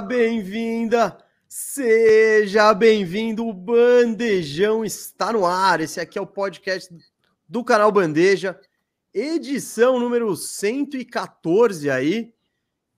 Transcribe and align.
Bem-vinda, 0.00 1.16
seja 1.48 2.74
bem-vindo. 2.74 3.46
O 3.46 3.52
Bandejão 3.52 4.84
está 4.84 5.32
no 5.32 5.46
ar. 5.46 5.80
Esse 5.80 6.00
aqui 6.00 6.18
é 6.18 6.20
o 6.20 6.26
podcast 6.26 6.92
do 7.48 7.62
canal 7.62 7.92
Bandeja, 7.92 8.58
edição 9.12 10.00
número 10.00 10.34
114 10.36 11.88
aí. 11.90 12.34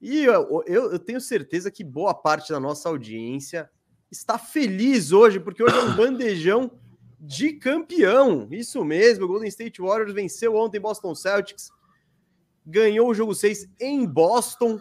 E 0.01 0.25
eu, 0.25 0.65
eu, 0.67 0.93
eu 0.93 0.99
tenho 0.99 1.21
certeza 1.21 1.71
que 1.71 1.85
boa 1.85 2.15
parte 2.15 2.51
da 2.51 2.59
nossa 2.59 2.89
audiência 2.89 3.71
está 4.11 4.39
feliz 4.39 5.13
hoje, 5.13 5.39
porque 5.39 5.63
hoje 5.63 5.77
é 5.77 5.83
um 5.83 5.97
bandejão 5.97 6.71
de 7.21 7.53
campeão. 7.55 8.49
Isso 8.51 8.83
mesmo, 8.85 9.25
o 9.25 9.29
Golden 9.29 9.49
State 9.49 9.83
Warriors 9.83 10.15
venceu 10.15 10.55
ontem 10.57 10.81
Boston 10.81 11.15
Celtics, 11.15 11.71
ganhou 12.65 13.09
o 13.11 13.15
jogo 13.15 13.35
6 13.35 13.69
em 13.81 14.07
Boston 14.07 14.81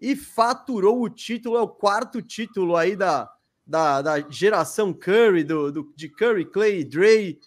e 0.00 0.16
faturou 0.16 1.02
o 1.02 1.10
título, 1.10 1.56
é 1.56 1.60
o 1.60 1.68
quarto 1.68 2.22
título 2.22 2.76
aí 2.76 2.96
da, 2.96 3.30
da, 3.66 4.00
da 4.00 4.20
geração 4.30 4.92
Curry, 4.92 5.44
do, 5.44 5.70
do, 5.70 5.92
de 5.94 6.08
Curry, 6.08 6.44
Clay, 6.46 6.84
Dre. 6.84 7.38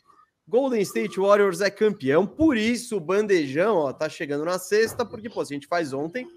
Golden 0.45 0.81
State 0.81 1.17
Warriors 1.19 1.61
é 1.61 1.71
campeão, 1.71 2.27
por 2.27 2.57
isso 2.57 2.97
o 2.97 2.99
bandejão 2.99 3.77
ó, 3.77 3.93
tá 3.93 4.09
chegando 4.09 4.43
na 4.43 4.59
sexta, 4.59 5.05
porque 5.05 5.29
pô, 5.29 5.43
se 5.43 5.53
a 5.53 5.55
gente 5.55 5.67
faz 5.67 5.93
ontem, 5.93 6.27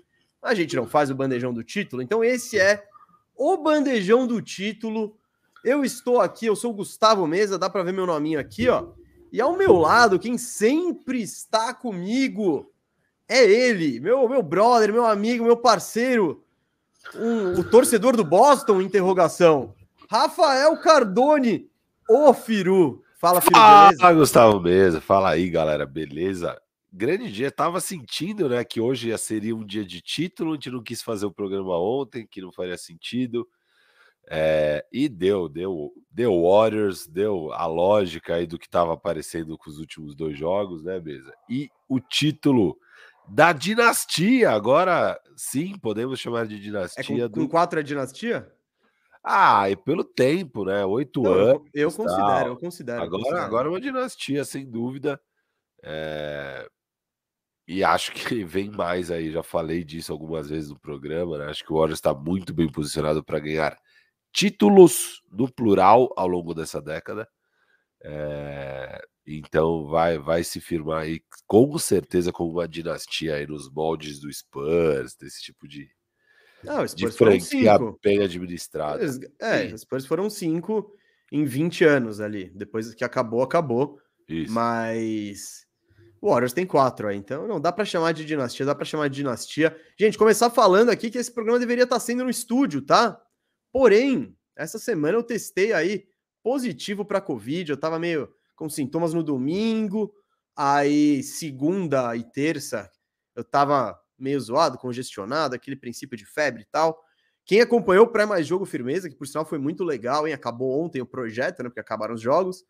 a 0.41 0.55
gente 0.55 0.77
não 0.77 0.87
faz 0.87 1.11
o 1.11 1.15
bandejão 1.15 1.53
do 1.53 1.65
título. 1.65 2.01
Então 2.01 2.23
esse 2.23 2.59
é 2.59 2.85
o 3.35 3.57
bandejão 3.57 4.27
do 4.27 4.41
título. 4.41 5.19
Eu 5.65 5.85
estou 5.85 6.21
aqui, 6.21 6.47
eu 6.47 6.55
sou 6.55 6.71
o 6.71 6.75
Gustavo 6.75 7.27
Mesa, 7.27 7.59
dá 7.59 7.69
para 7.69 7.83
ver 7.83 7.93
meu 7.93 8.07
nominho 8.07 8.39
aqui, 8.39 8.69
ó. 8.69 8.93
E 9.33 9.41
ao 9.41 9.57
meu 9.57 9.75
lado, 9.75 10.21
quem 10.21 10.39
sempre 10.39 11.21
está 11.21 11.75
comigo, 11.75 12.73
é 13.29 13.45
ele, 13.45 14.01
meu, 14.01 14.29
meu 14.29 14.43
brother, 14.43 14.93
meu 14.93 15.07
amigo, 15.07 15.45
meu 15.45 15.57
parceiro, 15.57 16.45
um, 17.15 17.61
o 17.61 17.65
torcedor 17.65 18.17
do 18.17 18.25
Boston, 18.25 18.81
interrogação. 18.81 19.75
Rafael 20.09 20.77
Cardone, 20.81 21.69
o 22.09 22.33
Firu. 22.33 23.03
Fala, 23.19 23.41
Firu, 23.41 23.55
Fala, 23.55 23.91
beleza? 23.91 24.13
Gustavo 24.13 24.61
Mesa. 24.61 25.01
Fala 25.01 25.31
aí, 25.31 25.49
galera, 25.51 25.87
beleza? 25.87 26.61
Grande 26.93 27.31
dia, 27.31 27.51
tava 27.51 27.81
sentindo, 27.81 28.49
né, 28.49 28.65
que 28.65 28.81
hoje 28.81 29.17
seria 29.19 29.55
um 29.55 29.65
dia 29.65 29.85
de 29.85 30.01
título, 30.01 30.53
a 30.53 30.55
gente 30.55 30.71
não 30.71 30.83
quis 30.83 31.03
fazer 31.03 31.27
o 31.27 31.33
programa 31.33 31.77
ontem, 31.79 32.27
que 32.27 32.41
não 32.41 32.53
faria 32.53 32.79
sentido. 32.79 33.47
É, 34.29 34.85
e 34.93 35.09
deu, 35.09 35.49
deu, 35.49 35.93
deu 36.11 36.43
Warriors, 36.43 37.07
deu 37.07 37.53
a 37.53 37.67
lógica 37.67 38.35
aí 38.35 38.47
do 38.47 38.59
que 38.59 38.67
estava 38.67 38.95
aparecendo 38.95 39.57
com 39.57 39.71
os 39.71 39.79
últimos 39.79 40.15
dois 40.15 40.39
jogos, 40.39 40.83
né, 40.83 40.99
Mesa? 40.99 41.33
E 41.49 41.69
o 41.89 42.01
título 42.01 42.77
da 43.29 43.53
dinastia. 43.53 44.51
Agora 44.51 45.19
sim, 45.37 45.79
podemos 45.79 46.19
chamar 46.19 46.47
de 46.47 46.59
dinastia. 46.61 47.03
É 47.03 47.07
com, 47.07 47.29
do... 47.29 47.41
com 47.41 47.49
quatro 47.49 47.81
é 47.81 47.83
dinastia? 47.83 48.51
Ah, 49.29 49.69
e 49.69 49.75
pelo 49.77 50.05
tempo, 50.05 50.65
né? 50.65 50.85
Oito 50.85 51.21
Não, 51.23 51.33
anos. 51.33 51.63
Eu, 51.75 51.89
eu 51.89 51.93
considero, 51.93 52.49
eu 52.51 52.57
considero. 52.57 53.03
Agora, 53.03 53.23
considero. 53.23 53.45
agora 53.45 53.69
é 53.69 53.71
uma 53.71 53.81
dinastia, 53.81 54.45
sem 54.45 54.65
dúvida. 54.71 55.21
É... 55.83 56.69
E 57.67 57.83
acho 57.83 58.13
que 58.13 58.45
vem 58.47 58.71
mais 58.71 59.11
aí. 59.11 59.33
Já 59.33 59.43
falei 59.43 59.83
disso 59.83 60.13
algumas 60.13 60.49
vezes 60.49 60.71
no 60.71 60.79
programa, 60.79 61.39
né? 61.39 61.47
Acho 61.47 61.65
que 61.65 61.73
o 61.73 61.77
Warriors 61.77 61.99
está 61.99 62.15
muito 62.15 62.55
bem 62.55 62.71
posicionado 62.71 63.25
para 63.25 63.41
ganhar 63.41 63.77
títulos 64.33 65.23
no 65.33 65.53
plural 65.53 66.13
ao 66.17 66.29
longo 66.29 66.55
dessa 66.55 66.81
década. 66.81 67.29
É... 68.05 69.03
Então 69.27 69.87
vai 69.87 70.19
vai 70.19 70.45
se 70.45 70.61
firmar 70.61 71.03
aí 71.03 71.21
com 71.47 71.77
certeza 71.79 72.33
como 72.33 72.53
uma 72.53 72.69
dinastia 72.69 73.35
aí 73.35 73.47
nos 73.47 73.69
moldes 73.69 74.21
do 74.21 74.33
Spurs, 74.33 75.17
desse 75.17 75.43
tipo 75.43 75.67
de, 75.67 75.91
Não, 76.63 76.85
de 76.85 77.11
franquia 77.11 77.77
bem 78.03 78.23
administrada. 78.23 79.05
É, 79.41 79.67
os 79.75 79.81
Spurs 79.81 80.07
foram 80.07 80.31
cinco 80.31 80.95
em 81.33 81.45
20 81.45 81.85
anos 81.85 82.21
ali. 82.21 82.51
Depois 82.55 82.95
que 82.95 83.05
acabou, 83.05 83.43
acabou. 83.43 83.99
Isso. 84.29 84.53
Mas 84.53 85.67
o 86.21 86.31
Warriors 86.31 86.53
tem 86.53 86.67
quatro 86.67 87.09
aí, 87.09 87.17
então 87.17 87.47
não 87.47 87.61
dá 87.61 87.73
para 87.73 87.85
chamar 87.85 88.13
de 88.13 88.25
dinastia, 88.25 88.67
dá 88.67 88.75
para 88.75 88.85
chamar 88.85 89.09
de 89.09 89.17
dinastia. 89.17 89.77
Gente, 89.99 90.19
começar 90.19 90.51
falando 90.51 90.91
aqui 90.91 91.11
que 91.11 91.19
esse 91.19 91.33
programa 91.33 91.59
deveria 91.59 91.85
estar 91.85 91.97
tá 91.97 92.01
sendo 92.01 92.25
no 92.25 92.31
estúdio, 92.31 92.83
tá? 92.83 93.21
Porém, 93.73 94.37
essa 94.57 94.79
semana 94.79 95.19
eu 95.19 95.23
testei 95.23 95.73
aí 95.73 96.05
positivo 96.43 97.05
para 97.05 97.21
Covid, 97.21 97.71
eu 97.71 97.77
tava 97.77 97.99
meio 97.99 98.29
com 98.57 98.69
sintomas 98.69 99.15
no 99.15 99.23
domingo, 99.23 100.13
aí 100.57 101.23
segunda 101.23 102.17
e 102.17 102.25
terça 102.25 102.91
eu 103.37 103.45
tava 103.45 103.97
meio 104.19 104.41
zoado, 104.41 104.79
congestionado, 104.79 105.55
aquele 105.55 105.77
princípio 105.77 106.17
de 106.17 106.25
febre 106.25 106.63
e 106.63 106.67
tal. 106.67 106.99
Quem 107.45 107.61
acompanhou 107.61 108.07
o 108.07 108.11
pré-mais 108.11 108.47
jogo 108.47 108.65
firmeza, 108.65 109.09
que 109.09 109.15
por 109.15 109.27
sinal 109.27 109.45
foi 109.45 109.59
muito 109.59 109.85
legal, 109.85 110.27
hein? 110.27 110.33
Acabou 110.33 110.83
ontem 110.83 111.01
o 111.01 111.07
projeto, 111.07 111.63
né? 111.63 111.69
Porque 111.69 111.79
acabaram 111.79 112.15
os 112.15 112.21
jogos, 112.21 112.65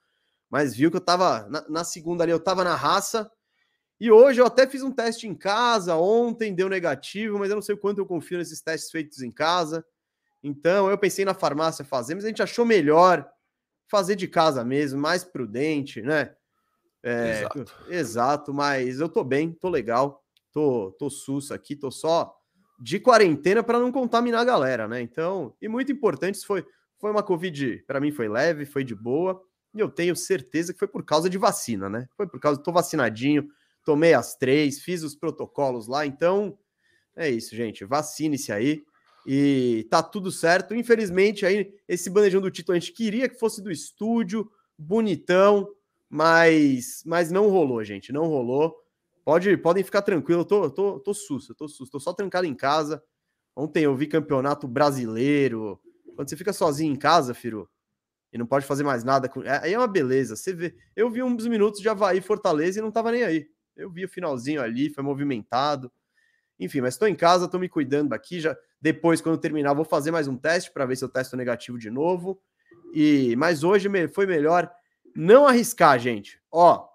mas 0.50 0.74
viu 0.76 0.90
que 0.90 0.96
eu 0.96 1.00
tava 1.00 1.48
na, 1.48 1.64
na 1.68 1.84
segunda 1.84 2.24
ali, 2.24 2.32
eu 2.32 2.40
tava 2.40 2.64
na 2.64 2.74
raça. 2.74 3.30
E 3.98 4.10
hoje 4.10 4.40
eu 4.40 4.46
até 4.46 4.66
fiz 4.66 4.82
um 4.82 4.90
teste 4.90 5.26
em 5.26 5.34
casa, 5.34 5.96
ontem 5.96 6.54
deu 6.54 6.68
negativo, 6.68 7.38
mas 7.38 7.48
eu 7.48 7.54
não 7.54 7.62
sei 7.62 7.76
quanto 7.76 7.98
eu 7.98 8.06
confio 8.06 8.36
nesses 8.36 8.60
testes 8.60 8.90
feitos 8.90 9.22
em 9.22 9.30
casa. 9.30 9.86
Então 10.42 10.90
eu 10.90 10.98
pensei 10.98 11.24
na 11.24 11.32
farmácia 11.32 11.84
fazer, 11.84 12.14
mas 12.14 12.24
a 12.24 12.28
gente 12.28 12.42
achou 12.42 12.66
melhor 12.66 13.26
fazer 13.88 14.16
de 14.16 14.28
casa 14.28 14.64
mesmo, 14.64 15.00
mais 15.00 15.24
prudente, 15.24 16.02
né? 16.02 16.34
É, 17.02 17.30
exato. 17.30 17.64
exato, 17.88 18.54
mas 18.54 19.00
eu 19.00 19.08
tô 19.08 19.22
bem, 19.22 19.52
tô 19.52 19.68
legal, 19.68 20.24
tô, 20.52 20.90
tô 20.98 21.08
sussa 21.08 21.54
aqui, 21.54 21.76
tô 21.76 21.90
só 21.90 22.34
de 22.78 22.98
quarentena 22.98 23.62
para 23.62 23.78
não 23.78 23.92
contaminar 23.92 24.40
a 24.40 24.44
galera, 24.44 24.88
né? 24.88 25.00
Então, 25.00 25.54
e 25.60 25.68
muito 25.68 25.92
importante, 25.92 26.44
foi, 26.44 26.66
foi 26.98 27.10
uma 27.10 27.22
Covid, 27.22 27.84
para 27.86 28.00
mim 28.00 28.10
foi 28.10 28.28
leve, 28.28 28.66
foi 28.66 28.84
de 28.84 28.94
boa, 28.94 29.40
e 29.74 29.80
eu 29.80 29.88
tenho 29.88 30.16
certeza 30.16 30.72
que 30.72 30.78
foi 30.78 30.88
por 30.88 31.04
causa 31.04 31.30
de 31.30 31.38
vacina, 31.38 31.88
né? 31.88 32.08
Foi 32.16 32.26
por 32.26 32.40
causa, 32.40 32.62
tô 32.62 32.72
vacinadinho, 32.72 33.48
tomei 33.84 34.14
as 34.14 34.34
três, 34.34 34.80
fiz 34.80 35.02
os 35.02 35.14
protocolos 35.14 35.86
lá, 35.86 36.04
então 36.04 36.58
é 37.14 37.30
isso, 37.30 37.54
gente, 37.54 37.84
vacine-se 37.84 38.52
aí 38.52 38.82
e 39.26 39.86
tá 39.90 40.02
tudo 40.02 40.30
certo. 40.30 40.74
Infelizmente, 40.74 41.44
aí 41.44 41.74
esse 41.88 42.08
bandejão 42.08 42.40
do 42.40 42.50
título 42.50 42.76
a 42.76 42.78
gente 42.78 42.92
queria 42.92 43.28
que 43.28 43.38
fosse 43.38 43.60
do 43.60 43.70
estúdio, 43.70 44.50
bonitão, 44.78 45.68
mas 46.08 47.02
mas 47.04 47.30
não 47.30 47.48
rolou, 47.48 47.82
gente, 47.82 48.12
não 48.12 48.26
rolou. 48.26 48.76
Pode, 49.24 49.56
podem 49.56 49.82
ficar 49.82 50.02
tranquilos, 50.02 50.42
eu 50.42 50.44
tô, 50.44 50.70
tô, 50.70 51.00
tô 51.00 51.12
susto, 51.12 51.52
tô 51.54 51.66
susto, 51.66 51.90
tô 51.90 52.00
só 52.00 52.12
trancado 52.12 52.46
em 52.46 52.54
casa. 52.54 53.02
Ontem 53.56 53.82
eu 53.82 53.96
vi 53.96 54.06
campeonato 54.06 54.68
brasileiro. 54.68 55.80
Quando 56.14 56.28
você 56.28 56.36
fica 56.36 56.52
sozinho 56.52 56.92
em 56.92 56.96
casa, 56.96 57.34
Firu, 57.34 57.68
e 58.32 58.38
não 58.38 58.46
pode 58.46 58.64
fazer 58.64 58.84
mais 58.84 59.02
nada, 59.02 59.30
aí 59.60 59.72
é 59.72 59.78
uma 59.78 59.88
beleza. 59.88 60.36
Você 60.36 60.52
vê, 60.52 60.76
eu 60.94 61.10
vi 61.10 61.22
uns 61.22 61.46
minutos 61.46 61.80
de 61.80 61.88
Havaí 61.88 62.20
Fortaleza 62.20 62.78
e 62.78 62.82
não 62.82 62.92
tava 62.92 63.10
nem 63.10 63.24
aí. 63.24 63.48
Eu 63.76 63.90
vi 63.90 64.04
o 64.04 64.08
finalzinho 64.08 64.62
ali, 64.62 64.90
foi 64.90 65.02
movimentado. 65.02 65.90
Enfim, 66.58 66.80
mas 66.80 66.94
estou 66.94 67.08
em 67.08 67.14
casa, 67.14 67.46
estou 67.46 67.58
me 67.58 67.68
cuidando 67.68 68.12
aqui. 68.12 68.40
Já 68.40 68.56
depois, 68.80 69.20
quando 69.20 69.38
terminar, 69.38 69.74
vou 69.74 69.84
fazer 69.84 70.10
mais 70.10 70.28
um 70.28 70.36
teste 70.36 70.70
para 70.70 70.86
ver 70.86 70.96
se 70.96 71.04
eu 71.04 71.08
testo 71.08 71.36
negativo 71.36 71.78
de 71.78 71.90
novo. 71.90 72.40
E 72.92 73.34
mas 73.36 73.64
hoje 73.64 73.88
foi 74.08 74.26
melhor 74.26 74.70
não 75.14 75.46
arriscar, 75.46 75.98
gente. 75.98 76.40
Ó, 76.50 76.86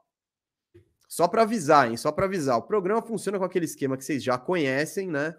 só 1.08 1.28
para 1.28 1.42
avisar, 1.42 1.90
hein? 1.90 1.98
Só 1.98 2.12
para 2.12 2.26
avisar. 2.26 2.58
O 2.58 2.62
programa 2.62 3.02
funciona 3.02 3.38
com 3.38 3.44
aquele 3.44 3.66
esquema 3.66 3.98
que 3.98 4.06
vocês 4.06 4.24
já 4.24 4.38
conhecem, 4.38 5.10
né? 5.10 5.36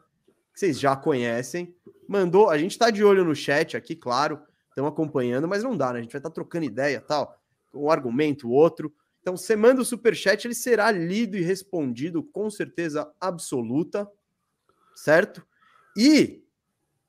Que 0.52 0.60
vocês 0.60 0.78
já 0.78 0.94
conhecem. 0.94 1.74
Mandou, 2.06 2.50
a 2.50 2.58
gente 2.58 2.72
está 2.72 2.90
de 2.90 3.02
olho 3.02 3.24
no 3.24 3.34
chat 3.34 3.76
aqui, 3.76 3.96
claro. 3.96 4.38
Estão 4.68 4.86
acompanhando, 4.86 5.48
mas 5.48 5.62
não 5.62 5.76
dá, 5.76 5.92
né? 5.92 6.00
A 6.00 6.02
gente 6.02 6.12
vai 6.12 6.18
estar 6.18 6.28
tá 6.30 6.34
trocando 6.34 6.66
ideia, 6.66 7.00
tal, 7.00 7.38
um 7.72 7.90
argumento, 7.90 8.50
outro. 8.50 8.92
Então, 9.20 9.36
você 9.36 9.54
manda 9.54 9.80
o 9.80 9.84
super 9.84 10.14
chat, 10.14 10.44
ele 10.44 10.54
será 10.54 10.90
lido 10.90 11.36
e 11.36 11.42
respondido 11.42 12.22
com 12.22 12.50
certeza 12.50 13.10
absoluta, 13.20 14.10
certo? 14.94 15.46
E 15.96 16.44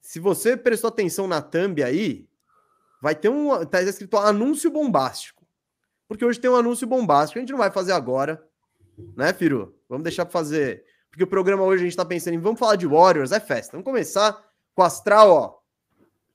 se 0.02 0.20
você 0.20 0.58
prestou 0.58 0.88
atenção 0.88 1.28
na 1.28 1.42
thumb 1.42 1.82
aí, 1.84 2.28
vai 3.02 3.16
ter 3.16 3.30
um 3.30 3.66
tá 3.66 3.82
escrito 3.82 4.18
anúncio 4.18 4.70
bombástico. 4.72 5.46
Porque 6.08 6.26
hoje 6.26 6.40
tem 6.40 6.50
um 6.50 6.56
anúncio 6.56 6.86
bombástico, 6.86 7.40
a 7.40 7.42
gente 7.42 7.52
não 7.52 7.58
vai 7.58 7.72
fazer 7.72 7.94
agora, 7.94 8.44
né, 9.16 9.34
Firu? 9.34 9.76
Vamos 9.90 10.04
deixar 10.04 10.26
para 10.26 10.34
fazer, 10.34 10.84
porque 11.10 11.24
o 11.24 11.28
programa 11.28 11.64
hoje 11.64 11.84
a 11.84 11.86
gente 11.86 11.98
tá 11.98 12.06
pensando 12.06 12.36
em 12.36 12.40
vamos 12.40 12.60
falar 12.60 12.76
de 12.76 12.86
Warriors, 12.86 13.32
é 13.32 13.40
festa. 13.40 13.72
Vamos 13.72 13.86
começar 13.86 14.34
com 14.76 14.82
o 14.82 14.86
astral, 14.86 15.32
ó, 15.32 15.56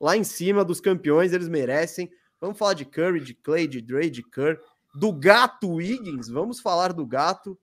lá 0.01 0.17
em 0.17 0.25
cima 0.25 0.65
dos 0.65 0.81
campeões, 0.81 1.33
eles 1.33 1.49
merecem. 1.49 2.11
Vamos 2.41 2.59
falar 2.59 2.75
de 2.75 2.85
Curry, 2.85 3.21
de 3.21 3.35
Clay, 3.35 3.67
de 3.67 3.81
Dre, 3.81 4.11
de 4.11 4.23
Kerr 4.23 4.59
do 4.95 5.13
gato 5.13 5.75
Wiggins. 5.75 6.29
Vamos 6.29 6.61
falar 6.61 6.93
do 6.93 7.07
gato. 7.07 7.59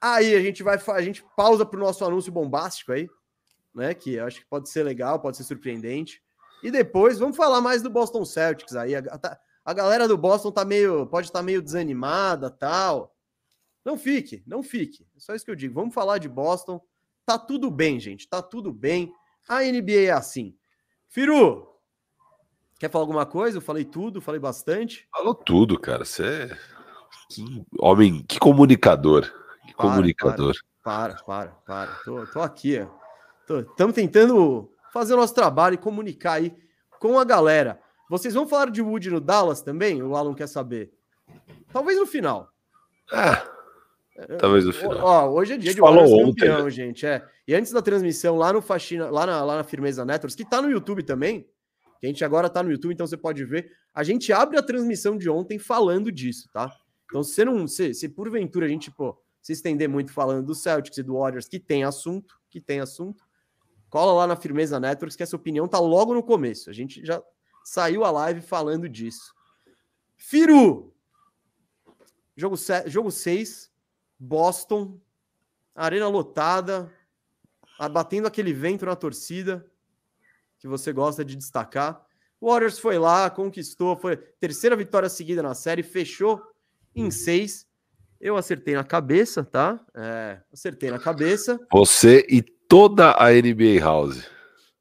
Aí 0.00 0.34
a 0.34 0.40
gente 0.40 0.62
vai, 0.62 0.78
a 0.88 1.02
gente 1.02 1.24
pausa 1.36 1.64
para 1.64 1.78
o 1.78 1.82
nosso 1.82 2.04
anúncio 2.04 2.32
bombástico 2.32 2.92
aí, 2.92 3.08
né? 3.74 3.94
Que 3.94 4.14
eu 4.14 4.26
acho 4.26 4.40
que 4.40 4.46
pode 4.46 4.68
ser 4.68 4.82
legal, 4.82 5.20
pode 5.20 5.36
ser 5.36 5.44
surpreendente. 5.44 6.22
E 6.62 6.70
depois 6.70 7.18
vamos 7.18 7.36
falar 7.36 7.60
mais 7.60 7.82
do 7.82 7.90
Boston 7.90 8.24
Celtics 8.24 8.74
aí. 8.74 8.94
A, 8.94 9.00
a, 9.00 9.38
a 9.64 9.74
galera 9.74 10.06
do 10.06 10.16
Boston 10.16 10.50
tá 10.50 10.64
meio, 10.64 11.06
pode 11.06 11.26
estar 11.26 11.40
tá 11.40 11.42
meio 11.42 11.60
desanimada, 11.60 12.50
tal. 12.50 13.14
Não 13.84 13.98
fique, 13.98 14.42
não 14.46 14.62
fique. 14.62 15.06
É 15.14 15.20
só 15.20 15.34
isso 15.34 15.44
que 15.44 15.50
eu 15.50 15.56
digo. 15.56 15.74
Vamos 15.74 15.94
falar 15.94 16.18
de 16.18 16.28
Boston. 16.28 16.80
Tá 17.26 17.38
tudo 17.38 17.70
bem, 17.70 18.00
gente. 18.00 18.28
Tá 18.28 18.40
tudo 18.40 18.72
bem. 18.72 19.12
A 19.48 19.60
NBA 19.62 20.06
é 20.06 20.10
assim. 20.10 20.56
Firu, 21.08 21.68
quer 22.78 22.90
falar 22.90 23.02
alguma 23.02 23.26
coisa? 23.26 23.58
Eu 23.58 23.62
falei 23.62 23.84
tudo, 23.84 24.20
falei 24.20 24.40
bastante. 24.40 25.06
Falou 25.10 25.34
tudo, 25.34 25.78
cara. 25.78 26.04
Você 26.04 26.24
é... 26.24 26.58
Que 27.28 27.64
homem, 27.78 28.22
que 28.26 28.38
comunicador. 28.38 29.22
Que 29.66 29.74
para, 29.74 29.90
comunicador. 29.90 30.54
Para, 30.82 31.14
para, 31.14 31.24
para. 31.24 31.86
para. 31.86 31.94
Tô, 32.04 32.26
tô 32.26 32.40
aqui, 32.40 32.86
Estamos 33.70 33.94
tentando 33.94 34.70
fazer 34.92 35.14
o 35.14 35.16
nosso 35.16 35.34
trabalho 35.34 35.74
e 35.74 35.78
comunicar 35.78 36.34
aí 36.34 36.54
com 36.98 37.18
a 37.18 37.24
galera. 37.24 37.80
Vocês 38.08 38.34
vão 38.34 38.46
falar 38.46 38.70
de 38.70 38.80
Wood 38.80 39.10
no 39.10 39.20
Dallas 39.20 39.60
também? 39.60 40.02
O 40.02 40.14
Alan 40.16 40.34
quer 40.34 40.46
saber. 40.46 40.92
Talvez 41.72 41.98
no 41.98 42.06
final. 42.06 42.48
Ah, 43.10 43.46
talvez 44.38 44.64
no 44.64 44.72
final. 44.72 44.98
Ó, 45.02 45.28
hoje 45.30 45.54
é 45.54 45.56
dia 45.56 45.74
de 45.74 45.80
Warriors 45.80 46.10
campeão, 46.10 46.28
ontem, 46.28 46.64
né? 46.64 46.70
gente. 46.70 47.06
É. 47.06 47.26
E 47.46 47.54
antes 47.54 47.72
da 47.72 47.82
transmissão 47.82 48.36
lá 48.36 48.52
no 48.52 48.62
Faxina, 48.62 49.10
lá 49.10 49.26
na, 49.26 49.44
lá 49.44 49.56
na 49.56 49.64
Firmeza 49.64 50.04
Networks, 50.04 50.36
que 50.36 50.44
tá 50.44 50.62
no 50.62 50.70
YouTube 50.70 51.02
também, 51.02 51.46
que 52.00 52.06
a 52.06 52.08
gente 52.08 52.24
agora 52.24 52.48
tá 52.48 52.62
no 52.62 52.70
YouTube, 52.70 52.94
então 52.94 53.06
você 53.06 53.16
pode 53.16 53.44
ver. 53.44 53.70
A 53.92 54.02
gente 54.02 54.32
abre 54.32 54.56
a 54.56 54.62
transmissão 54.62 55.18
de 55.18 55.28
ontem 55.28 55.58
falando 55.58 56.10
disso, 56.12 56.48
tá? 56.52 56.70
Então, 57.06 57.22
se 57.22 57.44
não, 57.44 57.66
se, 57.66 57.92
se 57.94 58.08
porventura 58.08 58.66
a 58.66 58.68
gente, 58.68 58.90
pô, 58.90 59.18
se 59.40 59.52
estender 59.52 59.88
muito 59.88 60.12
falando 60.12 60.46
do 60.46 60.54
Celtics 60.54 60.98
e 60.98 61.02
do 61.02 61.18
Warriors, 61.18 61.46
que 61.46 61.60
tem 61.60 61.84
assunto, 61.84 62.34
que 62.48 62.60
tem 62.60 62.80
assunto, 62.80 63.24
cola 63.94 64.12
lá 64.12 64.26
na 64.26 64.34
Firmeza 64.34 64.80
Networks, 64.80 65.14
que 65.14 65.22
essa 65.22 65.36
opinião 65.36 65.68
tá 65.68 65.78
logo 65.78 66.12
no 66.12 66.20
começo. 66.20 66.68
A 66.68 66.72
gente 66.72 67.06
já 67.06 67.22
saiu 67.62 68.02
a 68.04 68.10
live 68.10 68.40
falando 68.40 68.88
disso. 68.88 69.32
Firu, 70.16 70.92
Jogo 72.36 72.56
6, 72.56 72.90
jogo 72.90 73.12
seis, 73.12 73.70
Boston, 74.18 75.00
arena 75.76 76.08
lotada, 76.08 76.92
batendo 77.92 78.26
aquele 78.26 78.52
vento 78.52 78.84
na 78.84 78.96
torcida 78.96 79.64
que 80.58 80.66
você 80.66 80.92
gosta 80.92 81.24
de 81.24 81.36
destacar. 81.36 82.04
Warriors 82.42 82.80
foi 82.80 82.98
lá, 82.98 83.30
conquistou, 83.30 83.94
foi 83.94 84.16
terceira 84.16 84.74
vitória 84.74 85.08
seguida 85.08 85.40
na 85.40 85.54
série, 85.54 85.84
fechou 85.84 86.42
em 86.96 87.12
seis. 87.12 87.64
Eu 88.20 88.36
acertei 88.36 88.74
na 88.74 88.82
cabeça, 88.82 89.44
tá? 89.44 89.78
É, 89.94 90.40
acertei 90.52 90.90
na 90.90 90.98
cabeça. 90.98 91.64
Você 91.70 92.26
e 92.28 92.42
toda 92.68 93.12
a 93.12 93.30
NBA 93.30 93.80
House. 93.80 94.26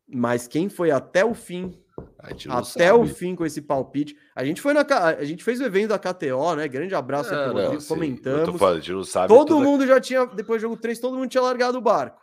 Mas 0.08 0.48
quem 0.48 0.70
foi 0.70 0.92
até 0.92 1.24
o 1.24 1.34
fim 1.34 1.78
até 2.20 2.88
sabe. 2.88 3.00
o 3.00 3.06
fim 3.06 3.36
com 3.36 3.46
esse 3.46 3.62
palpite. 3.62 4.18
A 4.36 4.44
gente 4.46 4.62
foi 4.62 4.74
na 4.74 4.82
a 4.82 5.24
gente 5.26 5.44
fez 5.44 5.60
o 5.60 5.64
evento 5.64 5.90
da 5.90 6.00
KTO, 6.00 6.56
né? 6.56 6.68
Grande 6.68 6.96
abraço 6.96 7.34
é, 7.34 7.48
Rodrigo, 7.48 7.82
sim, 7.82 7.88
comentamos. 7.88 8.60
Falando, 8.60 8.88
não 8.88 9.04
sabe 9.04 9.28
todo 9.28 9.60
mundo 9.60 9.86
já 9.86 10.00
tinha 10.00 10.26
depois 10.26 10.62
do 10.62 10.64
jogo 10.64 10.78
3, 10.78 11.00
todo 11.00 11.18
mundo 11.18 11.30
tinha 11.30 11.42
largado 11.44 11.78
o 11.78 11.82
barco. 11.82 12.22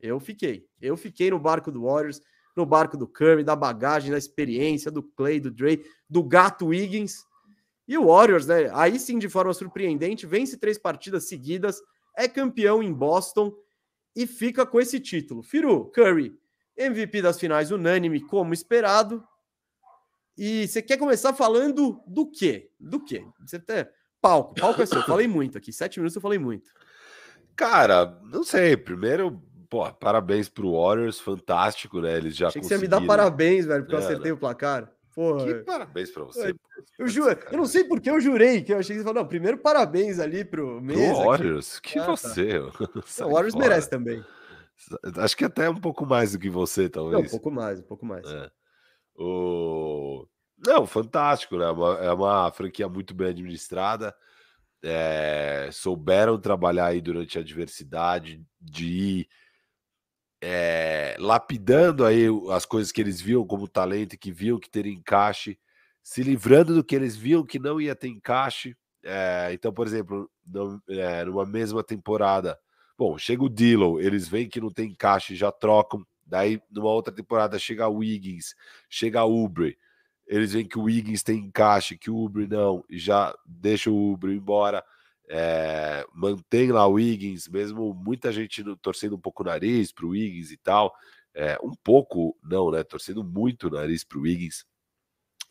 Eu 0.00 0.18
fiquei. 0.20 0.64
Eu 0.80 0.96
fiquei 0.96 1.30
no 1.30 1.38
barco 1.38 1.70
do 1.70 1.84
Warriors, 1.84 2.20
no 2.56 2.64
barco 2.64 2.96
do 2.96 3.06
Curry, 3.06 3.44
da 3.44 3.56
bagagem, 3.56 4.10
da 4.10 4.18
experiência 4.18 4.90
do 4.90 5.02
Clay, 5.02 5.40
do 5.40 5.50
Dre, 5.50 5.84
do 6.08 6.22
Gato 6.22 6.66
Wiggins. 6.66 7.24
E 7.86 7.98
o 7.98 8.06
Warriors, 8.06 8.46
né? 8.46 8.70
Aí 8.72 8.98
sim, 8.98 9.18
de 9.18 9.28
forma 9.28 9.52
surpreendente, 9.52 10.26
vence 10.26 10.56
três 10.56 10.78
partidas 10.78 11.28
seguidas, 11.28 11.80
é 12.16 12.28
campeão 12.28 12.82
em 12.82 12.92
Boston 12.92 13.52
e 14.14 14.26
fica 14.26 14.66
com 14.66 14.80
esse 14.80 15.00
título. 15.00 15.42
Firu, 15.42 15.86
Curry, 15.86 16.36
MVP 16.76 17.22
das 17.22 17.38
finais 17.38 17.70
unânime, 17.70 18.20
como 18.20 18.54
esperado. 18.54 19.22
E 20.36 20.66
você 20.66 20.80
quer 20.80 20.96
começar 20.96 21.34
falando 21.34 22.02
do 22.06 22.30
quê? 22.30 22.70
Do 22.80 23.02
quê? 23.04 23.24
Você 23.40 23.58
tem 23.58 23.86
palco, 24.20 24.54
palco 24.54 24.80
é 24.82 24.86
seu. 24.86 24.98
Eu 24.98 25.04
falei 25.04 25.28
muito 25.28 25.58
aqui, 25.58 25.72
sete 25.72 25.98
minutos 25.98 26.16
eu 26.16 26.22
falei 26.22 26.38
muito. 26.38 26.70
Cara, 27.54 28.18
não 28.22 28.42
sei. 28.42 28.76
Primeiro, 28.76 29.42
pô, 29.68 29.90
parabéns 29.92 30.48
pro 30.48 30.72
Warriors, 30.72 31.20
fantástico, 31.20 32.00
né? 32.00 32.16
Eles 32.16 32.36
já 32.36 32.48
Achei 32.48 32.60
que 32.60 32.66
você 32.66 32.74
ia 32.74 32.80
me 32.80 32.88
dar 32.88 33.04
parabéns, 33.04 33.66
velho, 33.66 33.82
porque 33.82 33.94
é, 33.94 33.98
eu 33.98 34.02
acertei 34.02 34.30
né? 34.30 34.36
o 34.36 34.38
placar. 34.38 34.90
Porra. 35.14 35.44
Que 35.44 35.54
parabéns 35.64 36.10
pra 36.10 36.24
você. 36.24 36.50
Eu, 36.50 36.56
eu, 37.00 37.08
juro, 37.08 37.38
eu 37.50 37.58
não 37.58 37.66
sei 37.66 37.84
porque 37.84 38.08
eu 38.08 38.20
jurei 38.20 38.62
que 38.62 38.72
eu 38.72 38.78
achei 38.78 38.96
que 38.96 39.02
você 39.02 39.06
falou, 39.06 39.22
não, 39.22 39.28
primeiro 39.28 39.58
parabéns 39.58 40.18
ali 40.18 40.44
pro 40.44 40.80
Mesa. 40.80 41.14
Pro 41.14 41.24
Warriors, 41.24 41.80
que, 41.80 41.92
que 41.92 41.98
ah, 41.98 42.06
você. 42.06 42.60
Tá. 43.16 43.26
O 43.26 43.32
Warriors 43.32 43.54
merece 43.54 43.90
também. 43.90 44.24
Acho 45.18 45.36
que 45.36 45.44
até 45.44 45.68
um 45.68 45.76
pouco 45.76 46.06
mais 46.06 46.32
do 46.32 46.38
que 46.38 46.48
você, 46.48 46.88
talvez. 46.88 47.12
Não, 47.12 47.26
um 47.26 47.30
pouco 47.30 47.50
mais, 47.50 47.78
um 47.78 47.84
pouco 47.84 48.06
mais. 48.06 48.26
É. 48.26 48.50
O... 49.14 50.26
Não, 50.58 50.86
fantástico, 50.86 51.56
né? 51.56 51.66
É 51.66 51.70
uma, 51.70 51.94
é 51.98 52.12
uma 52.12 52.50
franquia 52.52 52.88
muito 52.88 53.14
bem 53.14 53.28
administrada. 53.28 54.14
É, 54.82 55.68
souberam 55.72 56.40
trabalhar 56.40 56.86
aí 56.86 57.00
durante 57.00 57.38
a 57.38 57.40
adversidade, 57.40 58.44
de 58.60 58.86
ir 58.86 59.28
é, 60.42 61.16
lapidando 61.18 62.04
aí 62.04 62.26
as 62.50 62.66
coisas 62.66 62.90
que 62.90 63.00
eles 63.00 63.20
viam 63.20 63.46
como 63.46 63.68
talento, 63.68 64.18
que 64.18 64.32
viam 64.32 64.58
que 64.58 64.68
teria 64.68 64.92
encaixe, 64.92 65.58
se 66.02 66.22
livrando 66.22 66.74
do 66.74 66.84
que 66.84 66.96
eles 66.96 67.16
viam 67.16 67.46
que 67.46 67.58
não 67.58 67.80
ia 67.80 67.94
ter 67.94 68.08
encaixe. 68.08 68.76
É, 69.04 69.50
então, 69.52 69.72
por 69.72 69.86
exemplo, 69.86 70.28
é, 70.88 71.24
numa 71.24 71.46
mesma 71.46 71.82
temporada, 71.82 72.58
Bom, 73.02 73.18
chega 73.18 73.42
o 73.42 73.48
Dillon, 73.48 73.98
eles 73.98 74.28
veem 74.28 74.48
que 74.48 74.60
não 74.60 74.70
tem 74.70 74.90
encaixe, 74.90 75.34
já 75.34 75.50
trocam. 75.50 76.06
Daí, 76.24 76.60
numa 76.70 76.90
outra 76.90 77.12
temporada, 77.12 77.58
chega 77.58 77.88
o 77.88 77.96
Wiggins, 77.96 78.54
chega 78.88 79.24
o 79.24 79.44
Ubre. 79.44 79.76
Eles 80.24 80.52
veem 80.52 80.66
que 80.66 80.78
o 80.78 80.84
Wiggins 80.84 81.22
tem 81.22 81.38
encaixe, 81.38 81.98
que 81.98 82.10
o 82.10 82.16
Ubre 82.16 82.46
não, 82.46 82.84
e 82.88 82.98
já 82.98 83.36
deixa 83.44 83.90
o 83.90 84.12
Ubre 84.12 84.34
embora. 84.36 84.84
É, 85.28 86.06
mantém 86.12 86.70
lá 86.70 86.86
o 86.86 86.94
Wiggins, 86.94 87.48
mesmo 87.48 87.94
muita 87.94 88.30
gente 88.32 88.62
torcendo 88.76 89.16
um 89.16 89.20
pouco 89.20 89.42
o 89.42 89.46
nariz 89.46 89.92
para 89.92 90.06
o 90.06 90.10
Wiggins 90.10 90.50
e 90.50 90.56
tal. 90.56 90.94
É, 91.34 91.58
um 91.62 91.72
pouco, 91.82 92.36
não, 92.42 92.70
né? 92.70 92.82
Torcendo 92.82 93.24
muito 93.24 93.68
o 93.68 93.70
nariz 93.70 94.04
para 94.04 94.18
o 94.18 94.22
Wiggins. 94.22 94.66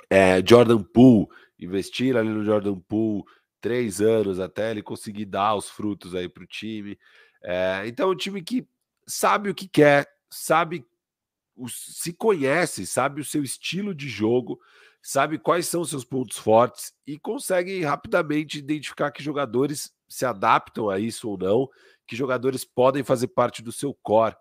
É, 0.09 0.45
Jordan 0.45 0.83
Poole, 0.83 1.27
investir 1.59 2.15
ali 2.15 2.29
no 2.29 2.43
Jordan 2.43 2.79
Poole 2.79 3.23
três 3.59 4.01
anos 4.01 4.39
até 4.39 4.71
ele 4.71 4.83
conseguir 4.83 5.25
dar 5.25 5.55
os 5.55 5.69
frutos 5.69 6.13
aí 6.15 6.27
para 6.27 6.43
o 6.43 6.47
time. 6.47 6.97
Então, 7.85 8.09
é 8.09 8.11
um 8.11 8.15
time 8.15 8.41
que 8.41 8.67
sabe 9.07 9.49
o 9.49 9.55
que 9.55 9.67
quer, 9.67 10.07
sabe, 10.29 10.85
se 11.67 12.13
conhece, 12.13 12.85
sabe 12.85 13.21
o 13.21 13.25
seu 13.25 13.43
estilo 13.43 13.93
de 13.93 14.09
jogo, 14.09 14.59
sabe 15.01 15.39
quais 15.39 15.67
são 15.67 15.81
os 15.81 15.89
seus 15.89 16.05
pontos 16.05 16.37
fortes 16.37 16.93
e 17.07 17.17
consegue 17.17 17.81
rapidamente 17.81 18.59
identificar 18.59 19.11
que 19.11 19.23
jogadores 19.23 19.91
se 20.07 20.25
adaptam 20.25 20.89
a 20.89 20.99
isso 20.99 21.29
ou 21.29 21.37
não, 21.37 21.69
que 22.07 22.15
jogadores 22.15 22.63
podem 22.63 23.03
fazer 23.03 23.27
parte 23.29 23.63
do 23.63 23.71
seu 23.71 23.93
core. 24.03 24.35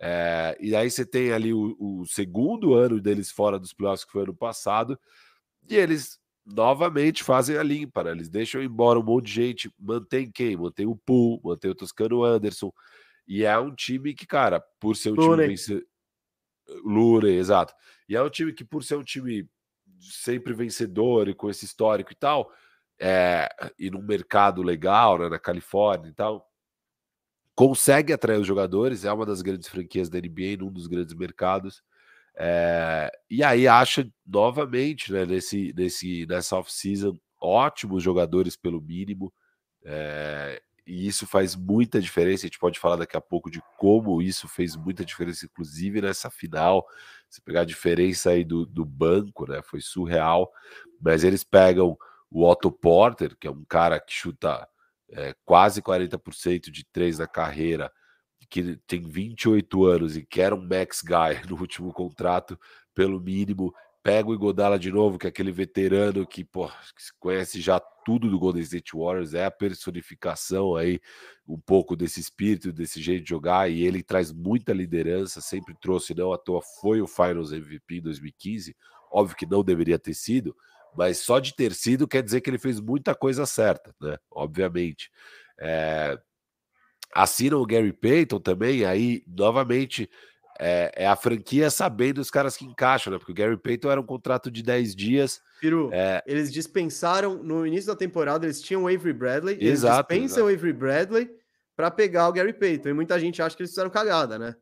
É, 0.00 0.56
e 0.60 0.74
aí 0.74 0.90
você 0.90 1.06
tem 1.06 1.32
ali 1.32 1.54
o, 1.54 1.76
o, 1.78 2.04
segundo 2.04 2.74
ano 2.74 3.00
deles 3.00 3.30
fora 3.30 3.58
dos 3.58 3.72
playoffs, 3.72 4.04
que 4.04 4.10
foi 4.10 4.24
ano 4.24 4.34
passado, 4.34 4.98
e 5.68 5.76
eles 5.76 6.18
novamente 6.44 7.22
fazem 7.22 7.56
a 7.56 7.62
limpa, 7.62 8.02
né? 8.02 8.10
Eles 8.10 8.28
deixam 8.28 8.60
embora 8.60 8.98
um 8.98 9.04
monte 9.04 9.26
de 9.26 9.32
gente, 9.32 9.72
mantém 9.78 10.28
quem? 10.28 10.56
Mantém 10.56 10.86
o 10.86 10.96
Pool, 10.96 11.40
mantém 11.44 11.70
o 11.70 11.74
Toscano 11.74 12.24
Anderson. 12.24 12.72
E 13.28 13.44
é 13.44 13.56
um 13.56 13.72
time 13.72 14.12
que, 14.12 14.26
cara, 14.26 14.60
por 14.80 14.96
ser 14.96 15.12
um 15.12 15.14
Lure. 15.14 15.56
time. 15.56 15.84
Lure, 16.84 17.32
exato. 17.32 17.72
E 18.08 18.16
é 18.16 18.22
um 18.22 18.28
time 18.28 18.52
que, 18.52 18.64
por 18.64 18.82
ser 18.82 18.96
um 18.96 19.04
time 19.04 19.48
sempre 20.02 20.52
vencedor 20.52 21.28
e 21.28 21.34
com 21.34 21.48
esse 21.50 21.64
histórico 21.64 22.12
e 22.12 22.16
tal, 22.16 22.50
é, 23.00 23.48
e 23.78 23.90
num 23.90 24.02
mercado 24.02 24.62
legal, 24.62 25.18
né, 25.18 25.28
na 25.28 25.38
Califórnia 25.38 26.08
e 26.08 26.14
tal, 26.14 26.48
consegue 27.54 28.12
atrair 28.12 28.40
os 28.40 28.46
jogadores, 28.46 29.04
é 29.04 29.12
uma 29.12 29.26
das 29.26 29.42
grandes 29.42 29.68
franquias 29.68 30.08
da 30.08 30.18
NBA, 30.18 30.56
num 30.58 30.72
dos 30.72 30.86
grandes 30.86 31.14
mercados. 31.14 31.82
É, 32.34 33.10
e 33.30 33.44
aí 33.44 33.68
acha 33.68 34.10
novamente 34.26 35.12
né, 35.12 35.26
nesse, 35.26 35.72
nesse, 35.76 36.26
nessa 36.26 36.56
off-season 36.56 37.18
ótimos 37.40 38.02
jogadores 38.02 38.56
pelo 38.56 38.80
mínimo. 38.80 39.32
É, 39.84 40.62
e 40.86 41.06
isso 41.06 41.26
faz 41.26 41.54
muita 41.54 42.00
diferença. 42.00 42.46
A 42.46 42.48
gente 42.48 42.58
pode 42.58 42.78
falar 42.78 42.96
daqui 42.96 43.16
a 43.16 43.20
pouco 43.20 43.50
de 43.50 43.60
como 43.78 44.22
isso 44.22 44.48
fez 44.48 44.76
muita 44.76 45.04
diferença, 45.04 45.46
inclusive 45.46 46.00
nessa 46.00 46.30
final. 46.30 46.86
Se 47.32 47.40
pegar 47.40 47.62
a 47.62 47.64
diferença 47.64 48.28
aí 48.28 48.44
do, 48.44 48.66
do 48.66 48.84
banco, 48.84 49.50
né? 49.50 49.62
Foi 49.62 49.80
surreal. 49.80 50.52
Mas 51.00 51.24
eles 51.24 51.42
pegam 51.42 51.96
o 52.30 52.46
Otto 52.46 52.70
Porter, 52.70 53.34
que 53.38 53.46
é 53.46 53.50
um 53.50 53.64
cara 53.64 53.98
que 53.98 54.12
chuta 54.12 54.68
é, 55.10 55.34
quase 55.42 55.80
40% 55.80 56.70
de 56.70 56.84
três 56.84 57.18
na 57.18 57.26
carreira, 57.26 57.90
que 58.50 58.76
tem 58.86 59.08
28 59.08 59.86
anos 59.86 60.14
e 60.14 60.26
quer 60.26 60.52
um 60.52 60.60
max 60.60 61.00
guy 61.00 61.40
no 61.48 61.58
último 61.58 61.90
contrato, 61.90 62.60
pelo 62.94 63.18
mínimo, 63.18 63.72
pega 64.02 64.28
o 64.28 64.34
Igodala 64.34 64.78
de 64.78 64.90
novo, 64.90 65.18
que 65.18 65.26
é 65.26 65.28
aquele 65.28 65.52
veterano 65.52 66.26
que, 66.26 66.44
pô, 66.44 66.70
conhece 67.20 67.60
já 67.60 67.78
tudo 67.80 68.28
do 68.28 68.38
Golden 68.38 68.62
State 68.62 68.96
Warriors, 68.96 69.32
é 69.32 69.44
a 69.44 69.50
personificação 69.50 70.74
aí 70.74 71.00
um 71.46 71.58
pouco 71.58 71.94
desse 71.94 72.18
espírito, 72.20 72.72
desse 72.72 73.00
jeito 73.00 73.22
de 73.22 73.30
jogar, 73.30 73.70
e 73.70 73.82
ele 73.82 74.02
traz 74.02 74.32
muita 74.32 74.72
liderança, 74.72 75.40
sempre 75.40 75.74
trouxe, 75.80 76.14
não 76.14 76.32
à 76.32 76.38
toa 76.38 76.60
foi 76.80 77.00
o 77.00 77.06
Finals 77.06 77.52
MVP 77.52 77.96
em 77.96 78.02
2015, 78.02 78.76
óbvio 79.10 79.36
que 79.36 79.46
não 79.46 79.62
deveria 79.62 79.98
ter 79.98 80.14
sido, 80.14 80.56
mas 80.96 81.18
só 81.18 81.38
de 81.38 81.54
ter 81.54 81.72
sido 81.72 82.08
quer 82.08 82.22
dizer 82.22 82.40
que 82.40 82.50
ele 82.50 82.58
fez 82.58 82.80
muita 82.80 83.14
coisa 83.14 83.46
certa, 83.46 83.94
né? 84.00 84.18
Obviamente. 84.30 85.10
É, 85.58 86.18
assinam 87.14 87.60
o 87.60 87.66
Gary 87.66 87.92
Payton 87.92 88.40
também, 88.40 88.84
aí 88.84 89.22
novamente 89.26 90.08
é, 90.58 90.92
é, 90.94 91.06
a 91.06 91.16
franquia 91.16 91.70
sabendo 91.70 92.18
os 92.18 92.30
caras 92.30 92.56
que 92.56 92.64
encaixam, 92.64 93.12
né? 93.12 93.18
Porque 93.18 93.32
o 93.32 93.34
Gary 93.34 93.56
Payton 93.56 93.90
era 93.90 94.00
um 94.00 94.06
contrato 94.06 94.50
de 94.50 94.62
10 94.62 94.94
dias. 94.94 95.40
Piru, 95.60 95.90
é... 95.92 96.22
eles 96.26 96.52
dispensaram 96.52 97.42
no 97.42 97.66
início 97.66 97.86
da 97.86 97.96
temporada, 97.96 98.46
eles 98.46 98.60
tinham 98.60 98.84
o 98.84 98.88
Avery 98.88 99.12
Bradley, 99.12 99.56
eles 99.56 99.80
exato, 99.80 100.12
dispensam 100.12 100.46
o 100.46 100.48
Avery 100.48 100.72
Bradley 100.72 101.30
para 101.76 101.90
pegar 101.90 102.28
o 102.28 102.32
Gary 102.32 102.52
Payton. 102.52 102.90
E 102.90 102.92
muita 102.92 103.18
gente 103.18 103.40
acha 103.42 103.56
que 103.56 103.62
eles 103.62 103.70
fizeram 103.70 103.90
cagada, 103.90 104.38
né? 104.38 104.54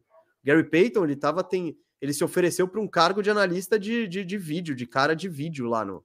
O 0.42 0.46
Gary 0.46 0.64
Payton, 0.64 1.04
ele 1.04 1.16
tava 1.16 1.42
tem, 1.42 1.76
ele 2.00 2.12
se 2.12 2.24
ofereceu 2.24 2.66
para 2.66 2.80
um 2.80 2.88
cargo 2.88 3.22
de 3.22 3.30
analista 3.30 3.78
de, 3.78 4.06
de, 4.06 4.24
de, 4.24 4.38
vídeo, 4.38 4.74
de 4.74 4.86
cara 4.86 5.14
de 5.14 5.28
vídeo 5.28 5.66
lá 5.66 5.84
no. 5.84 6.04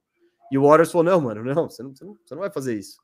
E 0.50 0.58
o 0.58 0.62
Warriors 0.62 0.92
falou: 0.92 1.04
não, 1.04 1.20
mano, 1.20 1.42
não, 1.42 1.68
você 1.68 1.82
não, 1.82 1.94
você 1.94 2.04
não, 2.04 2.16
você 2.24 2.34
não 2.34 2.42
vai 2.42 2.50
fazer 2.50 2.74
isso. 2.74 2.98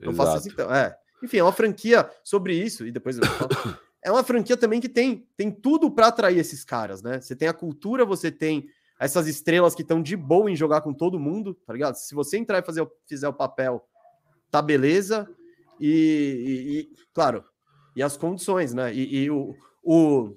Não 0.00 0.12
exato. 0.12 0.16
faça 0.16 0.38
isso 0.38 0.48
então. 0.48 0.72
É. 0.74 0.96
Enfim, 1.22 1.38
é 1.38 1.42
uma 1.42 1.52
franquia 1.52 2.10
sobre 2.22 2.54
isso, 2.54 2.86
e 2.86 2.92
depois 2.92 3.16
eu 3.16 3.24
falo. 3.24 3.50
é 4.04 4.12
uma 4.12 4.22
franquia 4.22 4.56
também 4.56 4.80
que 4.80 4.88
tem, 4.88 5.26
tem 5.34 5.50
tudo 5.50 5.90
para 5.90 6.08
atrair 6.08 6.38
esses 6.38 6.62
caras, 6.62 7.02
né? 7.02 7.20
Você 7.20 7.34
tem 7.34 7.48
a 7.48 7.54
cultura, 7.54 8.04
você 8.04 8.30
tem 8.30 8.68
essas 9.00 9.26
estrelas 9.26 9.74
que 9.74 9.80
estão 9.82 10.02
de 10.02 10.14
boa 10.14 10.50
em 10.50 10.54
jogar 10.54 10.82
com 10.82 10.92
todo 10.92 11.18
mundo, 11.18 11.54
tá 11.54 11.72
ligado? 11.72 11.94
Se 11.94 12.14
você 12.14 12.36
entrar 12.36 12.58
e 12.58 12.62
fazer, 12.62 12.86
fizer 13.08 13.26
o 13.26 13.32
papel, 13.32 13.82
tá 14.50 14.60
beleza. 14.60 15.26
E, 15.80 15.88
e, 15.88 16.78
e 16.80 16.90
claro, 17.14 17.42
e 17.96 18.02
as 18.02 18.16
condições, 18.16 18.74
né? 18.74 18.94
E, 18.94 19.24
e, 19.24 19.30
o, 19.30 19.56
o, 19.82 20.36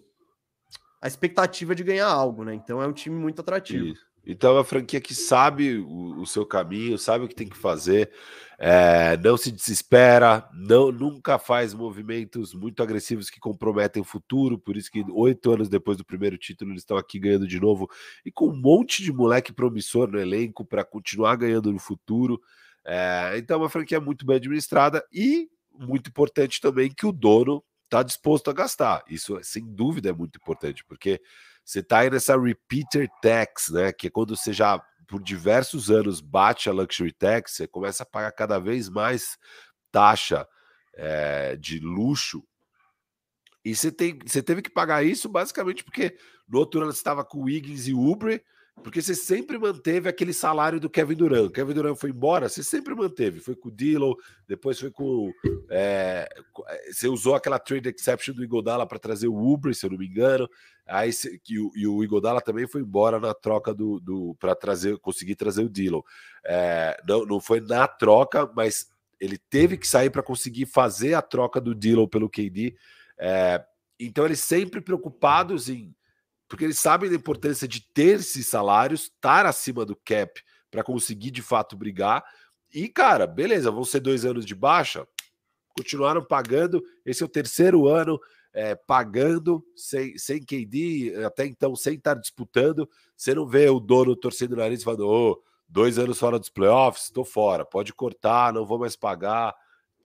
a 1.02 1.08
expectativa 1.08 1.76
de 1.76 1.84
ganhar 1.84 2.08
algo, 2.08 2.46
né? 2.46 2.56
Então 2.56 2.82
é 2.82 2.88
um 2.88 2.94
time 2.94 3.20
muito 3.20 3.42
atrativo. 3.42 3.88
Isso. 3.88 4.07
Então 4.30 4.52
é 4.52 4.54
uma 4.56 4.64
franquia 4.66 5.00
que 5.00 5.16
sabe 5.16 5.78
o, 5.78 6.20
o 6.20 6.26
seu 6.26 6.46
caminho, 6.46 6.98
sabe 6.98 7.24
o 7.24 7.28
que 7.30 7.36
tem 7.36 7.48
que 7.48 7.56
fazer, 7.56 8.12
é, 8.60 9.16
não 9.18 9.38
se 9.38 9.50
desespera, 9.50 10.50
não 10.54 10.92
nunca 10.92 11.40
faz 11.40 11.74
movimentos 11.74 12.54
muito 12.54 12.84
agressivos 12.84 13.30
que 13.30 13.40
comprometem 13.40 14.02
o 14.02 14.06
futuro. 14.06 14.60
Por 14.60 14.76
isso 14.76 14.92
que 14.92 15.06
oito 15.12 15.52
anos 15.54 15.70
depois 15.70 15.98
do 15.98 16.04
primeiro 16.04 16.38
título 16.38 16.72
eles 16.72 16.82
estão 16.82 16.98
aqui 16.98 17.20
ganhando 17.20 17.48
de 17.48 17.58
novo 17.58 17.90
e 18.26 18.32
com 18.32 18.50
um 18.50 18.56
monte 18.56 19.02
de 19.02 19.14
moleque 19.14 19.54
promissor 19.54 20.12
no 20.12 20.20
elenco 20.20 20.66
para 20.66 20.84
continuar 20.84 21.38
ganhando 21.38 21.72
no 21.72 21.80
futuro. 21.80 22.42
É, 22.86 23.36
então 23.38 23.56
é 23.56 23.60
uma 23.64 23.70
franquia 23.70 24.02
muito 24.02 24.26
bem 24.26 24.36
administrada 24.36 25.06
e 25.14 25.48
muito 25.80 26.10
importante 26.10 26.60
também 26.60 26.92
que 26.92 27.06
o 27.06 27.14
dono 27.14 27.64
está 27.86 28.04
disposto 28.04 28.50
a 28.50 28.54
gastar. 28.54 29.04
Isso 29.08 29.40
sem 29.42 29.66
dúvida 29.66 30.10
é 30.10 30.14
muito 30.14 30.38
importante 30.38 30.84
porque 30.84 31.22
você 31.68 31.80
está 31.80 32.00
aí 32.00 32.10
nessa 32.10 32.40
repeater 32.40 33.10
tax, 33.22 33.68
né? 33.70 33.92
Que 33.92 34.08
é 34.08 34.10
quando 34.10 34.38
você 34.38 34.54
já 34.54 34.82
por 35.06 35.22
diversos 35.22 35.92
anos 35.92 36.22
bate 36.22 36.70
a 36.70 36.72
luxury 36.72 37.12
tax, 37.12 37.52
você 37.52 37.68
começa 37.68 38.04
a 38.04 38.06
pagar 38.06 38.32
cada 38.32 38.58
vez 38.58 38.88
mais 38.88 39.38
taxa 39.92 40.48
é, 40.94 41.58
de 41.58 41.80
luxo. 41.80 42.42
E 43.66 43.76
você, 43.76 43.92
tem, 43.92 44.18
você 44.26 44.42
teve 44.42 44.62
que 44.62 44.70
pagar 44.70 45.04
isso 45.04 45.28
basicamente 45.28 45.84
porque 45.84 46.18
no 46.48 46.58
outro 46.58 46.82
ano 46.82 46.94
você 46.94 47.00
estava 47.00 47.26
com 47.26 47.44
Wiggins 47.44 47.86
e 47.86 47.94
Uber, 47.94 48.42
porque 48.84 49.02
você 49.02 49.16
sempre 49.16 49.58
manteve 49.58 50.08
aquele 50.08 50.34
salário 50.34 50.80
do 50.80 50.90
Kevin 50.90 51.16
Durant. 51.16 51.52
Kevin 51.52 51.74
Durant 51.74 51.98
foi 51.98 52.12
embora, 52.12 52.48
você 52.48 52.64
sempre 52.64 52.94
manteve. 52.94 53.40
Foi 53.40 53.56
com 53.56 53.70
o 53.70 53.72
Dillon, 53.72 54.14
depois 54.48 54.80
foi 54.80 54.92
com. 54.92 55.32
É, 55.70 56.28
você 56.92 57.08
usou 57.08 57.36
aquela 57.36 57.60
trade 57.60 57.90
exception 57.90 58.34
do 58.34 58.44
Igodala 58.44 58.86
para 58.88 59.00
trazer 59.00 59.28
o 59.28 59.36
Uber, 59.36 59.74
se 59.74 59.86
eu 59.86 59.90
não 59.90 59.98
me 59.98 60.08
engano. 60.08 60.48
Aí 60.86 61.12
e, 61.50 61.60
o, 61.60 61.72
e 61.76 61.88
o 61.88 62.04
Igodala 62.04 62.40
também 62.40 62.68
foi 62.68 62.82
embora 62.82 63.20
na 63.20 63.34
troca 63.34 63.74
do, 63.74 64.00
do 64.00 64.36
para 64.40 64.56
trazer, 64.56 64.98
conseguir 65.00 65.36
trazer 65.36 65.64
o 65.64 65.70
Dillon. 65.70 66.02
É, 66.46 67.02
não, 67.08 67.26
não 67.26 67.40
foi 67.42 67.60
na 67.60 67.88
troca, 67.88 68.50
mas 68.56 68.88
ele 69.20 69.38
teve 69.50 69.78
que 69.78 69.88
sair 69.88 70.10
para 70.10 70.24
conseguir 70.24 70.66
fazer 70.66 71.14
a 71.14 71.22
troca 71.22 71.60
do 71.60 71.74
Dillon 71.74 72.08
pelo 72.08 72.30
KD. 72.30 72.76
É, 73.18 73.64
então 74.00 74.24
eles 74.26 74.40
sempre 74.40 74.80
preocupados 74.80 75.68
em 75.68 75.94
porque 76.48 76.64
eles 76.64 76.80
sabem 76.80 77.10
da 77.10 77.16
importância 77.16 77.68
de 77.68 77.82
ter 77.82 78.20
esses 78.20 78.48
salários, 78.48 79.04
estar 79.04 79.46
acima 79.46 79.86
do 79.86 79.96
cap 79.96 80.42
para 80.72 80.84
conseguir 80.84 81.32
de 81.32 81.42
fato 81.42 81.76
brigar. 81.76 82.24
E, 82.74 82.88
cara, 82.88 83.26
beleza, 83.28 83.72
vão 83.72 83.84
ser 83.84 84.00
dois 84.00 84.26
anos 84.26 84.46
de 84.46 84.56
baixa, 84.56 85.08
continuaram 85.76 86.24
pagando. 86.24 86.84
Esse 87.06 87.24
é 87.24 87.26
o 87.26 87.30
terceiro 87.30 87.88
ano 87.88 88.20
é, 88.54 88.76
pagando 88.76 89.64
sem, 89.76 90.18
sem 90.18 90.44
KD, 90.44 91.14
até 91.26 91.46
então 91.46 91.76
sem 91.76 91.96
estar 91.96 92.16
disputando. 92.16 92.90
Você 93.16 93.34
não 93.34 93.46
vê 93.46 93.70
o 93.70 93.80
dono 93.80 94.16
torcendo 94.16 94.54
o 94.54 94.58
nariz 94.58 94.84
falando: 94.84 95.08
oh, 95.08 95.42
dois 95.68 96.00
anos 96.00 96.18
fora 96.18 96.40
dos 96.40 96.50
playoffs, 96.50 97.06
estou 97.06 97.26
fora, 97.26 97.66
pode 97.66 97.94
cortar, 97.94 98.54
não 98.54 98.66
vou 98.66 98.80
mais 98.80 98.96
pagar. 98.96 99.56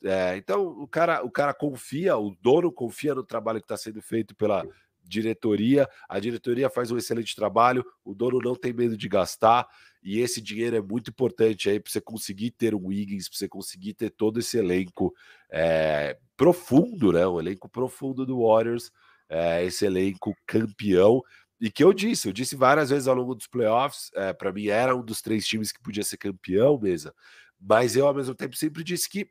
É, 0.05 0.37
então 0.37 0.67
o 0.67 0.89
cara, 0.89 1.25
o 1.25 1.31
cara 1.31 1.55
confia, 1.55 2.17
o 2.17 2.37
dono 2.41 2.73
confia 2.73 3.15
no 3.15 3.23
trabalho 3.23 3.61
que 3.61 3.65
está 3.65 3.77
sendo 3.77 4.03
feito 4.03 4.35
pela, 4.35 4.67
diretoria. 5.03 5.89
A 6.09 6.19
diretoria 6.19 6.71
faz 6.71 6.91
um 6.91 6.97
excelente 6.97 7.35
trabalho, 7.35 7.85
o 8.05 8.15
dono 8.15 8.39
não 8.39 8.55
tem 8.55 8.73
medo 8.73 8.97
de 8.97 9.09
gastar, 9.09 9.67
e 10.03 10.19
esse 10.21 10.41
dinheiro 10.41 10.77
é 10.77 10.81
muito 10.81 11.11
importante 11.11 11.71
aí 11.71 11.79
para 11.79 11.91
você 11.91 12.01
conseguir 12.01 12.51
ter 12.51 12.75
um 12.75 12.87
Wiggins, 12.87 13.29
para 13.29 13.39
você 13.39 13.49
conseguir 13.49 13.95
ter 13.95 14.11
todo 14.11 14.41
esse 14.41 14.59
elenco 14.59 15.15
é, 15.51 16.19
profundo, 16.37 17.13
né? 17.13 17.27
Um 17.27 17.39
elenco 17.39 17.69
profundo 17.69 18.27
do 18.27 18.45
Warriors, 18.47 18.91
é, 19.29 19.65
esse 19.65 19.85
elenco 19.85 20.35
campeão. 20.47 21.23
E 21.61 21.71
que 21.71 21.85
eu 21.85 21.93
disse, 21.93 22.29
eu 22.29 22.33
disse 22.33 22.57
várias 22.57 22.91
vezes 22.91 23.07
ao 23.07 23.15
longo 23.15 23.35
dos 23.37 23.47
playoffs, 23.47 24.11
é, 24.15 24.33
para 24.33 24.53
mim 24.53 24.67
era 24.67 24.97
um 24.97 25.05
dos 25.05 25.23
três 25.23 25.47
times 25.47 25.71
que 25.71 25.81
podia 25.81 26.03
ser 26.03 26.17
campeão 26.17 26.77
mesmo, 26.81 27.13
mas 27.61 27.95
eu 27.95 28.09
ao 28.09 28.15
mesmo 28.15 28.35
tempo 28.35 28.57
sempre 28.57 28.83
disse 28.83 29.09
que 29.09 29.29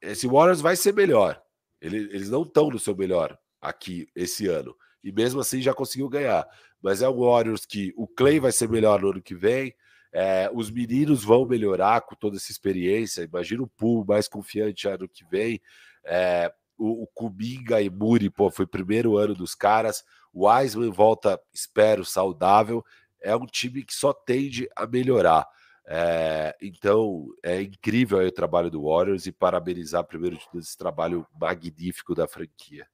esse 0.00 0.28
Warriors 0.28 0.60
vai 0.60 0.76
ser 0.76 0.94
melhor. 0.94 1.42
Eles 1.80 2.30
não 2.30 2.42
estão 2.42 2.70
no 2.70 2.78
seu 2.78 2.96
melhor 2.96 3.36
aqui 3.60 4.06
esse 4.14 4.46
ano 4.46 4.76
e 5.02 5.12
mesmo 5.12 5.40
assim 5.40 5.60
já 5.60 5.74
conseguiu 5.74 6.08
ganhar. 6.08 6.46
Mas 6.80 7.02
é 7.02 7.08
o 7.08 7.20
Warriors 7.24 7.64
que 7.64 7.92
o 7.96 8.06
Clay 8.06 8.40
vai 8.40 8.52
ser 8.52 8.68
melhor 8.68 9.00
no 9.00 9.10
ano 9.10 9.22
que 9.22 9.34
vem, 9.34 9.74
é, 10.12 10.50
os 10.52 10.70
meninos 10.70 11.24
vão 11.24 11.46
melhorar 11.46 12.02
com 12.02 12.14
toda 12.14 12.36
essa 12.36 12.52
experiência. 12.52 13.22
Imagina 13.22 13.62
o 13.62 13.66
Pool 13.66 14.04
mais 14.04 14.28
confiante 14.28 14.86
ano 14.86 15.08
que 15.08 15.24
vem. 15.24 15.60
É, 16.04 16.52
o, 16.76 17.04
o 17.04 17.06
Kuminga 17.06 17.80
e 17.80 17.88
Muri, 17.88 18.28
pô, 18.28 18.50
foi 18.50 18.66
o 18.66 18.68
primeiro 18.68 19.16
ano 19.16 19.34
dos 19.34 19.54
caras. 19.54 20.04
O 20.32 20.46
Wiseman 20.46 20.90
volta, 20.90 21.40
espero, 21.52 22.04
saudável. 22.04 22.84
É 23.20 23.34
um 23.34 23.46
time 23.46 23.82
que 23.82 23.94
só 23.94 24.12
tende 24.12 24.68
a 24.76 24.86
melhorar. 24.86 25.48
É, 25.86 26.54
então 26.60 27.26
é 27.42 27.62
incrível 27.62 28.18
o 28.18 28.32
trabalho 28.32 28.70
do 28.70 28.84
Warriors 28.84 29.26
e 29.26 29.32
parabenizar 29.32 30.04
primeiro 30.04 30.36
de 30.36 30.44
tudo 30.48 30.60
esse 30.60 30.76
trabalho 30.76 31.26
magnífico 31.40 32.14
da 32.14 32.28
franquia. 32.28 32.86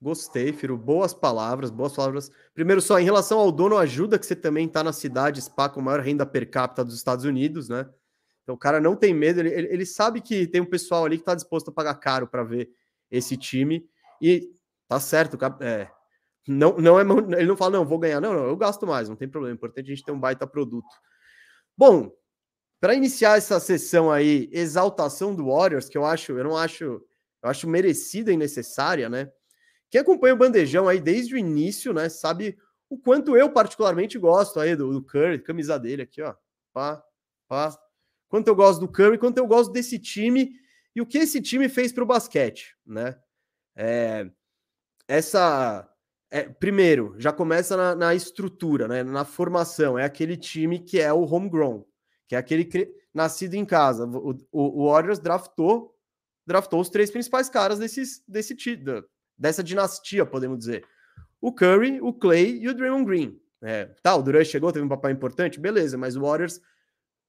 Gostei, 0.00 0.52
Firo. 0.52 0.78
Boas 0.78 1.12
palavras, 1.12 1.70
boas 1.70 1.94
palavras. 1.94 2.30
Primeiro, 2.54 2.80
só 2.80 2.98
em 2.98 3.04
relação 3.04 3.38
ao 3.38 3.52
dono, 3.52 3.76
ajuda 3.76 4.18
que 4.18 4.24
você 4.24 4.34
também 4.34 4.66
está 4.66 4.82
na 4.82 4.94
cidade 4.94 5.42
SPA 5.42 5.68
com 5.68 5.82
maior 5.82 6.00
renda 6.00 6.24
per 6.24 6.50
capita 6.50 6.82
dos 6.82 6.94
Estados 6.94 7.26
Unidos, 7.26 7.68
né? 7.68 7.86
Então 8.42 8.54
o 8.54 8.58
cara 8.58 8.80
não 8.80 8.96
tem 8.96 9.12
medo, 9.12 9.40
ele, 9.40 9.50
ele 9.50 9.84
sabe 9.84 10.22
que 10.22 10.46
tem 10.46 10.60
um 10.60 10.66
pessoal 10.66 11.04
ali 11.04 11.16
que 11.16 11.22
está 11.22 11.34
disposto 11.34 11.68
a 11.68 11.72
pagar 11.72 11.94
caro 11.96 12.26
para 12.26 12.42
ver 12.42 12.70
esse 13.10 13.36
time. 13.36 13.86
E 14.22 14.50
tá 14.88 14.98
certo, 14.98 15.38
é, 15.60 15.90
não, 16.48 16.78
não 16.78 16.98
é, 16.98 17.02
ele 17.38 17.46
não 17.46 17.56
fala, 17.56 17.72
não, 17.72 17.84
vou 17.84 17.98
ganhar, 17.98 18.20
não, 18.20 18.32
não, 18.32 18.46
eu 18.46 18.56
gasto 18.56 18.86
mais, 18.86 19.08
não 19.08 19.16
tem 19.16 19.28
problema. 19.28 19.54
É 19.54 19.56
importante 19.56 19.86
a 19.86 19.94
gente 19.94 20.04
ter 20.04 20.12
um 20.12 20.18
baita 20.18 20.46
produto. 20.46 20.88
Bom, 21.76 22.10
para 22.80 22.94
iniciar 22.94 23.36
essa 23.36 23.60
sessão 23.60 24.10
aí, 24.10 24.48
exaltação 24.50 25.34
do 25.34 25.46
Warriors, 25.48 25.90
que 25.90 25.98
eu 25.98 26.06
acho, 26.06 26.32
eu 26.32 26.42
não 26.42 26.56
acho, 26.56 26.84
eu 26.84 27.50
acho 27.50 27.68
merecida 27.68 28.32
e 28.32 28.36
necessária, 28.36 29.10
né? 29.10 29.30
Quem 29.90 30.00
acompanha 30.00 30.34
o 30.34 30.38
Bandejão 30.38 30.88
aí 30.88 31.00
desde 31.00 31.34
o 31.34 31.38
início, 31.38 31.92
né, 31.92 32.08
sabe 32.08 32.56
o 32.88 32.96
quanto 32.96 33.36
eu 33.36 33.50
particularmente 33.52 34.18
gosto 34.18 34.58
aí 34.58 34.74
do, 34.74 34.92
do 34.92 35.02
Curry, 35.02 35.42
camisa 35.42 35.78
dele 35.78 36.02
aqui, 36.02 36.22
ó. 36.22 36.34
Pá, 36.72 37.04
pá. 37.48 37.76
Quanto 38.28 38.48
eu 38.48 38.54
gosto 38.54 38.80
do 38.80 38.88
Curry, 38.88 39.18
quanto 39.18 39.38
eu 39.38 39.46
gosto 39.46 39.72
desse 39.72 39.98
time 39.98 40.52
e 40.94 41.00
o 41.00 41.06
que 41.06 41.18
esse 41.18 41.40
time 41.40 41.68
fez 41.68 41.92
para 41.92 42.04
o 42.04 42.06
basquete, 42.06 42.76
né? 42.86 43.18
É, 43.76 44.30
essa. 45.06 45.88
É, 46.30 46.44
primeiro, 46.48 47.14
já 47.18 47.32
começa 47.32 47.76
na, 47.76 47.94
na, 47.94 48.14
estrutura, 48.14 48.86
né, 48.86 49.02
na 49.02 49.24
formação. 49.24 49.98
É 49.98 50.04
aquele 50.04 50.36
time 50.36 50.78
que 50.78 51.00
é 51.00 51.12
o 51.12 51.24
homegrown, 51.24 51.84
que 52.28 52.36
é 52.36 52.38
aquele 52.38 52.64
que, 52.64 52.92
nascido 53.12 53.54
em 53.54 53.64
casa. 53.64 54.06
O, 54.06 54.30
o, 54.52 54.82
o 54.82 54.90
Warriors 54.90 55.18
draftou, 55.18 55.96
draftou 56.46 56.80
os 56.80 56.88
três 56.88 57.10
principais 57.10 57.48
caras 57.48 57.80
desses, 57.80 58.22
desse, 58.28 58.54
dessa 59.40 59.64
dinastia, 59.64 60.26
podemos 60.26 60.58
dizer. 60.58 60.84
O 61.40 61.50
Curry, 61.50 61.98
o 62.02 62.12
Clay 62.12 62.58
e 62.60 62.68
o 62.68 62.74
Draymond 62.74 63.06
Green. 63.06 63.40
É, 63.62 63.86
tá, 64.02 64.14
o 64.14 64.22
Durant 64.22 64.46
chegou, 64.46 64.70
teve 64.70 64.84
um 64.84 64.88
papel 64.88 65.10
importante, 65.10 65.58
beleza, 65.58 65.96
mas 65.96 66.16
o 66.16 66.20
Warriors 66.20 66.60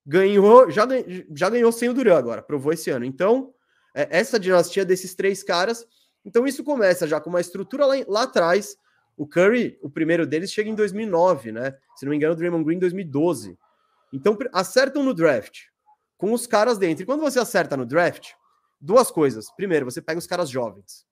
ganhou, 0.06 0.70
já, 0.70 0.86
já 1.34 1.48
ganhou 1.48 1.72
sem 1.72 1.88
o 1.88 1.94
Durant 1.94 2.18
agora, 2.18 2.42
provou 2.42 2.72
esse 2.72 2.90
ano. 2.90 3.06
Então, 3.06 3.54
é, 3.94 4.06
essa 4.10 4.38
dinastia 4.38 4.84
desses 4.84 5.14
três 5.14 5.42
caras, 5.42 5.86
então 6.24 6.46
isso 6.46 6.62
começa 6.62 7.06
já 7.06 7.18
com 7.18 7.30
uma 7.30 7.40
estrutura 7.40 7.86
lá, 7.86 7.94
lá 8.06 8.22
atrás. 8.24 8.76
O 9.16 9.26
Curry, 9.26 9.78
o 9.82 9.90
primeiro 9.90 10.26
deles, 10.26 10.52
chega 10.52 10.70
em 10.70 10.74
2009, 10.74 11.52
né? 11.52 11.74
Se 11.96 12.04
não 12.04 12.10
me 12.10 12.16
engano, 12.16 12.34
o 12.34 12.36
Draymond 12.36 12.64
Green 12.64 12.76
em 12.76 12.80
2012. 12.80 13.58
Então, 14.12 14.36
acertam 14.52 15.02
no 15.02 15.14
draft, 15.14 15.64
com 16.16 16.32
os 16.32 16.46
caras 16.46 16.78
dentro. 16.78 17.02
E 17.02 17.06
quando 17.06 17.20
você 17.20 17.38
acerta 17.38 17.76
no 17.76 17.86
draft, 17.86 18.32
duas 18.80 19.10
coisas. 19.10 19.50
Primeiro, 19.54 19.84
você 19.84 20.00
pega 20.00 20.18
os 20.18 20.26
caras 20.26 20.48
jovens. 20.48 21.06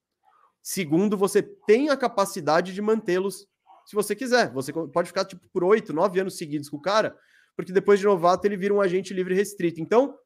Segundo, 0.63 1.17
você 1.17 1.43
tem 1.43 1.89
a 1.89 1.97
capacidade 1.97 2.73
de 2.75 2.83
mantê-los 2.83 3.47
se 3.87 3.95
você 3.95 4.15
quiser. 4.15 4.53
Você 4.53 4.73
pode 4.73 5.09
ficar 5.09 5.25
tipo, 5.25 5.49
por 5.53 5.65
oito, 5.65 5.93
nove 5.93 6.21
anos 6.21 6.37
seguidos 6.37 6.69
com 6.69 6.77
o 6.77 6.83
cara, 6.83 7.17
porque 7.57 7.73
depois 7.73 7.99
de 7.99 8.07
novato 8.07 8.47
ele 8.47 8.57
vira 8.57 8.75
um 8.75 8.81
agente 8.81 9.13
livre 9.13 9.35
restrito. 9.35 9.81
Então, 9.81 10.17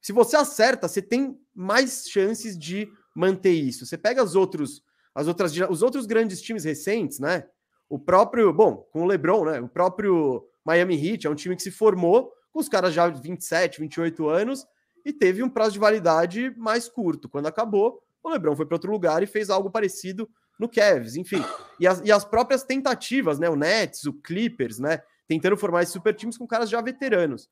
se 0.00 0.12
você 0.12 0.36
acerta, 0.36 0.88
você 0.88 1.02
tem 1.02 1.38
mais 1.54 2.08
chances 2.08 2.58
de 2.58 2.88
manter 3.14 3.52
isso. 3.52 3.84
Você 3.84 3.98
pega 3.98 4.22
os 4.22 4.34
outros, 4.34 4.82
as 5.14 5.26
outras, 5.26 5.52
os 5.68 5.82
outros 5.82 6.06
grandes 6.06 6.40
times 6.40 6.64
recentes, 6.64 7.18
né? 7.18 7.44
O 7.88 7.98
próprio, 7.98 8.52
bom, 8.52 8.76
com 8.92 9.02
o 9.02 9.06
LeBron, 9.06 9.44
né? 9.44 9.60
O 9.60 9.68
próprio 9.68 10.46
Miami 10.64 10.94
Heat 10.94 11.26
é 11.26 11.30
um 11.30 11.34
time 11.34 11.56
que 11.56 11.62
se 11.62 11.70
formou 11.70 12.32
com 12.52 12.60
os 12.60 12.68
caras 12.68 12.92
já 12.92 13.08
de 13.08 13.20
27, 13.20 13.80
28 13.80 14.28
anos 14.28 14.66
e 15.04 15.12
teve 15.12 15.42
um 15.42 15.48
prazo 15.48 15.72
de 15.72 15.78
validade 15.78 16.52
mais 16.56 16.88
curto. 16.88 17.28
Quando 17.28 17.46
acabou, 17.46 18.02
o 18.22 18.30
LeBron 18.30 18.56
foi 18.56 18.66
para 18.66 18.74
outro 18.74 18.90
lugar 18.90 19.22
e 19.22 19.26
fez 19.26 19.50
algo 19.50 19.70
parecido 19.70 20.28
no 20.58 20.68
Cavs, 20.68 21.16
enfim. 21.16 21.42
E 21.78 21.86
as, 21.86 22.00
e 22.04 22.10
as 22.10 22.24
próprias 22.24 22.64
tentativas, 22.64 23.38
né? 23.38 23.48
O 23.48 23.56
Nets, 23.56 24.04
o 24.04 24.12
Clippers, 24.12 24.78
né? 24.78 25.00
Tentando 25.26 25.56
formar 25.56 25.82
esses 25.82 25.92
super 25.92 26.14
times 26.14 26.36
com 26.36 26.46
caras 26.46 26.68
já 26.68 26.80
veteranos. 26.80 27.48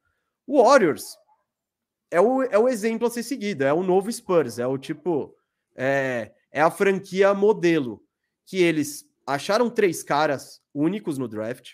O 0.47 0.63
Warriors 0.63 1.17
é 2.11 2.21
o, 2.21 2.43
é 2.43 2.59
o 2.59 2.69
exemplo 2.69 3.07
a 3.07 3.11
ser 3.11 3.23
seguido, 3.23 3.65
é 3.65 3.73
o 3.73 3.83
novo 3.83 4.11
Spurs, 4.11 4.59
é 4.59 4.67
o 4.67 4.79
tipo. 4.79 5.35
É, 5.75 6.33
é 6.51 6.61
a 6.61 6.71
franquia 6.71 7.33
modelo. 7.35 8.03
Que 8.47 8.63
eles 8.63 9.05
acharam 9.27 9.69
três 9.69 10.03
caras 10.03 10.63
únicos 10.73 11.19
no 11.19 11.29
draft 11.29 11.73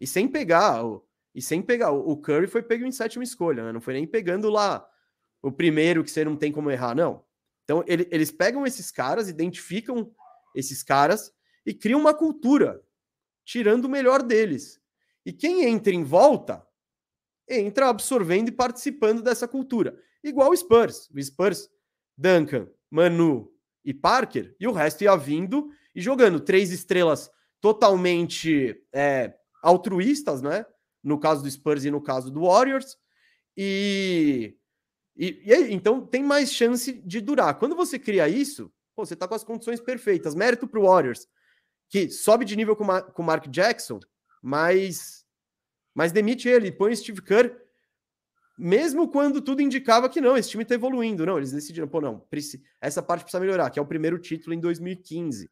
e 0.00 0.06
sem 0.06 0.26
pegar. 0.28 0.84
O, 0.84 1.04
e 1.34 1.40
sem 1.40 1.62
pegar. 1.62 1.90
O 1.92 2.16
Curry 2.16 2.46
foi 2.46 2.62
pego 2.62 2.84
em 2.84 2.92
sétima 2.92 3.24
escolha, 3.24 3.64
né? 3.64 3.72
Não 3.72 3.80
foi 3.80 3.94
nem 3.94 4.06
pegando 4.06 4.50
lá 4.50 4.86
o 5.40 5.50
primeiro 5.50 6.04
que 6.04 6.10
você 6.10 6.24
não 6.24 6.36
tem 6.36 6.52
como 6.52 6.70
errar, 6.70 6.94
não. 6.94 7.24
Então, 7.64 7.84
ele, 7.86 8.08
eles 8.10 8.30
pegam 8.30 8.66
esses 8.66 8.90
caras, 8.90 9.28
identificam 9.28 10.12
esses 10.54 10.82
caras 10.82 11.32
e 11.64 11.72
criam 11.72 12.00
uma 12.00 12.14
cultura, 12.14 12.82
tirando 13.44 13.84
o 13.84 13.88
melhor 13.88 14.22
deles. 14.22 14.80
E 15.24 15.32
quem 15.32 15.64
entra 15.64 15.92
em 15.92 16.02
volta, 16.02 16.66
entra 17.48 17.88
absorvendo 17.88 18.48
e 18.48 18.52
participando 18.52 19.22
dessa 19.22 19.46
cultura. 19.46 19.96
Igual 20.22 20.50
o 20.50 20.56
Spurs. 20.56 21.08
O 21.10 21.22
Spurs, 21.22 21.68
Duncan, 22.16 22.68
Manu 22.90 23.52
e 23.84 23.92
Parker, 23.92 24.54
e 24.60 24.68
o 24.68 24.72
resto 24.72 25.02
ia 25.02 25.16
vindo 25.16 25.70
e 25.94 26.00
jogando 26.00 26.40
três 26.40 26.70
estrelas 26.70 27.30
totalmente 27.60 28.80
é, 28.92 29.34
altruístas, 29.62 30.42
né? 30.42 30.64
No 31.02 31.18
caso 31.18 31.42
do 31.42 31.50
Spurs 31.50 31.84
e 31.84 31.90
no 31.90 32.00
caso 32.00 32.30
do 32.30 32.42
Warriors. 32.42 32.96
E, 33.56 34.56
e, 35.16 35.42
e 35.44 35.52
aí, 35.52 35.72
então 35.72 36.04
tem 36.06 36.22
mais 36.22 36.52
chance 36.52 36.92
de 36.92 37.20
durar. 37.20 37.58
Quando 37.58 37.76
você 37.76 37.98
cria 37.98 38.28
isso, 38.28 38.72
pô, 38.94 39.04
você 39.04 39.14
tá 39.14 39.28
com 39.28 39.34
as 39.34 39.44
condições 39.44 39.80
perfeitas. 39.80 40.34
Mérito 40.34 40.66
pro 40.66 40.82
Warriors, 40.82 41.26
que 41.88 42.10
sobe 42.10 42.44
de 42.44 42.56
nível 42.56 42.74
com 42.74 42.84
o 42.84 43.22
Mark 43.22 43.46
Jackson, 43.48 44.00
mas, 44.42 45.24
mas 45.94 46.12
demite 46.12 46.48
ele, 46.48 46.72
põe 46.72 46.92
o 46.92 46.96
Steve 46.96 47.22
Kerr, 47.22 47.54
mesmo 48.58 49.08
quando 49.08 49.40
tudo 49.40 49.62
indicava 49.62 50.08
que 50.08 50.20
não, 50.20 50.36
esse 50.36 50.50
time 50.50 50.64
tá 50.64 50.74
evoluindo. 50.74 51.26
Não, 51.26 51.36
eles 51.36 51.52
decidiram, 51.52 51.88
pô, 51.88 52.00
não, 52.00 52.26
essa 52.80 53.02
parte 53.02 53.22
precisa 53.22 53.40
melhorar, 53.40 53.70
que 53.70 53.78
é 53.78 53.82
o 53.82 53.86
primeiro 53.86 54.18
título 54.18 54.54
em 54.54 54.60
2015. 54.60 55.50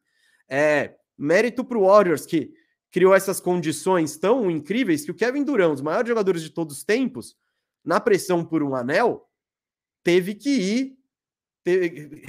É, 0.49 0.95
mérito 1.17 1.63
pro 1.63 1.85
Warriors, 1.85 2.25
que 2.25 2.53
criou 2.91 3.13
essas 3.15 3.39
condições 3.39 4.17
tão 4.17 4.49
incríveis 4.51 5.05
que 5.05 5.11
o 5.11 5.15
Kevin 5.15 5.43
Durant, 5.43 5.71
um 5.71 5.73
dos 5.73 5.81
maiores 5.81 6.09
jogadores 6.09 6.41
de 6.41 6.49
todos 6.49 6.77
os 6.77 6.83
tempos, 6.83 7.35
na 7.83 7.99
pressão 7.99 8.43
por 8.43 8.61
um 8.61 8.75
anel, 8.75 9.27
teve 10.03 10.35
que 10.35 10.49
ir 10.49 10.97
teve, 11.63 12.27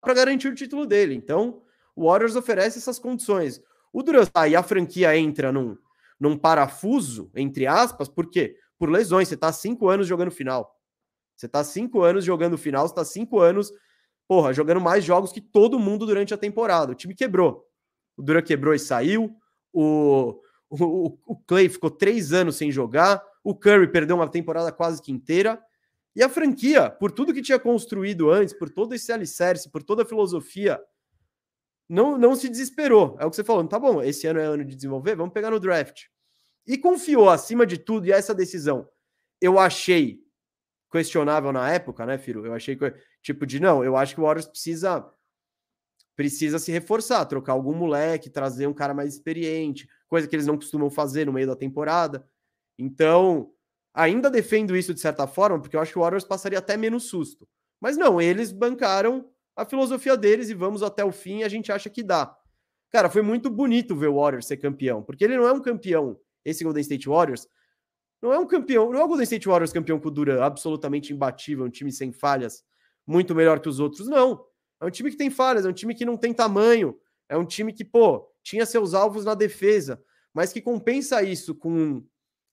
para 0.00 0.14
garantir 0.14 0.48
o 0.48 0.54
título 0.54 0.86
dele. 0.86 1.14
Então, 1.14 1.62
o 1.94 2.06
Warriors 2.06 2.36
oferece 2.36 2.78
essas 2.78 2.98
condições. 2.98 3.60
O 3.92 4.02
Durant 4.02 4.30
aí 4.34 4.54
a 4.54 4.62
franquia 4.62 5.16
entra 5.16 5.50
num, 5.50 5.76
num 6.18 6.36
parafuso, 6.36 7.30
entre 7.34 7.66
aspas, 7.66 8.08
por 8.08 8.30
quê? 8.30 8.56
Por 8.78 8.90
lesões. 8.90 9.28
Você 9.28 9.34
está 9.34 9.52
cinco 9.52 9.88
anos 9.88 10.06
jogando 10.06 10.30
final. 10.30 10.74
Você 11.36 11.46
está 11.46 11.62
cinco 11.62 12.02
anos 12.02 12.24
jogando 12.24 12.58
final, 12.58 12.86
você 12.86 12.92
está 12.92 13.04
cinco 13.04 13.38
anos, 13.38 13.72
porra, 14.26 14.52
jogando 14.52 14.80
mais 14.80 15.04
jogos 15.04 15.30
que 15.30 15.40
todo 15.40 15.78
mundo 15.78 16.04
durante 16.04 16.34
a 16.34 16.38
temporada. 16.38 16.92
O 16.92 16.94
time 16.94 17.14
quebrou. 17.14 17.64
O 18.16 18.22
Durant 18.22 18.44
quebrou 18.44 18.74
e 18.74 18.78
saiu. 18.78 19.36
O, 19.72 20.40
o, 20.68 21.18
o 21.26 21.36
Clay 21.46 21.68
ficou 21.68 21.90
três 21.90 22.32
anos 22.32 22.56
sem 22.56 22.72
jogar. 22.72 23.22
O 23.44 23.54
Curry 23.54 23.86
perdeu 23.92 24.16
uma 24.16 24.28
temporada 24.28 24.72
quase 24.72 25.00
que 25.00 25.12
inteira. 25.12 25.62
E 26.18 26.22
a 26.24 26.28
franquia, 26.28 26.90
por 26.90 27.12
tudo 27.12 27.32
que 27.32 27.40
tinha 27.40 27.60
construído 27.60 28.28
antes, 28.28 28.52
por 28.52 28.68
todo 28.68 28.92
esse 28.92 29.12
alicerce, 29.12 29.70
por 29.70 29.84
toda 29.84 30.02
a 30.02 30.04
filosofia, 30.04 30.82
não, 31.88 32.18
não 32.18 32.34
se 32.34 32.48
desesperou. 32.48 33.16
É 33.20 33.24
o 33.24 33.30
que 33.30 33.36
você 33.36 33.44
falou, 33.44 33.64
tá 33.68 33.78
bom, 33.78 34.02
esse 34.02 34.26
ano 34.26 34.40
é 34.40 34.44
ano 34.44 34.64
de 34.64 34.74
desenvolver, 34.74 35.14
vamos 35.14 35.32
pegar 35.32 35.52
no 35.52 35.60
draft. 35.60 36.06
E 36.66 36.76
confiou 36.76 37.30
acima 37.30 37.64
de 37.64 37.78
tudo, 37.78 38.08
e 38.08 38.10
essa 38.10 38.34
decisão 38.34 38.88
eu 39.40 39.60
achei 39.60 40.20
questionável 40.90 41.52
na 41.52 41.70
época, 41.70 42.04
né, 42.04 42.18
Firo? 42.18 42.44
Eu 42.44 42.52
achei 42.52 42.76
tipo 43.22 43.46
de 43.46 43.60
não, 43.60 43.84
eu 43.84 43.96
acho 43.96 44.16
que 44.16 44.20
o 44.20 44.24
Warriors 44.24 44.48
precisa 44.48 45.08
precisa 46.16 46.58
se 46.58 46.72
reforçar, 46.72 47.24
trocar 47.26 47.52
algum 47.52 47.76
moleque, 47.76 48.28
trazer 48.28 48.66
um 48.66 48.74
cara 48.74 48.92
mais 48.92 49.14
experiente, 49.14 49.88
coisa 50.08 50.26
que 50.26 50.34
eles 50.34 50.48
não 50.48 50.56
costumam 50.56 50.90
fazer 50.90 51.26
no 51.26 51.32
meio 51.32 51.46
da 51.46 51.54
temporada. 51.54 52.28
Então, 52.76 53.52
Ainda 53.98 54.30
defendo 54.30 54.76
isso 54.76 54.94
de 54.94 55.00
certa 55.00 55.26
forma, 55.26 55.60
porque 55.60 55.74
eu 55.74 55.80
acho 55.80 55.90
que 55.90 55.98
o 55.98 56.02
Warriors 56.02 56.22
passaria 56.22 56.60
até 56.60 56.76
menos 56.76 57.08
susto. 57.08 57.48
Mas 57.80 57.96
não, 57.96 58.20
eles 58.20 58.52
bancaram 58.52 59.28
a 59.56 59.64
filosofia 59.64 60.16
deles 60.16 60.48
e 60.48 60.54
vamos 60.54 60.84
até 60.84 61.04
o 61.04 61.10
fim 61.10 61.42
a 61.42 61.48
gente 61.48 61.72
acha 61.72 61.90
que 61.90 62.00
dá. 62.00 62.32
Cara, 62.90 63.10
foi 63.10 63.22
muito 63.22 63.50
bonito 63.50 63.96
ver 63.96 64.06
o 64.06 64.14
Warriors 64.14 64.46
ser 64.46 64.56
campeão, 64.58 65.02
porque 65.02 65.24
ele 65.24 65.36
não 65.36 65.48
é 65.48 65.52
um 65.52 65.60
campeão, 65.60 66.16
esse 66.44 66.62
Golden 66.62 66.80
State 66.80 67.08
Warriors, 67.08 67.48
não 68.22 68.32
é 68.32 68.38
um 68.38 68.46
campeão, 68.46 68.92
não 68.92 69.00
é 69.00 69.02
o 69.02 69.08
Golden 69.08 69.24
State 69.24 69.48
Warriors 69.48 69.72
campeão 69.72 69.98
com 69.98 70.06
o 70.06 70.12
Duran, 70.12 70.44
absolutamente 70.44 71.12
imbatível, 71.12 71.64
um 71.64 71.70
time 71.70 71.90
sem 71.90 72.12
falhas, 72.12 72.62
muito 73.04 73.34
melhor 73.34 73.58
que 73.58 73.68
os 73.68 73.80
outros, 73.80 74.06
não. 74.06 74.46
É 74.80 74.86
um 74.86 74.90
time 74.90 75.10
que 75.10 75.16
tem 75.16 75.28
falhas, 75.28 75.66
é 75.66 75.68
um 75.68 75.72
time 75.72 75.92
que 75.92 76.04
não 76.04 76.16
tem 76.16 76.32
tamanho, 76.32 76.96
é 77.28 77.36
um 77.36 77.44
time 77.44 77.72
que, 77.72 77.84
pô, 77.84 78.32
tinha 78.44 78.64
seus 78.64 78.94
alvos 78.94 79.24
na 79.24 79.34
defesa, 79.34 80.00
mas 80.32 80.52
que 80.52 80.60
compensa 80.60 81.20
isso 81.20 81.52
com 81.52 82.06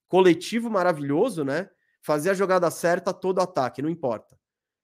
coletivo 0.08 0.70
maravilhoso, 0.70 1.44
né? 1.44 1.70
Fazer 2.02 2.30
a 2.30 2.34
jogada 2.34 2.70
certa 2.70 3.14
todo 3.14 3.42
ataque, 3.42 3.82
não 3.82 3.90
importa. 3.90 4.38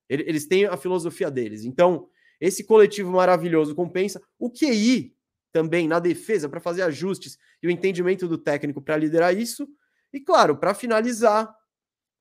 Eles 0.09 0.45
têm 0.45 0.65
a 0.65 0.75
filosofia 0.75 1.31
deles. 1.31 1.63
Então, 1.63 2.09
esse 2.39 2.63
coletivo 2.63 3.11
maravilhoso 3.11 3.73
compensa. 3.73 4.21
O 4.37 4.51
QI 4.51 5.15
também 5.53 5.87
na 5.87 5.99
defesa 5.99 6.49
para 6.49 6.59
fazer 6.59 6.81
ajustes 6.81 7.37
e 7.61 7.67
o 7.67 7.71
entendimento 7.71 8.27
do 8.27 8.37
técnico 8.37 8.81
para 8.81 8.97
liderar 8.97 9.35
isso. 9.35 9.67
E 10.11 10.19
claro, 10.19 10.57
para 10.57 10.73
finalizar, 10.73 11.53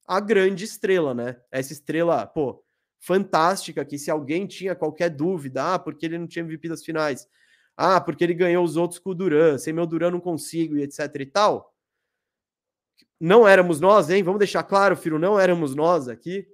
a 0.07 0.21
grande 0.21 0.65
estrela, 0.65 1.15
né? 1.15 1.41
Essa 1.51 1.73
estrela, 1.73 2.27
pô, 2.27 2.65
fantástica 2.99 3.85
que 3.85 3.99
se 3.99 4.11
alguém 4.11 4.47
tinha 4.47 4.75
qualquer 4.75 5.09
dúvida, 5.09 5.75
ah, 5.75 5.79
porque 5.79 6.05
ele 6.05 6.19
não 6.19 6.27
tinha 6.27 6.45
MVP 6.45 6.69
das 6.69 6.85
finais, 6.85 7.29
ah, 7.77 8.01
porque 8.01 8.25
ele 8.25 8.35
ganhou 8.35 8.65
os 8.65 8.77
outros 8.77 8.99
com 8.99 9.11
o 9.11 9.15
Duran, 9.15 9.57
sem 9.57 9.73
meu 9.73 9.87
Duran 9.87 10.11
não 10.11 10.21
consigo 10.21 10.77
e 10.77 10.83
etc 10.83 11.15
e 11.21 11.27
tal 11.27 11.70
não 13.21 13.47
éramos 13.47 13.81
nós, 13.81 14.09
hein? 14.09 14.23
Vamos 14.23 14.39
deixar 14.39 14.63
claro, 14.63 14.97
filho, 14.97 15.19
não 15.19 15.39
éramos 15.39 15.75
nós 15.75 16.09
aqui. 16.09 16.49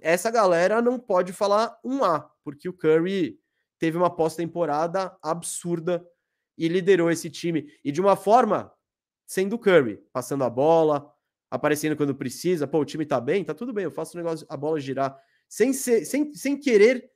Essa 0.00 0.30
galera 0.30 0.80
não 0.80 0.98
pode 0.98 1.32
falar 1.32 1.76
um 1.82 2.04
A, 2.04 2.20
porque 2.44 2.68
o 2.68 2.72
Curry 2.72 3.40
teve 3.78 3.96
uma 3.96 4.14
pós-temporada 4.14 5.16
absurda 5.20 6.06
e 6.56 6.68
liderou 6.68 7.10
esse 7.10 7.28
time. 7.28 7.68
E 7.84 7.90
de 7.90 8.00
uma 8.00 8.14
forma, 8.14 8.72
sendo 9.26 9.58
Curry, 9.58 9.96
passando 10.12 10.44
a 10.44 10.50
bola, 10.50 11.12
aparecendo 11.50 11.96
quando 11.96 12.14
precisa. 12.14 12.68
Pô, 12.68 12.78
o 12.78 12.84
time 12.84 13.04
tá 13.04 13.20
bem, 13.20 13.44
tá 13.44 13.52
tudo 13.52 13.72
bem, 13.72 13.84
eu 13.84 13.90
faço 13.90 14.16
o 14.16 14.22
negócio, 14.22 14.46
a 14.48 14.56
bola 14.56 14.78
girar. 14.78 15.18
Sem, 15.48 15.72
ser, 15.72 16.04
sem, 16.04 16.32
sem 16.32 16.58
querer, 16.58 17.10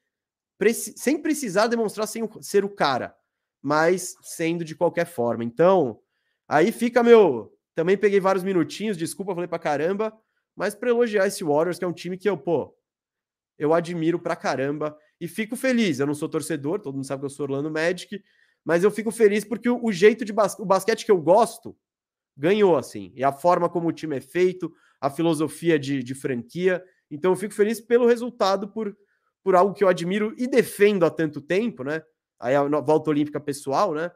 preci, 0.58 0.94
sem 0.96 1.22
precisar 1.22 1.68
demonstrar 1.68 2.08
sem, 2.08 2.28
ser 2.40 2.64
o 2.64 2.68
cara, 2.68 3.16
mas 3.62 4.16
sendo 4.22 4.64
de 4.64 4.74
qualquer 4.74 5.06
forma. 5.06 5.44
Então, 5.44 6.00
aí 6.48 6.72
fica 6.72 7.02
meu 7.02 7.56
também 7.80 7.96
peguei 7.96 8.20
vários 8.20 8.44
minutinhos, 8.44 8.94
desculpa, 8.94 9.32
falei 9.34 9.48
pra 9.48 9.58
caramba, 9.58 10.12
mas 10.54 10.74
para 10.74 10.90
elogiar 10.90 11.26
esse 11.26 11.42
Warriors, 11.42 11.78
que 11.78 11.84
é 11.86 11.88
um 11.88 11.94
time 11.94 12.18
que 12.18 12.28
eu, 12.28 12.36
pô, 12.36 12.76
eu 13.58 13.72
admiro 13.72 14.18
pra 14.18 14.36
caramba 14.36 14.94
e 15.18 15.26
fico 15.26 15.56
feliz. 15.56 15.98
Eu 15.98 16.06
não 16.06 16.12
sou 16.12 16.28
torcedor, 16.28 16.80
todo 16.80 16.96
mundo 16.96 17.06
sabe 17.06 17.22
que 17.22 17.24
eu 17.24 17.30
sou 17.30 17.44
Orlando 17.44 17.70
Magic, 17.70 18.22
mas 18.62 18.84
eu 18.84 18.90
fico 18.90 19.10
feliz 19.10 19.46
porque 19.46 19.66
o, 19.66 19.82
o 19.82 19.90
jeito 19.90 20.26
de 20.26 20.32
bas 20.32 20.58
o 20.58 20.66
basquete 20.66 21.06
que 21.06 21.10
eu 21.10 21.18
gosto 21.18 21.74
ganhou, 22.36 22.76
assim, 22.76 23.14
e 23.16 23.24
a 23.24 23.32
forma 23.32 23.66
como 23.66 23.88
o 23.88 23.92
time 23.92 24.18
é 24.18 24.20
feito, 24.20 24.70
a 25.00 25.08
filosofia 25.08 25.78
de, 25.78 26.02
de 26.02 26.14
franquia. 26.14 26.84
Então 27.10 27.32
eu 27.32 27.36
fico 27.36 27.54
feliz 27.54 27.80
pelo 27.80 28.06
resultado, 28.06 28.68
por, 28.68 28.94
por 29.42 29.56
algo 29.56 29.72
que 29.72 29.82
eu 29.82 29.88
admiro 29.88 30.34
e 30.36 30.46
defendo 30.46 31.06
há 31.06 31.10
tanto 31.10 31.40
tempo, 31.40 31.82
né? 31.82 32.02
Aí 32.38 32.54
a 32.54 32.62
volta 32.62 33.08
olímpica 33.08 33.40
pessoal, 33.40 33.94
né? 33.94 34.12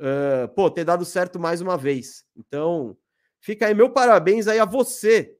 Uh, 0.00 0.48
pô, 0.54 0.70
ter 0.70 0.84
dado 0.84 1.04
certo 1.04 1.38
mais 1.38 1.60
uma 1.60 1.76
vez. 1.76 2.24
Então, 2.34 2.96
fica 3.40 3.66
aí 3.66 3.74
meu 3.74 3.90
parabéns 3.90 4.48
aí 4.48 4.58
a 4.58 4.64
você, 4.64 5.36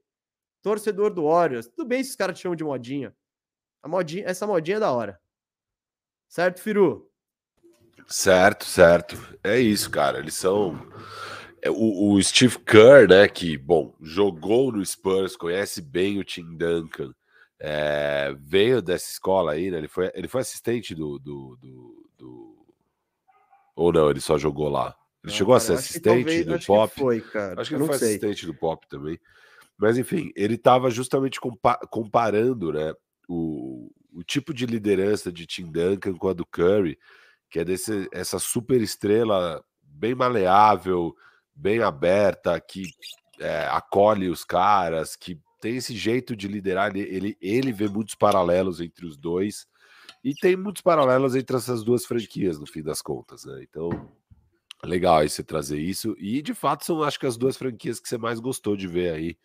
torcedor 0.62 1.12
do 1.12 1.24
Warriors. 1.24 1.66
Tudo 1.66 1.88
bem 1.88 2.04
se 2.04 2.10
os 2.10 2.16
caras 2.16 2.38
te 2.38 2.42
chamam 2.42 2.56
de 2.56 2.64
modinha. 2.64 3.14
A 3.82 3.88
modinha, 3.88 4.24
essa 4.26 4.46
modinha 4.46 4.76
é 4.76 4.80
da 4.80 4.92
hora. 4.92 5.20
Certo, 6.28 6.60
Firu? 6.60 7.10
Certo, 8.06 8.64
certo. 8.64 9.16
É 9.42 9.58
isso, 9.58 9.90
cara. 9.90 10.18
Eles 10.18 10.34
são. 10.34 10.78
É, 11.62 11.70
o, 11.70 12.12
o, 12.12 12.22
Steve 12.22 12.58
Kerr, 12.60 13.08
né, 13.08 13.28
que, 13.28 13.56
bom, 13.58 13.94
jogou 14.00 14.72
no 14.72 14.84
Spurs, 14.84 15.36
conhece 15.36 15.82
bem 15.82 16.18
o 16.18 16.24
Tim 16.24 16.56
Duncan, 16.56 17.12
é, 17.58 18.34
veio 18.38 18.80
dessa 18.80 19.10
escola 19.10 19.52
aí, 19.52 19.70
né? 19.70 19.78
Ele 19.78 19.88
foi, 19.88 20.10
ele 20.14 20.28
foi 20.28 20.40
assistente 20.40 20.94
do, 20.94 21.18
do, 21.18 21.56
do, 21.60 21.66
do... 21.68 22.09
Ou 23.80 23.90
não, 23.90 24.10
ele 24.10 24.20
só 24.20 24.36
jogou 24.36 24.68
lá. 24.68 24.94
Ele 25.24 25.32
não, 25.32 25.38
chegou 25.38 25.54
cara, 25.54 25.64
a 25.64 25.66
ser 25.66 25.72
assistente 25.72 26.04
talvez, 26.04 26.46
do 26.46 26.66
Pop. 26.66 26.94
foi, 26.94 27.20
cara. 27.22 27.58
Acho 27.58 27.70
que 27.70 27.76
ele 27.76 27.86
foi 27.86 27.96
sei. 27.96 28.08
assistente 28.08 28.44
do 28.44 28.54
Pop 28.54 28.86
também. 28.90 29.18
Mas 29.78 29.96
enfim, 29.96 30.30
ele 30.36 30.56
estava 30.56 30.90
justamente 30.90 31.40
compa 31.40 31.78
comparando, 31.90 32.74
né, 32.74 32.92
o, 33.26 33.90
o 34.12 34.22
tipo 34.22 34.52
de 34.52 34.66
liderança 34.66 35.32
de 35.32 35.46
Tim 35.46 35.72
Duncan 35.72 36.12
com 36.12 36.28
a 36.28 36.34
do 36.34 36.44
Curry, 36.44 36.98
que 37.48 37.58
é 37.58 37.64
desse, 37.64 38.06
essa 38.12 38.38
super 38.38 38.82
estrela 38.82 39.64
bem 39.82 40.14
maleável, 40.14 41.14
bem 41.54 41.80
aberta, 41.80 42.60
que 42.60 42.82
é, 43.40 43.66
acolhe 43.68 44.28
os 44.28 44.44
caras, 44.44 45.16
que 45.16 45.40
tem 45.58 45.76
esse 45.76 45.96
jeito 45.96 46.36
de 46.36 46.46
liderar. 46.46 46.94
Ele, 46.94 47.00
ele, 47.00 47.38
ele 47.40 47.72
vê 47.72 47.88
muitos 47.88 48.14
paralelos 48.14 48.78
entre 48.78 49.06
os 49.06 49.16
dois 49.16 49.66
e 50.22 50.34
tem 50.34 50.56
muitos 50.56 50.82
paralelos 50.82 51.34
entre 51.34 51.56
essas 51.56 51.82
duas 51.82 52.04
franquias, 52.04 52.58
no 52.58 52.66
fim 52.66 52.82
das 52.82 53.00
contas. 53.00 53.44
Né? 53.44 53.62
Então, 53.62 53.90
legal 54.84 55.18
aí 55.18 55.28
você 55.28 55.42
trazer 55.42 55.78
isso. 55.78 56.14
E 56.18 56.42
de 56.42 56.54
fato, 56.54 56.84
são 56.84 57.02
acho 57.02 57.18
que 57.18 57.26
as 57.26 57.36
duas 57.36 57.56
franquias 57.56 57.98
que 58.00 58.08
você 58.08 58.18
mais 58.18 58.38
gostou 58.38 58.76
de 58.76 58.86
ver 58.86 59.12
aí 59.12 59.36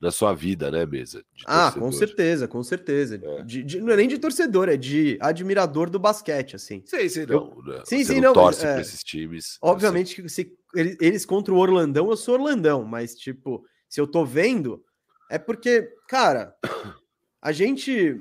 na 0.00 0.10
sua 0.10 0.32
vida, 0.32 0.70
né, 0.70 0.86
Mesa? 0.86 1.24
Ah, 1.44 1.72
com 1.76 1.90
certeza, 1.90 2.46
com 2.46 2.62
certeza. 2.62 3.20
É. 3.22 3.42
De, 3.42 3.64
de, 3.64 3.80
não 3.80 3.92
é 3.92 3.96
nem 3.96 4.08
de 4.08 4.18
torcedor, 4.18 4.68
é 4.68 4.76
de 4.76 5.18
admirador 5.20 5.90
do 5.90 5.98
basquete, 5.98 6.54
assim. 6.54 6.82
Sim, 6.86 7.08
sim, 7.08 7.26
não. 7.26 7.54
Eu, 7.56 7.62
né? 7.64 7.82
Sim, 7.84 8.04
sim, 8.04 8.20
não. 8.20 8.32
torce 8.32 8.64
é, 8.64 8.72
para 8.72 8.80
esses 8.80 9.02
times. 9.02 9.58
Obviamente 9.60 10.22
que 10.22 10.28
se 10.28 10.56
eles, 10.74 10.96
eles 11.00 11.26
contra 11.26 11.52
o 11.52 11.58
Orlandão, 11.58 12.10
eu 12.10 12.16
sou 12.16 12.34
Orlandão, 12.34 12.84
mas, 12.84 13.14
tipo, 13.16 13.64
se 13.88 14.00
eu 14.00 14.06
tô 14.06 14.24
vendo, 14.24 14.84
é 15.30 15.38
porque, 15.38 15.90
cara, 16.08 16.54
a 17.42 17.52
gente. 17.52 18.20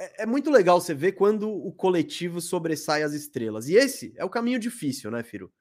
É, 0.00 0.22
é 0.22 0.26
muito 0.26 0.50
legal 0.50 0.80
você 0.80 0.94
ver 0.94 1.12
quando 1.12 1.50
o 1.50 1.70
coletivo 1.72 2.40
sobressai 2.40 3.02
as 3.02 3.12
estrelas. 3.12 3.68
E 3.68 3.74
esse 3.74 4.14
é 4.16 4.24
o 4.24 4.30
caminho 4.30 4.58
difícil, 4.58 5.10
né, 5.10 5.22
Firo? 5.22 5.52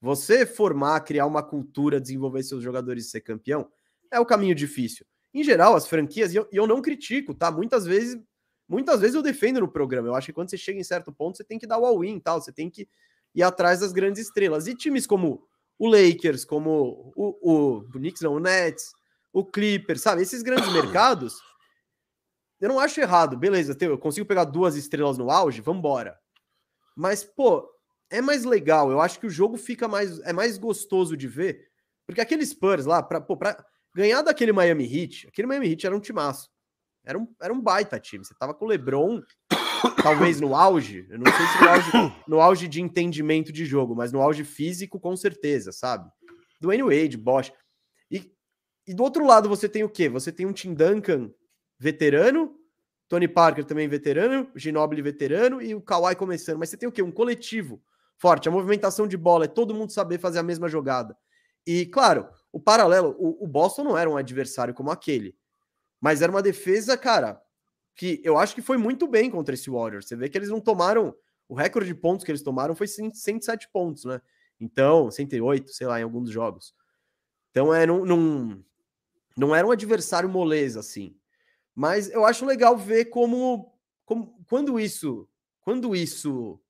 Você 0.00 0.44
formar, 0.44 1.00
criar 1.02 1.26
uma 1.26 1.44
cultura, 1.44 2.00
desenvolver 2.00 2.42
seus 2.42 2.62
jogadores 2.62 3.06
e 3.06 3.10
ser 3.10 3.20
campeão 3.20 3.70
é 4.10 4.18
o 4.18 4.26
caminho 4.26 4.54
difícil. 4.54 5.06
Em 5.32 5.44
geral, 5.44 5.76
as 5.76 5.86
franquias, 5.86 6.34
e 6.34 6.36
eu, 6.36 6.48
eu 6.52 6.66
não 6.66 6.82
critico, 6.82 7.32
tá? 7.32 7.50
Muitas 7.50 7.86
vezes, 7.86 8.20
muitas 8.68 9.00
vezes 9.00 9.14
eu 9.14 9.22
defendo 9.22 9.60
no 9.60 9.68
programa. 9.68 10.08
Eu 10.08 10.14
acho 10.14 10.26
que 10.26 10.32
quando 10.32 10.50
você 10.50 10.58
chega 10.58 10.78
em 10.78 10.84
certo 10.84 11.12
ponto, 11.12 11.36
você 11.36 11.44
tem 11.44 11.58
que 11.58 11.66
dar 11.66 11.78
o 11.78 11.86
all-in 11.86 12.18
tal, 12.18 12.40
você 12.40 12.52
tem 12.52 12.68
que 12.68 12.88
ir 13.32 13.42
atrás 13.44 13.80
das 13.80 13.92
grandes 13.92 14.20
estrelas. 14.20 14.66
E 14.66 14.74
times 14.74 15.06
como 15.06 15.46
o 15.78 15.88
Lakers, 15.88 16.44
como 16.44 17.12
o, 17.16 17.38
o, 17.40 17.78
o 17.78 17.84
Knicks, 17.92 18.22
não, 18.22 18.34
o 18.34 18.40
Nets, 18.40 18.92
o 19.32 19.44
Clippers, 19.44 20.02
sabe? 20.02 20.22
Esses 20.22 20.42
grandes 20.42 20.70
mercados, 20.74 21.40
eu 22.60 22.68
não 22.68 22.78
acho 22.78 23.00
errado. 23.00 23.36
Beleza, 23.36 23.76
eu 23.80 23.98
consigo 23.98 24.26
pegar 24.26 24.44
duas 24.44 24.76
estrelas 24.76 25.18
no 25.18 25.30
auge, 25.30 25.60
vambora. 25.60 26.18
Mas, 26.96 27.24
pô, 27.24 27.68
é 28.10 28.20
mais 28.20 28.44
legal. 28.44 28.90
Eu 28.90 29.00
acho 29.00 29.18
que 29.18 29.26
o 29.26 29.30
jogo 29.30 29.56
fica 29.56 29.88
mais. 29.88 30.20
É 30.20 30.32
mais 30.32 30.56
gostoso 30.58 31.16
de 31.16 31.26
ver. 31.28 31.68
Porque 32.06 32.20
aqueles 32.20 32.50
Spurs 32.50 32.84
lá, 32.84 33.02
pra, 33.02 33.20
pô, 33.20 33.36
pra, 33.36 33.64
ganhar 33.94 34.22
daquele 34.22 34.52
Miami 34.52 34.84
Heat, 34.84 35.28
aquele 35.28 35.46
Miami 35.46 35.70
Heat 35.70 35.86
era 35.86 35.96
um 35.96 36.00
timaço. 36.00 36.50
Era 37.04 37.18
um, 37.18 37.26
era 37.40 37.52
um 37.52 37.60
baita 37.60 38.00
time. 38.00 38.24
Você 38.24 38.34
tava 38.34 38.54
com 38.54 38.64
o 38.64 38.68
LeBron, 38.68 39.22
talvez 40.02 40.40
no 40.40 40.54
auge. 40.54 41.06
Eu 41.10 41.18
não 41.18 41.32
sei 41.32 41.46
se 41.46 41.62
no 41.62 41.68
auge, 41.68 42.22
no 42.28 42.40
auge 42.40 42.68
de 42.68 42.80
entendimento 42.80 43.52
de 43.52 43.64
jogo, 43.64 43.94
mas 43.94 44.12
no 44.12 44.20
auge 44.20 44.44
físico, 44.44 44.98
com 44.98 45.16
certeza, 45.16 45.70
sabe? 45.70 46.10
Dwayne 46.60 46.82
Wade, 46.82 47.16
Bosch. 47.16 47.52
E, 48.10 48.32
e 48.86 48.94
do 48.94 49.02
outro 49.02 49.26
lado 49.26 49.48
você 49.48 49.68
tem 49.68 49.84
o 49.84 49.88
quê? 49.88 50.08
Você 50.08 50.32
tem 50.32 50.46
um 50.46 50.52
Tim 50.52 50.74
Duncan 50.74 51.30
veterano, 51.78 52.56
Tony 53.08 53.28
Parker 53.28 53.64
também 53.64 53.88
veterano, 53.88 54.50
Ginobili 54.54 55.02
veterano 55.02 55.60
e 55.60 55.74
o 55.74 55.80
Kawhi 55.80 56.16
começando. 56.16 56.58
Mas 56.58 56.70
você 56.70 56.76
tem 56.76 56.88
o 56.88 56.92
quê? 56.92 57.02
Um 57.02 57.12
coletivo 57.12 57.82
forte. 58.16 58.48
A 58.48 58.52
movimentação 58.52 59.06
de 59.06 59.16
bola 59.16 59.44
é 59.44 59.48
todo 59.48 59.74
mundo 59.74 59.90
saber 59.90 60.18
fazer 60.18 60.38
a 60.38 60.42
mesma 60.42 60.68
jogada. 60.68 61.16
E, 61.66 61.86
claro, 61.86 62.28
o 62.52 62.60
paralelo, 62.60 63.16
o, 63.18 63.44
o, 63.44 63.46
Boston 63.46 63.84
não 63.84 63.96
era 63.96 64.08
um 64.08 64.16
adversário 64.16 64.74
como 64.74 64.90
aquele, 64.90 65.34
mas 66.00 66.20
era 66.20 66.30
uma 66.30 66.42
defesa, 66.42 66.96
cara, 66.96 67.40
que 67.94 68.20
eu 68.22 68.36
acho 68.36 68.54
que 68.54 68.62
foi 68.62 68.76
muito 68.76 69.06
bem 69.06 69.30
contra 69.30 69.54
esse 69.54 69.70
Warriors. 69.70 70.06
Você 70.06 70.16
vê 70.16 70.28
que 70.28 70.36
eles 70.36 70.50
não 70.50 70.60
tomaram. 70.60 71.14
O 71.48 71.54
recorde 71.54 71.88
de 71.88 71.94
pontos 71.94 72.24
que 72.24 72.30
eles 72.30 72.42
tomaram 72.42 72.74
foi 72.74 72.86
107 72.86 73.68
pontos, 73.70 74.04
né? 74.04 74.20
Então, 74.58 75.10
108, 75.10 75.72
sei 75.72 75.86
lá, 75.86 76.00
em 76.00 76.02
alguns 76.02 76.30
jogos. 76.30 76.74
Então, 77.50 77.72
é, 77.72 77.86
não, 77.86 78.04
não, 78.04 78.64
não 79.36 79.54
era 79.54 79.66
um 79.66 79.70
adversário 79.70 80.28
moleza, 80.28 80.80
assim. 80.80 81.14
Mas 81.74 82.10
eu 82.10 82.24
acho 82.24 82.46
legal 82.46 82.76
ver 82.76 83.06
como, 83.06 83.74
como 84.04 84.44
quando 84.48 84.78
isso, 84.78 85.28
quando 85.60 85.94
isso 85.94 86.60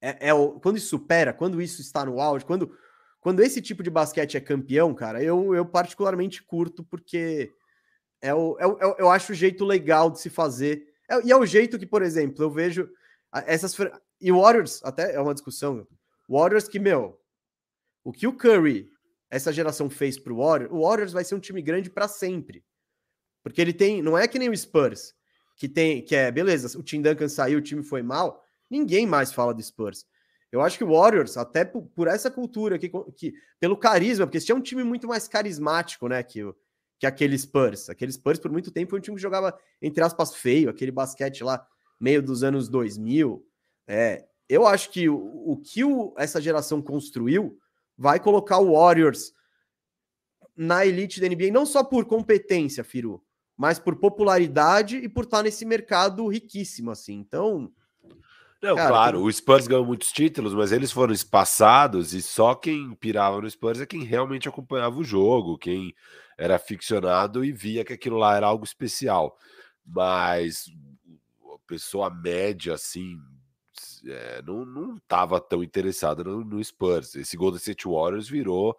é, 0.00 0.28
é, 0.28 0.32
quando 0.62 0.76
isso 0.76 0.88
supera, 0.88 1.32
quando 1.32 1.62
isso 1.62 1.80
está 1.80 2.04
no 2.04 2.20
auge, 2.20 2.44
quando 2.44 2.76
quando 3.24 3.40
esse 3.40 3.62
tipo 3.62 3.82
de 3.82 3.88
basquete 3.88 4.36
é 4.36 4.40
campeão, 4.40 4.94
cara, 4.94 5.22
eu, 5.22 5.54
eu 5.54 5.64
particularmente 5.64 6.42
curto 6.42 6.84
porque 6.84 7.50
é 8.20 8.34
o, 8.34 8.58
é 8.58 8.66
o, 8.66 8.78
é 8.78 8.96
eu 9.00 9.10
acho 9.10 9.32
o 9.32 9.34
jeito 9.34 9.64
legal 9.64 10.10
de 10.10 10.20
se 10.20 10.28
fazer. 10.28 10.86
É, 11.08 11.26
e 11.26 11.32
é 11.32 11.36
o 11.36 11.46
jeito 11.46 11.78
que, 11.78 11.86
por 11.86 12.02
exemplo, 12.02 12.44
eu 12.44 12.50
vejo 12.50 12.86
essas. 13.46 13.74
E 14.20 14.30
o 14.30 14.40
Warriors, 14.42 14.84
até 14.84 15.14
é 15.14 15.20
uma 15.20 15.32
discussão. 15.32 15.86
Warriors 16.28 16.68
que, 16.68 16.78
meu, 16.78 17.18
o 18.04 18.12
que 18.12 18.26
o 18.26 18.36
Curry, 18.36 18.90
essa 19.30 19.50
geração 19.50 19.88
fez 19.88 20.18
pro 20.18 20.36
Warriors, 20.36 20.70
o 20.70 20.82
Warriors 20.82 21.12
vai 21.12 21.24
ser 21.24 21.34
um 21.34 21.40
time 21.40 21.62
grande 21.62 21.88
para 21.88 22.08
sempre. 22.08 22.62
Porque 23.44 23.60
ele 23.60 23.74
tem. 23.74 24.02
Não 24.02 24.16
é 24.18 24.26
que 24.26 24.38
nem 24.38 24.48
o 24.48 24.56
Spurs, 24.56 25.14
que 25.54 25.68
tem. 25.68 26.02
Que 26.02 26.16
é, 26.16 26.32
beleza, 26.32 26.76
o 26.76 26.82
Tim 26.82 27.02
Duncan 27.02 27.28
saiu, 27.28 27.58
o 27.58 27.62
time 27.62 27.84
foi 27.84 28.02
mal. 28.02 28.42
Ninguém 28.68 29.06
mais 29.06 29.32
fala 29.32 29.52
do 29.52 29.62
Spurs. 29.62 30.06
Eu 30.50 30.62
acho 30.62 30.78
que 30.78 30.84
o 30.84 30.92
Warriors, 30.92 31.36
até 31.36 31.64
por, 31.64 31.82
por 31.94 32.08
essa 32.08 32.30
cultura, 32.30 32.78
que, 32.78 32.90
que, 33.16 33.34
pelo 33.60 33.76
carisma, 33.76 34.24
porque 34.24 34.38
esse 34.38 34.50
é 34.50 34.54
um 34.54 34.60
time 34.60 34.82
muito 34.82 35.06
mais 35.06 35.28
carismático, 35.28 36.08
né, 36.08 36.22
que, 36.22 36.40
que 36.98 37.06
aquele 37.06 37.36
Spurs. 37.36 37.90
Aquele 37.90 38.12
Spurs, 38.12 38.38
por 38.38 38.50
muito 38.50 38.70
tempo, 38.70 38.90
foi 38.90 39.00
um 39.00 39.02
time 39.02 39.16
que 39.16 39.22
jogava, 39.22 39.58
entre 39.82 40.02
aspas, 40.02 40.34
feio, 40.34 40.70
aquele 40.70 40.92
basquete 40.92 41.42
lá, 41.42 41.66
meio 42.00 42.22
dos 42.22 42.42
anos 42.44 42.68
2000. 42.68 43.44
É, 43.86 44.24
eu 44.48 44.66
acho 44.66 44.90
que 44.90 45.08
o, 45.08 45.16
o 45.16 45.56
que 45.56 45.84
o, 45.84 46.14
essa 46.16 46.40
geração 46.40 46.80
construiu 46.80 47.58
vai 47.98 48.20
colocar 48.20 48.58
o 48.58 48.74
Warriors 48.74 49.34
na 50.56 50.86
elite 50.86 51.20
da 51.20 51.28
NBA, 51.28 51.50
não 51.50 51.66
só 51.66 51.82
por 51.82 52.04
competência, 52.04 52.84
Firu, 52.84 53.23
mas 53.56 53.78
por 53.78 53.96
popularidade 53.96 54.96
e 54.96 55.08
por 55.08 55.24
estar 55.24 55.42
nesse 55.42 55.64
mercado 55.64 56.26
riquíssimo, 56.26 56.90
assim. 56.90 57.14
Então, 57.14 57.72
não, 58.64 58.76
Cara, 58.76 58.88
claro, 58.88 59.22
o 59.22 59.30
Spurs 59.30 59.66
ganhou 59.66 59.84
muitos 59.84 60.10
títulos, 60.10 60.54
mas 60.54 60.72
eles 60.72 60.90
foram 60.90 61.12
espaçados 61.12 62.14
e 62.14 62.22
só 62.22 62.54
quem 62.54 62.94
pirava 62.94 63.38
no 63.38 63.50
Spurs 63.50 63.78
é 63.78 63.84
quem 63.84 64.02
realmente 64.04 64.48
acompanhava 64.48 64.96
o 64.96 65.04
jogo, 65.04 65.58
quem 65.58 65.94
era 66.38 66.58
ficcionado 66.58 67.44
e 67.44 67.52
via 67.52 67.84
que 67.84 67.92
aquilo 67.92 68.16
lá 68.16 68.34
era 68.34 68.46
algo 68.46 68.64
especial. 68.64 69.36
Mas 69.84 70.64
a 71.52 71.58
pessoa 71.66 72.08
média, 72.08 72.72
assim, 72.72 73.18
é, 74.06 74.40
não, 74.40 74.64
não 74.64 74.98
tava 75.06 75.38
tão 75.40 75.62
interessada 75.62 76.24
no, 76.24 76.42
no 76.42 76.64
Spurs. 76.64 77.14
Esse 77.16 77.36
Golden 77.36 77.58
State 77.58 77.86
Warriors 77.86 78.30
virou 78.30 78.74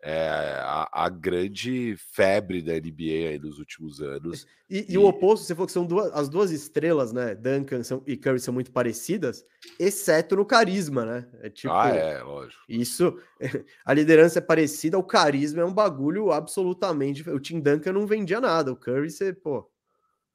é, 0.00 0.28
a, 0.62 0.88
a, 0.92 1.08
grande 1.08 1.96
febre 1.96 2.62
da 2.62 2.72
NBA 2.74 3.30
aí 3.30 3.38
nos 3.38 3.58
últimos 3.58 4.00
anos. 4.00 4.46
E, 4.70 4.78
e... 4.78 4.92
e, 4.94 4.98
o 4.98 5.04
oposto, 5.04 5.44
você 5.44 5.54
falou 5.54 5.66
que 5.66 5.72
são 5.72 5.84
duas, 5.84 6.12
as 6.12 6.28
duas 6.28 6.52
estrelas, 6.52 7.12
né? 7.12 7.34
Duncan 7.34 7.82
são, 7.82 8.02
e 8.06 8.16
Curry 8.16 8.38
são 8.38 8.54
muito 8.54 8.70
parecidas, 8.70 9.44
exceto 9.78 10.36
no 10.36 10.44
carisma, 10.44 11.04
né? 11.04 11.28
É 11.42 11.50
tipo, 11.50 11.72
ah, 11.72 11.88
é, 11.88 12.22
lógico. 12.22 12.62
Isso, 12.68 13.18
a 13.84 13.92
liderança 13.92 14.38
é 14.38 14.42
parecida, 14.42 14.98
o 14.98 15.02
carisma 15.02 15.62
é 15.62 15.64
um 15.64 15.74
bagulho 15.74 16.30
absolutamente. 16.30 17.28
O 17.28 17.40
Tim 17.40 17.60
Duncan 17.60 17.92
não 17.92 18.06
vendia 18.06 18.40
nada, 18.40 18.70
o 18.70 18.76
Curry, 18.76 19.10
você, 19.10 19.32
pô, 19.32 19.68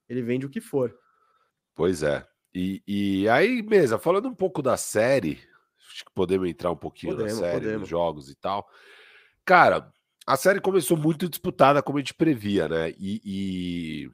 ele 0.10 0.22
vende 0.22 0.46
o 0.46 0.50
que 0.50 0.60
for. 0.60 0.94
Pois 1.74 2.04
é. 2.04 2.26
E, 2.54 2.84
e 2.86 3.30
aí, 3.30 3.64
mesa, 3.64 3.98
falando 3.98 4.28
um 4.28 4.36
pouco 4.36 4.62
da 4.62 4.76
série, 4.76 5.40
acho 5.90 6.06
que 6.06 6.12
podemos 6.14 6.48
entrar 6.50 6.70
um 6.70 6.76
pouquinho 6.76 7.14
podemos, 7.14 7.40
na 7.40 7.48
série, 7.48 7.60
podemos. 7.62 7.82
nos 7.82 7.90
jogos 7.90 8.30
e 8.30 8.36
tal. 8.36 8.68
Cara, 9.46 9.92
a 10.26 10.38
série 10.38 10.62
começou 10.62 10.96
muito 10.96 11.28
disputada, 11.28 11.84
como 11.84 11.98
a 11.98 12.02
gente 12.02 12.14
previa, 12.14 12.68
né? 12.70 12.92
E, 12.98 13.22
e, 13.26 14.12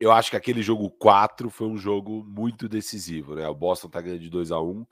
eu 0.00 0.10
acho 0.10 0.30
que 0.30 0.36
aquele 0.36 0.62
jogo 0.62 0.90
4 0.90 1.48
foi 1.50 1.68
um 1.68 1.76
jogo 1.76 2.24
muito 2.24 2.68
decisivo, 2.68 3.34
né? 3.36 3.46
O 3.48 3.54
Boston 3.54 3.88
tá 3.88 4.00
ganhando 4.00 4.20
de 4.20 4.30
2 4.30 4.50
a 4.50 4.60
1 4.60 4.84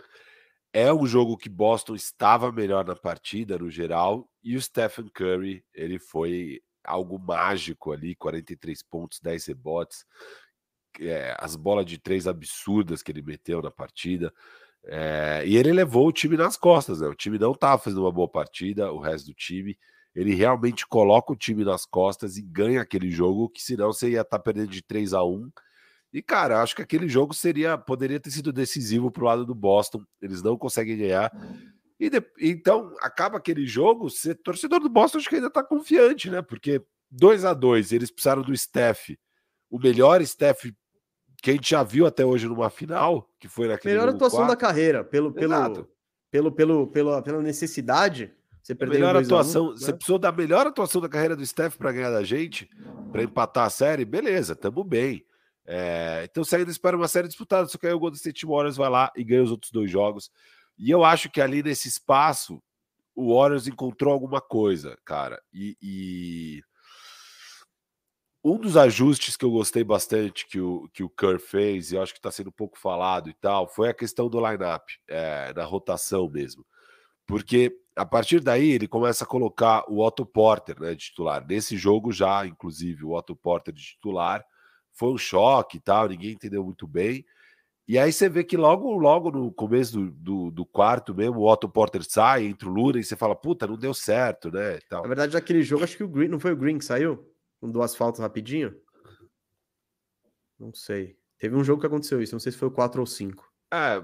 É 0.72 0.92
um 0.92 1.06
jogo 1.06 1.36
que 1.36 1.48
Boston 1.48 1.94
estava 1.94 2.52
melhor 2.52 2.84
na 2.84 2.94
partida, 2.94 3.58
no 3.58 3.70
geral, 3.70 4.28
e 4.42 4.56
o 4.56 4.62
Stephen 4.62 5.08
Curry, 5.08 5.64
ele 5.74 5.98
foi 5.98 6.62
algo 6.84 7.18
mágico 7.18 7.92
ali, 7.92 8.14
43 8.14 8.82
pontos, 8.82 9.20
10 9.20 9.46
rebotes. 9.46 10.04
é, 11.00 11.36
as 11.38 11.56
bolas 11.56 11.86
de 11.86 11.98
três 11.98 12.26
absurdas 12.26 13.02
que 13.02 13.12
ele 13.12 13.22
meteu 13.22 13.62
na 13.62 13.70
partida. 13.70 14.32
É, 14.90 15.42
e 15.46 15.56
ele 15.56 15.70
levou 15.70 16.08
o 16.08 16.12
time 16.12 16.34
nas 16.34 16.56
costas, 16.56 17.00
né? 17.00 17.08
O 17.08 17.14
time 17.14 17.38
não 17.38 17.52
estava 17.52 17.76
fazendo 17.78 18.00
uma 18.00 18.10
boa 18.10 18.28
partida, 18.28 18.90
o 18.90 18.98
resto 18.98 19.26
do 19.26 19.34
time. 19.34 19.78
Ele 20.14 20.34
realmente 20.34 20.86
coloca 20.86 21.30
o 21.30 21.36
time 21.36 21.62
nas 21.62 21.84
costas 21.84 22.38
e 22.38 22.42
ganha 22.42 22.80
aquele 22.80 23.10
jogo, 23.10 23.50
que 23.50 23.62
senão 23.62 23.92
você 23.92 24.10
ia 24.10 24.22
estar 24.22 24.38
tá 24.38 24.42
perdendo 24.42 24.70
de 24.70 24.82
3 24.82 25.12
a 25.12 25.22
1 25.22 25.50
E, 26.10 26.22
cara, 26.22 26.62
acho 26.62 26.74
que 26.74 26.80
aquele 26.80 27.06
jogo 27.06 27.34
seria 27.34 27.76
poderia 27.76 28.18
ter 28.18 28.30
sido 28.30 28.50
decisivo 28.50 29.10
para 29.10 29.22
o 29.22 29.26
lado 29.26 29.44
do 29.44 29.54
Boston. 29.54 30.02
Eles 30.22 30.42
não 30.42 30.56
conseguem 30.56 30.96
ganhar. 30.96 31.30
E 32.00 32.08
de, 32.08 32.22
então, 32.40 32.94
acaba 33.02 33.36
aquele 33.36 33.66
jogo, 33.66 34.08
você, 34.08 34.34
torcedor 34.34 34.80
do 34.80 34.88
Boston 34.88 35.18
acho 35.18 35.28
que 35.28 35.34
ainda 35.34 35.48
está 35.48 35.62
confiante, 35.62 36.30
né? 36.30 36.40
Porque 36.40 36.82
2 37.10 37.44
a 37.44 37.52
2 37.52 37.92
eles 37.92 38.10
precisaram 38.10 38.40
do 38.40 38.56
Steph, 38.56 39.10
o 39.70 39.78
melhor 39.78 40.24
Steph 40.24 40.66
que 41.42 41.50
a 41.50 41.52
gente 41.52 41.70
já 41.70 41.82
viu 41.82 42.06
até 42.06 42.24
hoje 42.24 42.48
numa 42.48 42.70
final, 42.70 43.28
que 43.38 43.48
foi 43.48 43.68
naquele 43.68 43.94
Melhor 43.94 44.08
atuação 44.08 44.40
4. 44.40 44.54
da 44.54 44.60
carreira, 44.60 45.04
pelo, 45.04 45.32
pelo, 45.32 45.88
pelo, 46.30 46.52
pelo, 46.52 46.86
pelo, 46.86 47.22
pela 47.22 47.42
necessidade. 47.42 48.32
Você 48.62 48.74
perdeu 48.74 49.00
melhor 49.00 49.16
atuação, 49.16 49.68
um, 49.68 49.70
você 49.70 49.92
né? 49.92 49.96
precisou 49.96 50.18
da 50.18 50.30
melhor 50.30 50.66
atuação 50.66 51.00
da 51.00 51.08
carreira 51.08 51.34
do 51.34 51.46
Steph 51.46 51.76
para 51.76 51.92
ganhar 51.92 52.10
da 52.10 52.22
gente, 52.22 52.68
para 53.10 53.22
empatar 53.22 53.66
a 53.66 53.70
série, 53.70 54.04
beleza, 54.04 54.54
tamo 54.54 54.84
bem. 54.84 55.24
É, 55.64 56.26
então 56.28 56.42
você 56.42 56.56
ainda 56.56 56.70
espera 56.70 56.96
uma 56.96 57.08
série 57.08 57.28
disputada, 57.28 57.68
só 57.68 57.78
que 57.78 57.86
aí 57.86 57.92
o 57.92 57.98
Golden 57.98 58.16
State 58.16 58.44
Warriors 58.44 58.76
vai 58.76 58.90
lá 58.90 59.12
e 59.16 59.22
ganha 59.22 59.42
os 59.42 59.50
outros 59.50 59.70
dois 59.70 59.90
jogos. 59.90 60.30
E 60.76 60.90
eu 60.90 61.04
acho 61.04 61.30
que 61.30 61.40
ali 61.40 61.62
nesse 61.62 61.88
espaço 61.88 62.62
o 63.14 63.34
Warriors 63.34 63.66
encontrou 63.66 64.12
alguma 64.12 64.40
coisa, 64.40 64.96
cara. 65.04 65.42
E, 65.52 65.76
e, 65.82 66.62
um 68.48 68.58
dos 68.58 68.76
ajustes 68.76 69.36
que 69.36 69.44
eu 69.44 69.50
gostei 69.50 69.84
bastante 69.84 70.46
que 70.46 70.60
o, 70.60 70.88
que 70.92 71.02
o 71.02 71.08
Kerr 71.08 71.38
fez, 71.38 71.90
e 71.90 71.96
eu 71.96 72.02
acho 72.02 72.12
que 72.12 72.18
está 72.18 72.30
sendo 72.30 72.52
pouco 72.52 72.78
falado 72.78 73.28
e 73.28 73.34
tal, 73.34 73.68
foi 73.68 73.88
a 73.88 73.94
questão 73.94 74.28
do 74.28 74.38
lineup, 74.38 74.88
é, 75.06 75.52
da 75.52 75.64
rotação 75.64 76.28
mesmo. 76.28 76.64
Porque 77.26 77.76
a 77.94 78.06
partir 78.06 78.40
daí 78.40 78.70
ele 78.70 78.88
começa 78.88 79.24
a 79.24 79.26
colocar 79.26 79.84
o 79.88 80.00
Otto 80.04 80.24
Porter 80.24 80.80
né, 80.80 80.94
de 80.94 81.06
titular. 81.06 81.44
Nesse 81.46 81.76
jogo 81.76 82.12
já, 82.12 82.46
inclusive, 82.46 83.04
o 83.04 83.12
Otto 83.12 83.34
Porter 83.36 83.74
de 83.74 83.82
titular. 83.82 84.44
Foi 84.92 85.10
um 85.10 85.18
choque 85.18 85.76
e 85.76 85.80
tal, 85.80 86.08
ninguém 86.08 86.32
entendeu 86.32 86.64
muito 86.64 86.86
bem. 86.86 87.24
E 87.86 87.98
aí 87.98 88.12
você 88.12 88.28
vê 88.28 88.44
que 88.44 88.56
logo, 88.56 88.96
logo 88.98 89.30
no 89.30 89.50
começo 89.52 89.98
do, 89.98 90.10
do, 90.10 90.50
do, 90.50 90.66
quarto 90.66 91.14
mesmo, 91.14 91.38
o 91.38 91.50
Otto 91.50 91.68
Porter 91.68 92.02
sai, 92.04 92.44
entra 92.44 92.68
o 92.68 92.72
Lura 92.72 93.00
e 93.00 93.04
você 93.04 93.16
fala, 93.16 93.34
puta, 93.34 93.66
não 93.66 93.76
deu 93.76 93.94
certo, 93.94 94.50
né? 94.50 94.78
Tal. 94.88 95.02
Na 95.02 95.08
verdade, 95.08 95.32
naquele 95.32 95.62
jogo, 95.62 95.84
acho 95.84 95.96
que 95.96 96.04
o 96.04 96.08
Green, 96.08 96.28
não 96.28 96.38
foi 96.38 96.52
o 96.52 96.56
Green 96.56 96.78
que 96.78 96.84
saiu? 96.84 97.26
Com 97.60 97.70
duas 97.70 97.96
faltas 97.96 98.20
rapidinho? 98.20 98.74
Não 100.58 100.72
sei. 100.72 101.16
Teve 101.38 101.54
um 101.54 101.64
jogo 101.64 101.80
que 101.80 101.86
aconteceu 101.86 102.20
isso, 102.20 102.34
não 102.34 102.40
sei 102.40 102.52
se 102.52 102.58
foi 102.58 102.68
o 102.68 102.72
4 102.72 103.00
ou 103.00 103.06
5. 103.06 103.48
É, 103.72 104.02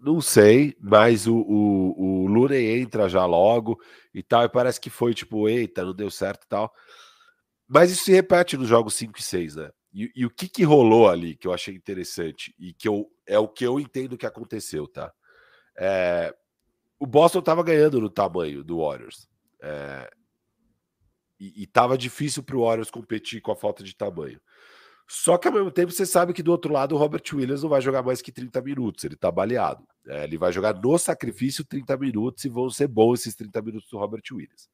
não 0.00 0.20
sei, 0.20 0.76
mas 0.80 1.26
o, 1.26 1.36
o, 1.36 2.02
o 2.02 2.26
Looney 2.26 2.80
entra 2.80 3.08
já 3.08 3.24
logo 3.24 3.80
e 4.12 4.22
tal, 4.22 4.44
e 4.44 4.48
parece 4.48 4.80
que 4.80 4.90
foi 4.90 5.14
tipo, 5.14 5.48
eita, 5.48 5.84
não 5.84 5.94
deu 5.94 6.10
certo 6.10 6.44
e 6.44 6.48
tal. 6.48 6.72
Mas 7.66 7.90
isso 7.90 8.04
se 8.04 8.12
repete 8.12 8.56
nos 8.56 8.68
jogos 8.68 8.94
5 8.94 9.18
e 9.18 9.22
6, 9.22 9.56
né? 9.56 9.70
E, 9.92 10.12
e, 10.14 10.26
o 10.26 10.30
que, 10.30 10.48
que 10.48 10.64
rolou 10.64 11.08
ali 11.08 11.36
que 11.36 11.46
eu 11.46 11.52
achei 11.52 11.74
interessante 11.74 12.54
e 12.58 12.72
que 12.72 12.86
eu, 12.86 13.08
é 13.26 13.38
o 13.38 13.48
que 13.48 13.64
eu 13.64 13.80
entendo 13.80 14.18
que 14.18 14.26
aconteceu, 14.26 14.86
tá? 14.86 15.12
É, 15.76 16.34
o 16.98 17.06
Boston 17.06 17.38
estava 17.38 17.62
ganhando 17.62 18.00
no 18.00 18.10
tamanho 18.10 18.62
do 18.62 18.78
Warriors. 18.78 19.28
É, 19.62 20.10
e, 21.38 21.62
e 21.62 21.66
tava 21.66 21.98
difícil 21.98 22.42
para 22.42 22.56
o 22.56 22.64
Warriors 22.64 22.90
competir 22.90 23.40
com 23.40 23.52
a 23.52 23.56
falta 23.56 23.82
de 23.82 23.94
tamanho. 23.94 24.40
Só 25.06 25.36
que 25.36 25.46
ao 25.46 25.54
mesmo 25.54 25.70
tempo 25.70 25.92
você 25.92 26.06
sabe 26.06 26.32
que 26.32 26.42
do 26.42 26.50
outro 26.50 26.72
lado 26.72 26.94
o 26.94 26.98
Robert 26.98 27.22
Williams 27.32 27.62
não 27.62 27.68
vai 27.68 27.80
jogar 27.80 28.02
mais 28.02 28.22
que 28.22 28.32
30 28.32 28.60
minutos, 28.62 29.04
ele 29.04 29.16
tá 29.16 29.30
baleado. 29.30 29.84
É, 30.06 30.24
ele 30.24 30.38
vai 30.38 30.52
jogar 30.52 30.74
no 30.74 30.98
sacrifício 30.98 31.64
30 31.64 31.96
minutos 31.96 32.44
e 32.44 32.48
vão 32.48 32.70
ser 32.70 32.88
bons 32.88 33.20
esses 33.20 33.34
30 33.34 33.60
minutos 33.62 33.88
do 33.90 33.98
Robert 33.98 34.22
Williams. 34.32 34.68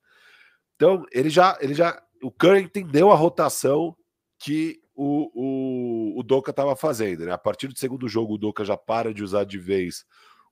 Então, 0.77 1.05
ele 1.13 1.29
já, 1.29 1.59
ele 1.61 1.75
já, 1.75 2.01
o 2.23 2.31
Curry 2.31 2.63
entendeu 2.63 3.11
a 3.11 3.15
rotação 3.15 3.97
que 4.39 4.81
o, 4.95 5.31
o, 5.35 6.21
o 6.21 6.23
Doca 6.23 6.51
estava 6.51 6.75
fazendo. 6.77 7.27
Né? 7.27 7.33
A 7.33 7.39
partir 7.39 7.69
do 7.69 7.79
segundo 7.79 8.09
jogo, 8.09 8.35
o 8.35 8.39
Doca 8.39 8.65
já 8.65 8.77
para 8.77 9.13
de 9.13 9.23
usar 9.23 9.45
de 9.45 9.59
vez 9.59 10.05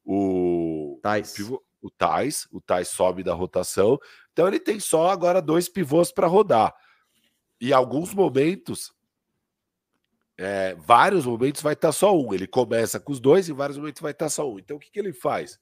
o, 0.05 0.99
Tais. 1.03 1.39
o 1.81 1.91
Tais, 1.97 2.49
o 2.51 2.61
Tais 2.61 2.89
sobe 2.89 3.23
da 3.23 3.35
rotação. 3.35 3.99
Então 4.39 4.47
ele 4.47 4.61
tem 4.61 4.79
só 4.79 5.09
agora 5.09 5.43
dois 5.43 5.69
pivôs 5.69 6.13
para 6.13 6.29
rodar. 6.29 6.73
E 7.61 7.73
alguns 7.73 8.15
momentos, 8.15 8.95
é, 10.37 10.77
vários 10.77 11.27
momentos 11.27 11.61
vai 11.61 11.73
estar 11.73 11.89
tá 11.89 11.93
só 11.93 12.17
um. 12.17 12.33
Ele 12.33 12.47
começa 12.47 13.01
com 13.01 13.11
os 13.11 13.19
dois 13.19 13.49
e 13.49 13.53
vários 13.53 13.77
momentos 13.77 14.01
vai 14.01 14.13
estar 14.13 14.27
tá 14.27 14.31
só 14.31 14.49
um. 14.49 14.61
Então 14.61 14.77
o 14.77 14.79
que, 14.79 14.93
que 14.93 14.99
ele 15.01 15.13
faz? 15.13 15.59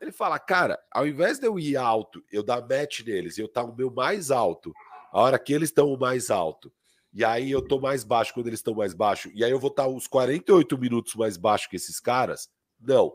Ele 0.00 0.10
fala, 0.10 0.36
cara, 0.36 0.76
ao 0.90 1.06
invés 1.06 1.38
de 1.38 1.46
eu 1.46 1.60
ir 1.60 1.76
alto, 1.76 2.20
eu 2.32 2.42
dar 2.42 2.60
match 2.62 3.04
neles, 3.06 3.38
eu 3.38 3.46
estar 3.46 3.62
tá 3.62 3.70
o 3.70 3.76
meu 3.76 3.88
mais 3.88 4.32
alto, 4.32 4.72
a 5.12 5.20
hora 5.20 5.38
que 5.38 5.52
eles 5.52 5.68
estão 5.68 5.86
o 5.86 5.96
mais 5.96 6.28
alto, 6.28 6.72
e 7.12 7.24
aí 7.24 7.48
eu 7.48 7.62
tô 7.62 7.78
mais 7.78 8.02
baixo 8.02 8.34
quando 8.34 8.48
eles 8.48 8.58
estão 8.58 8.74
mais 8.74 8.94
baixo, 8.94 9.30
e 9.32 9.44
aí 9.44 9.50
eu 9.52 9.60
vou 9.60 9.70
estar 9.70 9.86
uns 9.86 10.08
48 10.08 10.76
minutos 10.76 11.14
mais 11.14 11.36
baixo 11.36 11.70
que 11.70 11.76
esses 11.76 12.00
caras? 12.00 12.50
Não. 12.80 13.14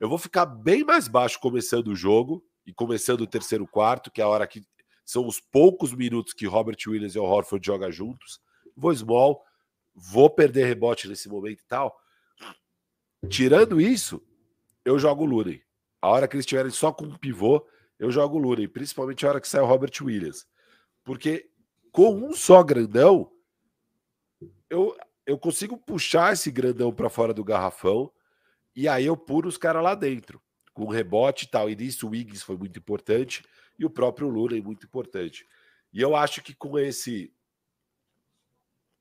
Eu 0.00 0.08
vou 0.08 0.18
ficar 0.18 0.44
bem 0.44 0.82
mais 0.82 1.06
baixo 1.06 1.38
começando 1.38 1.86
o 1.86 1.94
jogo 1.94 2.44
e 2.70 2.72
começando 2.72 3.22
o 3.22 3.26
terceiro 3.26 3.66
quarto, 3.66 4.12
que 4.12 4.20
é 4.20 4.24
a 4.24 4.28
hora 4.28 4.46
que 4.46 4.62
são 5.04 5.26
os 5.26 5.40
poucos 5.40 5.92
minutos 5.92 6.32
que 6.32 6.46
Robert 6.46 6.76
Williams 6.86 7.16
e 7.16 7.18
o 7.18 7.24
Horford 7.24 7.66
jogam 7.66 7.90
juntos. 7.90 8.40
Vou 8.76 8.94
small, 8.94 9.44
vou 9.92 10.30
perder 10.30 10.66
rebote 10.66 11.08
nesse 11.08 11.28
momento 11.28 11.60
e 11.60 11.66
tal. 11.66 12.00
Tirando 13.28 13.80
isso, 13.80 14.22
eu 14.84 15.00
jogo 15.00 15.24
Looney. 15.24 15.64
A 16.00 16.08
hora 16.08 16.28
que 16.28 16.36
eles 16.36 16.44
estiverem 16.44 16.70
só 16.70 16.92
com 16.92 17.06
um 17.06 17.18
pivô, 17.18 17.66
eu 17.98 18.08
jogo 18.12 18.38
Looney, 18.38 18.68
principalmente 18.68 19.26
a 19.26 19.30
hora 19.30 19.40
que 19.40 19.48
sai 19.48 19.60
o 19.60 19.66
Robert 19.66 19.92
Williams. 20.00 20.46
Porque 21.02 21.50
com 21.90 22.14
um 22.14 22.32
só 22.32 22.62
grandão, 22.62 23.32
eu, 24.70 24.96
eu 25.26 25.36
consigo 25.36 25.76
puxar 25.76 26.34
esse 26.34 26.52
grandão 26.52 26.92
para 26.92 27.10
fora 27.10 27.34
do 27.34 27.42
garrafão 27.42 28.12
e 28.76 28.86
aí 28.86 29.06
eu 29.06 29.16
puro 29.16 29.48
os 29.48 29.56
caras 29.56 29.82
lá 29.82 29.96
dentro, 29.96 30.40
com 30.80 30.88
rebote 30.88 31.44
e 31.44 31.48
tal. 31.48 31.68
E 31.68 31.76
nisso 31.76 32.06
o 32.06 32.10
Wiggins 32.10 32.42
foi 32.42 32.56
muito 32.56 32.78
importante 32.78 33.44
e 33.78 33.84
o 33.84 33.90
próprio 33.90 34.30
Lula 34.30 34.56
é 34.56 34.62
muito 34.62 34.86
importante. 34.86 35.46
E 35.92 36.00
eu 36.00 36.16
acho 36.16 36.42
que 36.42 36.54
com 36.54 36.78
esse 36.78 37.30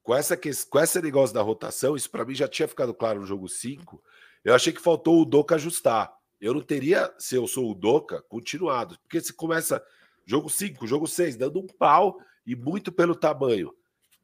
com 0.04 0.14
essa 0.14 0.36
com 0.36 0.80
esse 0.80 1.02
negócio 1.02 1.34
da 1.34 1.42
rotação, 1.42 1.96
isso 1.96 2.10
para 2.10 2.26
mim 2.26 2.36
já 2.36 2.50
tinha 2.50 2.68
ficado 2.68 2.94
claro 2.94 3.22
no 3.22 3.26
jogo 3.26 3.48
5. 3.48 4.04
Eu 4.44 4.54
achei 4.54 4.74
que 4.74 4.82
faltou 4.82 5.22
o 5.22 5.26
Doca 5.26 5.56
ajustar. 5.56 6.14
Eu 6.42 6.54
não 6.54 6.62
teria, 6.62 7.14
se 7.18 7.36
eu 7.36 7.48
sou 7.48 7.72
o 7.72 7.76
Doca, 7.76 8.22
continuado. 8.24 9.00
Porque 9.00 9.22
se 9.22 9.32
começa 9.32 9.82
jogo 10.26 10.50
5, 10.50 10.86
jogo 10.86 11.08
6, 11.08 11.38
dando 11.38 11.60
um 11.60 11.68
pau 11.68 12.20
e 12.46 12.58
muito 12.58 12.92
pelo 12.92 13.16
tamanho. 13.16 13.74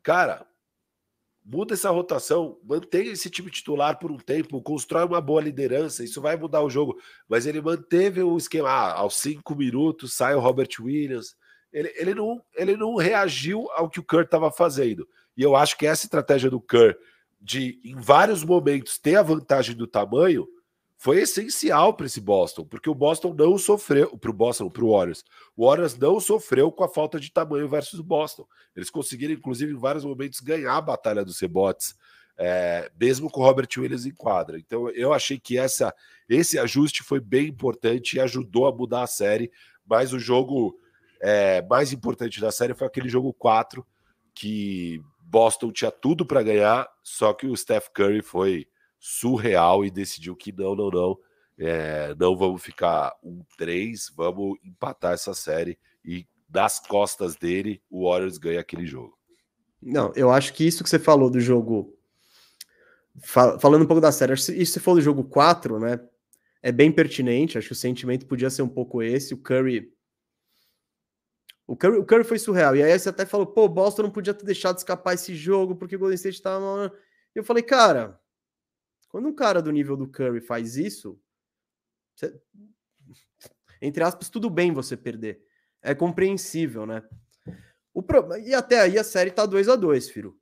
Cara, 0.04 0.46
muda 1.46 1.76
essa 1.76 1.92
rotação, 1.92 2.58
mantém 2.64 3.10
esse 3.10 3.30
time 3.30 3.52
titular 3.52 4.00
por 4.00 4.12
um 4.12 4.18
tempo, 4.18 4.62
constrói 4.62 5.06
uma 5.06 5.22
boa 5.22 5.42
liderança, 5.42 6.04
isso 6.04 6.20
vai 6.20 6.36
mudar 6.36 6.62
o 6.62 6.70
jogo. 6.70 6.98
Mas 7.30 7.46
ele 7.46 7.62
manteve 7.62 8.24
o 8.24 8.36
esquema, 8.36 8.70
ah, 8.70 8.94
aos 8.94 9.18
cinco 9.18 9.56
minutos 9.56 10.14
sai 10.14 10.34
o 10.34 10.40
Robert 10.40 10.70
Williams. 10.80 11.36
Ele, 11.72 11.94
ele, 11.96 12.16
não, 12.16 12.42
ele 12.56 12.76
não 12.76 12.96
reagiu 12.96 13.70
ao 13.74 13.90
que 13.90 14.00
o 14.00 14.04
Kerr 14.04 14.24
estava 14.24 14.52
fazendo. 14.52 15.08
E 15.38 15.44
eu 15.44 15.56
acho 15.56 15.78
que 15.78 15.86
essa 15.86 16.06
estratégia 16.06 16.50
do 16.50 16.60
Kerr 16.60 16.96
de, 17.40 17.80
em 17.84 17.96
vários 17.96 18.44
momentos, 18.44 18.98
ter 18.98 19.18
a 19.18 19.22
vantagem 19.22 19.76
do 19.76 19.86
tamanho 19.86 20.48
foi 20.98 21.22
essencial 21.22 21.94
para 21.94 22.06
esse 22.06 22.22
Boston, 22.22 22.66
porque 22.66 22.90
o 22.90 22.96
Boston 22.96 23.34
não 23.34 23.58
sofreu, 23.58 24.18
para 24.18 24.30
o 24.30 24.34
Boston, 24.34 24.70
para 24.70 24.84
o 24.84 24.92
Warriors, 24.92 25.24
o 25.56 25.68
Warriors 25.68 25.98
não 25.98 26.20
sofreu 26.20 26.72
com 26.72 26.84
a 26.84 26.90
falta 26.90 27.20
de 27.20 27.32
tamanho 27.32 27.68
versus 27.68 28.00
o 28.00 28.04
Boston. 28.04 28.46
Eles 28.76 28.90
conseguiram, 28.90 29.34
inclusive, 29.34 29.74
em 29.74 29.78
vários 29.78 30.06
momentos, 30.06 30.40
ganhar 30.40 30.76
a 30.76 30.82
batalha 30.82 31.24
dos 31.24 31.40
rebotes, 31.40 31.96
é, 32.38 32.90
mesmo 33.00 33.30
com 33.30 33.42
o 33.42 33.44
Robert 33.44 33.68
Williams 33.78 34.06
em 34.06 34.12
quadra. 34.12 34.58
Então, 34.58 34.90
eu 34.90 35.14
achei 35.14 35.40
que 35.40 35.58
essa, 35.58 35.94
esse 36.28 36.58
ajuste 36.58 37.04
foi 37.04 37.20
bem 37.20 37.48
importante 37.48 38.16
e 38.16 38.20
ajudou 38.20 38.66
a 38.66 38.76
mudar 38.76 39.04
a 39.04 39.08
série, 39.08 39.52
mas 39.86 40.14
o 40.14 40.20
jogo 40.20 40.78
é, 41.22 41.62
mais 41.64 41.94
importante 41.94 42.40
da 42.42 42.52
série 42.52 42.74
foi 42.74 42.88
aquele 42.88 43.10
jogo 43.10 43.34
4, 43.34 43.86
que 44.34 45.02
Boston 45.20 45.72
tinha 45.72 45.92
tudo 45.92 46.26
para 46.26 46.44
ganhar, 46.44 46.88
só 47.04 47.34
que 47.34 47.48
o 47.48 47.56
Steph 47.56 47.90
Curry 47.94 48.22
foi 48.22 48.68
surreal 49.00 49.86
e 49.86 49.92
decidiu 49.92 50.36
que 50.36 50.52
não, 50.52 50.76
não, 50.76 50.90
não, 50.90 51.20
é, 51.58 52.16
não 52.18 52.36
vamos 52.36 52.64
ficar 52.64 53.16
um 53.24 53.44
3, 53.58 54.12
vamos 54.16 54.58
empatar 54.64 55.14
essa 55.14 55.34
série 55.34 55.78
e 56.04 56.28
das 56.48 56.80
costas 56.80 57.36
dele 57.36 57.82
o 57.90 58.10
Warriors 58.10 58.38
ganha 58.38 58.60
aquele 58.60 58.86
jogo. 58.86 59.18
Não, 59.82 60.12
eu 60.16 60.32
acho 60.32 60.54
que 60.54 60.66
isso 60.66 60.84
que 60.84 60.90
você 60.90 61.00
falou 61.00 61.30
do 61.30 61.40
jogo, 61.40 61.96
falando 63.60 63.84
um 63.84 63.88
pouco 63.88 64.02
da 64.02 64.12
série, 64.12 64.34
isso 64.34 64.54
se 64.54 64.80
for 64.80 64.96
do 64.96 65.02
jogo 65.02 65.24
4, 65.24 65.80
né, 65.80 66.00
é 66.62 66.72
bem 66.72 66.92
pertinente, 66.92 67.58
acho 67.58 67.68
que 67.68 67.74
o 67.74 67.76
sentimento 67.76 68.26
podia 68.26 68.50
ser 68.50 68.62
um 68.62 68.70
pouco 68.70 69.02
esse, 69.04 69.34
o 69.34 69.38
Curry 69.38 69.94
o 71.68 71.76
Curry, 71.76 71.98
o 71.98 72.06
Curry 72.06 72.24
foi 72.24 72.38
surreal. 72.38 72.76
E 72.76 72.84
aí 72.84 72.98
você 72.98 73.10
até 73.10 73.26
falou, 73.26 73.48
pô, 73.48 73.68
Boston 73.68 74.04
não 74.04 74.12
podia 74.12 74.34
ter 74.34 74.46
deixado 74.46 74.78
escapar 74.78 75.14
esse 75.14 75.36
jogo 75.36 75.76
porque 75.76 75.96
o 75.96 76.00
Golden 76.00 76.16
State 76.16 76.36
estava 76.36 76.94
Eu 77.34 77.44
falei, 77.44 77.64
cara, 77.64 78.20
quando 79.16 79.30
um 79.30 79.34
cara 79.34 79.62
do 79.62 79.72
nível 79.72 79.96
do 79.96 80.10
Curry 80.10 80.42
faz 80.42 80.76
isso, 80.76 81.18
você... 82.14 82.38
entre 83.82 84.04
aspas, 84.04 84.30
tudo 84.30 84.50
bem 84.50 84.74
você 84.74 84.98
perder. 84.98 85.42
É 85.82 85.96
compreensível, 85.96 86.86
né? 86.86 87.02
O 87.94 88.04
pro... 88.04 88.36
E 88.36 88.54
até 88.54 88.82
aí 88.82 89.00
a 89.00 89.06
série 89.06 89.32
tá 89.32 89.46
2 89.46 89.70
a 89.70 89.78
2 89.78 90.10
filho. 90.10 90.38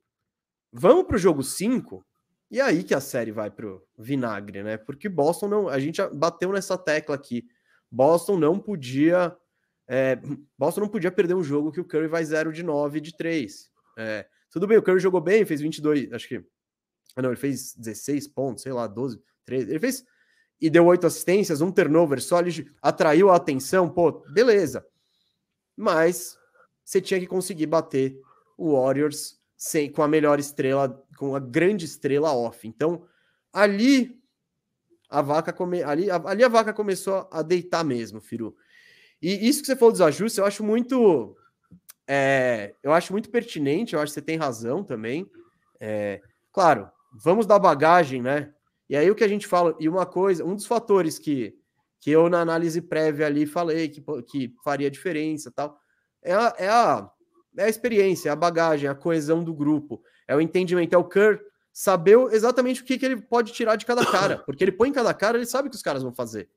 Vamos 0.72 1.04
pro 1.06 1.16
jogo 1.16 1.40
5, 1.40 2.04
e 2.50 2.60
aí 2.60 2.82
que 2.82 2.96
a 2.96 3.00
série 3.00 3.30
vai 3.30 3.48
pro 3.48 3.80
vinagre, 3.96 4.64
né? 4.64 4.76
Porque 4.76 5.08
Boston 5.08 5.46
não. 5.46 5.68
A 5.68 5.78
gente 5.78 6.04
bateu 6.08 6.50
nessa 6.50 6.76
tecla 6.76 7.14
aqui. 7.14 7.46
Boston 7.88 8.36
não 8.38 8.58
podia. 8.58 9.36
É, 9.86 10.18
Boston 10.58 10.80
não 10.80 10.88
podia 10.88 11.12
perder 11.12 11.34
um 11.34 11.44
jogo 11.44 11.70
que 11.70 11.80
o 11.80 11.84
Curry 11.84 12.08
vai 12.08 12.24
0 12.24 12.52
de 12.52 12.64
9 12.64 13.00
de 13.00 13.16
3. 13.16 13.70
É, 13.96 14.26
tudo 14.50 14.66
bem, 14.66 14.78
o 14.78 14.82
Curry 14.82 14.98
jogou 14.98 15.20
bem, 15.20 15.44
fez 15.44 15.60
22, 15.60 16.12
acho 16.12 16.26
que. 16.26 16.44
Ah, 17.16 17.22
não, 17.22 17.30
ele 17.30 17.38
fez 17.38 17.74
16 17.74 18.28
pontos, 18.28 18.62
sei 18.62 18.72
lá, 18.72 18.86
12, 18.86 19.20
13. 19.44 19.70
Ele 19.70 19.80
fez. 19.80 20.04
E 20.60 20.70
deu 20.70 20.86
oito 20.86 21.06
assistências, 21.06 21.60
um 21.60 21.70
turnover 21.70 22.22
só, 22.22 22.40
ele 22.40 22.70
atraiu 22.80 23.30
a 23.30 23.36
atenção, 23.36 23.88
pô, 23.90 24.24
beleza. 24.30 24.86
Mas 25.76 26.38
você 26.84 27.00
tinha 27.00 27.20
que 27.20 27.26
conseguir 27.26 27.66
bater 27.66 28.18
o 28.56 28.72
Warriors 28.72 29.38
sem, 29.56 29.90
com 29.90 30.02
a 30.02 30.08
melhor 30.08 30.38
estrela, 30.38 31.04
com 31.18 31.34
a 31.34 31.40
grande 31.40 31.84
estrela 31.84 32.32
off. 32.32 32.66
Então, 32.66 33.06
ali 33.52 34.18
a 35.10 35.20
vaca 35.20 35.52
come, 35.52 35.82
ali, 35.82 36.10
ali 36.10 36.44
a 36.44 36.48
vaca 36.48 36.72
começou 36.72 37.28
a 37.30 37.42
deitar 37.42 37.84
mesmo, 37.84 38.20
Firu. 38.20 38.56
E 39.20 39.48
isso 39.48 39.60
que 39.60 39.66
você 39.66 39.76
falou 39.76 39.92
dos 39.92 40.00
ajustes, 40.00 40.38
eu 40.38 40.44
acho 40.44 40.62
muito 40.62 41.36
é, 42.06 42.74
eu 42.82 42.92
acho 42.92 43.12
muito 43.12 43.30
pertinente, 43.30 43.94
eu 43.94 44.00
acho 44.00 44.10
que 44.10 44.14
você 44.14 44.22
tem 44.22 44.36
razão 44.36 44.84
também. 44.84 45.28
É, 45.80 46.20
claro, 46.52 46.90
vamos 47.14 47.46
dar 47.46 47.58
bagagem, 47.58 48.20
né? 48.20 48.52
E 48.88 48.96
aí 48.96 49.10
o 49.10 49.14
que 49.14 49.24
a 49.24 49.28
gente 49.28 49.46
fala, 49.46 49.74
e 49.78 49.88
uma 49.88 50.04
coisa, 50.04 50.44
um 50.44 50.54
dos 50.54 50.66
fatores 50.66 51.18
que, 51.18 51.54
que 52.00 52.10
eu 52.10 52.28
na 52.28 52.40
análise 52.40 52.80
prévia 52.82 53.26
ali 53.26 53.46
falei 53.46 53.88
que, 53.88 54.02
que 54.26 54.54
faria 54.62 54.90
diferença 54.90 55.50
tal, 55.50 55.78
é 56.22 56.34
a, 56.34 56.54
é, 56.58 56.68
a, 56.68 57.10
é 57.56 57.64
a 57.64 57.68
experiência, 57.68 58.28
é 58.28 58.32
a 58.32 58.36
bagagem, 58.36 58.88
a 58.88 58.94
coesão 58.94 59.42
do 59.42 59.54
grupo, 59.54 60.02
é 60.26 60.34
o 60.34 60.40
entendimento, 60.40 60.94
é 60.94 60.98
o 60.98 61.04
Kerr 61.04 61.40
saber 61.72 62.16
exatamente 62.32 62.82
o 62.82 62.84
que, 62.84 62.98
que 62.98 63.04
ele 63.04 63.20
pode 63.20 63.52
tirar 63.52 63.76
de 63.76 63.86
cada 63.86 64.04
cara, 64.06 64.38
porque 64.46 64.62
ele 64.62 64.72
põe 64.72 64.90
em 64.90 64.92
cada 64.92 65.12
cara, 65.12 65.36
ele 65.36 65.46
sabe 65.46 65.68
o 65.68 65.70
que 65.70 65.76
os 65.76 65.82
caras 65.82 66.02
vão 66.02 66.12
fazer. 66.12 66.48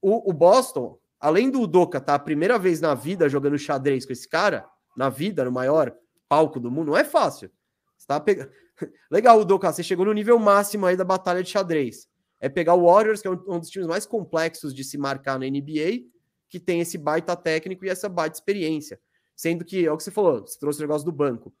O, 0.00 0.30
o 0.30 0.32
Boston, 0.32 0.98
além 1.20 1.50
do 1.50 1.60
Udoka 1.60 2.00
tá 2.00 2.14
a 2.14 2.18
primeira 2.18 2.58
vez 2.58 2.80
na 2.80 2.94
vida 2.94 3.28
jogando 3.28 3.58
xadrez 3.58 4.06
com 4.06 4.12
esse 4.12 4.28
cara, 4.28 4.68
na 4.96 5.08
vida, 5.08 5.44
no 5.44 5.52
maior 5.52 5.94
palco 6.28 6.58
do 6.58 6.70
mundo, 6.70 6.88
não 6.88 6.96
é 6.96 7.04
fácil. 7.04 7.50
Você 7.96 8.06
tá 8.06 8.20
pegando. 8.20 8.50
Legal, 9.10 9.40
Udoka, 9.40 9.72
você 9.72 9.82
chegou 9.82 10.06
no 10.06 10.12
nível 10.12 10.38
máximo 10.38 10.86
aí 10.86 10.96
da 10.96 11.04
batalha 11.04 11.42
de 11.42 11.50
xadrez. 11.50 12.08
É 12.40 12.48
pegar 12.48 12.74
o 12.74 12.84
Warriors, 12.84 13.20
que 13.20 13.28
é 13.28 13.30
um 13.30 13.58
dos 13.58 13.68
times 13.68 13.88
mais 13.88 14.06
complexos 14.06 14.72
de 14.72 14.84
se 14.84 14.96
marcar 14.96 15.38
na 15.38 15.46
NBA, 15.46 16.04
que 16.48 16.60
tem 16.60 16.80
esse 16.80 16.96
baita 16.96 17.34
técnico 17.36 17.84
e 17.84 17.88
essa 17.88 18.08
baita 18.08 18.36
experiência. 18.36 19.00
Sendo 19.34 19.64
que, 19.64 19.86
é 19.86 19.92
o 19.92 19.96
que 19.96 20.04
você 20.04 20.10
falou, 20.10 20.40
você 20.40 20.58
trouxe 20.58 20.78
o 20.78 20.82
negócio 20.82 21.04
do 21.04 21.12
banco. 21.12 21.52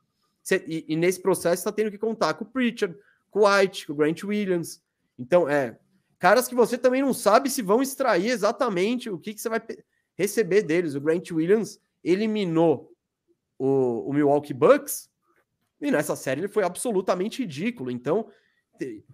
Você, 0.42 0.64
e, 0.66 0.84
e, 0.88 0.96
nesse 0.96 1.20
processo 1.20 1.62
você 1.62 1.68
tá 1.68 1.72
tendo 1.72 1.90
que 1.90 1.98
contar 1.98 2.34
com 2.34 2.44
o 2.44 2.48
Pritchard, 2.48 2.96
com 3.30 3.40
o 3.40 3.48
White, 3.48 3.86
com 3.86 3.92
o 3.92 3.96
Grant 3.96 4.22
Williams. 4.24 4.80
Então, 5.18 5.48
é, 5.48 5.78
caras 6.18 6.48
que 6.48 6.54
você 6.54 6.78
também 6.78 7.02
não 7.02 7.12
sabe 7.12 7.50
se 7.50 7.60
vão 7.60 7.82
extrair 7.82 8.30
exatamente 8.30 9.10
o 9.10 9.18
que, 9.18 9.34
que 9.34 9.40
você 9.40 9.48
vai 9.48 9.60
receber 10.16 10.62
deles. 10.62 10.94
O 10.94 11.00
Grant 11.00 11.30
Williams 11.30 11.80
eliminou 12.02 12.92
o, 13.58 14.08
o 14.08 14.12
Milwaukee 14.12 14.54
Bucks 14.54 15.10
e 15.80 15.90
nessa 15.90 16.16
série 16.16 16.40
ele 16.40 16.48
foi 16.48 16.64
absolutamente 16.64 17.42
ridículo. 17.42 17.90
Então, 17.90 18.28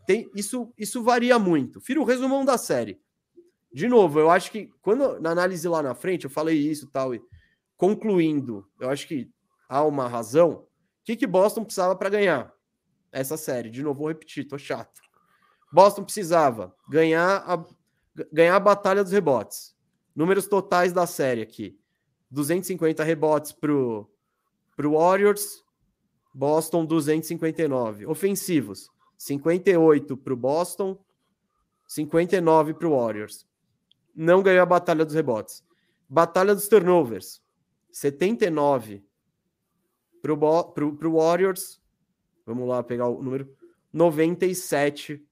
tem, 0.07 0.31
isso, 0.35 0.73
isso 0.79 1.03
varia 1.03 1.39
muito. 1.39 1.81
Firo 1.81 2.03
o 2.03 2.05
resumão 2.05 2.45
da 2.45 2.59
série. 2.59 3.01
De 3.73 3.89
novo, 3.89 4.21
eu 4.21 4.31
acho 4.31 4.51
que 4.51 4.71
quando 4.81 5.21
na 5.21 5.31
análise 5.31 5.67
lá 5.67 5.83
na 5.83 5.95
frente 5.95 6.25
eu 6.25 6.31
falei 6.31 6.57
isso 6.57 6.89
tal, 6.91 7.15
e 7.15 7.21
concluindo, 7.77 8.67
eu 8.81 8.89
acho 8.89 9.09
que 9.09 9.31
há 9.69 9.83
uma 9.83 10.07
razão. 10.07 10.53
O 10.53 10.69
que, 11.05 11.17
que 11.17 11.27
Boston 11.27 11.65
precisava 11.65 11.97
para 11.97 12.09
ganhar 12.09 12.53
essa 13.11 13.37
série? 13.37 13.71
De 13.71 13.83
novo, 13.83 14.01
vou 14.01 14.09
repetir, 14.09 14.47
tô 14.47 14.57
chato. 14.57 15.01
Boston 15.73 16.05
precisava 16.05 16.75
ganhar 16.89 17.43
a, 17.47 17.65
ganhar 18.33 18.55
a 18.55 18.61
batalha 18.61 19.03
dos 19.03 19.13
rebotes. 19.13 19.75
Números 20.15 20.47
totais 20.47 20.93
da 20.93 21.05
série 21.05 21.43
aqui: 21.43 21.77
250 22.31 23.03
rebotes 23.03 23.51
pro, 23.51 24.09
pro 24.77 24.93
Warriors, 24.93 25.64
Boston 26.35 26.85
259. 26.85 28.07
Ofensivos: 28.07 28.91
58 29.17 30.17
pro 30.17 30.37
Boston, 30.37 30.99
59 31.87 32.75
pro 32.75 32.91
Warriors. 32.97 33.47
Não 34.15 34.43
ganhou 34.43 34.63
a 34.63 34.67
batalha 34.67 35.05
dos 35.05 35.15
rebotes. 35.15 35.63
Batalha 36.09 36.55
dos 36.55 36.67
turnovers: 36.67 37.41
79 37.93 39.05
pro, 40.21 40.37
pro, 40.73 40.97
pro 40.97 41.13
Warriors. 41.15 41.81
Vamos 42.45 42.69
lá 42.69 42.83
pegar 42.83 43.09
o 43.09 43.23
número. 43.23 43.49
97 43.93 45.25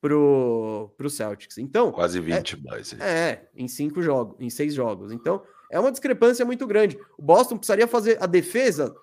pro, 0.00 0.92
pro 0.96 1.10
Celtics. 1.10 1.58
Então. 1.58 1.90
Quase 1.92 2.20
20 2.20 2.54
é, 2.54 2.68
mais. 2.68 2.92
É, 3.00 3.48
em 3.54 3.66
cinco 3.68 4.02
jogos, 4.02 4.36
em 4.38 4.50
seis 4.50 4.74
jogos. 4.74 5.12
Então, 5.12 5.42
é 5.70 5.80
uma 5.80 5.90
discrepância 5.90 6.44
muito 6.44 6.66
grande. 6.66 6.98
O 7.16 7.22
Boston 7.22 7.56
precisaria 7.56 7.86
fazer 7.86 8.22
a 8.22 8.26
defesa. 8.26 8.94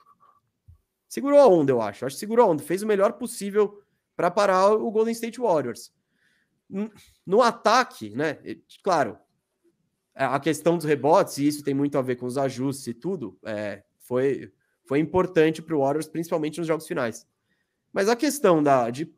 Segurou 1.07 1.39
a 1.39 1.47
onda, 1.47 1.71
eu 1.71 1.81
acho. 1.81 2.05
Acho 2.05 2.15
que 2.15 2.19
segurou 2.19 2.45
a 2.45 2.49
onda. 2.49 2.63
Fez 2.63 2.83
o 2.83 2.87
melhor 2.87 3.13
possível 3.13 3.81
para 4.15 4.29
parar 4.29 4.71
o 4.71 4.91
Golden 4.91 5.13
State 5.13 5.39
Warriors. 5.39 5.93
No 7.25 7.41
ataque, 7.41 8.09
né? 8.09 8.39
Claro, 8.83 9.17
a 10.13 10.39
questão 10.39 10.75
dos 10.75 10.85
rebotes, 10.85 11.37
e 11.37 11.47
isso 11.47 11.63
tem 11.63 11.73
muito 11.73 11.97
a 11.97 12.01
ver 12.01 12.15
com 12.15 12.25
os 12.25 12.37
ajustes 12.37 12.87
e 12.87 12.93
tudo, 12.93 13.37
é, 13.45 13.83
foi, 13.99 14.51
foi 14.85 14.99
importante 14.99 15.61
para 15.61 15.75
o 15.75 15.79
Warriors, 15.79 16.07
principalmente 16.07 16.57
nos 16.57 16.67
jogos 16.67 16.87
finais. 16.87 17.25
Mas 17.93 18.09
a 18.09 18.15
questão 18.15 18.61
da, 18.61 18.89
de 18.89 19.13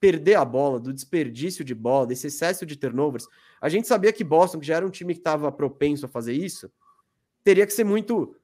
perder 0.00 0.36
a 0.36 0.44
bola, 0.44 0.80
do 0.80 0.92
desperdício 0.92 1.64
de 1.64 1.74
bola, 1.74 2.06
desse 2.06 2.28
excesso 2.28 2.64
de 2.64 2.76
turnovers. 2.76 3.26
A 3.60 3.68
gente 3.68 3.86
sabia 3.86 4.12
que 4.12 4.24
Boston, 4.24 4.58
que 4.58 4.66
já 4.66 4.76
era 4.76 4.86
um 4.86 4.90
time 4.90 5.12
que 5.12 5.20
estava 5.20 5.52
propenso 5.52 6.06
a 6.06 6.08
fazer 6.08 6.32
isso, 6.32 6.72
teria 7.44 7.66
que 7.66 7.72
ser 7.72 7.84
muito. 7.84 8.34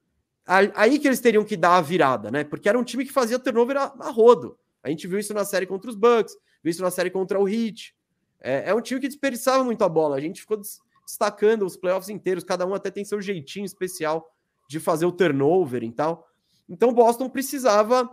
Aí 0.47 0.97
que 0.97 1.07
eles 1.07 1.19
teriam 1.19 1.43
que 1.43 1.57
dar 1.57 1.75
a 1.77 1.81
virada, 1.81 2.31
né? 2.31 2.43
Porque 2.43 2.69
era 2.69 2.79
um 2.79 2.83
time 2.83 3.05
que 3.05 3.11
fazia 3.11 3.37
turnover 3.37 3.75
a, 3.75 3.93
a 3.99 4.09
rodo. 4.09 4.57
A 4.81 4.89
gente 4.89 5.05
viu 5.05 5.19
isso 5.19 5.33
na 5.33 5.43
série 5.43 5.65
contra 5.65 5.89
os 5.89 5.95
Bucks, 5.95 6.33
viu 6.63 6.71
isso 6.71 6.81
na 6.81 6.89
série 6.89 7.09
contra 7.09 7.37
o 7.37 7.49
Heat. 7.49 7.93
É, 8.39 8.69
é 8.69 8.73
um 8.73 8.81
time 8.81 9.01
que 9.01 9.07
desperdiçava 9.07 9.63
muito 9.63 9.83
a 9.83 9.89
bola. 9.89 10.15
A 10.15 10.21
gente 10.21 10.39
ficou 10.39 10.61
destacando 11.05 11.65
os 11.65 11.75
playoffs 11.75 12.09
inteiros, 12.09 12.43
cada 12.43 12.65
um 12.65 12.73
até 12.73 12.89
tem 12.89 13.03
seu 13.03 13.21
jeitinho 13.21 13.65
especial 13.65 14.25
de 14.69 14.79
fazer 14.79 15.05
o 15.05 15.11
turnover 15.11 15.83
e 15.83 15.91
tal. 15.91 16.27
Então 16.69 16.93
Boston 16.93 17.29
precisava 17.29 18.09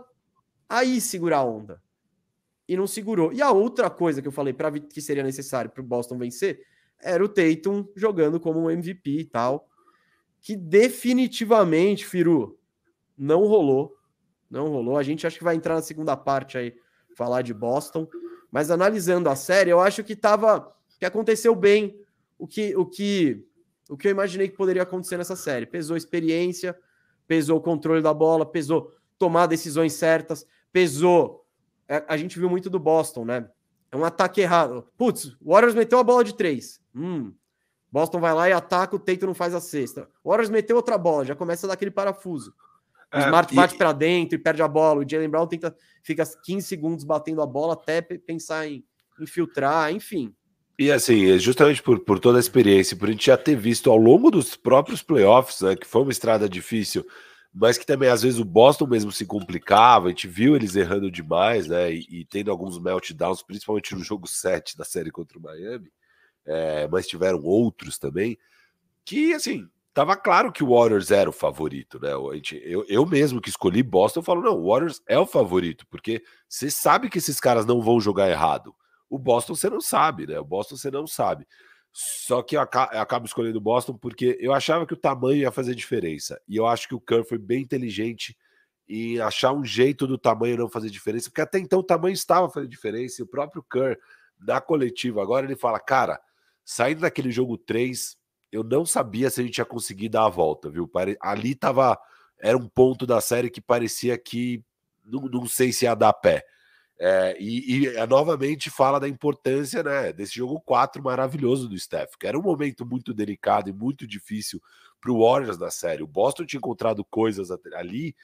aí 0.67 0.99
segurar 0.99 1.39
a 1.39 1.45
onda 1.45 1.81
e 2.67 2.75
não 2.75 2.87
segurou. 2.87 3.31
E 3.31 3.41
a 3.41 3.51
outra 3.51 3.89
coisa 3.89 4.21
que 4.21 4.27
eu 4.27 4.31
falei 4.31 4.53
para 4.53 4.71
que 4.71 5.01
seria 5.01 5.23
necessário 5.23 5.69
para 5.69 5.81
o 5.81 5.85
Boston 5.85 6.17
vencer 6.17 6.59
era 7.01 7.23
o 7.23 7.29
Tatum 7.29 7.87
jogando 7.95 8.39
como 8.39 8.59
um 8.59 8.69
MVP 8.69 9.19
e 9.19 9.25
tal, 9.25 9.67
que 10.45 10.55
definitivamente, 10.55 12.05
Firu, 12.05 12.59
não 13.17 13.47
rolou. 13.47 13.97
Não 14.47 14.69
rolou. 14.69 14.95
A 14.95 15.01
gente 15.01 15.25
acha 15.25 15.39
que 15.39 15.43
vai 15.43 15.55
entrar 15.55 15.73
na 15.73 15.81
segunda 15.81 16.15
parte 16.15 16.55
aí 16.55 16.75
falar 17.17 17.41
de 17.41 17.51
Boston, 17.51 18.07
mas 18.51 18.69
analisando 18.69 19.27
a 19.27 19.35
série, 19.35 19.71
eu 19.71 19.79
acho 19.79 20.03
que 20.03 20.15
tava 20.15 20.71
que 20.99 21.05
aconteceu 21.05 21.55
bem 21.55 21.99
o 22.37 22.45
que 22.45 22.75
o 22.75 22.85
que 22.85 23.43
o 23.89 23.97
que 23.97 24.07
eu 24.07 24.11
imaginei 24.11 24.47
que 24.47 24.55
poderia 24.55 24.83
acontecer 24.83 25.17
nessa 25.17 25.35
série. 25.35 25.65
Pesou 25.65 25.97
experiência, 25.97 26.77
pesou 27.25 27.57
o 27.57 27.61
controle 27.61 28.03
da 28.03 28.13
bola, 28.13 28.45
pesou 28.45 28.93
tomar 29.17 29.47
decisões 29.47 29.93
certas, 29.93 30.45
pesou 30.71 31.43
é, 31.87 32.05
a 32.07 32.15
gente 32.17 32.37
viu 32.37 32.51
muito 32.51 32.69
do 32.69 32.77
Boston, 32.77 33.25
né? 33.25 33.49
É 33.91 33.97
um 33.97 34.05
ataque 34.05 34.41
errado. 34.41 34.87
Putz, 34.95 35.35
o 35.41 35.53
Warriors 35.53 35.73
meteu 35.73 35.97
a 35.97 36.03
bola 36.03 36.23
de 36.23 36.35
três. 36.35 36.79
Hum. 36.93 37.33
Boston 37.95 38.19
vai 38.19 38.33
lá 38.33 38.49
e 38.49 38.51
ataca, 38.51 38.93
o 38.93 38.99
Tatum 38.99 39.27
não 39.27 39.33
faz 39.33 39.55
a 39.55 39.61
cesta. 39.61 40.09
O 40.21 40.29
Warriors 40.29 40.49
meteu 40.49 40.75
outra 40.75 40.97
bola, 40.97 41.23
já 41.23 41.33
começa 41.33 41.65
a 41.65 41.69
dar 41.69 41.75
aquele 41.75 41.91
parafuso. 41.91 42.53
O 43.13 43.17
é, 43.17 43.21
Smart 43.21 43.53
e... 43.53 43.55
bate 43.55 43.77
para 43.77 43.93
dentro 43.93 44.35
e 44.35 44.37
perde 44.37 44.61
a 44.61 44.67
bola. 44.67 44.99
O 44.99 45.09
Jalen 45.09 45.29
Brown 45.29 45.47
tenta, 45.47 45.73
fica 46.03 46.25
15 46.25 46.67
segundos 46.67 47.05
batendo 47.05 47.41
a 47.41 47.45
bola 47.45 47.71
até 47.71 48.01
pensar 48.01 48.67
em 48.67 48.83
infiltrar, 49.17 49.93
enfim. 49.93 50.35
E 50.77 50.91
assim, 50.91 51.31
é 51.31 51.37
justamente 51.37 51.81
por, 51.81 51.97
por 52.01 52.19
toda 52.19 52.37
a 52.37 52.41
experiência, 52.41 52.97
por 52.97 53.07
a 53.07 53.11
gente 53.13 53.27
já 53.27 53.37
ter 53.37 53.55
visto 53.55 53.89
ao 53.89 53.95
longo 53.95 54.29
dos 54.29 54.57
próprios 54.57 55.01
playoffs, 55.01 55.61
né, 55.61 55.73
que 55.77 55.87
foi 55.87 56.01
uma 56.01 56.11
estrada 56.11 56.49
difícil, 56.49 57.05
mas 57.53 57.77
que 57.77 57.85
também 57.85 58.09
às 58.09 58.23
vezes 58.23 58.41
o 58.41 58.43
Boston 58.43 58.87
mesmo 58.87 59.11
se 59.13 59.25
complicava, 59.25 60.07
a 60.07 60.09
gente 60.09 60.27
viu 60.27 60.53
eles 60.53 60.75
errando 60.75 61.09
demais, 61.09 61.67
né? 61.67 61.93
E, 61.93 62.05
e 62.09 62.25
tendo 62.25 62.51
alguns 62.51 62.77
meltdowns, 62.77 63.41
principalmente 63.41 63.95
no 63.95 64.03
jogo 64.03 64.27
7 64.27 64.77
da 64.77 64.83
série 64.83 65.11
contra 65.11 65.39
o 65.39 65.41
Miami, 65.41 65.89
é, 66.45 66.87
mas 66.87 67.07
tiveram 67.07 67.41
outros 67.43 67.97
também, 67.97 68.37
que 69.03 69.33
assim, 69.33 69.67
tava 69.93 70.15
claro 70.15 70.51
que 70.51 70.63
o 70.63 70.75
Warriors 70.75 71.09
era 71.09 71.29
o 71.29 71.33
favorito, 71.33 71.99
né? 71.99 72.11
Eu, 72.63 72.85
eu 72.87 73.05
mesmo 73.05 73.39
que 73.39 73.49
escolhi 73.49 73.81
Boston, 73.81 74.19
eu 74.19 74.23
falo, 74.23 74.41
não, 74.41 74.57
o 74.57 74.67
Warriors 74.69 75.01
é 75.07 75.17
o 75.17 75.25
favorito, 75.25 75.85
porque 75.87 76.23
você 76.47 76.69
sabe 76.69 77.09
que 77.09 77.17
esses 77.17 77.39
caras 77.39 77.65
não 77.65 77.81
vão 77.81 77.99
jogar 77.99 78.29
errado. 78.29 78.75
O 79.09 79.17
Boston 79.17 79.55
você 79.55 79.69
não 79.69 79.79
sabe, 79.79 80.27
né? 80.27 80.39
O 80.39 80.43
Boston 80.43 80.75
você 80.75 80.91
não 80.91 81.07
sabe. 81.07 81.47
Só 81.93 82.41
que 82.41 82.57
eu 82.57 82.61
acabo 82.61 83.25
escolhendo 83.25 83.61
Boston 83.61 83.93
porque 83.93 84.37
eu 84.41 84.51
achava 84.53 84.85
que 84.85 84.93
o 84.93 84.97
tamanho 84.97 85.37
ia 85.37 85.51
fazer 85.51 85.73
diferença. 85.73 86.41
E 86.45 86.57
eu 86.57 86.67
acho 86.67 86.89
que 86.89 86.95
o 86.95 86.99
Kerr 86.99 87.23
foi 87.23 87.37
bem 87.37 87.61
inteligente 87.61 88.37
em 88.85 89.21
achar 89.21 89.53
um 89.53 89.63
jeito 89.63 90.05
do 90.05 90.17
tamanho 90.17 90.57
não 90.57 90.69
fazer 90.69 90.89
diferença, 90.89 91.29
porque 91.29 91.39
até 91.39 91.57
então 91.57 91.79
o 91.79 91.83
tamanho 91.83 92.13
estava 92.13 92.49
fazendo 92.49 92.69
diferença. 92.69 93.21
E 93.21 93.23
o 93.23 93.27
próprio 93.27 93.63
Kerr, 93.63 93.97
na 94.37 94.59
coletiva, 94.59 95.21
agora 95.21 95.45
ele 95.45 95.55
fala: 95.55 95.79
cara, 95.79 96.19
saindo 96.65 97.01
daquele 97.01 97.31
jogo 97.31 97.57
3, 97.57 98.17
eu 98.51 98.63
não 98.63 98.85
sabia 98.85 99.29
se 99.29 99.39
a 99.39 99.43
gente 99.43 99.59
ia 99.59 99.65
conseguir 99.65 100.09
dar 100.09 100.25
a 100.25 100.29
volta, 100.29 100.69
viu? 100.69 100.89
Ali 101.21 101.53
tava. 101.53 101.97
Era 102.41 102.57
um 102.57 102.67
ponto 102.67 103.05
da 103.05 103.21
série 103.21 103.49
que 103.49 103.61
parecia 103.61 104.17
que 104.17 104.61
não, 105.05 105.21
não 105.21 105.47
sei 105.47 105.71
se 105.71 105.85
ia 105.85 105.95
dar 105.95 106.11
pé. 106.13 106.43
É, 106.97 107.35
e, 107.39 107.85
e 107.85 108.07
novamente 108.07 108.69
fala 108.69 108.99
da 108.99 109.07
importância 109.07 109.83
né, 109.83 110.13
desse 110.13 110.35
jogo 110.35 110.61
4 110.61 111.03
maravilhoso 111.03 111.67
do 111.67 111.77
Steph, 111.77 112.15
que 112.17 112.25
era 112.25 112.39
um 112.39 112.41
momento 112.41 112.85
muito 112.85 113.13
delicado 113.13 113.69
e 113.69 113.73
muito 113.73 114.07
difícil 114.07 114.61
para 115.01 115.11
o 115.11 115.19
Warriors 115.19 115.57
da 115.57 115.69
série. 115.69 116.03
O 116.03 116.07
Boston 116.07 116.45
tinha 116.45 116.57
encontrado 116.57 117.03
coisas 117.05 117.51
ali 117.73 118.15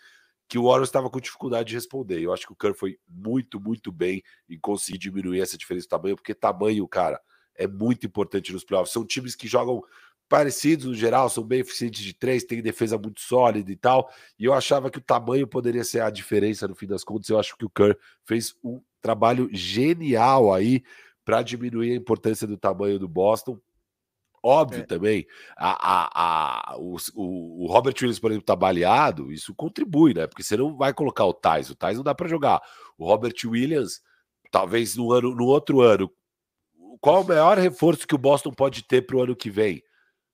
que 0.47 0.57
o 0.57 0.63
Warriors 0.63 0.89
estava 0.89 1.09
com 1.09 1.19
dificuldade 1.19 1.69
de 1.69 1.75
responder. 1.75 2.21
Eu 2.21 2.33
acho 2.33 2.45
que 2.45 2.53
o 2.53 2.55
Kerr 2.55 2.73
foi 2.73 2.97
muito, 3.07 3.59
muito 3.59 3.91
bem 3.91 4.23
em 4.49 4.59
conseguir 4.59 4.97
diminuir 4.97 5.41
essa 5.41 5.57
diferença 5.57 5.85
de 5.85 5.89
tamanho, 5.89 6.15
porque 6.15 6.33
tamanho, 6.33 6.87
cara, 6.87 7.21
é 7.55 7.67
muito 7.67 8.05
importante 8.05 8.51
nos 8.51 8.63
playoffs. 8.63 8.93
São 8.93 9.05
times 9.05 9.35
que 9.35 9.47
jogam 9.47 9.83
parecidos 10.31 10.85
no 10.85 10.95
geral, 10.95 11.29
são 11.29 11.43
bem 11.43 11.59
eficientes 11.59 12.01
de 12.01 12.13
três, 12.13 12.45
têm 12.45 12.61
defesa 12.61 12.97
muito 12.97 13.19
sólida 13.19 13.69
e 13.69 13.75
tal. 13.75 14.09
E 14.39 14.45
eu 14.45 14.53
achava 14.53 14.89
que 14.89 14.97
o 14.97 15.01
tamanho 15.01 15.45
poderia 15.45 15.83
ser 15.83 16.01
a 16.01 16.09
diferença 16.09 16.67
no 16.67 16.73
fim 16.75 16.87
das 16.87 17.03
contas. 17.03 17.29
Eu 17.29 17.37
acho 17.37 17.57
que 17.57 17.65
o 17.65 17.69
Kerr 17.69 17.97
fez 18.23 18.55
um 18.63 18.81
trabalho 19.01 19.49
genial 19.51 20.53
aí 20.53 20.83
para 21.25 21.41
diminuir 21.41 21.91
a 21.91 21.95
importância 21.95 22.47
do 22.47 22.57
tamanho 22.57 22.97
do 22.97 23.09
Boston. 23.09 23.59
Óbvio 24.43 24.81
é. 24.81 24.85
também, 24.85 25.27
a, 25.55 25.69
a, 25.69 26.71
a, 26.71 26.77
o, 26.77 26.95
o, 27.13 27.67
Robert 27.67 27.93
Williams, 28.01 28.17
por 28.17 28.31
exemplo, 28.31 28.45
tá 28.45 28.55
baleado, 28.55 29.31
isso 29.31 29.53
contribui, 29.53 30.15
né? 30.15 30.25
Porque 30.25 30.41
você 30.41 30.57
não 30.57 30.75
vai 30.75 30.93
colocar 30.93 31.25
o 31.25 31.33
Tais, 31.33 31.69
o 31.69 31.75
Tais 31.75 31.97
não 31.97 32.03
dá 32.03 32.15
para 32.15 32.27
jogar. 32.27 32.59
O 32.97 33.05
Robert 33.05 33.35
Williams, 33.45 34.01
talvez 34.49 34.95
no, 34.95 35.11
ano, 35.11 35.35
no 35.35 35.45
outro 35.45 35.81
ano, 35.81 36.11
qual 37.01 37.23
o 37.23 37.27
maior 37.27 37.57
reforço 37.57 38.07
que 38.07 38.15
o 38.15 38.19
Boston 38.19 38.51
pode 38.51 38.83
ter 38.83 39.01
para 39.01 39.17
o 39.17 39.23
ano 39.23 39.35
que 39.35 39.49
vem? 39.49 39.83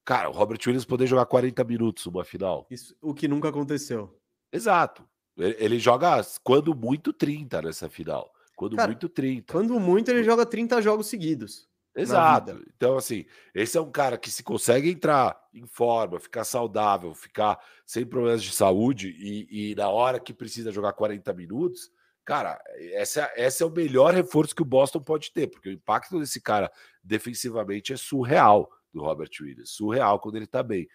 Cara, 0.03 0.30
o 0.30 0.34
Robert 0.34 0.59
Williams 0.65 0.86
poder 0.86 1.07
jogar 1.07 1.26
40 1.26 1.63
minutos 1.63 2.05
numa 2.05 2.24
final. 2.24 2.68
Isso, 2.70 2.95
o 3.01 3.13
que 3.13 3.28
nunca 3.28 3.49
aconteceu. 3.49 4.20
Exato. 4.51 5.07
Ele, 5.38 5.55
ele 5.59 5.80
joga, 5.80 6.22
quando 6.43 6.76
muito, 6.76 7.13
30 7.13 7.61
nessa 7.61 7.89
final. 7.89 8.32
Quando 8.55 8.76
Cara, 8.76 8.88
muito, 8.88 9.07
30. 9.07 9.53
Quando 9.53 9.80
muito, 9.80 10.09
ele 10.09 10.24
joga 10.24 10.45
30 10.45 10.82
jogos 10.82 11.07
seguidos. 11.07 11.68
Exato. 11.95 12.63
Então, 12.76 12.95
assim, 12.95 13.26
esse 13.55 13.78
é 13.78 13.82
um 13.82 13.89
cara 13.89 14.18
que 14.18 14.30
se 14.30 14.43
consegue 14.43 14.91
entrar 14.91 15.36
em 15.53 15.65
forma, 15.65 16.20
ficar 16.20 16.43
saudável, 16.43 17.13
ficar 17.15 17.59
sem 17.86 18.05
problemas 18.05 18.43
de 18.43 18.51
saúde 18.51 19.15
e, 19.18 19.72
e 19.72 19.76
na 19.76 19.89
hora 19.89 20.20
que 20.20 20.34
precisa 20.34 20.72
jogar 20.72 20.93
40 20.93 21.34
minutos, 21.34 21.91
cara, 22.28 22.62
essa, 22.92 23.32
esse 23.38 23.64
é 23.64 23.66
o 23.66 23.72
melhor 23.72 24.14
reforço 24.14 24.54
que 24.54 24.62
o 24.62 24.66
Boston 24.66 25.00
pode 25.00 25.32
ter, 25.32 25.48
porque 25.48 25.70
o 25.70 25.72
impacto 25.72 26.20
desse 26.20 26.42
cara 26.42 26.70
defensivamente 27.02 27.94
é 27.94 27.96
surreal 27.96 28.70
do 28.94 29.02
Robert 29.02 29.30
Williams. 29.40 29.70
Surreal 29.70 30.20
quando 30.20 30.36
ele 30.36 30.44
está 30.44 30.62
bem. 30.62 30.90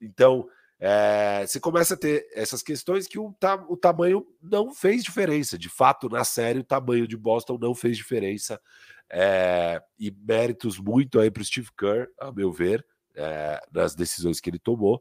Então, 0.00 0.48
é, 0.80 1.46
você 1.46 1.60
começa 1.60 1.94
a 1.94 1.96
ter 1.96 2.26
essas 2.34 2.64
questões 2.64 3.06
que 3.06 3.16
o, 3.16 3.32
ta, 3.38 3.54
o 3.68 3.76
tamanho 3.76 4.26
não 4.42 4.74
fez 4.74 5.04
diferença. 5.04 5.56
De 5.56 5.68
fato, 5.68 6.08
na 6.08 6.24
série, 6.24 6.58
o 6.58 6.64
tamanho 6.64 7.06
de 7.06 7.16
Boston 7.16 7.56
não 7.60 7.76
fez 7.76 7.96
diferença. 7.96 8.60
É, 9.08 9.80
e 9.96 10.10
méritos 10.10 10.80
muito 10.80 11.20
aí 11.20 11.30
para 11.30 11.42
o 11.42 11.44
Steve 11.44 11.68
Kerr, 11.78 12.08
a 12.18 12.32
meu 12.32 12.50
ver, 12.50 12.84
é, 13.14 13.60
nas 13.70 13.94
decisões 13.94 14.40
que 14.40 14.50
ele 14.50 14.58
tomou. 14.58 15.00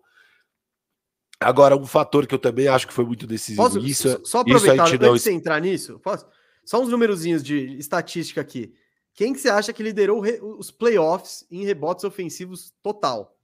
Agora, 1.42 1.76
um 1.76 1.88
fator 1.88 2.28
que 2.28 2.36
eu 2.36 2.40
também 2.40 2.68
acho 2.68 2.88
que 2.88 2.94
foi 2.94 3.04
muito 3.04 3.26
decisivo. 3.26 3.64
Posso, 3.64 3.80
isso, 3.80 4.08
é, 4.08 4.22
só 4.24 4.42
aproveitar, 4.42 4.94
isso 4.94 5.04
antes 5.04 5.24
de 5.24 5.32
entrar 5.32 5.60
nisso, 5.60 6.00
posso? 6.00 6.28
Só 6.64 6.80
uns 6.80 6.90
numerozinhos 6.90 7.42
de 7.42 7.78
estatística 7.80 8.40
aqui. 8.40 8.76
Quem 9.16 9.34
que 9.34 9.40
você 9.40 9.50
acha 9.50 9.74
que 9.74 9.82
liderou 9.82 10.22
os 10.58 10.70
playoffs 10.70 11.44
em 11.50 11.66
rebotes 11.66 12.04
ofensivos 12.04 12.72
total? 12.84 13.36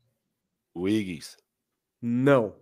O 0.76 0.82
Wiggins. 0.82 1.38
Não. 2.00 2.56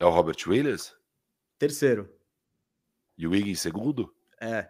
É 0.00 0.04
o 0.04 0.10
Robert 0.10 0.36
Williams? 0.48 0.92
Terceiro. 1.58 2.12
E 3.16 3.24
o 3.24 3.30
Wiggins 3.30 3.60
segundo? 3.60 4.12
É. 4.40 4.68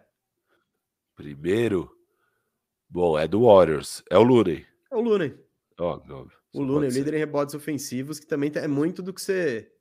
Primeiro? 1.15 1.91
Bom, 2.87 3.17
é 3.17 3.27
do 3.27 3.45
Warriors. 3.45 4.03
É 4.11 4.17
o 4.17 4.23
Looney. 4.23 4.67
É 4.91 4.95
o 4.95 5.01
Looney. 5.01 5.50
Óbvio, 5.81 6.15
óbvio. 6.15 6.37
O 6.53 6.61
Looney, 6.61 6.89
líder 6.89 7.15
em 7.15 7.19
rebotes 7.19 7.55
ofensivos, 7.55 8.19
que 8.19 8.27
também 8.27 8.51
é 8.55 8.67
muito 8.67 9.01
do 9.01 9.13
que 9.13 9.21
você 9.21 9.71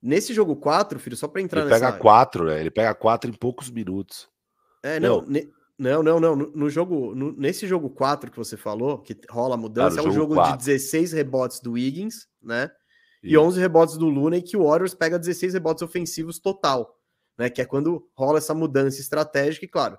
Nesse 0.00 0.32
jogo 0.32 0.54
4, 0.54 0.98
filho, 1.00 1.16
só 1.16 1.26
para 1.26 1.42
entrar 1.42 1.62
ele 1.62 1.70
nessa... 1.70 1.86
pega 1.86 1.98
4, 1.98 2.44
né? 2.44 2.60
Ele 2.60 2.70
pega 2.70 2.94
4 2.94 3.30
em 3.30 3.34
poucos 3.34 3.68
minutos. 3.68 4.28
É, 4.82 5.00
não, 5.00 5.22
não, 5.22 5.28
ne... 5.28 5.52
não, 5.76 6.02
não, 6.02 6.20
não. 6.20 6.36
No, 6.36 6.70
jogo, 6.70 7.14
no, 7.16 7.32
nesse 7.32 7.66
jogo 7.66 7.90
4 7.90 8.30
que 8.30 8.36
você 8.36 8.56
falou, 8.56 8.98
que 8.98 9.18
rola 9.28 9.54
a 9.54 9.58
mudança, 9.58 10.00
ah, 10.00 10.04
é 10.04 10.06
um 10.06 10.12
jogo, 10.12 10.36
jogo 10.36 10.52
de 10.52 10.58
16 10.58 11.12
rebotes 11.12 11.58
do 11.58 11.72
Wiggins, 11.72 12.28
né? 12.40 12.70
Isso. 13.22 13.34
E 13.34 13.36
11 13.36 13.60
rebotes 13.60 13.96
do 13.96 14.06
Luna, 14.06 14.36
e 14.36 14.42
que 14.42 14.56
o 14.56 14.64
Warriors 14.64 14.94
pega 14.94 15.18
16 15.18 15.54
rebotes 15.54 15.82
ofensivos 15.82 16.38
total, 16.38 16.96
né? 17.36 17.50
Que 17.50 17.60
é 17.60 17.64
quando 17.64 18.08
rola 18.16 18.38
essa 18.38 18.54
mudança 18.54 19.00
estratégica, 19.00 19.64
e 19.64 19.68
claro, 19.68 19.98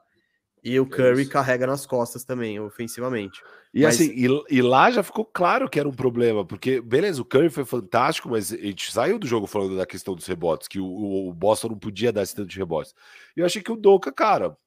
e 0.64 0.80
o 0.80 0.86
Curry 0.86 1.24
Isso. 1.24 1.32
carrega 1.32 1.66
nas 1.66 1.86
costas 1.86 2.24
também, 2.24 2.60
ofensivamente. 2.60 3.42
E 3.74 3.84
mas... 3.84 3.96
assim, 3.96 4.12
e, 4.12 4.58
e, 4.58 4.62
lá 4.62 4.92
já 4.92 5.02
ficou 5.02 5.24
claro 5.24 5.70
que 5.70 5.80
era 5.80 5.88
um 5.88 5.94
problema, 5.94 6.46
porque, 6.46 6.82
beleza, 6.82 7.22
o 7.22 7.26
Curry 7.26 7.50
foi 7.50 7.66
fantástico, 7.66 8.30
mas 8.30 8.52
a 8.52 8.58
gente 8.58 8.92
saiu 8.92 9.18
do 9.18 9.28
jogo 9.28 9.48
falando 9.48 9.78
da 9.78 9.86
questão 9.86 10.16
dos 10.16 10.26
rebotes, 10.26 10.68
que 10.68 10.80
o, 10.80 11.30
o 11.30 11.34
Boston 11.34 11.70
não 11.70 11.78
podia 11.78 12.12
dar 12.12 12.24
esse 12.24 12.36
tanto 12.36 12.50
de 12.50 12.58
rebotes. 12.58 12.94
E 13.38 13.40
eu 13.40 13.46
achei 13.46 13.62
que 13.62 13.72
o 13.72 13.78
Doca, 13.78 14.12
cara, 14.12 14.58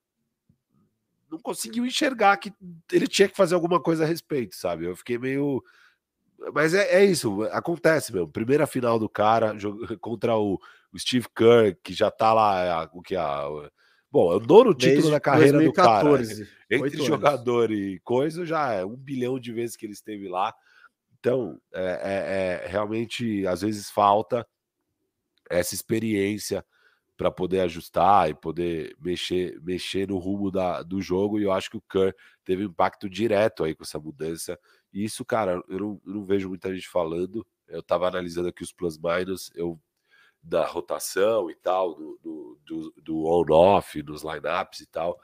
não 1.31 1.39
conseguiu 1.39 1.85
enxergar 1.85 2.37
que 2.37 2.53
ele 2.93 3.07
tinha 3.07 3.29
que 3.29 3.37
fazer 3.37 3.55
alguma 3.55 3.81
coisa 3.81 4.05
a 4.05 4.07
respeito, 4.07 4.55
sabe? 4.55 4.85
Eu 4.85 4.95
fiquei 4.95 5.19
meio. 5.19 5.63
Mas 6.55 6.75
é, 6.75 7.01
é 7.01 7.05
isso, 7.05 7.43
acontece 7.45 8.13
mesmo. 8.13 8.29
Primeira 8.29 8.67
final 8.67 8.99
do 8.99 9.09
cara 9.09 9.55
contra 10.01 10.37
o, 10.37 10.61
o 10.93 10.99
Steve 10.99 11.27
Kerr, 11.35 11.77
que 11.83 11.93
já 11.93 12.11
tá 12.11 12.33
lá, 12.33 12.89
o 12.93 13.01
que 13.01 13.17
a 13.17 13.49
Bom, 14.13 14.31
é 14.31 14.37
o 14.37 14.41
nono 14.41 14.75
título 14.75 14.97
Desde 14.97 15.11
da 15.11 15.19
carreira 15.19 15.53
2014, 15.53 16.35
do 16.35 16.47
cara. 16.47 16.87
Entre 16.87 17.03
jogador 17.03 17.71
anos. 17.71 17.79
e 17.79 18.01
coisa, 18.01 18.45
já 18.45 18.71
é 18.75 18.85
um 18.85 18.95
bilhão 18.95 19.41
de 19.41 19.51
vezes 19.53 19.75
que 19.75 19.87
ele 19.87 19.95
esteve 19.95 20.29
lá. 20.29 20.55
Então, 21.19 21.59
é, 21.73 22.63
é, 22.63 22.65
é 22.65 22.69
realmente, 22.69 23.47
às 23.47 23.63
vezes, 23.63 23.91
falta 23.91 24.47
essa 25.49 25.75
experiência 25.75 26.63
para 27.17 27.31
poder 27.31 27.61
ajustar 27.61 28.29
e 28.29 28.35
poder 28.35 28.95
mexer, 29.01 29.59
mexer 29.63 30.09
no 30.09 30.19
rumo 30.19 30.51
da, 30.51 30.83
do 30.83 31.01
jogo. 31.01 31.39
E 31.41 31.45
eu 31.45 31.53
acho 31.53 31.71
que 31.71 31.77
o 31.79 31.83
Kerr 31.83 32.15
teve 32.45 32.67
um 32.67 32.69
impacto 32.69 33.09
direto 33.09 33.65
aí 33.65 33.75
com 33.75 33.83
essa 33.83 33.99
mudança. 33.99 34.59
E 34.93 35.05
isso, 35.05 35.25
cara, 35.25 35.63
eu 35.69 35.79
não, 35.79 36.01
eu 36.07 36.15
não 36.15 36.25
vejo 36.25 36.51
muita 36.51 36.75
gente 36.75 36.89
falando. 36.89 37.47
Eu 37.67 37.81
estava 37.81 38.09
analisando 38.09 38.49
aqui 38.49 38.63
os 38.63 38.73
plus-minus, 38.73 39.51
eu 39.55 39.81
da 40.43 40.67
rotação 40.67 41.51
e 41.51 41.55
tal, 41.55 41.95
do, 41.95 42.19
do, 42.23 42.59
do, 42.65 42.95
do 43.03 43.25
on-off, 43.25 44.03
dos 44.03 44.23
lineups 44.23 44.81
e 44.81 44.87
tal. 44.87 45.21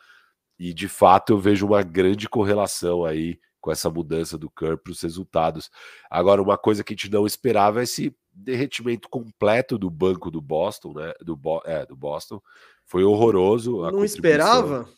E 0.58 0.72
de 0.72 0.88
fato 0.88 1.32
eu 1.32 1.38
vejo 1.38 1.66
uma 1.66 1.82
grande 1.82 2.28
correlação 2.28 3.04
aí 3.04 3.38
com 3.60 3.72
essa 3.72 3.90
mudança 3.90 4.38
do 4.38 4.48
Kerr 4.48 4.78
para 4.78 4.92
os 4.92 5.02
resultados. 5.02 5.70
Agora, 6.08 6.40
uma 6.40 6.56
coisa 6.56 6.84
que 6.84 6.92
a 6.92 6.96
gente 6.96 7.10
não 7.10 7.26
esperava 7.26 7.80
é 7.80 7.84
esse 7.84 8.14
derretimento 8.32 9.08
completo 9.08 9.76
do 9.76 9.90
banco 9.90 10.30
do 10.30 10.40
Boston, 10.40 10.92
né? 10.94 11.12
Do, 11.20 11.36
Bo 11.36 11.60
é, 11.64 11.84
do 11.84 11.96
Boston. 11.96 12.40
Foi 12.84 13.02
horroroso. 13.04 13.82
não 13.90 14.04
esperava? 14.04 14.88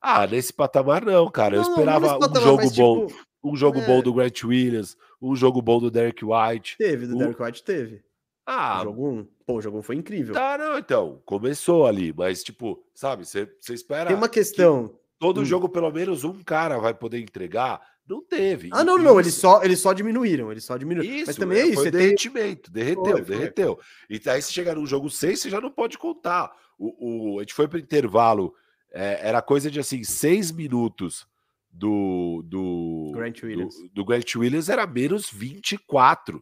Ah, 0.00 0.26
nesse 0.26 0.52
patamar 0.52 1.04
não, 1.04 1.30
cara. 1.30 1.56
Não, 1.56 1.64
eu 1.64 1.70
esperava 1.70 2.06
não, 2.06 2.18
patamar, 2.18 2.42
um 2.42 2.44
jogo 2.44 2.62
mas, 2.62 2.76
bom. 2.76 3.06
Tipo, 3.06 3.28
um 3.42 3.56
jogo 3.56 3.78
é... 3.78 3.86
bom 3.86 4.02
do 4.02 4.12
Grant 4.12 4.44
Williams, 4.44 4.96
um 5.20 5.34
jogo 5.34 5.62
bom 5.62 5.80
do 5.80 5.90
Derek 5.90 6.24
White. 6.24 6.76
Teve, 6.76 7.06
do 7.06 7.16
um... 7.16 7.18
Derek 7.18 7.42
White 7.42 7.64
teve. 7.64 8.02
Ah, 8.50 8.80
o 8.80 8.84
jogo 8.84 9.08
1. 9.10 9.26
Pô, 9.46 9.54
o 9.56 9.60
jogo 9.60 9.78
1 9.78 9.82
foi 9.82 9.96
incrível. 9.96 10.34
Tá, 10.34 10.56
não, 10.56 10.78
então. 10.78 11.20
Começou 11.26 11.86
ali, 11.86 12.14
mas, 12.16 12.42
tipo, 12.42 12.82
sabe, 12.94 13.26
você 13.26 13.46
espera. 13.68 14.06
Tem 14.06 14.16
uma 14.16 14.28
questão. 14.28 14.88
Que 14.88 14.94
todo 15.18 15.42
hum. 15.42 15.44
jogo, 15.44 15.68
pelo 15.68 15.90
menos, 15.90 16.24
um 16.24 16.42
cara 16.42 16.78
vai 16.78 16.94
poder 16.94 17.20
entregar. 17.20 17.78
Não 18.08 18.24
teve. 18.24 18.70
Ah, 18.72 18.82
não, 18.82 18.96
isso. 18.96 19.04
não. 19.04 19.20
Eles 19.20 19.34
só, 19.34 19.62
eles 19.62 19.80
só 19.80 19.92
diminuíram. 19.92 20.50
Eles 20.50 20.64
só 20.64 20.78
diminuíram. 20.78 21.14
Isso, 21.14 21.26
mas 21.26 21.36
também 21.36 21.58
é, 21.58 21.60
é 21.60 21.66
isso. 21.66 21.82
Foi 21.82 21.90
derretimento. 21.90 22.72
Tem... 22.72 22.84
Derreteu, 22.84 23.12
foi, 23.12 23.20
derreteu. 23.20 23.76
Foi. 23.76 24.16
E 24.16 24.30
aí, 24.30 24.40
se 24.40 24.50
chegar 24.50 24.76
no 24.76 24.86
jogo 24.86 25.10
6, 25.10 25.40
você 25.40 25.50
já 25.50 25.60
não 25.60 25.70
pode 25.70 25.98
contar. 25.98 26.50
O, 26.78 27.34
o, 27.34 27.38
a 27.38 27.42
gente 27.42 27.52
foi 27.52 27.68
para 27.68 27.78
intervalo. 27.78 28.54
É, 28.90 29.28
era 29.28 29.42
coisa 29.42 29.70
de 29.70 29.78
assim, 29.78 30.02
seis 30.04 30.50
minutos 30.50 31.26
do, 31.70 32.42
do, 32.46 33.12
Grant 33.14 33.42
Williams. 33.42 33.76
Do, 33.76 33.88
do 33.90 34.04
Grant 34.06 34.34
Williams 34.36 34.70
era 34.70 34.86
menos 34.86 35.30
24. 35.30 36.40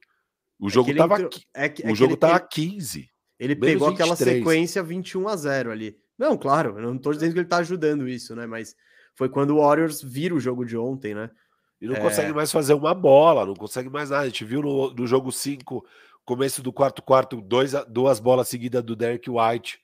O 0.59 0.69
é 0.69 0.71
jogo 0.71 0.91
é 0.91 0.95
tava, 0.95 1.15
entrou, 1.15 1.31
é 1.55 1.69
que, 1.69 1.87
é 1.87 1.91
o 1.91 1.95
jogo 1.95 2.13
ele, 2.13 2.21
tava 2.21 2.41
15. 2.41 3.09
Ele 3.39 3.55
pegou 3.55 3.89
23. 3.89 3.93
aquela 3.95 4.17
sequência 4.17 4.83
21 4.83 5.29
a 5.29 5.37
0 5.37 5.71
ali. 5.71 5.97
Não, 6.19 6.37
claro, 6.37 6.79
eu 6.79 6.83
não 6.83 6.99
tô 6.99 7.13
dizendo 7.13 7.33
que 7.35 7.39
ele 7.41 7.49
tá 7.49 7.59
ajudando 7.59 8.09
isso, 8.09 8.35
né? 8.35 8.47
Mas 8.47 8.75
foi 9.15 9.29
quando 9.29 9.51
o 9.51 9.61
Warriors 9.61 10.03
vira 10.03 10.35
o 10.35 10.41
jogo 10.41 10.65
de 10.65 10.77
ontem, 10.77 11.15
né? 11.15 11.31
E 11.81 11.87
não 11.87 11.97
é... 11.97 12.01
consegue 12.01 12.33
mais 12.33 12.51
fazer 12.51 12.75
uma 12.75 12.95
bola, 12.95 13.45
não 13.45 13.55
consegue 13.55 13.91
mais 13.91 14.11
nada. 14.11 14.23
A 14.23 14.29
gente 14.29 14.45
viu 14.45 14.63
no, 14.63 14.95
no 14.95 15.07
jogo 15.07 15.31
5, 15.31 15.85
começo 16.25 16.63
do 16.63 16.73
quarto 16.73 17.03
quarto, 17.03 17.41
dois, 17.41 17.73
duas 17.89 18.19
bolas 18.19 18.49
seguidas 18.49 18.83
do 18.83 18.97
Derek 18.97 19.29
White 19.29 19.79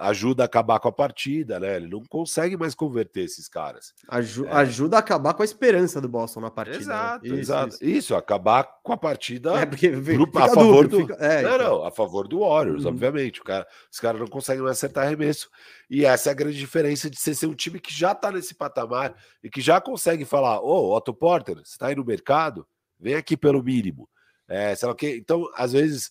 ajuda 0.00 0.42
a 0.42 0.46
acabar 0.46 0.80
com 0.80 0.88
a 0.88 0.92
partida, 0.92 1.60
né? 1.60 1.76
Ele 1.76 1.88
não 1.88 2.02
consegue 2.04 2.56
mais 2.56 2.74
converter 2.74 3.24
esses 3.24 3.48
caras. 3.48 3.92
Aju 4.08 4.46
é. 4.46 4.52
Ajuda 4.52 4.96
a 4.96 5.00
acabar 5.00 5.34
com 5.34 5.42
a 5.42 5.44
esperança 5.44 6.00
do 6.00 6.08
Boston 6.08 6.40
na 6.40 6.50
partida. 6.50 6.78
Né? 6.78 6.82
Exato, 6.82 7.22
né? 7.22 7.28
isso, 7.28 7.38
exato. 7.38 7.74
Isso. 7.74 7.84
isso. 7.84 8.14
acabar 8.14 8.64
com 8.82 8.92
a 8.94 8.96
partida 8.96 9.52
é 9.60 9.66
porque 9.66 9.90
pro, 9.90 10.38
a 10.38 10.48
favor 10.48 10.88
duro, 10.88 10.88
do. 10.88 11.00
Fica... 11.00 11.14
É, 11.24 11.42
não, 11.42 11.54
então. 11.54 11.68
não, 11.68 11.84
a 11.84 11.90
favor 11.90 12.26
do 12.26 12.40
Warriors, 12.40 12.84
uhum. 12.84 12.90
obviamente. 12.90 13.42
O 13.42 13.44
cara, 13.44 13.66
os 13.92 14.00
caras 14.00 14.18
não 14.18 14.26
conseguem 14.26 14.62
mais 14.62 14.78
acertar 14.78 15.04
arremesso. 15.04 15.50
E 15.90 16.06
essa 16.06 16.30
é 16.30 16.32
a 16.32 16.34
grande 16.34 16.56
diferença 16.56 17.10
de 17.10 17.18
ser, 17.18 17.34
ser 17.34 17.46
um 17.46 17.54
time 17.54 17.78
que 17.78 17.92
já 17.92 18.14
tá 18.14 18.32
nesse 18.32 18.54
patamar 18.54 19.14
e 19.44 19.50
que 19.50 19.60
já 19.60 19.80
consegue 19.80 20.24
falar: 20.24 20.60
Ô, 20.60 20.90
oh, 20.90 20.96
Otto 20.96 21.12
Porter, 21.12 21.56
você 21.56 21.76
tá 21.76 21.88
aí 21.88 21.94
no 21.94 22.04
mercado? 22.04 22.66
Vem 22.98 23.14
aqui 23.14 23.36
pelo 23.36 23.62
mínimo. 23.62 24.08
É, 24.48 24.74
sei 24.74 24.86
lá 24.86 24.92
o 24.94 24.96
quê. 24.96 25.16
Então, 25.20 25.46
às 25.54 25.72
vezes 25.72 26.10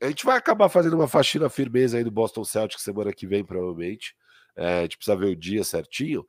a 0.00 0.08
gente 0.08 0.24
vai 0.24 0.36
acabar 0.36 0.68
fazendo 0.68 0.94
uma 0.94 1.08
faxina 1.08 1.48
firmeza 1.48 1.98
aí 1.98 2.04
do 2.04 2.10
Boston 2.10 2.44
Celtics 2.44 2.82
semana 2.82 3.12
que 3.12 3.26
vem, 3.26 3.44
provavelmente. 3.44 4.14
É, 4.54 4.78
a 4.78 4.82
gente 4.82 4.96
precisa 4.96 5.16
ver 5.16 5.26
o 5.26 5.36
dia 5.36 5.64
certinho. 5.64 6.26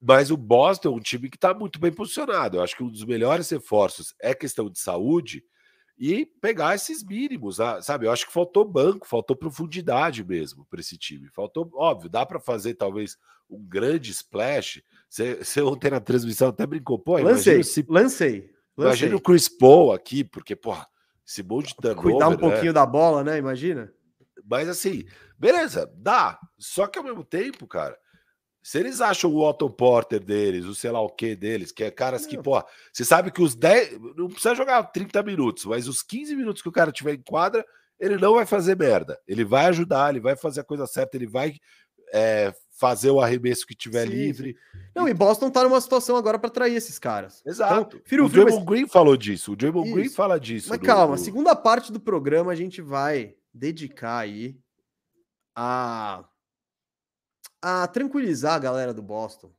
Mas 0.00 0.30
o 0.30 0.36
Boston 0.36 0.88
é 0.88 0.92
um 0.92 1.00
time 1.00 1.30
que 1.30 1.36
está 1.36 1.54
muito 1.54 1.78
bem 1.78 1.92
posicionado. 1.92 2.58
Eu 2.58 2.62
acho 2.62 2.76
que 2.76 2.82
um 2.82 2.90
dos 2.90 3.04
melhores 3.04 3.48
reforços 3.48 4.14
é 4.20 4.34
questão 4.34 4.68
de 4.68 4.78
saúde 4.78 5.42
e 5.96 6.26
pegar 6.26 6.74
esses 6.74 7.04
mínimos, 7.04 7.60
ah, 7.60 7.80
sabe? 7.80 8.06
Eu 8.06 8.12
acho 8.12 8.26
que 8.26 8.32
faltou 8.32 8.64
banco, 8.64 9.06
faltou 9.06 9.36
profundidade 9.36 10.24
mesmo 10.24 10.66
para 10.66 10.80
esse 10.80 10.98
time. 10.98 11.28
Faltou, 11.30 11.70
óbvio, 11.74 12.10
dá 12.10 12.26
para 12.26 12.40
fazer 12.40 12.74
talvez 12.74 13.16
um 13.48 13.62
grande 13.64 14.10
splash. 14.10 14.82
Você 15.08 15.62
ontem 15.62 15.90
na 15.90 16.00
transmissão 16.00 16.48
até 16.48 16.66
brincou, 16.66 16.98
pô, 16.98 17.16
lancei, 17.18 17.62
se, 17.62 17.84
lancei, 17.88 18.50
lancei. 18.76 18.86
Imagina 18.86 19.16
o 19.16 19.20
Chris 19.20 19.48
Paul 19.48 19.92
aqui, 19.92 20.24
porque, 20.24 20.56
porra, 20.56 20.86
esse 21.26 21.42
monte 21.42 21.68
de 21.68 21.76
turnover, 21.76 22.12
Cuidar 22.12 22.28
um 22.28 22.32
né? 22.32 22.36
pouquinho 22.36 22.72
da 22.72 22.84
bola, 22.84 23.24
né? 23.24 23.38
Imagina. 23.38 23.92
Mas 24.44 24.68
assim, 24.68 25.04
beleza, 25.38 25.90
dá. 25.96 26.38
Só 26.58 26.86
que 26.86 26.98
ao 26.98 27.04
mesmo 27.04 27.24
tempo, 27.24 27.66
cara, 27.66 27.98
se 28.62 28.78
eles 28.78 29.00
acham 29.00 29.30
o 29.30 29.46
Otto 29.46 29.68
Porter 29.68 30.18
deles, 30.22 30.64
o 30.64 30.74
sei 30.74 30.90
lá 30.90 31.00
o 31.00 31.10
que 31.10 31.36
deles, 31.36 31.70
que 31.70 31.84
é 31.84 31.90
caras 31.90 32.26
que, 32.26 32.40
pô, 32.40 32.62
você 32.92 33.04
sabe 33.04 33.30
que 33.30 33.42
os 33.42 33.54
10. 33.54 34.00
Não 34.16 34.28
precisa 34.28 34.54
jogar 34.54 34.82
30 34.84 35.22
minutos, 35.22 35.66
mas 35.66 35.86
os 35.86 36.02
15 36.02 36.34
minutos 36.34 36.62
que 36.62 36.68
o 36.68 36.72
cara 36.72 36.90
tiver 36.90 37.14
em 37.14 37.22
quadra, 37.22 37.64
ele 38.00 38.16
não 38.16 38.34
vai 38.34 38.46
fazer 38.46 38.76
merda. 38.76 39.20
Ele 39.28 39.44
vai 39.44 39.66
ajudar, 39.66 40.10
ele 40.10 40.20
vai 40.20 40.34
fazer 40.34 40.60
a 40.60 40.64
coisa 40.64 40.86
certa, 40.86 41.16
ele 41.16 41.26
vai 41.26 41.54
é, 42.12 42.54
fazer 42.74 43.10
o 43.10 43.20
arremesso 43.20 43.66
que 43.66 43.74
tiver 43.74 44.06
Sim. 44.06 44.12
livre. 44.12 44.56
Não, 44.94 45.08
e 45.08 45.14
Boston 45.14 45.50
tá 45.50 45.62
numa 45.62 45.80
situação 45.80 46.16
agora 46.16 46.38
para 46.38 46.48
atrair 46.48 46.74
esses 46.74 46.98
caras. 46.98 47.42
Exato. 47.46 48.00
Então, 48.04 48.26
o 48.26 48.28
Draymond 48.28 48.56
mas... 48.56 48.64
Green 48.64 48.88
falou 48.88 49.16
disso. 49.16 49.52
O 49.52 49.56
Draymond 49.56 49.92
Green 49.92 50.08
fala 50.08 50.38
disso. 50.38 50.68
Mas 50.68 50.78
no, 50.78 50.84
calma, 50.84 51.12
no... 51.12 51.18
segunda 51.18 51.54
parte 51.54 51.92
do 51.92 52.00
programa 52.00 52.52
a 52.52 52.54
gente 52.54 52.82
vai 52.82 53.34
dedicar 53.52 54.18
aí 54.18 54.58
a 55.54 56.24
a 57.62 57.86
tranquilizar 57.86 58.54
a 58.54 58.58
galera 58.58 58.92
do 58.92 59.00
Boston. 59.00 59.50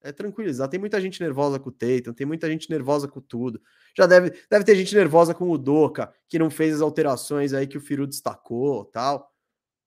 É 0.00 0.12
tranquilizar. 0.12 0.68
Tem 0.68 0.78
muita 0.78 1.00
gente 1.00 1.20
nervosa 1.20 1.58
com 1.58 1.70
o 1.70 1.72
Tatum, 1.72 2.12
tem 2.12 2.26
muita 2.26 2.48
gente 2.48 2.70
nervosa 2.70 3.08
com 3.08 3.20
tudo. 3.20 3.60
Já 3.96 4.06
deve, 4.06 4.30
deve 4.48 4.64
ter 4.64 4.76
gente 4.76 4.94
nervosa 4.94 5.34
com 5.34 5.50
o 5.50 5.58
Doca, 5.58 6.12
que 6.28 6.38
não 6.38 6.50
fez 6.50 6.76
as 6.76 6.80
alterações 6.80 7.52
aí 7.52 7.66
que 7.66 7.78
o 7.78 7.80
Firu 7.80 8.06
destacou, 8.06 8.84
tal. 8.84 9.32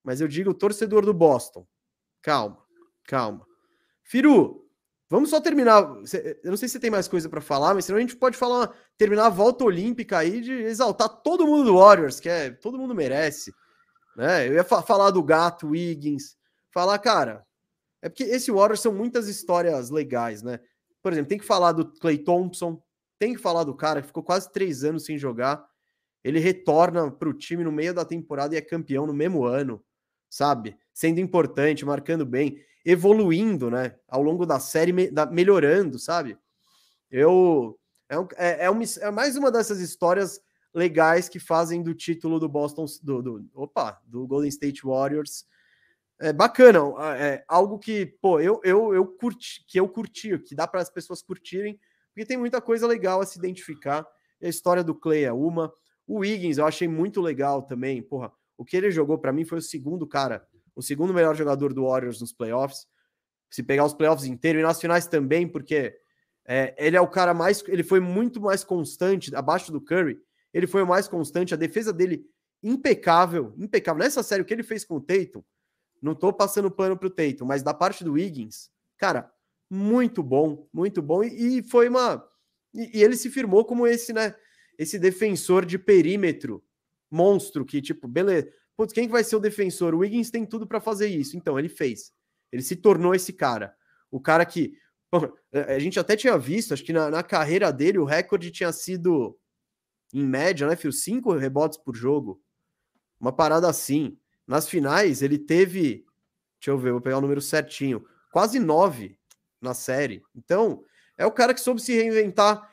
Mas 0.04 0.20
eu 0.20 0.28
digo, 0.28 0.52
o 0.52 0.54
torcedor 0.54 1.06
do 1.06 1.14
Boston, 1.14 1.66
calma 2.26 2.66
calma. 3.06 3.46
Firu, 4.04 4.68
vamos 5.10 5.30
só 5.30 5.40
terminar. 5.40 5.82
Eu 6.44 6.52
não 6.52 6.58
sei 6.58 6.68
se 6.68 6.80
tem 6.80 6.92
mais 6.92 7.08
coisa 7.08 7.30
para 7.30 7.42
falar, 7.42 7.74
mas 7.74 7.86
senão 7.86 7.98
a 7.98 8.02
gente 8.02 8.16
pode 8.16 8.38
falar, 8.38 8.74
terminar 8.98 9.28
a 9.28 9.30
volta 9.30 9.64
olímpica 9.64 10.18
aí 10.18 10.42
de 10.42 10.52
exaltar 10.52 11.10
todo 11.10 11.46
mundo 11.46 11.66
do 11.66 11.78
Warriors, 11.78 12.20
que 12.20 12.30
é 12.30 12.52
todo 12.52 12.78
mundo 12.78 12.94
merece. 12.94 13.54
Né? 14.16 14.48
Eu 14.48 14.54
ia 14.54 14.64
fa 14.64 14.82
falar 14.82 15.12
do 15.12 15.24
gato 15.24 15.70
Wiggins, 15.70 16.38
falar, 16.72 16.98
cara, 17.00 17.46
é 18.02 18.10
porque 18.10 18.24
esse 18.24 18.52
Warriors 18.52 18.82
são 18.82 18.94
muitas 18.94 19.28
histórias 19.28 19.90
legais, 19.90 20.42
né? 20.42 20.60
Por 21.02 21.12
exemplo, 21.12 21.30
tem 21.30 21.38
que 21.38 21.46
falar 21.46 21.72
do 21.72 21.92
Clay 22.00 22.18
Thompson, 22.18 22.82
tem 23.20 23.34
que 23.34 23.42
falar 23.42 23.64
do 23.64 23.76
cara 23.76 24.02
que 24.02 24.08
ficou 24.08 24.24
quase 24.24 24.52
três 24.52 24.84
anos 24.84 25.06
sem 25.06 25.18
jogar. 25.18 25.66
Ele 26.24 26.40
retorna 26.40 27.12
para 27.12 27.30
o 27.30 27.34
time 27.34 27.64
no 27.64 27.72
meio 27.72 27.94
da 27.94 28.04
temporada 28.04 28.56
e 28.56 28.58
é 28.58 28.62
campeão 28.62 29.06
no 29.06 29.14
mesmo 29.14 29.46
ano, 29.46 29.84
sabe? 30.30 30.76
Sendo 30.96 31.20
importante, 31.20 31.84
marcando 31.84 32.26
bem 32.26 32.58
evoluindo, 32.86 33.70
né? 33.70 33.96
Ao 34.08 34.22
longo 34.22 34.46
da 34.46 34.62
série, 34.62 34.94
me, 34.94 35.12
da, 35.12 35.26
melhorando, 35.26 36.00
sabe? 36.00 36.38
Eu. 37.12 37.78
É, 38.08 38.18
um, 38.18 38.28
é, 38.38 38.66
é, 38.66 38.70
é, 39.02 39.12
mais 39.12 39.36
uma 39.36 39.52
dessas 39.52 39.82
histórias 39.82 40.40
legais 40.74 41.28
que 41.28 41.38
fazem 41.38 41.84
do 41.84 41.94
título 41.94 42.40
do 42.40 42.48
Boston. 42.48 42.86
Do, 43.04 43.22
do, 43.22 43.50
opa, 43.54 44.00
do 44.06 44.26
Golden 44.26 44.48
State 44.48 44.86
Warriors. 44.86 45.46
É 46.18 46.32
bacana, 46.32 46.80
é 47.18 47.44
algo 47.46 47.78
que, 47.78 48.06
pô, 48.22 48.40
eu, 48.40 48.62
eu, 48.64 48.94
eu 48.94 49.06
curti, 49.06 49.66
que 49.68 49.78
eu 49.78 49.90
curti, 49.90 50.40
que 50.40 50.56
dá 50.56 50.66
para 50.66 50.80
as 50.80 50.90
pessoas 50.90 51.22
curtirem, 51.22 51.78
porque 52.14 52.26
tem 52.26 52.38
muita 52.38 52.62
coisa 52.62 52.88
legal 52.88 53.20
a 53.20 53.26
se 53.26 53.38
identificar. 53.38 54.08
A 54.42 54.48
história 54.48 54.82
do 54.82 54.96
Clay 54.96 55.26
é 55.26 55.34
uma. 55.34 55.74
O 56.08 56.20
Wiggins 56.20 56.58
eu 56.58 56.66
achei 56.66 56.88
muito 56.88 57.20
legal 57.20 57.64
também, 57.64 58.02
porra. 58.02 58.32
O 58.58 58.64
que 58.64 58.78
ele 58.78 58.92
jogou 58.92 59.18
para 59.18 59.34
mim 59.34 59.44
foi 59.44 59.58
o 59.58 59.62
segundo 59.62 60.08
cara 60.08 60.48
o 60.76 60.82
segundo 60.82 61.14
melhor 61.14 61.36
jogador 61.36 61.74
do 61.74 61.86
Warriors 61.86 62.20
nos 62.20 62.34
playoffs. 62.34 62.88
Se 63.50 63.64
pegar 63.64 63.86
os 63.86 63.94
playoffs 63.94 64.26
inteiros 64.26 64.60
e 64.60 64.64
nas 64.64 64.82
finais 64.82 65.08
também, 65.08 65.48
porque 65.48 65.98
é, 66.46 66.76
ele 66.78 66.98
é 66.98 67.02
o 67.02 67.08
cara 67.08 67.34
mais. 67.34 67.64
Ele 67.68 67.84
foi 67.84 68.00
muito 68.00 68.42
mais 68.42 68.64
constante, 68.64 69.36
abaixo 69.36 69.72
do 69.72 69.82
Curry. 69.82 70.20
Ele 70.54 70.68
foi 70.68 70.84
o 70.84 70.88
mais 70.88 71.08
constante. 71.08 71.54
A 71.54 71.58
defesa 71.58 71.92
dele 71.94 72.26
impecável, 72.62 73.54
impecável. 73.58 74.04
Nessa 74.04 74.24
série, 74.24 74.42
o 74.42 74.46
que 74.46 74.54
ele 74.54 74.64
fez 74.64 74.84
com 74.84 74.96
o 74.96 75.02
Tatum, 75.02 75.44
não 76.02 76.14
tô 76.14 76.34
passando 76.34 76.70
pano 76.70 76.98
pro 76.98 77.10
Tatum, 77.10 77.46
mas 77.46 77.64
da 77.64 77.74
parte 77.74 78.04
do 78.04 78.14
Wiggins, 78.14 78.70
cara, 78.98 79.32
muito 79.70 80.22
bom, 80.22 80.68
muito 80.74 81.02
bom. 81.02 81.24
E, 81.24 81.60
e 81.60 81.64
foi 81.64 81.90
uma. 81.90 82.24
E, 82.74 83.00
e, 83.00 83.04
ele 83.04 83.16
se 83.16 83.30
firmou 83.30 83.66
como 83.66 83.88
esse, 83.88 84.14
né? 84.14 84.36
Esse 84.78 85.00
defensor 85.00 85.66
de 85.66 85.80
perímetro 85.80 86.64
monstro 87.10 87.66
que, 87.66 87.82
tipo, 87.82 88.08
beleza. 88.08 88.52
Putz, 88.78 88.94
quem 88.94 89.08
vai 89.08 89.24
ser 89.24 89.36
o 89.36 89.40
defensor? 89.40 89.94
O 89.94 90.00
Wiggins 90.00 90.30
tem 90.30 90.46
tudo 90.46 90.68
para 90.68 90.82
fazer 90.82 91.08
isso. 91.08 91.38
Então, 91.38 91.58
ele 91.58 91.70
fez. 91.70 92.14
Ele 92.52 92.62
se 92.62 92.76
tornou 92.76 93.16
esse 93.16 93.32
cara. 93.34 93.76
O 94.12 94.20
cara 94.20 94.46
que. 94.46 94.78
A 95.54 95.80
gente 95.80 96.00
até 96.00 96.16
tinha 96.16 96.38
visto, 96.38 96.74
acho 96.74 96.84
que 96.84 96.92
na, 96.92 97.10
na 97.10 97.24
carreira 97.24 97.72
dele, 97.72 97.98
o 97.98 98.04
recorde 98.04 98.52
tinha 98.52 98.72
sido, 98.74 99.38
em 100.14 100.26
média, 100.26 100.68
né, 100.68 100.76
Fio? 100.76 100.92
Cinco 100.92 101.34
rebotes 101.34 101.78
por 101.78 101.96
jogo. 101.96 102.42
Uma 103.20 103.32
parada 103.32 103.70
assim. 103.70 104.18
Nas 104.46 104.68
finais, 104.68 105.22
ele 105.22 105.40
teve. 105.40 106.06
Deixa 106.60 106.72
eu 106.72 106.78
ver, 106.78 106.92
vou 106.92 107.02
pegar 107.02 107.18
o 107.18 107.22
número 107.22 107.42
certinho. 107.42 108.06
Quase 108.32 108.60
nove 108.60 109.18
na 109.62 109.74
série. 109.74 110.22
Então, 110.36 110.84
é 111.18 111.26
o 111.26 111.32
cara 111.32 111.54
que 111.54 111.62
soube 111.62 111.82
se 111.82 111.94
reinventar. 111.94 112.70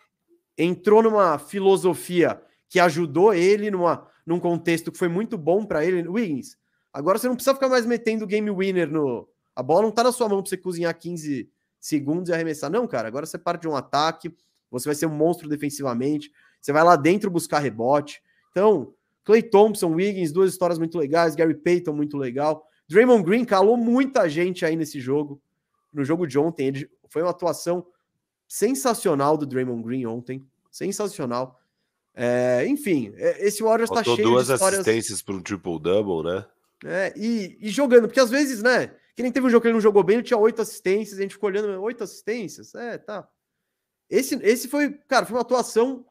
Entrou 0.58 1.02
numa 1.02 1.38
filosofia 1.38 2.42
que 2.68 2.80
ajudou 2.80 3.32
ele 3.32 3.70
numa 3.70 4.10
num 4.26 4.38
contexto 4.38 4.92
que 4.92 4.98
foi 4.98 5.08
muito 5.08 5.36
bom 5.36 5.64
para 5.64 5.84
ele, 5.84 6.08
Wiggins, 6.08 6.56
agora 6.92 7.18
você 7.18 7.28
não 7.28 7.34
precisa 7.34 7.54
ficar 7.54 7.68
mais 7.68 7.86
metendo 7.86 8.26
game 8.26 8.50
winner 8.50 8.90
no. 8.90 9.28
A 9.54 9.62
bola 9.62 9.82
não 9.82 9.90
tá 9.90 10.04
na 10.04 10.12
sua 10.12 10.28
mão 10.28 10.42
para 10.42 10.48
você 10.48 10.56
cozinhar 10.56 10.96
15 10.96 11.50
segundos 11.80 12.30
e 12.30 12.32
arremessar. 12.32 12.70
Não, 12.70 12.86
cara, 12.86 13.08
agora 13.08 13.26
você 13.26 13.36
parte 13.36 13.62
de 13.62 13.68
um 13.68 13.76
ataque, 13.76 14.34
você 14.70 14.88
vai 14.88 14.94
ser 14.94 15.06
um 15.06 15.14
monstro 15.14 15.48
defensivamente, 15.48 16.32
você 16.60 16.72
vai 16.72 16.82
lá 16.82 16.96
dentro 16.96 17.30
buscar 17.30 17.58
rebote. 17.58 18.22
Então, 18.50 18.94
Clay 19.24 19.42
Thompson, 19.42 19.92
Wiggins, 19.92 20.32
duas 20.32 20.50
histórias 20.50 20.78
muito 20.78 20.96
legais, 20.96 21.34
Gary 21.34 21.54
Payton 21.54 21.92
muito 21.92 22.16
legal. 22.16 22.66
Draymond 22.88 23.24
Green 23.24 23.44
calou 23.44 23.76
muita 23.76 24.28
gente 24.28 24.64
aí 24.64 24.76
nesse 24.76 25.00
jogo. 25.00 25.40
No 25.92 26.04
jogo 26.04 26.26
de 26.26 26.38
ontem, 26.38 26.68
ele 26.68 26.90
foi 27.08 27.22
uma 27.22 27.30
atuação 27.30 27.86
sensacional 28.48 29.36
do 29.36 29.46
Draymond 29.46 29.82
Green 29.82 30.06
ontem, 30.06 30.46
sensacional. 30.70 31.58
É, 32.14 32.66
enfim, 32.66 33.12
é, 33.16 33.46
esse 33.46 33.62
Warriors 33.62 33.90
está 33.90 34.04
cheio 34.04 34.28
duas 34.28 34.46
de 34.46 34.52
histórias... 34.52 34.80
assistências 34.80 35.22
para 35.22 35.34
um 35.34 35.42
triple-double, 35.42 36.30
né? 36.30 36.44
É, 36.84 37.12
e, 37.16 37.56
e, 37.60 37.70
jogando, 37.70 38.06
porque 38.08 38.20
às 38.20 38.30
vezes, 38.30 38.62
né? 38.62 38.92
Que 39.14 39.22
nem 39.22 39.32
teve 39.32 39.46
um 39.46 39.50
jogo 39.50 39.62
que 39.62 39.68
ele 39.68 39.74
não 39.74 39.80
jogou 39.80 40.02
bem, 40.02 40.16
ele 40.16 40.22
tinha 40.22 40.38
oito 40.38 40.60
assistências, 40.60 41.18
a 41.18 41.22
gente 41.22 41.34
ficou 41.34 41.48
olhando, 41.48 41.80
oito 41.82 42.02
assistências? 42.02 42.74
É, 42.74 42.98
tá. 42.98 43.26
Esse, 44.10 44.34
esse 44.42 44.68
foi, 44.68 44.90
cara, 45.08 45.24
foi 45.24 45.36
uma 45.36 45.42
atuação 45.42 46.04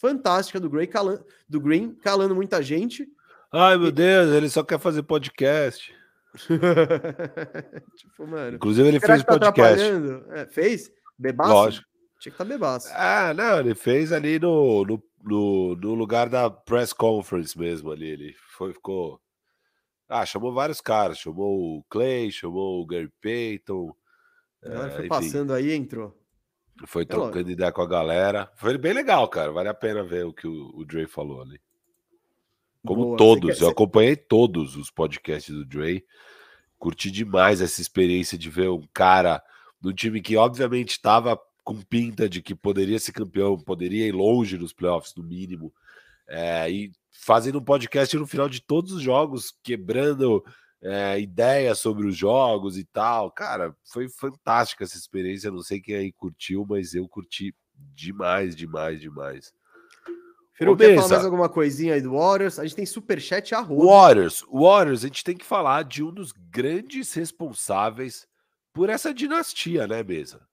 fantástica 0.00 0.58
do, 0.58 0.70
Gray, 0.70 0.86
calando, 0.86 1.24
do 1.48 1.60
Green, 1.60 1.94
calando 1.94 2.34
muita 2.34 2.62
gente. 2.62 3.06
Ai, 3.52 3.76
meu 3.76 3.88
e... 3.88 3.92
Deus, 3.92 4.32
ele 4.32 4.48
só 4.48 4.62
quer 4.62 4.78
fazer 4.78 5.02
podcast. 5.02 5.94
tipo, 7.96 8.26
mano. 8.26 8.56
Inclusive, 8.56 8.88
ele 8.88 9.00
fez 9.00 9.22
tá 9.22 9.38
podcast. 9.38 9.84
É, 10.30 10.46
fez? 10.46 10.90
Bebaço? 11.18 11.52
Lógico. 11.52 11.86
Tinha 12.18 12.32
que 12.32 12.42
estar 12.42 12.44
tá 12.44 12.48
bebaço. 12.48 12.88
Ah, 12.92 13.34
não, 13.34 13.60
ele 13.60 13.74
fez 13.74 14.12
ali 14.12 14.38
no, 14.38 14.84
no, 14.84 15.02
no, 15.22 15.76
no, 15.76 15.94
lugar 15.94 16.28
da 16.28 16.50
press 16.50 16.92
conference 16.92 17.58
mesmo 17.58 17.90
ali. 17.90 18.08
Ele 18.08 18.34
foi, 18.56 18.72
ficou. 18.72 19.20
Ah, 20.08 20.26
chamou 20.26 20.52
vários 20.52 20.80
caras. 20.80 21.18
Chamou 21.18 21.78
o 21.78 21.84
Clay, 21.88 22.30
chamou 22.30 22.82
o 22.82 22.86
Gary 22.86 23.10
Payton. 23.20 23.94
É, 24.62 24.90
foi 24.90 24.98
enfim. 25.00 25.08
passando 25.08 25.52
aí 25.52 25.72
entrou. 25.72 26.16
Foi 26.86 27.06
trocando 27.06 27.48
é 27.48 27.52
ideia 27.52 27.72
com 27.72 27.82
a 27.82 27.86
galera. 27.86 28.50
Foi 28.56 28.76
bem 28.76 28.92
legal, 28.92 29.28
cara. 29.28 29.52
Vale 29.52 29.68
a 29.68 29.74
pena 29.74 30.02
ver 30.02 30.26
o 30.26 30.32
que 30.32 30.46
o, 30.46 30.70
o 30.74 30.84
Dre 30.84 31.06
falou 31.06 31.40
ali. 31.40 31.60
Como 32.84 33.04
Boa, 33.04 33.16
todos, 33.16 33.60
eu 33.60 33.68
acompanhei 33.68 34.16
todos 34.16 34.76
os 34.76 34.90
podcasts 34.90 35.54
do 35.54 35.64
Dre. 35.64 36.04
Curti 36.78 37.12
demais 37.12 37.60
essa 37.60 37.80
experiência 37.80 38.36
de 38.36 38.50
ver 38.50 38.68
um 38.68 38.82
cara 38.92 39.40
do 39.80 39.92
time 39.92 40.20
que, 40.20 40.36
obviamente, 40.36 40.90
estava 40.90 41.40
com 41.64 41.80
pinta 41.80 42.28
de 42.28 42.42
que 42.42 42.54
poderia 42.54 42.98
ser 42.98 43.12
campeão, 43.12 43.58
poderia 43.58 44.06
ir 44.06 44.12
longe 44.12 44.58
nos 44.58 44.72
playoffs, 44.72 45.14
no 45.14 45.22
mínimo. 45.22 45.72
É, 46.28 46.70
e 46.70 46.92
fazendo 47.10 47.58
um 47.58 47.64
podcast 47.64 48.16
no 48.16 48.26
final 48.26 48.48
de 48.48 48.60
todos 48.60 48.92
os 48.92 49.02
jogos, 49.02 49.54
quebrando 49.62 50.44
é, 50.82 51.20
ideias 51.20 51.78
sobre 51.78 52.06
os 52.06 52.16
jogos 52.16 52.76
e 52.76 52.84
tal. 52.84 53.30
Cara, 53.30 53.74
foi 53.84 54.08
fantástica 54.08 54.84
essa 54.84 54.96
experiência. 54.96 55.50
Não 55.50 55.62
sei 55.62 55.80
quem 55.80 55.94
aí 55.94 56.12
curtiu, 56.12 56.66
mas 56.68 56.94
eu 56.94 57.08
curti 57.08 57.54
demais, 57.94 58.56
demais, 58.56 59.00
demais. 59.00 59.52
Firu, 60.54 60.76
quer 60.76 60.94
falar 60.96 61.08
mais 61.08 61.24
alguma 61.24 61.48
coisinha 61.48 61.94
aí 61.94 62.00
do 62.00 62.12
Warriors? 62.12 62.58
A 62.58 62.64
gente 62.64 62.76
tem 62.76 62.86
superchat 62.86 63.54
a 63.54 63.60
rua. 63.60 63.86
Warriors, 63.86 64.44
Warriors, 64.52 65.04
a 65.04 65.06
gente 65.06 65.24
tem 65.24 65.36
que 65.36 65.44
falar 65.44 65.84
de 65.84 66.02
um 66.02 66.12
dos 66.12 66.32
grandes 66.32 67.12
responsáveis 67.14 68.26
por 68.72 68.90
essa 68.90 69.14
dinastia, 69.14 69.86
né, 69.86 70.02
Mesa? 70.02 70.46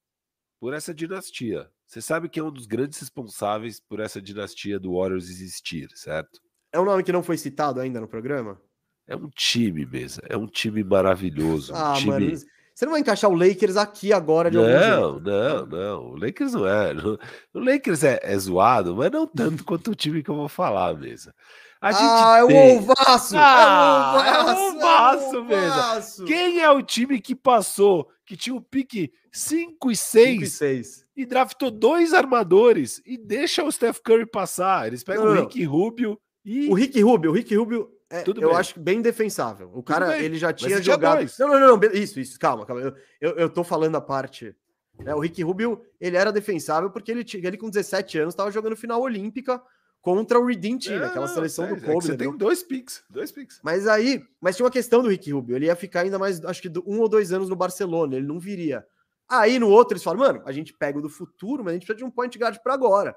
Por 0.59 0.73
essa 0.73 0.93
dinastia. 0.93 1.69
Você 1.85 2.01
sabe 2.01 2.29
que 2.29 2.39
é 2.39 2.43
um 2.43 2.51
dos 2.51 2.65
grandes 2.65 2.99
responsáveis 2.99 3.79
por 3.79 3.99
essa 3.99 4.21
dinastia 4.21 4.79
do 4.79 4.95
Warriors 4.95 5.29
existir, 5.29 5.89
certo? 5.95 6.41
É 6.71 6.79
um 6.79 6.85
nome 6.85 7.03
que 7.03 7.11
não 7.11 7.23
foi 7.23 7.37
citado 7.37 7.79
ainda 7.79 7.99
no 7.99 8.07
programa? 8.07 8.59
É 9.07 9.15
um 9.15 9.29
time, 9.29 9.85
Mesa. 9.85 10.21
É 10.29 10.37
um 10.37 10.45
time 10.45 10.83
maravilhoso. 10.83 11.73
Ah, 11.73 11.93
um 11.93 11.95
time... 11.95 12.11
mano. 12.11 12.37
Você 12.79 12.85
não 12.85 12.93
vai 12.93 13.01
encaixar 13.01 13.29
o 13.29 13.35
Lakers 13.35 13.75
aqui 13.75 14.13
agora 14.13 14.49
de 14.49 14.55
não, 14.55 14.63
algum 14.63 14.79
jeito. 14.79 15.19
Não, 15.19 15.65
não, 15.65 16.03
O 16.11 16.15
Lakers 16.15 16.53
não 16.53 16.65
é. 16.65 16.93
O 17.53 17.59
Lakers 17.59 18.03
é, 18.05 18.19
é 18.21 18.37
zoado, 18.37 18.95
mas 18.95 19.11
não 19.11 19.27
tanto 19.27 19.65
quanto 19.65 19.91
o 19.91 19.95
time 19.95 20.23
que 20.23 20.29
eu 20.29 20.35
vou 20.35 20.47
falar, 20.47 20.95
Mesa. 20.95 21.35
A 21.81 21.91
gente 21.93 22.01
ah, 22.03 22.37
é 22.39 22.43
o 22.43 22.77
Ovaço! 22.77 23.35
Ah, 23.37 24.23
é 24.25 24.51
o 24.51 24.75
Ovaço, 24.75 25.37
é 25.37 25.41
Mesa. 25.43 26.25
Quem 26.25 26.59
é 26.59 26.69
o 26.69 26.81
time 26.81 27.21
que 27.21 27.33
passou, 27.33 28.09
que 28.25 28.35
tinha 28.35 28.55
o 28.55 28.61
pique 28.61 29.13
5 29.31 29.91
e 29.91 29.95
6 29.95 30.41
e, 30.41 30.47
6. 30.47 31.05
e 31.15 31.25
draftou 31.25 31.71
dois 31.71 32.13
armadores 32.13 33.01
e 33.05 33.17
deixa 33.17 33.63
o 33.63 33.71
Steph 33.71 33.99
Curry 34.03 34.25
passar? 34.25 34.87
Eles 34.87 35.03
pegam 35.03 35.25
não, 35.25 35.31
o 35.31 35.35
Rick 35.35 35.63
Rubio 35.63 36.19
e. 36.43 36.67
O 36.69 36.73
Rick 36.73 37.01
Rubio, 37.01 37.31
o 37.31 37.33
Rick 37.33 37.55
Rubio 37.55 37.89
é, 38.09 38.23
Tudo 38.23 38.41
eu 38.41 38.49
bem. 38.49 38.57
acho 38.57 38.79
bem 38.79 39.01
defensável. 39.01 39.69
O 39.73 39.83
cara, 39.83 40.17
ele 40.17 40.37
já 40.37 40.51
tinha 40.51 40.81
jogado. 40.81 41.25
Não, 41.37 41.47
não, 41.47 41.59
não, 41.59 41.77
não, 41.77 41.91
isso, 41.93 42.19
isso, 42.19 42.39
calma, 42.39 42.65
calma. 42.65 42.81
Eu, 42.81 42.95
eu, 43.21 43.31
eu 43.37 43.49
tô 43.49 43.63
falando 43.63 43.95
a 43.95 44.01
parte. 44.01 44.55
Né? 44.99 45.13
O 45.13 45.19
Rick 45.19 45.41
Rubio, 45.43 45.81
ele 46.01 46.17
era 46.17 46.31
defensável 46.31 46.89
porque 46.89 47.11
ele, 47.11 47.23
ele 47.35 47.57
com 47.57 47.69
17 47.69 48.17
anos 48.17 48.33
estava 48.33 48.51
jogando 48.51 48.75
final 48.75 48.99
olímpica 48.99 49.61
contra 50.01 50.39
o 50.39 50.45
Redeem 50.45 50.77
Team, 50.77 51.01
é, 51.01 51.05
aquela 51.05 51.27
seleção 51.27 51.65
é, 51.65 51.69
do 51.69 51.81
Kobe. 51.81 51.97
É 51.97 52.01
você 52.01 52.17
tem 52.17 52.35
dois 52.37 52.63
picks, 52.63 53.03
dois 53.09 53.31
picks. 53.31 53.59
Mas 53.63 53.87
aí, 53.87 54.23
mas 54.39 54.55
tinha 54.55 54.65
uma 54.65 54.71
questão 54.71 55.01
do 55.01 55.09
Rick 55.09 55.31
Rubio, 55.31 55.55
ele 55.55 55.65
ia 55.65 55.75
ficar 55.75 56.01
ainda 56.01 56.17
mais, 56.17 56.43
acho 56.43 56.61
que 56.61 56.71
um 56.85 56.99
ou 56.99 57.09
dois 57.09 57.31
anos 57.31 57.49
no 57.49 57.55
Barcelona, 57.55 58.15
ele 58.15 58.27
não 58.27 58.39
viria. 58.39 58.85
Aí 59.29 59.59
no 59.59 59.69
outro 59.69 59.93
eles 59.93 60.03
falam, 60.03 60.19
mano, 60.19 60.41
a 60.45 60.51
gente 60.51 60.73
pega 60.73 60.97
o 60.97 61.01
do 61.01 61.09
futuro, 61.09 61.63
mas 61.63 61.71
a 61.71 61.73
gente 61.75 61.85
precisa 61.85 62.03
de 62.03 62.03
um 62.03 62.11
point 62.11 62.37
guard 62.37 62.57
para 62.63 62.73
agora. 62.73 63.15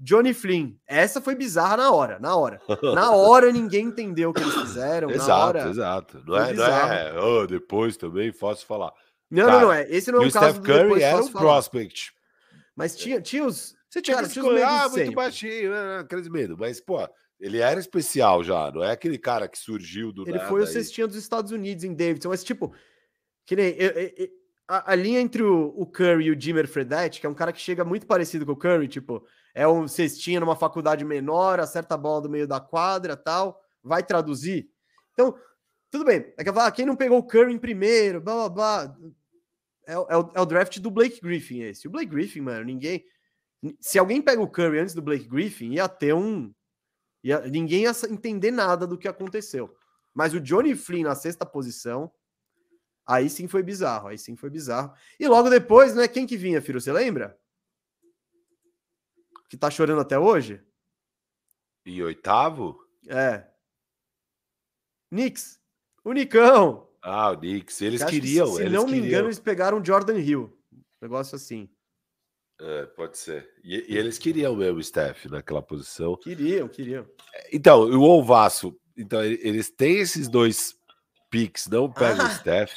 Johnny 0.00 0.34
Flynn. 0.34 0.72
Essa 0.84 1.20
foi 1.20 1.36
bizarra 1.36 1.76
na 1.76 1.92
hora, 1.92 2.18
na 2.18 2.34
hora. 2.34 2.60
Na 2.94 3.12
hora 3.14 3.52
ninguém 3.52 3.86
entendeu 3.86 4.30
o 4.30 4.32
que 4.32 4.42
eles 4.42 4.54
fizeram. 4.54 5.10
exato, 5.10 5.58
hora, 5.58 5.70
exato. 5.70 6.22
Não 6.26 6.36
é, 6.36 6.52
não 6.52 6.64
é 6.64 7.20
oh, 7.20 7.46
depois 7.46 7.96
também, 7.96 8.32
fácil 8.32 8.66
falar. 8.66 8.92
Não, 9.30 9.46
Cara, 9.46 9.60
não, 9.60 9.66
não 9.68 9.72
é. 9.72 9.86
Esse 9.88 10.10
não 10.10 10.20
é 10.20 10.26
o, 10.26 10.28
o 10.28 10.32
caso 10.32 10.56
Steph 10.56 10.66
Curry 10.66 11.02
era 11.02 11.22
um 11.22 11.28
falar. 11.28 11.44
prospect. 11.44 12.12
Mas 12.76 12.96
tinha, 12.96 13.20
tinha 13.20 13.46
os. 13.46 13.74
Você 13.92 14.00
tinha 14.00 14.16
cara, 14.16 14.26
que 14.26 14.38
escolher, 14.38 14.62
ah, 14.62 14.88
muito 14.88 15.12
baixinho, 15.12 15.70
né, 15.70 15.98
aqueles 15.98 16.26
medo. 16.26 16.56
Mas, 16.58 16.80
pô, 16.80 17.06
ele 17.38 17.58
era 17.58 17.78
especial 17.78 18.42
já, 18.42 18.72
não 18.72 18.82
é 18.82 18.90
aquele 18.90 19.18
cara 19.18 19.46
que 19.46 19.58
surgiu 19.58 20.10
do 20.10 20.26
Ele 20.26 20.38
foi 20.38 20.62
o 20.62 20.66
cestinha 20.66 21.06
dos 21.06 21.16
Estados 21.16 21.52
Unidos 21.52 21.84
em 21.84 21.92
Davidson, 21.92 22.30
mas, 22.30 22.42
tipo, 22.42 22.74
que 23.44 23.54
nem. 23.54 23.74
Eu, 23.76 23.90
eu, 23.90 24.28
a, 24.66 24.92
a, 24.92 24.94
linha 24.94 25.20
entre 25.20 25.42
o, 25.42 25.74
o 25.76 25.84
Curry 25.84 26.24
e 26.24 26.30
o 26.30 26.40
Jimmer 26.40 26.66
Fredette, 26.66 27.20
que 27.20 27.26
é 27.26 27.28
um 27.28 27.34
cara 27.34 27.52
que 27.52 27.60
chega 27.60 27.84
muito 27.84 28.06
parecido 28.06 28.46
com 28.46 28.52
o 28.52 28.56
Curry, 28.56 28.88
tipo, 28.88 29.26
é 29.54 29.68
um 29.68 29.86
cestinha 29.86 30.40
numa 30.40 30.56
faculdade 30.56 31.04
menor, 31.04 31.60
acerta 31.60 31.94
a 31.94 31.98
bola 31.98 32.22
do 32.22 32.30
meio 32.30 32.48
da 32.48 32.60
quadra 32.60 33.14
tal, 33.14 33.60
vai 33.84 34.02
traduzir. 34.02 34.70
Então, 35.12 35.36
tudo 35.90 36.06
bem. 36.06 36.32
É 36.38 36.42
que 36.42 36.50
falar, 36.50 36.68
ah, 36.68 36.72
quem 36.72 36.86
não 36.86 36.96
pegou 36.96 37.18
o 37.18 37.26
Curry 37.26 37.52
em 37.52 37.58
primeiro, 37.58 38.22
blá 38.22 38.34
blá 38.34 38.48
blá. 38.48 38.96
É, 39.86 39.92
é, 39.92 40.16
o, 40.16 40.32
é 40.34 40.40
o 40.40 40.46
draft 40.46 40.78
do 40.78 40.90
Blake 40.90 41.20
Griffin 41.20 41.60
esse. 41.60 41.86
O 41.86 41.90
Blake 41.90 42.10
Griffin, 42.10 42.40
mano, 42.40 42.64
ninguém. 42.64 43.04
Se 43.80 43.98
alguém 43.98 44.20
pega 44.20 44.42
o 44.42 44.50
Curry 44.50 44.78
antes 44.78 44.94
do 44.94 45.02
Blake 45.02 45.28
Griffin, 45.28 45.72
ia 45.72 45.88
ter 45.88 46.14
um. 46.14 46.52
Ia, 47.22 47.40
ninguém 47.42 47.82
ia 47.82 47.92
entender 48.10 48.50
nada 48.50 48.86
do 48.86 48.98
que 48.98 49.06
aconteceu. 49.06 49.74
Mas 50.12 50.34
o 50.34 50.40
Johnny 50.40 50.74
Flynn 50.74 51.04
na 51.04 51.14
sexta 51.14 51.46
posição, 51.46 52.12
aí 53.06 53.30
sim 53.30 53.46
foi 53.46 53.62
bizarro. 53.62 54.08
Aí 54.08 54.18
sim 54.18 54.36
foi 54.36 54.50
bizarro. 54.50 54.92
E 55.18 55.28
logo 55.28 55.48
depois, 55.48 55.94
né? 55.94 56.08
Quem 56.08 56.26
que 56.26 56.36
vinha, 56.36 56.60
Firo? 56.60 56.80
Você 56.80 56.92
lembra? 56.92 57.38
que 59.52 59.56
tá 59.58 59.70
chorando 59.70 60.00
até 60.00 60.18
hoje? 60.18 60.64
E 61.84 62.02
oitavo? 62.02 62.88
É. 63.06 63.46
Knicks. 65.10 65.60
O 66.02 66.14
Nicão. 66.14 66.88
Ah, 67.02 67.32
o 67.32 67.36
Knicks. 67.36 67.82
Eles 67.82 68.02
queriam. 68.02 68.46
Que, 68.46 68.54
se 68.54 68.62
eles 68.62 68.72
não 68.72 68.86
queriam. 68.86 69.02
me 69.02 69.06
engano, 69.06 69.26
eles 69.26 69.38
pegaram 69.38 69.84
Jordan 69.84 70.18
Hill. 70.18 70.58
Negócio 71.02 71.36
assim. 71.36 71.68
É, 72.64 72.86
pode 72.86 73.18
ser. 73.18 73.50
E, 73.64 73.92
e, 73.92 73.98
eles 73.98 74.18
queriam 74.18 74.54
mesmo 74.54 74.78
o 74.78 74.82
Steph 74.82 75.26
naquela 75.26 75.60
posição. 75.60 76.16
Queriam, 76.16 76.68
queriam. 76.68 77.04
Então, 77.52 77.82
o 77.82 78.02
Ovaço. 78.02 78.78
Então, 78.96 79.22
eles 79.22 79.70
têm 79.70 79.98
esses 79.98 80.28
dois 80.28 80.76
picks, 81.28 81.66
não 81.66 81.90
pegam 81.90 82.24
ah, 82.24 82.28
o 82.28 82.34
Steph. 82.34 82.72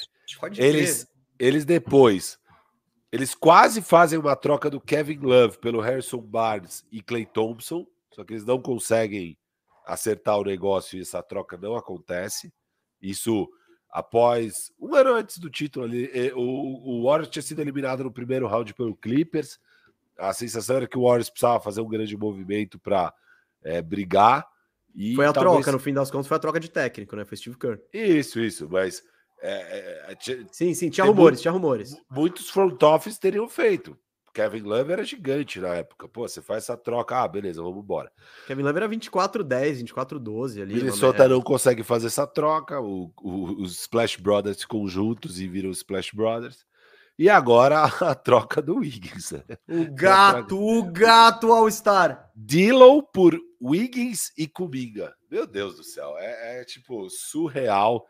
Eles, 0.57 1.07
eles 1.37 1.65
depois 1.65 2.39
eles 3.15 3.33
quase 3.33 3.81
fazem 3.81 4.19
uma 4.19 4.35
troca 4.35 4.69
do 4.69 4.81
Kevin 4.81 5.19
Love 5.19 5.57
pelo 5.59 5.79
Harrison 5.79 6.19
Barnes 6.19 6.85
e 6.91 7.01
Clay 7.01 7.25
Thompson, 7.25 7.87
só 8.13 8.25
que 8.25 8.33
eles 8.33 8.43
não 8.43 8.61
conseguem 8.61 9.37
acertar 9.85 10.37
o 10.37 10.43
negócio 10.43 10.97
e 10.97 11.01
essa 11.01 11.23
troca 11.23 11.55
não 11.55 11.77
acontece. 11.77 12.53
Isso 13.01 13.49
após 13.89 14.69
um 14.77 14.93
ano 14.95 15.13
antes 15.13 15.37
do 15.37 15.49
título 15.49 15.85
ali, 15.85 16.09
o, 16.33 16.41
o 16.41 17.03
Warriors 17.05 17.29
tinha 17.29 17.41
sido 17.41 17.61
eliminado 17.61 18.03
no 18.03 18.11
primeiro 18.11 18.47
round 18.47 18.73
pelo 18.73 18.93
Clippers. 18.97 19.57
A 20.17 20.33
sensação 20.33 20.77
era 20.77 20.87
que 20.87 20.97
o 20.97 21.03
Warriors 21.03 21.29
precisava 21.29 21.59
fazer 21.59 21.81
um 21.81 21.87
grande 21.87 22.15
movimento 22.17 22.79
para 22.79 23.13
é, 23.63 23.81
brigar. 23.81 24.45
E 24.93 25.15
foi 25.15 25.25
a 25.25 25.33
talvez... 25.33 25.55
troca, 25.55 25.71
no 25.71 25.79
fim 25.79 25.93
das 25.93 26.09
contas, 26.09 26.27
foi 26.27 26.37
a 26.37 26.39
troca 26.39 26.59
de 26.59 26.69
técnico, 26.69 27.15
né? 27.15 27.25
Foi 27.25 27.37
Steve 27.37 27.57
Kerr. 27.57 27.79
Isso, 27.93 28.39
isso, 28.39 28.69
mas 28.69 29.03
é, 29.41 30.09
é, 30.09 30.13
é 30.13 30.17
sim, 30.51 30.73
sim, 30.73 30.89
tinha 30.89 31.05
rumores, 31.05 31.37
muito, 31.37 31.41
tinha 31.41 31.51
rumores. 31.51 31.97
Muitos 32.09 32.49
front 32.49 32.81
office 32.81 33.19
teriam 33.19 33.49
feito. 33.49 33.97
Kevin 34.35 34.63
Love 34.63 34.91
era 34.91 35.03
gigante 35.05 35.61
na 35.61 35.75
época. 35.75 36.09
Pô, 36.09 36.27
você 36.27 36.41
faz 36.41 36.63
essa 36.63 36.75
troca, 36.75 37.23
ah, 37.23 37.27
beleza, 37.27 37.63
vamos 37.63 37.81
embora. 37.81 38.11
Kevin 38.45 38.63
Love 38.63 38.77
era 38.77 38.89
24-10, 38.89 39.85
24-12 39.85 40.61
ali. 40.61 40.75
Minnesota 40.75 41.25
não 41.27 41.41
consegue 41.41 41.83
fazer 41.83 42.07
essa 42.07 42.27
troca, 42.27 42.81
o, 42.81 43.13
o, 43.21 43.61
os 43.61 43.79
Splash 43.79 44.17
Brothers 44.17 44.61
ficam 44.61 44.85
juntos 44.89 45.39
e 45.39 45.47
viram 45.47 45.69
os 45.69 45.77
Splash 45.77 46.11
Brothers. 46.13 46.65
E 47.17 47.29
agora 47.29 47.83
a 48.01 48.13
troca 48.15 48.61
do 48.61 48.77
Wiggins. 48.77 49.31
O 49.67 49.85
gato, 49.95 50.59
o 50.59 50.83
gato 50.91 51.51
All-Star. 51.51 52.31
Dillow 52.35 53.01
por 53.01 53.39
Wiggins 53.61 54.31
e 54.37 54.47
Kuminga. 54.47 55.15
Meu 55.29 55.47
Deus 55.47 55.77
do 55.77 55.83
céu, 55.83 56.15
é, 56.17 56.61
é 56.61 56.65
tipo 56.65 57.09
surreal 57.09 58.05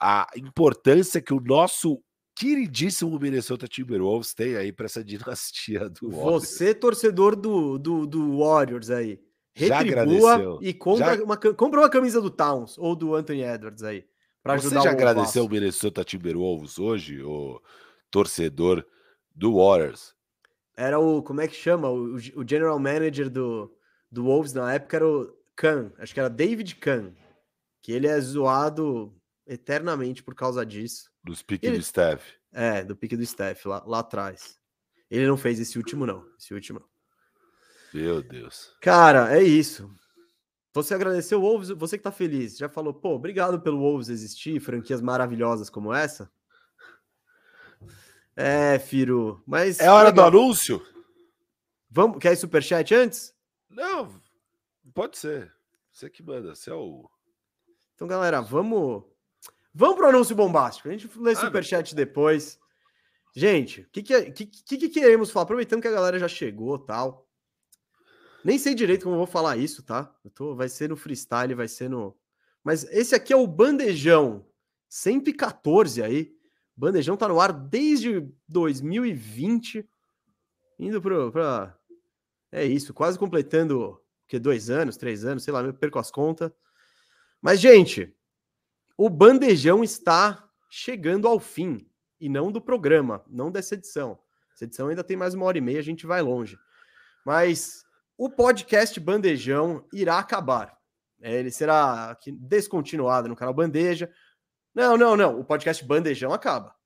a 0.00 0.26
importância 0.36 1.20
que 1.20 1.32
o 1.32 1.40
nosso 1.40 2.02
queridíssimo 2.34 3.18
Minnesota 3.18 3.66
Timberwolves 3.66 4.34
tem 4.34 4.56
aí 4.56 4.70
para 4.70 4.86
essa 4.86 5.02
dinastia 5.02 5.88
do 5.88 6.10
Warriors. 6.10 6.42
Você, 6.42 6.74
torcedor 6.74 7.34
do, 7.34 7.78
do, 7.78 8.06
do 8.06 8.38
Warriors 8.38 8.90
aí, 8.90 9.18
retribua 9.54 10.58
e 10.60 10.74
compra, 10.74 11.16
já... 11.16 11.24
uma, 11.24 11.36
compra 11.36 11.80
uma 11.80 11.88
camisa 11.88 12.20
do 12.20 12.28
Towns 12.28 12.76
ou 12.76 12.94
do 12.94 13.14
Anthony 13.14 13.42
Edwards 13.42 13.82
aí. 13.82 14.04
Você 14.44 14.74
já 14.74 14.90
agradeceu 14.90 15.44
o 15.44 15.48
Minnesota 15.48 16.04
Timberwolves 16.04 16.78
hoje, 16.78 17.20
o 17.22 17.60
torcedor 18.10 18.86
do 19.34 19.56
Warriors? 19.56 20.14
Era 20.76 20.98
o, 20.98 21.22
como 21.22 21.40
é 21.40 21.48
que 21.48 21.54
chama? 21.54 21.88
O, 21.88 22.16
o 22.16 22.48
general 22.48 22.78
manager 22.78 23.30
do, 23.30 23.74
do 24.10 24.24
Wolves 24.24 24.52
na 24.52 24.74
época 24.74 24.96
era 24.96 25.08
o 25.08 25.34
Kahn, 25.54 25.90
acho 25.98 26.12
que 26.12 26.20
era 26.20 26.28
David 26.28 26.76
Kahn, 26.76 27.12
que 27.80 27.92
ele 27.92 28.06
é 28.06 28.20
zoado 28.20 29.14
eternamente 29.46 30.22
por 30.22 30.34
causa 30.34 30.66
disso. 30.66 31.10
Dos 31.24 31.42
piques 31.42 31.70
do 31.70 31.82
Steph. 31.82 32.22
É, 32.52 32.84
do 32.84 32.96
pique 32.96 33.16
do 33.16 33.24
Steph 33.24 33.64
lá, 33.64 33.82
lá 33.86 33.98
atrás. 34.00 34.58
Ele 35.10 35.26
não 35.26 35.36
fez 35.36 35.60
esse 35.60 35.78
último, 35.78 36.04
não. 36.04 36.26
Esse 36.38 36.52
último. 36.52 36.82
Meu 37.94 38.22
Deus. 38.22 38.76
Cara, 38.80 39.34
é 39.36 39.42
isso. 39.42 39.90
Você 40.74 40.92
agradeceu 40.92 41.38
o 41.38 41.42
Wolves, 41.42 41.70
você 41.70 41.96
que 41.96 42.04
tá 42.04 42.12
feliz, 42.12 42.58
já 42.58 42.68
falou, 42.68 42.92
pô, 42.92 43.14
obrigado 43.14 43.58
pelo 43.60 43.78
Wolves 43.78 44.10
existir, 44.10 44.60
franquias 44.60 45.00
maravilhosas 45.00 45.70
como 45.70 45.94
essa. 45.94 46.30
É, 48.36 48.78
Firo, 48.78 49.42
mas. 49.46 49.80
É 49.80 49.90
hora 49.90 50.10
legal. 50.10 50.30
do 50.30 50.36
anúncio? 50.36 50.86
Vamos, 51.90 52.18
quer 52.18 52.36
superchat 52.36 52.94
antes? 52.94 53.34
Não, 53.70 54.12
pode 54.92 55.16
ser. 55.16 55.50
Você 55.90 56.10
que 56.10 56.22
manda, 56.22 56.54
você 56.54 56.68
é 56.68 56.74
o. 56.74 57.08
Então, 57.94 58.06
galera, 58.06 58.42
vamos. 58.42 59.04
Vamos 59.72 59.96
pro 59.96 60.08
anúncio 60.08 60.36
bombástico. 60.36 60.88
A 60.88 60.92
gente 60.92 61.08
lê 61.18 61.32
ah, 61.32 61.36
superchat 61.36 61.94
meu... 61.94 62.04
depois. 62.04 62.58
Gente, 63.34 63.82
o 63.82 63.88
que 63.90 64.02
que, 64.02 64.30
que, 64.30 64.46
que, 64.46 64.76
que, 64.76 64.88
queremos 64.90 65.30
falar? 65.30 65.44
Aproveitando 65.44 65.80
que 65.80 65.88
a 65.88 65.92
galera 65.92 66.18
já 66.18 66.28
chegou 66.28 66.78
tal. 66.78 67.26
Nem 68.44 68.58
sei 68.58 68.74
direito 68.74 69.04
como 69.04 69.14
eu 69.14 69.18
vou 69.18 69.26
falar 69.26 69.56
isso, 69.56 69.82
tá? 69.82 70.14
Eu 70.22 70.30
tô, 70.30 70.54
vai 70.54 70.68
ser 70.68 70.90
no 70.90 70.96
freestyle, 70.96 71.54
vai 71.54 71.68
ser 71.68 71.88
no. 71.88 72.16
Mas 72.62 72.84
esse 72.84 73.14
aqui 73.14 73.32
é 73.32 73.36
o 73.36 73.46
Bandejão 73.46 74.46
114 74.88 76.02
aí. 76.02 76.35
Bandejão 76.76 77.16
tá 77.16 77.26
no 77.26 77.40
ar 77.40 77.52
desde 77.52 78.28
2020. 78.48 79.88
Indo. 80.78 81.00
Pra... 81.00 81.76
É 82.52 82.64
isso, 82.64 82.92
quase 82.92 83.18
completando 83.18 84.00
que 84.28 84.38
dois 84.38 84.68
anos, 84.70 84.96
três 84.96 85.24
anos, 85.24 85.44
sei 85.44 85.52
lá, 85.52 85.62
eu 85.62 85.72
perco 85.72 85.98
as 85.98 86.10
contas. 86.10 86.50
Mas, 87.40 87.60
gente, 87.60 88.14
o 88.96 89.08
bandejão 89.08 89.84
está 89.84 90.48
chegando 90.68 91.28
ao 91.28 91.38
fim 91.38 91.88
e 92.20 92.28
não 92.28 92.50
do 92.50 92.60
programa, 92.60 93.24
não 93.28 93.50
dessa 93.50 93.74
edição. 93.74 94.18
Essa 94.52 94.64
edição 94.64 94.88
ainda 94.88 95.04
tem 95.04 95.16
mais 95.16 95.34
uma 95.34 95.46
hora 95.46 95.58
e 95.58 95.60
meia, 95.60 95.78
a 95.78 95.82
gente 95.82 96.06
vai 96.06 96.22
longe. 96.22 96.58
Mas 97.24 97.84
o 98.16 98.30
podcast 98.30 98.98
Bandejão 98.98 99.86
irá 99.92 100.18
acabar. 100.18 100.76
É, 101.20 101.38
ele 101.38 101.50
será 101.50 102.16
descontinuado 102.40 103.28
no 103.28 103.36
canal 103.36 103.52
Bandeja. 103.54 104.10
Não, 104.76 104.94
não, 104.94 105.16
não. 105.16 105.40
O 105.40 105.44
podcast 105.44 105.82
Bandejão 105.82 106.34
acaba. 106.34 106.76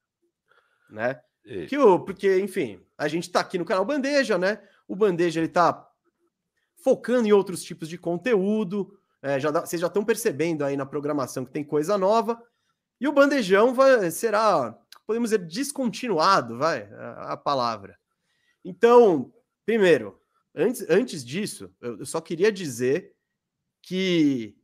Né? 0.89 1.21
Que 1.69 1.77
o, 1.77 1.99
porque, 1.99 2.39
enfim, 2.39 2.81
a 2.97 3.09
gente 3.09 3.25
está 3.25 3.41
aqui 3.41 3.59
no 3.59 3.65
canal 3.65 3.85
Bandeja, 3.85 4.39
né? 4.39 4.63
O 4.87 4.95
Bandeja 4.95 5.41
ele 5.41 5.49
tá 5.49 5.91
focando 6.85 7.27
em 7.27 7.33
outros 7.33 7.65
tipos 7.65 7.89
de 7.89 7.99
conteúdo. 7.99 8.97
É, 9.21 9.41
já 9.41 9.51
dá, 9.51 9.67
vocês 9.67 9.81
já 9.81 9.89
estão 9.89 10.05
percebendo 10.05 10.65
aí 10.65 10.77
na 10.77 10.87
programação 10.87 11.45
que 11.45 11.51
tem 11.51 11.65
coisa 11.65 11.99
nova. 11.99 12.41
E 13.01 13.09
o 13.09 13.13
bandejão 13.13 13.75
vai, 13.75 14.11
será, 14.11 14.79
podemos 15.07 15.31
dizer, 15.31 15.45
descontinuado, 15.47 16.59
vai, 16.59 16.83
a, 16.93 17.33
a 17.33 17.37
palavra. 17.37 17.99
Então, 18.65 19.33
primeiro, 19.67 20.21
antes, 20.55 20.89
antes 20.89 21.25
disso, 21.25 21.75
eu, 21.81 21.99
eu 21.99 22.07
só 22.07 22.21
queria 22.21 22.53
dizer 22.53 23.15
que 23.83 24.60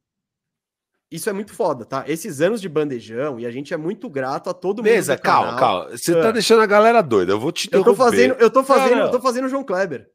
isso 1.11 1.30
é 1.30 1.32
muito 1.32 1.54
foda, 1.54 1.84
tá? 1.84 2.04
Esses 2.07 2.40
anos 2.40 2.61
de 2.61 2.68
bandejão, 2.68 3.38
e 3.38 3.46
a 3.46 3.50
gente 3.50 3.72
é 3.72 3.76
muito 3.76 4.09
grato 4.11 4.50
a 4.50 4.54
todo 4.54 4.78
mundo. 4.78 4.84
Beleza, 4.86 5.16
calma, 5.16 5.57
calma. 5.57 5.90
Você 5.90 6.12
tá 6.14 6.28
ah. 6.28 6.32
deixando 6.32 6.62
a 6.62 6.66
galera 6.66 7.00
doida. 7.00 7.32
Eu 7.32 7.40
vou 7.40 7.52
te 7.52 7.68
Eu 7.72 7.84
tô 7.84 7.94
fazendo, 7.94 8.34
eu 8.34 8.50
tô 8.50 8.64
fazendo, 8.64 8.90
não, 8.90 8.98
não. 8.98 9.07
eu 9.07 9.12
tô 9.12 9.20
fazendo 9.20 9.44
o 9.44 9.48
João 9.48 9.64
Kleber. 9.64 10.11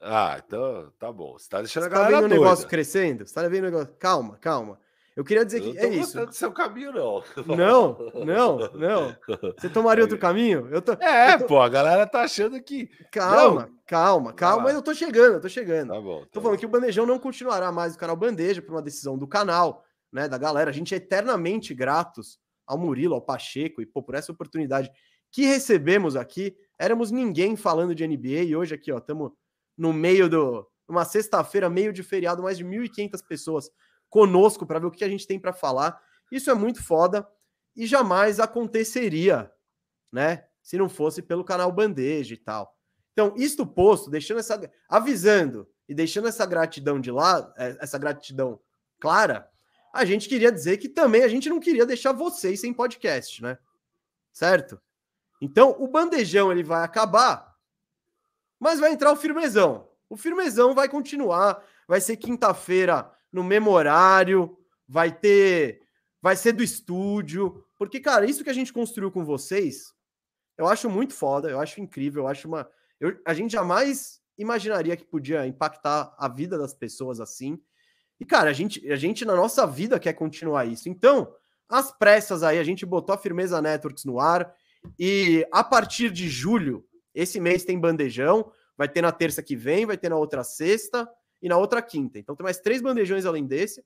Ah, 0.00 0.40
então 0.44 0.92
tá 0.98 1.12
bom. 1.12 1.36
Você 1.36 1.48
tá 1.48 1.58
deixando 1.58 1.82
você 1.82 1.88
a 1.88 1.92
galera 1.92 2.12
tá 2.12 2.20
vendo 2.20 2.30
o 2.30 2.34
negócio 2.34 2.68
crescendo? 2.68 3.26
Você 3.26 3.34
tá 3.34 3.48
vendo 3.48 3.64
o 3.64 3.70
negócio? 3.70 3.94
Calma, 3.98 4.38
calma. 4.40 4.78
Eu 5.18 5.24
queria 5.24 5.44
dizer 5.44 5.60
que 5.60 5.76
é 5.76 5.88
isso. 5.88 6.24
do 6.24 6.32
seu 6.32 6.52
caminho, 6.52 6.92
não. 6.92 7.24
Não, 7.44 7.98
não, 8.24 8.58
não. 8.72 9.16
Você 9.58 9.68
tomaria 9.68 10.04
outro 10.04 10.16
caminho? 10.20 10.68
Eu 10.70 10.80
tô, 10.80 10.92
é, 10.92 11.34
eu 11.34 11.38
tô... 11.40 11.46
pô, 11.46 11.60
a 11.60 11.68
galera 11.68 12.06
tá 12.06 12.20
achando 12.20 12.62
que. 12.62 12.88
Calma, 13.10 13.62
não. 13.62 13.68
calma, 13.84 14.32
calma, 14.32 14.62
mas 14.62 14.74
eu 14.76 14.82
tô 14.82 14.94
chegando, 14.94 15.34
eu 15.34 15.40
tô 15.40 15.48
chegando. 15.48 15.92
Tá 15.92 16.00
bom. 16.00 16.20
Tá 16.20 16.26
tô 16.34 16.40
falando 16.40 16.56
bom. 16.56 16.60
que 16.60 16.66
o 16.66 16.68
Bandejão 16.68 17.04
não 17.04 17.18
continuará 17.18 17.72
mais 17.72 17.94
no 17.94 17.98
canal 17.98 18.14
Bandeja 18.14 18.62
por 18.62 18.70
uma 18.70 18.82
decisão 18.82 19.18
do 19.18 19.26
canal, 19.26 19.84
né, 20.12 20.28
da 20.28 20.38
galera. 20.38 20.70
A 20.70 20.72
gente 20.72 20.94
é 20.94 20.96
eternamente 20.96 21.74
gratos 21.74 22.38
ao 22.66 22.78
Murilo, 22.78 23.14
ao 23.14 23.22
Pacheco 23.22 23.80
e 23.80 23.86
pô, 23.86 24.02
por 24.02 24.14
essa 24.14 24.32
oportunidade 24.32 24.90
que 25.30 25.46
recebemos 25.46 26.16
aqui. 26.16 26.56
Éramos 26.78 27.10
ninguém 27.10 27.56
falando 27.56 27.94
de 27.94 28.06
NBA 28.06 28.42
e 28.44 28.56
hoje 28.56 28.74
aqui, 28.74 28.92
ó, 28.92 28.98
estamos 28.98 29.32
no 29.76 29.92
meio 29.92 30.28
do. 30.28 30.66
Uma 30.86 31.04
sexta-feira, 31.04 31.68
meio 31.68 31.92
de 31.92 32.02
feriado, 32.02 32.42
mais 32.42 32.56
de 32.56 32.64
1.500 32.64 33.22
pessoas 33.28 33.70
conosco 34.08 34.66
para 34.66 34.78
ver 34.78 34.86
o 34.86 34.90
que 34.90 35.04
a 35.04 35.08
gente 35.08 35.26
tem 35.26 35.38
para 35.38 35.52
falar. 35.52 36.00
Isso 36.32 36.50
é 36.50 36.54
muito 36.54 36.82
foda 36.82 37.28
e 37.76 37.86
jamais 37.86 38.40
aconteceria, 38.40 39.52
né? 40.10 40.46
Se 40.62 40.78
não 40.78 40.88
fosse 40.88 41.20
pelo 41.20 41.44
canal 41.44 41.70
Bandeja 41.70 42.32
e 42.32 42.38
tal. 42.38 42.74
Então, 43.12 43.34
isto 43.36 43.66
posto, 43.66 44.10
deixando 44.10 44.38
essa. 44.38 44.70
avisando 44.88 45.68
e 45.88 45.94
deixando 45.94 46.28
essa 46.28 46.46
gratidão 46.46 47.00
de 47.00 47.10
lá, 47.10 47.52
é, 47.56 47.76
essa 47.80 47.98
gratidão 47.98 48.60
clara, 49.00 49.48
a 49.98 50.04
gente 50.04 50.28
queria 50.28 50.52
dizer 50.52 50.78
que 50.78 50.88
também 50.88 51.22
a 51.22 51.28
gente 51.28 51.48
não 51.48 51.60
queria 51.60 51.84
deixar 51.84 52.12
vocês 52.12 52.60
sem 52.60 52.72
podcast, 52.72 53.42
né? 53.42 53.58
Certo? 54.32 54.80
Então, 55.40 55.76
o 55.78 55.88
bandejão 55.88 56.50
ele 56.50 56.62
vai 56.62 56.82
acabar 56.82 57.48
mas 58.58 58.80
vai 58.80 58.92
entrar 58.92 59.12
o 59.12 59.16
Firmezão. 59.16 59.88
O 60.08 60.16
Firmezão 60.16 60.74
vai 60.74 60.88
continuar. 60.88 61.64
Vai 61.86 62.00
ser 62.00 62.16
quinta-feira 62.16 63.10
no 63.32 63.44
mesmo 63.44 63.70
horário. 63.70 64.58
Vai 64.86 65.12
ter. 65.12 65.82
Vai 66.20 66.34
ser 66.34 66.52
do 66.52 66.62
estúdio. 66.62 67.64
Porque, 67.78 68.00
cara, 68.00 68.26
isso 68.26 68.42
que 68.42 68.50
a 68.50 68.54
gente 68.54 68.72
construiu 68.72 69.12
com 69.12 69.24
vocês, 69.24 69.94
eu 70.56 70.66
acho 70.66 70.90
muito 70.90 71.14
foda. 71.14 71.48
Eu 71.48 71.60
acho 71.60 71.80
incrível. 71.80 72.24
Eu 72.24 72.28
acho 72.28 72.48
uma. 72.48 72.68
Eu, 72.98 73.18
a 73.24 73.32
gente 73.32 73.52
jamais 73.52 74.20
imaginaria 74.36 74.96
que 74.96 75.04
podia 75.04 75.46
impactar 75.46 76.14
a 76.18 76.28
vida 76.28 76.58
das 76.58 76.74
pessoas 76.74 77.20
assim. 77.20 77.60
E, 78.20 78.24
cara, 78.24 78.50
a 78.50 78.52
gente, 78.52 78.90
a 78.90 78.96
gente 78.96 79.24
na 79.24 79.34
nossa 79.34 79.66
vida 79.66 79.98
quer 79.98 80.12
continuar 80.12 80.66
isso. 80.66 80.88
Então, 80.88 81.32
as 81.68 81.92
pressas 81.92 82.42
aí, 82.42 82.58
a 82.58 82.64
gente 82.64 82.86
botou 82.86 83.14
a 83.14 83.18
Firmeza 83.18 83.60
Networks 83.60 84.04
no 84.04 84.18
ar. 84.18 84.52
E 84.98 85.46
a 85.52 85.62
partir 85.62 86.10
de 86.10 86.28
julho, 86.28 86.84
esse 87.14 87.38
mês 87.40 87.64
tem 87.64 87.78
bandejão, 87.78 88.50
vai 88.76 88.88
ter 88.88 89.02
na 89.02 89.12
terça 89.12 89.42
que 89.42 89.56
vem, 89.56 89.86
vai 89.86 89.96
ter 89.96 90.08
na 90.08 90.16
outra 90.16 90.42
sexta 90.42 91.08
e 91.42 91.48
na 91.48 91.56
outra 91.56 91.82
quinta. 91.82 92.18
Então 92.18 92.34
tem 92.34 92.44
mais 92.44 92.58
três 92.58 92.80
bandejões 92.80 93.26
além 93.26 93.44
desse. 93.46 93.84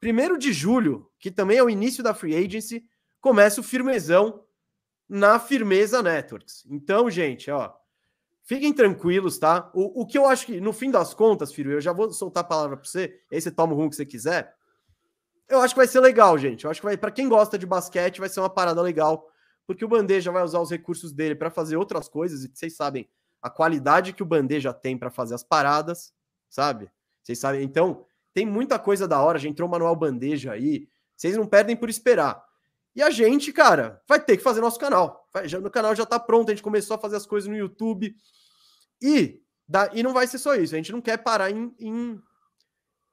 Primeiro 0.00 0.36
de 0.36 0.52
julho, 0.52 1.08
que 1.18 1.30
também 1.30 1.58
é 1.58 1.62
o 1.62 1.70
início 1.70 2.02
da 2.02 2.12
free 2.12 2.34
agency, 2.34 2.84
começa 3.20 3.60
o 3.60 3.64
firmezão 3.64 4.44
na 5.08 5.38
Firmeza 5.38 6.02
Networks. 6.02 6.64
Então, 6.68 7.08
gente, 7.08 7.50
ó, 7.50 7.72
fiquem 8.44 8.72
tranquilos, 8.72 9.38
tá? 9.38 9.70
O, 9.74 10.02
o 10.02 10.06
que 10.06 10.18
eu 10.18 10.26
acho 10.26 10.46
que, 10.46 10.60
no 10.60 10.72
fim 10.72 10.90
das 10.90 11.14
contas, 11.14 11.52
filho, 11.52 11.72
eu 11.72 11.80
já 11.80 11.92
vou 11.92 12.10
soltar 12.12 12.42
a 12.42 12.46
palavra 12.46 12.76
para 12.76 12.86
você, 12.86 13.20
aí 13.30 13.40
você 13.40 13.50
toma 13.50 13.72
o 13.72 13.76
rumo 13.76 13.90
que 13.90 13.96
você 13.96 14.06
quiser. 14.06 14.54
Eu 15.48 15.60
acho 15.60 15.74
que 15.74 15.80
vai 15.80 15.86
ser 15.86 16.00
legal, 16.00 16.38
gente. 16.38 16.64
Eu 16.64 16.70
acho 16.70 16.80
que 16.80 16.86
vai, 16.86 16.96
para 16.96 17.10
quem 17.10 17.28
gosta 17.28 17.58
de 17.58 17.66
basquete, 17.66 18.20
vai 18.20 18.28
ser 18.28 18.40
uma 18.40 18.50
parada 18.50 18.80
legal 18.80 19.28
porque 19.66 19.84
o 19.84 19.88
Bandeja 19.88 20.30
vai 20.30 20.42
usar 20.42 20.60
os 20.60 20.70
recursos 20.70 21.12
dele 21.12 21.34
para 21.34 21.50
fazer 21.50 21.76
outras 21.76 22.08
coisas, 22.08 22.44
e 22.44 22.50
vocês 22.52 22.74
sabem 22.76 23.08
a 23.40 23.50
qualidade 23.50 24.12
que 24.12 24.22
o 24.22 24.26
Bandeja 24.26 24.72
tem 24.72 24.96
para 24.96 25.10
fazer 25.10 25.34
as 25.34 25.42
paradas, 25.42 26.12
sabe? 26.48 26.90
Vocês 27.22 27.38
sabem, 27.38 27.62
então 27.62 28.04
tem 28.32 28.46
muita 28.46 28.78
coisa 28.78 29.06
da 29.06 29.20
hora, 29.20 29.38
já 29.38 29.48
entrou 29.48 29.68
o 29.68 29.70
Manuel 29.70 29.96
Bandeja 29.96 30.52
aí, 30.52 30.88
vocês 31.16 31.36
não 31.36 31.46
perdem 31.46 31.76
por 31.76 31.88
esperar. 31.88 32.44
E 32.94 33.02
a 33.02 33.10
gente, 33.10 33.52
cara, 33.52 34.02
vai 34.06 34.20
ter 34.20 34.36
que 34.36 34.42
fazer 34.42 34.60
nosso 34.60 34.78
canal. 34.78 35.28
Vai, 35.32 35.48
já, 35.48 35.58
no 35.58 35.70
canal 35.70 35.94
já 35.94 36.04
tá 36.04 36.20
pronto, 36.20 36.50
a 36.50 36.54
gente 36.54 36.62
começou 36.62 36.94
a 36.94 37.00
fazer 37.00 37.16
as 37.16 37.26
coisas 37.26 37.48
no 37.48 37.56
YouTube. 37.56 38.14
E, 39.00 39.40
da, 39.66 39.90
e 39.94 40.02
não 40.02 40.12
vai 40.12 40.26
ser 40.26 40.38
só 40.38 40.54
isso, 40.54 40.74
a 40.74 40.76
gente 40.76 40.92
não 40.92 41.00
quer 41.00 41.16
parar 41.18 41.50
em, 41.50 41.74
em, 41.78 42.20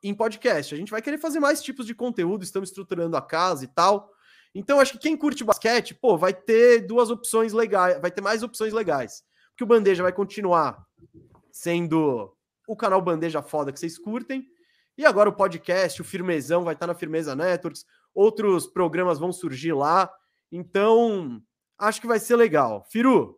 em 0.03 0.13
podcast. 0.13 0.73
A 0.73 0.77
gente 0.77 0.91
vai 0.91 1.01
querer 1.01 1.17
fazer 1.17 1.39
mais 1.39 1.61
tipos 1.61 1.85
de 1.85 1.95
conteúdo, 1.95 2.43
estamos 2.43 2.69
estruturando 2.69 3.15
a 3.15 3.21
casa 3.21 3.63
e 3.63 3.67
tal. 3.67 4.11
Então, 4.53 4.79
acho 4.79 4.93
que 4.93 4.99
quem 4.99 5.15
curte 5.15 5.43
basquete, 5.43 5.93
pô, 5.93 6.17
vai 6.17 6.33
ter 6.33 6.81
duas 6.81 7.09
opções 7.09 7.53
legais, 7.53 8.01
vai 8.01 8.11
ter 8.11 8.21
mais 8.21 8.43
opções 8.43 8.73
legais. 8.73 9.23
Porque 9.51 9.63
o 9.63 9.67
Bandeja 9.67 10.03
vai 10.03 10.11
continuar 10.11 10.83
sendo 11.51 12.35
o 12.67 12.75
canal 12.75 13.01
Bandeja 13.01 13.41
Foda 13.41 13.71
que 13.71 13.79
vocês 13.79 13.97
curtem. 13.97 14.47
E 14.97 15.05
agora 15.05 15.29
o 15.29 15.33
podcast, 15.33 16.01
o 16.01 16.05
Firmezão, 16.05 16.63
vai 16.63 16.73
estar 16.73 16.87
na 16.87 16.93
Firmeza 16.93 17.35
Networks. 17.35 17.85
Outros 18.13 18.67
programas 18.67 19.19
vão 19.19 19.31
surgir 19.31 19.73
lá. 19.73 20.11
Então, 20.51 21.41
acho 21.77 22.01
que 22.01 22.07
vai 22.07 22.19
ser 22.19 22.35
legal. 22.35 22.85
Firu, 22.89 23.37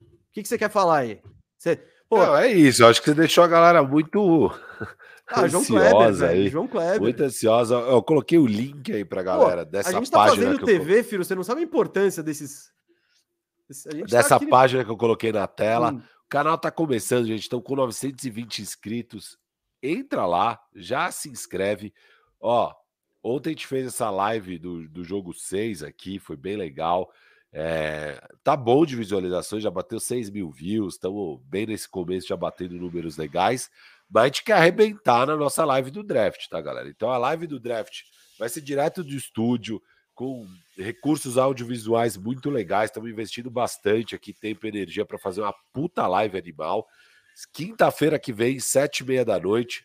o 0.00 0.32
que, 0.32 0.42
que 0.42 0.48
você 0.48 0.58
quer 0.58 0.70
falar 0.70 0.98
aí? 0.98 1.20
Você, 1.58 1.76
pô, 2.08 2.18
Não, 2.18 2.36
é 2.36 2.50
isso, 2.50 2.84
acho 2.84 3.00
que 3.00 3.10
você 3.10 3.14
deixou 3.14 3.44
a 3.44 3.48
galera 3.48 3.82
muito 3.82 4.50
ah, 5.32 5.46
João 5.46 5.64
Kleber, 5.64 6.28
aí. 6.28 6.48
João 6.48 6.66
Kleber. 6.66 7.00
Muito 7.00 7.22
ansiosa. 7.22 7.76
Eu 7.76 8.02
coloquei 8.02 8.38
o 8.38 8.46
link 8.46 8.92
aí 8.92 9.04
pra 9.04 9.22
galera 9.22 9.64
Pô, 9.64 9.70
dessa 9.70 9.92
página. 9.92 9.98
A 9.98 10.04
gente 10.04 10.10
tá 10.10 10.28
fazendo 10.28 10.64
TV, 10.64 11.00
eu... 11.00 11.04
filho, 11.04 11.24
você 11.24 11.34
não 11.34 11.44
sabe 11.44 11.60
a 11.60 11.64
importância 11.64 12.22
desses. 12.22 12.70
Tá 13.68 13.90
dessa 14.08 14.28
tá 14.30 14.36
aqui... 14.36 14.46
página 14.46 14.84
que 14.84 14.90
eu 14.90 14.96
coloquei 14.96 15.32
na 15.32 15.46
tela. 15.46 15.92
Hum. 15.92 15.98
O 15.98 16.28
canal 16.28 16.58
tá 16.58 16.70
começando, 16.70 17.26
gente. 17.26 17.42
Estão 17.42 17.60
com 17.60 17.76
920 17.76 18.60
inscritos. 18.60 19.38
Entra 19.82 20.26
lá, 20.26 20.60
já 20.74 21.10
se 21.12 21.28
inscreve. 21.28 21.94
Ó, 22.40 22.74
ontem 23.22 23.50
a 23.50 23.52
gente 23.52 23.66
fez 23.66 23.86
essa 23.86 24.10
live 24.10 24.58
do, 24.58 24.88
do 24.88 25.04
jogo 25.04 25.32
6 25.32 25.82
aqui, 25.82 26.18
foi 26.18 26.36
bem 26.36 26.56
legal. 26.56 27.10
É, 27.52 28.20
tá 28.44 28.56
bom 28.56 28.86
de 28.86 28.94
visualizações, 28.94 29.62
já 29.62 29.70
bateu 29.70 29.98
6 29.98 30.30
mil 30.30 30.50
views, 30.50 30.94
estamos 30.94 31.40
bem 31.44 31.66
nesse 31.66 31.88
começo, 31.88 32.28
já 32.28 32.36
batendo 32.36 32.76
números 32.76 33.16
legais, 33.16 33.68
mas 34.08 34.22
a 34.22 34.26
gente 34.26 34.44
quer 34.44 34.52
arrebentar 34.52 35.26
na 35.26 35.36
nossa 35.36 35.64
live 35.64 35.90
do 35.90 36.04
draft, 36.04 36.48
tá, 36.48 36.60
galera? 36.60 36.88
Então 36.88 37.10
a 37.10 37.18
live 37.18 37.48
do 37.48 37.58
draft 37.58 38.02
vai 38.38 38.48
ser 38.48 38.60
direto 38.60 39.02
do 39.02 39.14
estúdio, 39.14 39.82
com 40.14 40.46
recursos 40.76 41.38
audiovisuais 41.38 42.16
muito 42.16 42.50
legais, 42.50 42.90
estamos 42.90 43.10
investindo 43.10 43.50
bastante 43.50 44.14
aqui, 44.14 44.34
tempo 44.34 44.66
e 44.66 44.68
energia 44.68 45.04
para 45.04 45.18
fazer 45.18 45.40
uma 45.40 45.54
puta 45.72 46.06
live 46.06 46.36
animal. 46.36 46.86
Quinta-feira 47.54 48.18
que 48.18 48.32
vem, 48.32 48.60
sete 48.60 49.00
e 49.00 49.06
meia 49.06 49.24
da 49.24 49.40
noite. 49.40 49.82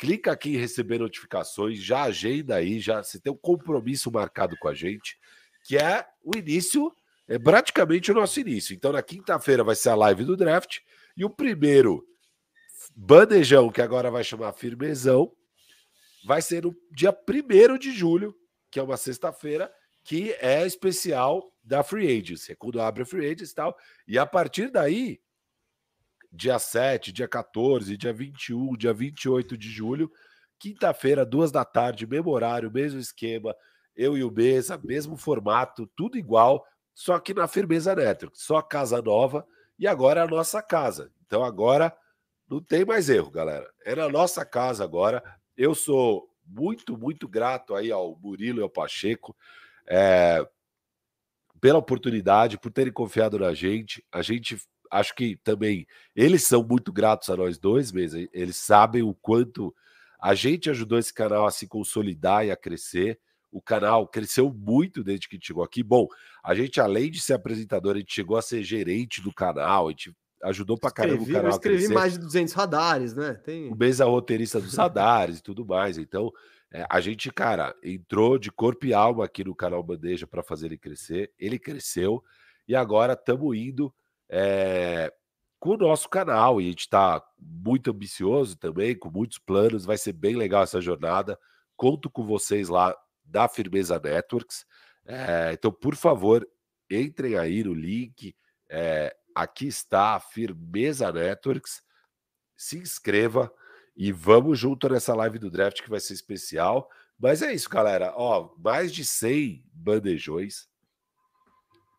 Clica 0.00 0.32
aqui 0.32 0.54
em 0.54 0.56
receber 0.56 0.98
notificações, 0.98 1.78
já 1.78 2.04
agenda 2.04 2.54
aí, 2.54 2.80
já 2.80 3.02
se 3.02 3.20
tem 3.20 3.30
um 3.30 3.36
compromisso 3.36 4.10
marcado 4.10 4.56
com 4.58 4.66
a 4.66 4.72
gente, 4.72 5.18
que 5.62 5.76
é 5.76 6.06
o 6.24 6.34
início 6.34 6.90
é 7.28 7.38
praticamente 7.38 8.10
o 8.10 8.14
nosso 8.14 8.40
início. 8.40 8.74
Então, 8.74 8.92
na 8.92 9.02
quinta-feira 9.02 9.62
vai 9.62 9.76
ser 9.76 9.90
a 9.90 9.94
live 9.94 10.24
do 10.24 10.38
draft 10.38 10.78
e 11.14 11.22
o 11.22 11.28
primeiro 11.28 12.02
bandejão, 12.96 13.70
que 13.70 13.82
agora 13.82 14.10
vai 14.10 14.24
chamar 14.24 14.54
Firmezão, 14.54 15.30
vai 16.24 16.40
ser 16.40 16.64
no 16.64 16.74
dia 16.90 17.14
1 17.14 17.76
de 17.76 17.92
julho, 17.92 18.34
que 18.70 18.80
é 18.80 18.82
uma 18.82 18.96
sexta-feira, 18.96 19.70
que 20.02 20.32
é 20.40 20.66
especial 20.66 21.52
da 21.62 21.82
Free 21.82 22.20
Agency, 22.20 22.52
é 22.52 22.54
quando 22.54 22.80
abre 22.80 23.02
a 23.02 23.06
Free 23.06 23.26
Agency 23.26 23.52
e 23.52 23.54
tal. 23.54 23.76
E 24.08 24.18
a 24.18 24.24
partir 24.24 24.70
daí, 24.70 25.20
dia 26.32 26.58
7, 26.58 27.12
dia 27.12 27.28
14, 27.28 27.96
dia 27.96 28.12
21, 28.12 28.76
dia 28.76 28.92
28 28.92 29.56
de 29.56 29.68
julho, 29.68 30.10
quinta-feira, 30.58 31.24
duas 31.24 31.50
da 31.50 31.64
tarde, 31.64 32.06
mesmo 32.06 32.30
horário, 32.30 32.70
mesmo 32.70 33.00
esquema, 33.00 33.54
eu 33.96 34.16
e 34.16 34.22
o 34.22 34.30
Beza, 34.30 34.80
mesmo 34.82 35.16
formato, 35.16 35.90
tudo 35.96 36.16
igual, 36.16 36.64
só 36.94 37.18
que 37.18 37.34
na 37.34 37.48
Firmeza 37.48 37.94
Network, 37.94 38.38
só 38.38 38.62
casa 38.62 39.00
nova 39.02 39.46
e 39.78 39.86
agora 39.86 40.20
é 40.20 40.24
a 40.24 40.28
nossa 40.28 40.62
casa. 40.62 41.10
Então 41.26 41.42
agora 41.42 41.96
não 42.48 42.60
tem 42.60 42.84
mais 42.84 43.08
erro, 43.08 43.30
galera. 43.30 43.68
É 43.84 43.94
na 43.94 44.08
nossa 44.08 44.44
casa 44.44 44.84
agora. 44.84 45.22
Eu 45.56 45.74
sou 45.74 46.28
muito, 46.44 46.98
muito 46.98 47.28
grato 47.28 47.74
aí 47.74 47.90
ao 47.90 48.16
Murilo 48.18 48.60
e 48.60 48.62
ao 48.62 48.68
Pacheco 48.68 49.34
é, 49.86 50.46
pela 51.60 51.78
oportunidade, 51.78 52.58
por 52.58 52.72
terem 52.72 52.92
confiado 52.92 53.38
na 53.38 53.54
gente. 53.54 54.04
A 54.12 54.20
gente 54.20 54.60
acho 54.90 55.14
que 55.14 55.36
também 55.36 55.86
eles 56.14 56.42
são 56.44 56.62
muito 56.62 56.92
gratos 56.92 57.30
a 57.30 57.36
nós 57.36 57.58
dois 57.58 57.92
mesmo. 57.92 58.28
Eles 58.32 58.56
sabem 58.56 59.02
o 59.02 59.14
quanto 59.14 59.74
a 60.20 60.34
gente 60.34 60.68
ajudou 60.68 60.98
esse 60.98 61.14
canal 61.14 61.46
a 61.46 61.50
se 61.50 61.66
consolidar 61.66 62.44
e 62.44 62.50
a 62.50 62.56
crescer. 62.56 63.18
O 63.50 63.60
canal 63.60 64.06
cresceu 64.06 64.52
muito 64.52 65.02
desde 65.02 65.28
que 65.28 65.38
chegou 65.40 65.64
aqui. 65.64 65.82
Bom, 65.82 66.06
a 66.42 66.54
gente, 66.54 66.80
além 66.80 67.10
de 67.10 67.20
ser 67.20 67.34
apresentador, 67.34 67.96
a 67.96 67.98
gente 67.98 68.12
chegou 68.12 68.36
a 68.36 68.42
ser 68.42 68.62
gerente 68.62 69.20
do 69.22 69.32
canal, 69.32 69.88
a 69.88 69.90
gente 69.90 70.14
ajudou 70.42 70.78
pra 70.78 70.90
caramba 70.90 71.14
escrevi, 71.14 71.32
o 71.32 71.34
canal. 71.34 71.50
Eu 71.50 71.56
escrevi 71.56 71.88
mais 71.88 72.12
de 72.12 72.18
200 72.20 72.54
radares, 72.54 73.14
né? 73.14 73.34
Tem... 73.34 73.70
O 73.70 73.74
Beza 73.74 74.04
roteirista 74.04 74.60
dos 74.60 74.74
radares 74.76 75.38
e 75.38 75.42
tudo 75.42 75.66
mais. 75.66 75.98
Então, 75.98 76.30
é, 76.72 76.86
a 76.88 77.00
gente, 77.00 77.30
cara, 77.32 77.74
entrou 77.82 78.38
de 78.38 78.52
corpo 78.52 78.86
e 78.86 78.94
alma 78.94 79.24
aqui 79.24 79.42
no 79.42 79.54
canal 79.54 79.82
Bandeja 79.82 80.26
para 80.26 80.42
fazer 80.42 80.66
ele 80.66 80.78
crescer. 80.78 81.32
Ele 81.38 81.58
cresceu 81.58 82.22
e 82.68 82.76
agora 82.76 83.14
estamos 83.14 83.56
indo 83.56 83.92
é, 84.30 85.12
com 85.58 85.70
o 85.70 85.76
nosso 85.76 86.08
canal. 86.08 86.60
E 86.60 86.66
a 86.66 86.70
gente 86.70 86.80
está 86.80 87.22
muito 87.38 87.90
ambicioso 87.90 88.56
também, 88.56 88.96
com 88.96 89.10
muitos 89.10 89.38
planos. 89.38 89.84
Vai 89.84 89.98
ser 89.98 90.12
bem 90.12 90.36
legal 90.36 90.62
essa 90.62 90.80
jornada. 90.80 91.38
Conto 91.76 92.08
com 92.08 92.24
vocês 92.24 92.68
lá 92.68 92.96
da 93.24 93.48
Firmeza 93.48 93.98
Networks. 93.98 94.64
É, 95.04 95.50
então, 95.52 95.72
por 95.72 95.96
favor, 95.96 96.46
entrem 96.90 97.36
aí 97.36 97.64
no 97.64 97.74
link. 97.74 98.34
É, 98.68 99.14
aqui 99.34 99.66
está 99.66 100.14
a 100.14 100.20
Firmeza 100.20 101.12
Networks. 101.12 101.82
Se 102.56 102.78
inscreva 102.78 103.52
e 103.96 104.12
vamos 104.12 104.58
junto 104.58 104.88
nessa 104.88 105.14
live 105.14 105.38
do 105.38 105.50
draft 105.50 105.82
que 105.82 105.90
vai 105.90 106.00
ser 106.00 106.14
especial. 106.14 106.88
Mas 107.18 107.42
é 107.42 107.52
isso, 107.52 107.68
galera. 107.68 108.14
Ó, 108.16 108.54
mais 108.56 108.92
de 108.92 109.04
100 109.04 109.62
bandejões. 109.72 110.69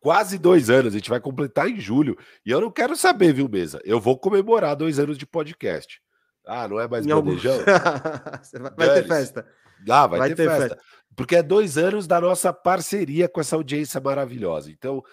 Quase 0.02 0.40
dois 0.40 0.70
anos. 0.70 0.94
A 0.94 0.98
gente 0.98 1.10
vai 1.10 1.22
completar 1.22 1.70
em 1.70 1.80
julho. 1.80 2.18
E 2.46 2.50
eu 2.50 2.60
não 2.60 2.72
quero 2.72 2.96
saber, 2.96 3.34
viu, 3.34 3.48
Mesa? 3.48 3.80
Eu 3.86 4.00
vou 4.02 4.18
comemorar 4.18 4.76
dois 4.76 5.00
anos 5.00 5.18
de 5.18 5.26
podcast. 5.26 6.02
Ah, 6.46 6.68
não 6.68 6.80
é 6.80 6.88
mais 6.88 7.06
em 7.06 7.10
bandejão? 7.10 7.54
Algum... 7.62 8.76
vai 8.76 8.94
ter 8.96 9.08
festa. 9.08 9.48
Ah, 9.88 10.08
vai, 10.08 10.20
vai 10.20 10.30
ter, 10.30 10.36
ter 10.36 10.50
festa. 10.50 10.70
festa. 10.70 10.84
Porque 11.16 11.36
é 11.36 11.44
dois 11.44 11.78
anos 11.78 12.08
da 12.08 12.20
nossa 12.20 12.52
parceria 12.52 13.30
com 13.30 13.40
essa 13.40 13.56
audiência 13.56 14.02
maravilhosa. 14.02 14.72
Então, 14.72 15.04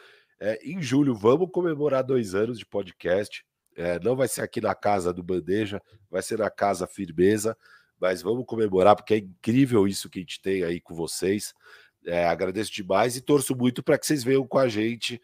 é, 0.40 0.58
em 0.64 0.80
julho, 0.80 1.14
vamos 1.14 1.50
comemorar 1.52 2.02
dois 2.02 2.34
anos 2.34 2.58
de 2.58 2.64
podcast. 2.64 3.44
É, 3.76 4.00
não 4.00 4.16
vai 4.16 4.26
ser 4.26 4.40
aqui 4.40 4.60
na 4.60 4.74
casa 4.74 5.12
do 5.12 5.22
Bandeja, 5.22 5.80
vai 6.10 6.22
ser 6.22 6.38
na 6.38 6.50
casa 6.50 6.86
Firmeza, 6.86 7.56
mas 8.00 8.22
vamos 8.22 8.44
comemorar 8.46 8.96
porque 8.96 9.14
é 9.14 9.18
incrível 9.18 9.86
isso 9.86 10.08
que 10.08 10.18
a 10.18 10.22
gente 10.22 10.40
tem 10.40 10.64
aí 10.64 10.80
com 10.80 10.94
vocês. 10.94 11.52
É, 12.06 12.26
agradeço 12.26 12.72
demais 12.72 13.16
e 13.16 13.20
torço 13.20 13.54
muito 13.54 13.82
para 13.82 13.98
que 13.98 14.06
vocês 14.06 14.24
venham 14.24 14.46
com 14.46 14.58
a 14.58 14.68
gente 14.68 15.20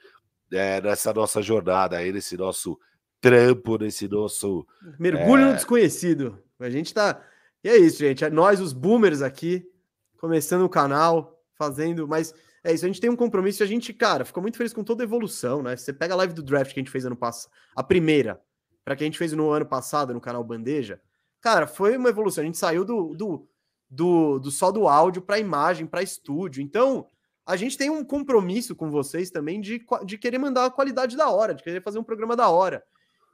é, 0.52 0.80
nessa 0.80 1.12
nossa 1.12 1.40
jornada 1.40 1.96
aí, 1.96 2.12
nesse 2.12 2.36
nosso 2.36 2.78
trampo, 3.20 3.78
nesse 3.78 4.06
nosso. 4.08 4.66
Mergulho 4.98 5.46
no 5.46 5.52
é, 5.52 5.54
desconhecido. 5.54 6.38
A 6.60 6.68
gente 6.68 6.92
tá. 6.92 7.22
E 7.62 7.68
é 7.68 7.76
isso, 7.76 7.98
gente. 7.98 8.24
É 8.24 8.30
nós, 8.30 8.60
os 8.60 8.72
boomers 8.72 9.22
aqui, 9.22 9.66
começando 10.18 10.62
o 10.62 10.68
canal, 10.68 11.42
fazendo, 11.56 12.06
mas 12.06 12.34
é 12.62 12.72
isso, 12.72 12.84
a 12.84 12.88
gente 12.88 13.00
tem 13.00 13.10
um 13.10 13.16
compromisso 13.16 13.62
e 13.62 13.64
a 13.64 13.66
gente, 13.66 13.92
cara, 13.92 14.24
ficou 14.24 14.42
muito 14.42 14.56
feliz 14.56 14.72
com 14.72 14.82
toda 14.82 15.02
a 15.02 15.06
evolução, 15.06 15.62
né? 15.62 15.76
Você 15.76 15.92
pega 15.92 16.14
a 16.14 16.16
live 16.16 16.32
do 16.32 16.42
draft 16.42 16.72
que 16.72 16.80
a 16.80 16.82
gente 16.82 16.90
fez 16.90 17.04
ano 17.04 17.16
passado, 17.16 17.50
a 17.76 17.82
primeira, 17.82 18.40
para 18.84 18.96
que 18.96 19.04
a 19.04 19.06
gente 19.06 19.18
fez 19.18 19.32
no 19.32 19.50
ano 19.50 19.66
passado 19.66 20.14
no 20.14 20.20
canal 20.20 20.42
Bandeja, 20.42 21.00
cara, 21.40 21.66
foi 21.66 21.96
uma 21.96 22.08
evolução. 22.08 22.42
A 22.42 22.46
gente 22.46 22.56
saiu 22.56 22.84
do, 22.84 23.14
do, 23.14 23.46
do, 23.94 24.38
do 24.38 24.50
só 24.50 24.70
do 24.70 24.88
áudio 24.88 25.22
para 25.22 25.38
imagem, 25.38 25.86
para 25.86 26.02
estúdio. 26.02 26.62
Então, 26.62 27.06
a 27.46 27.56
gente 27.56 27.76
tem 27.76 27.90
um 27.90 28.04
compromisso 28.04 28.74
com 28.74 28.90
vocês 28.90 29.30
também 29.30 29.60
de, 29.60 29.84
de 30.04 30.18
querer 30.18 30.38
mandar 30.38 30.64
a 30.64 30.70
qualidade 30.70 31.16
da 31.16 31.30
hora, 31.30 31.54
de 31.54 31.62
querer 31.62 31.82
fazer 31.82 31.98
um 31.98 32.04
programa 32.04 32.34
da 32.34 32.48
hora. 32.48 32.82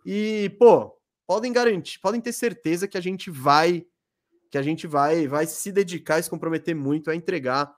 E, 0.04 0.54
pô, 0.58 0.96
podem 1.26 1.52
garantir, 1.52 1.98
podem 2.00 2.20
ter 2.20 2.32
certeza 2.32 2.88
que 2.88 2.98
a 2.98 3.00
gente 3.00 3.30
vai 3.30 3.86
que 4.50 4.58
a 4.58 4.62
gente 4.62 4.84
vai 4.84 5.28
vai 5.28 5.46
se 5.46 5.70
dedicar 5.70 6.18
e 6.18 6.24
se 6.24 6.30
comprometer 6.30 6.74
muito 6.74 7.08
a 7.08 7.14
entregar 7.14 7.72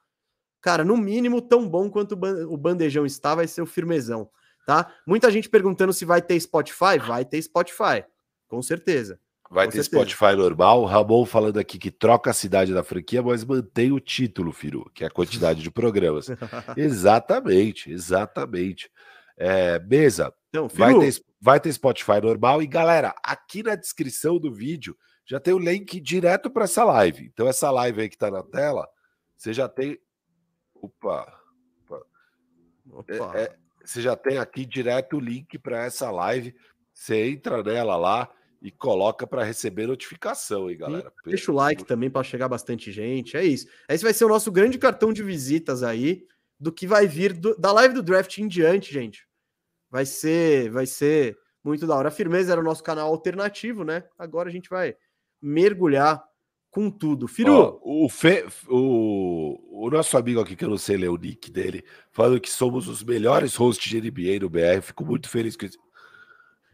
cara, 0.63 0.85
no 0.85 0.97
mínimo 0.97 1.43
tão 1.43 1.69
bom 1.69 1.91
quanto 1.91 2.13
o 2.13 2.57
bandejão 2.57 3.05
está, 3.05 3.35
vai 3.35 3.49
ser 3.49 3.61
o 3.61 3.67
firmezão, 3.67 4.31
tá? 4.65 4.95
Muita 5.05 5.31
gente 5.31 5.51
perguntando 5.51 5.93
se 5.93 6.05
vai 6.05 6.23
ter 6.23 6.41
Spotify, 6.41 6.99
vai 7.05 7.25
ter 7.25 7.43
Spotify, 7.43 8.05
com 8.47 8.63
certeza. 8.63 9.21
Vai 9.53 9.67
com 9.67 9.73
ter 9.73 9.83
certeza. 9.83 10.03
Spotify 10.03 10.35
normal. 10.35 10.87
Ramon 10.87 11.27
falando 11.27 11.59
aqui 11.59 11.79
que 11.79 11.91
troca 11.91 12.31
a 12.31 12.33
cidade 12.35 12.73
da 12.73 12.83
franquia, 12.83 13.23
mas 13.23 13.45
mantém 13.45 13.93
o 13.93 14.01
título, 14.01 14.51
Firu, 14.51 14.91
que 14.95 15.05
é 15.05 15.09
a 15.09 15.11
quantidade 15.11 15.63
de 15.63 15.71
programas. 15.71 16.29
exatamente, 16.75 17.93
exatamente. 17.93 18.91
É, 19.37 19.79
mesa, 19.81 20.33
então, 20.49 20.69
vai, 20.69 20.99
ter, 20.99 21.23
vai 21.39 21.61
ter 21.61 21.71
Spotify 21.71 22.19
normal. 22.23 22.63
E 22.63 22.67
galera, 22.67 23.15
aqui 23.23 23.63
na 23.63 23.75
descrição 23.75 24.39
do 24.39 24.51
vídeo 24.51 24.97
já 25.27 25.39
tem 25.39 25.53
o 25.53 25.59
link 25.59 26.01
direto 26.01 26.51
para 26.51 26.65
essa 26.65 26.83
live. 26.85 27.27
Então, 27.27 27.47
essa 27.47 27.71
live 27.71 28.01
aí 28.01 28.09
que 28.09 28.17
está 28.17 28.31
na 28.31 28.43
tela, 28.43 28.89
você 29.37 29.53
já 29.53 29.69
tem 29.69 29.99
Opa. 30.75 31.31
Opa. 31.87 32.03
Opa. 32.91 33.39
É, 33.39 33.43
é, 33.43 33.57
você 33.85 34.01
já 34.01 34.17
tem 34.17 34.39
aqui 34.39 34.65
direto 34.65 35.19
o 35.19 35.21
link 35.21 35.59
para 35.59 35.85
essa 35.85 36.11
live. 36.11 36.55
Você 36.95 37.29
entra 37.29 37.63
nela 37.63 37.97
lá 37.97 38.31
e 38.63 38.71
coloca 38.71 39.27
para 39.27 39.43
receber 39.43 39.89
notificação, 39.89 40.71
hein, 40.71 40.79
galera? 40.79 41.13
E 41.27 41.31
deixa 41.31 41.51
o 41.51 41.55
like 41.55 41.85
também 41.85 42.09
para 42.09 42.23
chegar 42.23 42.49
bastante 42.49 42.93
gente. 42.93 43.37
É 43.37 43.45
isso. 43.45 43.67
Esse 43.89 44.05
vai 44.05 44.15
ser 44.15 44.25
o 44.25 44.29
nosso 44.29 44.53
grande 44.53 44.79
cartão 44.79 45.13
de 45.13 45.23
visitas 45.23 45.83
aí 45.83 46.25
do 46.59 46.71
que 46.71 46.87
vai 46.87 47.09
vir 47.09 47.33
do, 47.33 47.57
da 47.59 47.73
live 47.73 47.93
do 47.93 48.03
draft 48.03 48.39
em 48.39 48.47
diante, 48.47 48.93
gente. 48.93 49.27
Vai 49.91 50.07
ser, 50.07 50.71
vai 50.71 50.87
ser 50.87 51.37
muito 51.65 51.87
da 51.89 51.97
hora. 51.97 52.09
A 52.09 52.13
Firmeza 52.13 52.53
era 52.53 52.61
o 52.61 52.65
nosso 52.65 52.85
canal 52.85 53.09
alternativo, 53.09 53.83
né? 53.83 54.05
Agora 54.17 54.49
a 54.49 54.53
gente 54.53 54.71
vai 54.71 54.95
mergulhar 55.41 56.23
com 56.71 56.89
tudo. 56.89 57.27
Firu. 57.27 57.81
o, 57.83 58.09
Fe, 58.09 58.47
o, 58.69 59.87
o, 59.87 59.91
nosso 59.91 60.17
amigo 60.17 60.41
aqui, 60.41 60.55
que 60.55 60.65
eu 60.65 60.71
não 60.71 60.79
sei 60.79 60.97
ler 60.97 61.09
o 61.09 61.17
nick 61.17 61.51
dele, 61.51 61.85
falando 62.13 62.41
que 62.41 62.49
somos 62.49 62.87
os 62.87 63.03
melhores 63.03 63.57
hosts 63.57 63.91
de 63.91 64.01
NBA 64.01 64.39
no 64.41 64.49
BR. 64.49 64.81
Fico 64.81 65.05
muito 65.05 65.29
feliz 65.29 65.57
com 65.57 65.67
esse. 65.67 65.77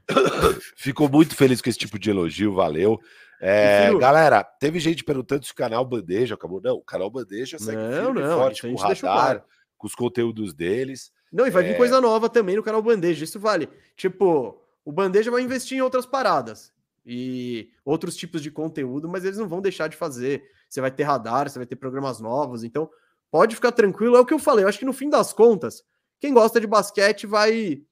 Fico 0.76 1.08
muito 1.08 1.36
feliz 1.36 1.60
com 1.60 1.68
esse 1.68 1.78
tipo 1.78 1.98
de 1.98 2.10
elogio, 2.10 2.54
valeu. 2.54 3.00
É, 3.40 3.94
galera, 3.94 4.42
teve 4.42 4.80
gente 4.80 5.04
perguntando 5.04 5.44
se 5.44 5.52
o 5.52 5.54
canal 5.54 5.84
Bandeja 5.84 6.34
acabou. 6.34 6.60
Não, 6.60 6.74
o 6.74 6.82
canal 6.82 7.08
Bandeja 7.08 7.58
segue 7.58 7.76
não, 7.76 8.12
não, 8.12 8.38
forte 8.38 8.62
com 8.62 8.72
o 8.72 8.76
radar, 8.76 8.98
claro. 8.98 9.42
com 9.76 9.86
os 9.86 9.94
conteúdos 9.94 10.52
deles. 10.52 11.12
Não, 11.32 11.46
e 11.46 11.50
vai 11.50 11.64
é... 11.64 11.68
vir 11.68 11.76
coisa 11.76 12.00
nova 12.00 12.28
também 12.28 12.56
no 12.56 12.62
canal 12.62 12.82
Bandeja. 12.82 13.24
Isso 13.24 13.38
vale. 13.38 13.68
Tipo, 13.96 14.60
o 14.84 14.90
Bandeja 14.90 15.30
vai 15.30 15.42
investir 15.42 15.78
em 15.78 15.82
outras 15.82 16.04
paradas 16.04 16.72
e 17.06 17.70
outros 17.84 18.16
tipos 18.16 18.42
de 18.42 18.50
conteúdo, 18.50 19.08
mas 19.08 19.24
eles 19.24 19.38
não 19.38 19.48
vão 19.48 19.60
deixar 19.60 19.88
de 19.88 19.96
fazer. 19.96 20.42
Você 20.68 20.80
vai 20.80 20.90
ter 20.90 21.04
radar, 21.04 21.48
você 21.48 21.58
vai 21.58 21.66
ter 21.66 21.76
programas 21.76 22.20
novos, 22.20 22.64
então 22.64 22.90
pode 23.30 23.54
ficar 23.54 23.72
tranquilo. 23.72 24.16
É 24.16 24.20
o 24.20 24.26
que 24.26 24.34
eu 24.34 24.38
falei. 24.38 24.64
Eu 24.64 24.68
acho 24.68 24.78
que 24.78 24.84
no 24.84 24.92
fim 24.92 25.08
das 25.08 25.32
contas, 25.32 25.84
quem 26.18 26.34
gosta 26.34 26.60
de 26.60 26.66
basquete 26.66 27.26
vai 27.26 27.82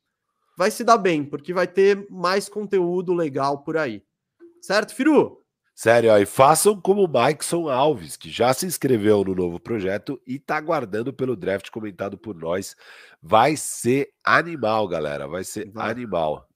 vai 0.56 0.70
se 0.70 0.82
dar 0.82 0.98
bem, 0.98 1.24
porque 1.24 1.52
vai 1.52 1.66
ter 1.66 2.06
mais 2.10 2.48
conteúdo 2.48 3.12
legal 3.12 3.58
por 3.58 3.76
aí. 3.76 4.02
Certo, 4.60 4.94
Firu? 4.94 5.42
Sério, 5.74 6.10
ó, 6.10 6.16
e 6.16 6.24
façam 6.24 6.80
como 6.80 7.04
o 7.04 7.08
Mikeson 7.08 7.68
Alves, 7.68 8.16
que 8.16 8.30
já 8.30 8.54
se 8.54 8.64
inscreveu 8.64 9.22
no 9.22 9.34
novo 9.34 9.60
projeto 9.60 10.18
e 10.26 10.38
tá 10.38 10.56
aguardando 10.56 11.12
pelo 11.12 11.36
draft 11.36 11.68
comentado 11.68 12.16
por 12.16 12.34
nós. 12.34 12.74
Vai 13.22 13.56
ser 13.56 14.10
animal, 14.24 14.88
galera. 14.88 15.28
Vai 15.28 15.44
ser 15.44 15.70
vai. 15.70 15.90
animal. 15.90 16.48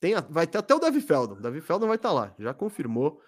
Tem, 0.00 0.14
vai 0.28 0.48
ter 0.48 0.58
até 0.58 0.74
o 0.74 0.80
Davi 0.80 1.00
Feldon. 1.00 1.34
O 1.34 1.40
Davi 1.40 1.60
Feldon 1.60 1.86
vai 1.86 1.94
estar 1.94 2.08
tá 2.08 2.14
lá, 2.14 2.34
já 2.40 2.52
confirmou. 2.52 3.22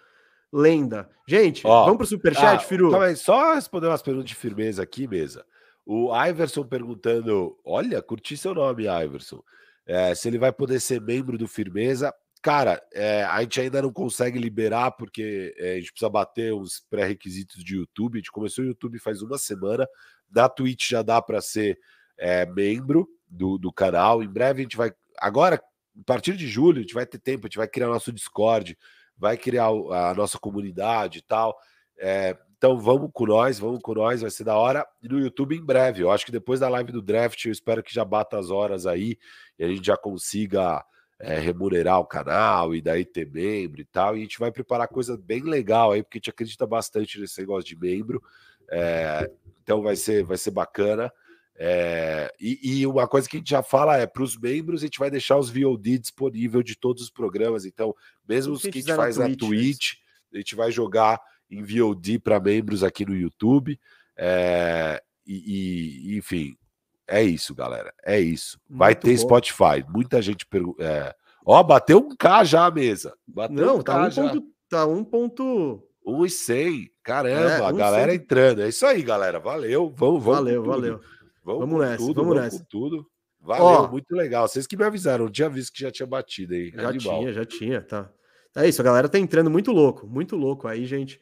Lenda. 0.53 1.09
Gente, 1.29 1.65
ó, 1.65 1.85
vamos 1.85 1.99
pro 1.99 2.07
superchat, 2.07 2.65
ah, 2.65 2.67
Firu? 2.67 2.91
Calma 2.91 3.07
aí, 3.07 3.17
só 3.17 3.55
responder 3.55 3.87
umas 3.87 4.03
perguntas 4.03 4.29
de 4.29 4.35
firmeza 4.35 4.83
aqui, 4.83 5.07
mesa. 5.07 5.45
O 5.87 6.11
Iverson 6.27 6.65
perguntando: 6.65 7.57
olha, 7.65 8.03
curti 8.03 8.37
seu 8.37 8.55
nome, 8.55 8.85
Iverson. 8.85 9.43
É, 9.89 10.15
se 10.15 10.29
ele 10.29 10.39
vai 10.39 10.53
poder 10.53 10.79
ser 10.81 11.01
membro 11.01 11.39
do 11.39 11.49
Firmeza. 11.49 12.15
Cara, 12.43 12.81
é, 12.93 13.25
a 13.25 13.41
gente 13.41 13.61
ainda 13.61 13.81
não 13.81 13.91
consegue 13.91 14.39
liberar 14.39 14.93
porque 14.93 15.55
é, 15.57 15.73
a 15.73 15.75
gente 15.77 15.91
precisa 15.91 16.11
bater 16.11 16.53
os 16.53 16.85
pré-requisitos 16.91 17.65
de 17.65 17.77
YouTube. 17.77 18.17
A 18.17 18.19
gente 18.19 18.31
começou 18.31 18.65
o 18.65 18.69
YouTube 18.69 18.99
faz 18.99 19.23
uma 19.23 19.39
semana. 19.39 19.89
Da 20.29 20.47
Twitch 20.47 20.91
já 20.91 21.01
dá 21.01 21.23
para 21.23 21.41
ser 21.41 21.79
é, 22.19 22.45
membro 22.45 23.09
do, 23.27 23.57
do 23.57 23.73
canal. 23.73 24.23
Em 24.23 24.29
breve 24.29 24.61
a 24.61 24.63
gente 24.63 24.77
vai. 24.77 24.93
Agora, 25.19 25.57
a 25.57 26.05
partir 26.05 26.37
de 26.37 26.47
julho, 26.47 26.79
a 26.79 26.83
gente 26.83 26.95
vai 26.95 27.07
ter 27.07 27.19
tempo, 27.19 27.47
a 27.47 27.49
gente 27.49 27.57
vai 27.57 27.67
criar 27.67 27.89
nosso 27.89 28.13
Discord, 28.13 28.77
vai 29.17 29.39
criar 29.39 29.69
a 29.69 30.15
nossa 30.15 30.39
comunidade 30.39 31.21
e 31.21 31.23
tal. 31.23 31.57
É, 31.99 32.37
então 32.59 32.77
vamos 32.77 33.11
com 33.15 33.25
nós, 33.25 33.57
vamos 33.61 33.79
com 33.81 33.95
nós, 33.95 34.21
vai 34.21 34.31
ser 34.31 34.43
da 34.43 34.57
hora. 34.57 34.85
E 35.01 35.09
no 35.09 35.21
YouTube 35.21 35.57
em 35.57 35.65
breve. 35.65 36.03
Eu 36.03 36.11
acho 36.11 36.27
que 36.27 36.33
depois 36.33 36.59
da 36.59 36.69
live 36.69 36.91
do 36.91 37.01
draft, 37.01 37.45
eu 37.45 37.53
espero 37.53 37.85
que 37.85 37.95
já 37.95 38.05
bata 38.05 38.37
as 38.37 38.51
horas 38.51 38.85
aí 38.85 39.17
e 39.57 39.65
a 39.65 39.69
gente 39.69 39.87
já 39.87 39.97
consiga 39.97 40.85
é, 41.21 41.39
remunerar 41.39 42.01
o 42.01 42.05
canal 42.05 42.75
e 42.75 42.83
daí 42.83 43.05
ter 43.05 43.31
membro 43.31 43.81
e 43.81 43.85
tal. 43.85 44.17
E 44.17 44.19
a 44.19 44.23
gente 44.23 44.41
vai 44.41 44.51
preparar 44.51 44.89
coisa 44.89 45.17
bem 45.17 45.43
legal 45.43 45.93
aí, 45.93 46.03
porque 46.03 46.19
a 46.19 46.21
gente 46.21 46.31
acredita 46.31 46.67
bastante 46.67 47.21
nesse 47.21 47.41
negócio 47.41 47.65
de 47.65 47.79
membro. 47.79 48.21
É, 48.69 49.31
então 49.63 49.81
vai 49.81 49.95
ser, 49.95 50.25
vai 50.25 50.37
ser 50.37 50.51
bacana. 50.51 51.13
É, 51.61 52.33
e, 52.41 52.81
e, 52.81 52.87
uma 52.89 53.07
coisa 53.07 53.29
que 53.29 53.37
a 53.37 53.41
gente 53.41 53.51
já 53.51 53.63
fala 53.63 53.97
é 53.97 54.07
para 54.07 54.23
os 54.23 54.37
membros, 54.37 54.83
a 54.83 54.87
gente 54.87 54.99
vai 54.99 55.11
deixar 55.11 55.37
os 55.37 55.49
VOD 55.49 55.99
disponível 55.99 56.63
de 56.63 56.77
todos 56.77 57.05
os 57.05 57.11
programas. 57.11 57.65
Então, 57.65 57.95
mesmo 58.29 58.53
os 58.53 58.63
que 58.63 58.69
a 58.69 58.73
gente 58.73 58.95
faz 58.95 59.17
Twitch, 59.17 59.31
na 59.31 59.37
Twitch 59.37 59.93
a 60.33 60.37
gente 60.37 60.55
vai 60.57 60.71
jogar 60.71 61.21
em 61.51 61.63
VOD 61.63 62.19
para 62.19 62.41
membros 62.41 62.85
aqui 62.85 63.05
no 63.05 63.15
YouTube. 63.15 63.79
É, 64.17 65.03
e, 65.27 66.13
e, 66.15 66.19
enfim, 66.19 66.57
é 67.07 67.23
isso, 67.23 67.55
galera. 67.55 67.93
É 68.05 68.21
isso. 68.21 68.61
Vai 68.69 68.91
Muito 68.91 69.03
ter 69.03 69.17
bom. 69.17 69.23
Spotify. 69.23 69.85
Muita 69.89 70.21
gente 70.21 70.45
pergunta. 70.47 70.83
É... 70.83 71.15
Ó, 71.45 71.63
bateu 71.63 71.99
um 71.99 72.15
K 72.15 72.45
já 72.45 72.67
a 72.67 72.71
mesa. 72.71 73.15
Bateu 73.27 73.57
Não, 73.57 73.77
um 73.79 73.83
tá 73.83 74.07
um 74.07 74.11
já. 74.11 74.23
Ponto, 74.23 74.47
tá 74.69 74.87
um 74.87 75.05
ponto. 75.05 75.83
Um 76.05 76.25
e 76.25 76.31
cem. 76.31 76.91
Caramba, 77.03 77.51
é, 77.51 77.63
um 77.63 77.67
a 77.67 77.73
galera 77.73 78.13
100. 78.13 78.21
entrando. 78.21 78.63
É 78.63 78.69
isso 78.69 78.85
aí, 78.85 79.03
galera. 79.03 79.39
Valeu. 79.39 79.93
Vamos, 79.97 80.23
vamos. 80.23 80.39
Valeu, 80.39 80.63
valeu. 80.63 81.01
Vamos, 81.43 81.61
vamos 81.61 81.81
nessa, 81.81 81.97
tudo, 81.97 82.15
vamos, 82.15 82.37
vamos 82.37 82.53
nessa. 82.53 82.67
tudo. 82.69 83.07
Valeu, 83.41 83.65
Ó, 83.65 83.89
muito 83.91 84.15
legal. 84.15 84.47
Vocês 84.47 84.67
que 84.67 84.77
me 84.77 84.85
avisaram, 84.85 85.25
não 85.25 85.33
tinha 85.33 85.49
visto 85.49 85.73
que 85.73 85.81
já 85.81 85.91
tinha 85.91 86.07
batido 86.07 86.53
aí. 86.53 86.71
Já 86.75 86.89
Animal. 86.89 87.19
tinha, 87.21 87.33
já 87.33 87.45
tinha, 87.45 87.81
tá. 87.81 88.11
É 88.57 88.69
isso, 88.69 88.81
a 88.81 88.85
galera 88.85 89.09
tá 89.09 89.19
entrando 89.19 89.49
muito 89.49 89.71
louco, 89.71 90.07
muito 90.07 90.37
louco 90.37 90.67
aí, 90.67 90.85
gente. 90.85 91.21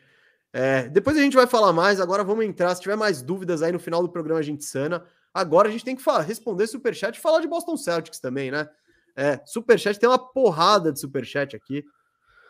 É, 0.59 0.89
depois 0.89 1.19
a 1.19 1.21
gente 1.21 1.37
vai 1.37 1.47
falar 1.47 1.71
mais, 1.71 2.01
agora 2.01 2.25
vamos 2.25 2.43
entrar. 2.47 2.75
Se 2.75 2.81
tiver 2.81 2.97
mais 2.97 3.21
dúvidas 3.21 3.61
aí 3.61 3.71
no 3.71 3.79
final 3.79 4.01
do 4.01 4.09
programa, 4.09 4.41
a 4.41 4.43
gente 4.43 4.65
sana. 4.65 5.05
Agora 5.35 5.69
a 5.69 5.71
gente 5.71 5.85
tem 5.85 5.95
que 5.95 6.01
falar, 6.01 6.23
responder 6.23 6.67
superchat 6.67 7.15
e 7.15 7.21
falar 7.21 7.41
de 7.41 7.47
Boston 7.47 7.77
Celtics 7.77 8.19
também, 8.19 8.51
né? 8.51 8.67
É, 9.15 9.39
superchat 9.45 10.01
tem 10.01 10.09
uma 10.09 10.19
porrada 10.19 10.91
de 10.91 10.99
superchat 10.99 11.55
aqui. 11.55 11.85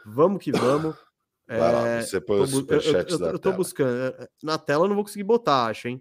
Vamos 0.06 0.40
que 0.40 0.52
vamos. 0.52 0.94
Vai 1.48 1.58
é, 1.58 1.72
lá, 1.72 2.00
você 2.00 2.20
põe 2.20 2.42
os 2.42 2.50
superchats 2.50 3.12
eu, 3.12 3.18
eu, 3.18 3.26
eu, 3.26 3.32
eu 3.32 3.38
tô 3.40 3.50
tela. 3.50 3.56
buscando. 3.56 3.96
É, 4.00 4.22
é, 4.22 4.28
na 4.40 4.56
tela 4.56 4.84
eu 4.84 4.88
não 4.88 4.94
vou 4.94 5.04
conseguir 5.04 5.24
botar, 5.24 5.66
acho, 5.66 5.88
hein? 5.88 6.00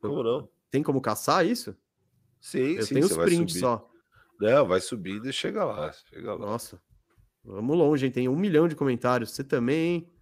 Como 0.00 0.22
não? 0.22 0.48
Tem 0.70 0.84
como 0.84 1.00
caçar 1.00 1.44
isso? 1.44 1.76
Sim, 2.40 2.76
eu 2.76 2.82
sim. 2.84 2.94
tenho 2.94 3.06
os 3.06 3.16
prints 3.16 3.58
só. 3.58 3.90
Não, 4.38 4.68
vai 4.68 4.80
subindo 4.80 5.28
e 5.28 5.32
chega 5.32 5.64
lá, 5.64 5.92
chega 5.92 6.32
lá. 6.32 6.38
Nossa. 6.38 6.80
Vamos 7.44 7.76
longe, 7.76 8.06
hein? 8.06 8.12
Tem 8.12 8.28
um 8.28 8.36
milhão 8.36 8.68
de 8.68 8.76
comentários. 8.76 9.32
Você 9.32 9.42
também, 9.42 9.94
hein? 9.94 10.19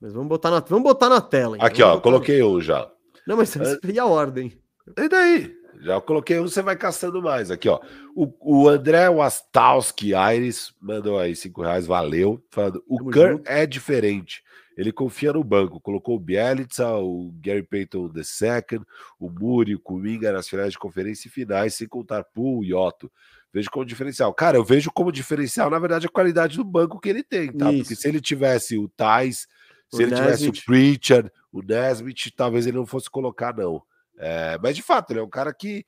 Mas 0.00 0.12
vamos 0.12 0.28
botar 0.28 0.50
na, 0.50 0.60
vamos 0.60 0.84
botar 0.84 1.08
na 1.08 1.20
tela. 1.20 1.56
Aqui, 1.60 1.82
ó, 1.82 2.00
coloquei 2.00 2.42
um 2.42 2.60
já. 2.60 2.90
Não, 3.26 3.36
mas 3.36 3.54
e 3.84 3.98
a 3.98 4.06
ordem? 4.06 4.52
E 4.96 5.08
daí? 5.08 5.60
Já 5.80 6.00
coloquei 6.00 6.38
um, 6.38 6.48
você 6.48 6.62
vai 6.62 6.76
caçando 6.76 7.22
mais. 7.22 7.50
Aqui, 7.50 7.68
ó. 7.68 7.80
O, 8.14 8.32
o 8.40 8.68
André 8.68 9.08
Wastowski 9.10 10.14
Aires 10.14 10.74
mandou 10.80 11.18
aí 11.18 11.34
cinco 11.34 11.62
reais, 11.62 11.86
valeu. 11.86 12.42
Falando, 12.50 12.82
o 12.86 13.10
Kerr 13.10 13.40
é 13.44 13.66
diferente. 13.66 14.42
Ele 14.76 14.92
confia 14.92 15.32
no 15.32 15.44
banco. 15.44 15.80
Colocou 15.80 16.16
o 16.16 16.20
Bielitsa, 16.20 16.96
o 16.96 17.32
Gary 17.42 17.62
Payton 17.62 18.10
II, 18.14 18.80
o 19.18 19.30
Muri, 19.30 19.74
o 19.74 19.80
Kuminga 19.80 20.32
nas 20.32 20.48
finais 20.48 20.72
de 20.72 20.78
conferência 20.78 21.28
e 21.28 21.30
finais, 21.30 21.74
sem 21.74 21.88
contar 21.88 22.24
Poole 22.24 22.68
e 22.68 22.74
Otto. 22.74 23.10
Vejo 23.52 23.70
como 23.70 23.84
diferencial. 23.84 24.32
Cara, 24.32 24.56
eu 24.56 24.64
vejo 24.64 24.90
como 24.92 25.10
diferencial, 25.10 25.68
na 25.70 25.78
verdade, 25.78 26.06
a 26.06 26.10
qualidade 26.10 26.56
do 26.56 26.64
banco 26.64 27.00
que 27.00 27.08
ele 27.08 27.22
tem, 27.22 27.52
tá? 27.52 27.70
Isso. 27.72 27.82
Porque 27.82 27.96
se 27.96 28.08
ele 28.08 28.20
tivesse 28.20 28.78
o 28.78 28.88
Tais 28.88 29.46
se 29.92 30.02
ele 30.02 30.14
tivesse 30.14 30.48
o 30.48 30.64
Preacher, 30.64 31.32
o 31.52 31.62
Nesmith, 31.62 32.32
talvez 32.36 32.66
ele 32.66 32.76
não 32.76 32.86
fosse 32.86 33.10
colocar, 33.10 33.56
não. 33.56 33.82
É, 34.18 34.58
mas 34.62 34.76
de 34.76 34.82
fato, 34.82 35.10
ele 35.10 35.20
é 35.20 35.22
um 35.22 35.30
cara 35.30 35.52
que. 35.52 35.84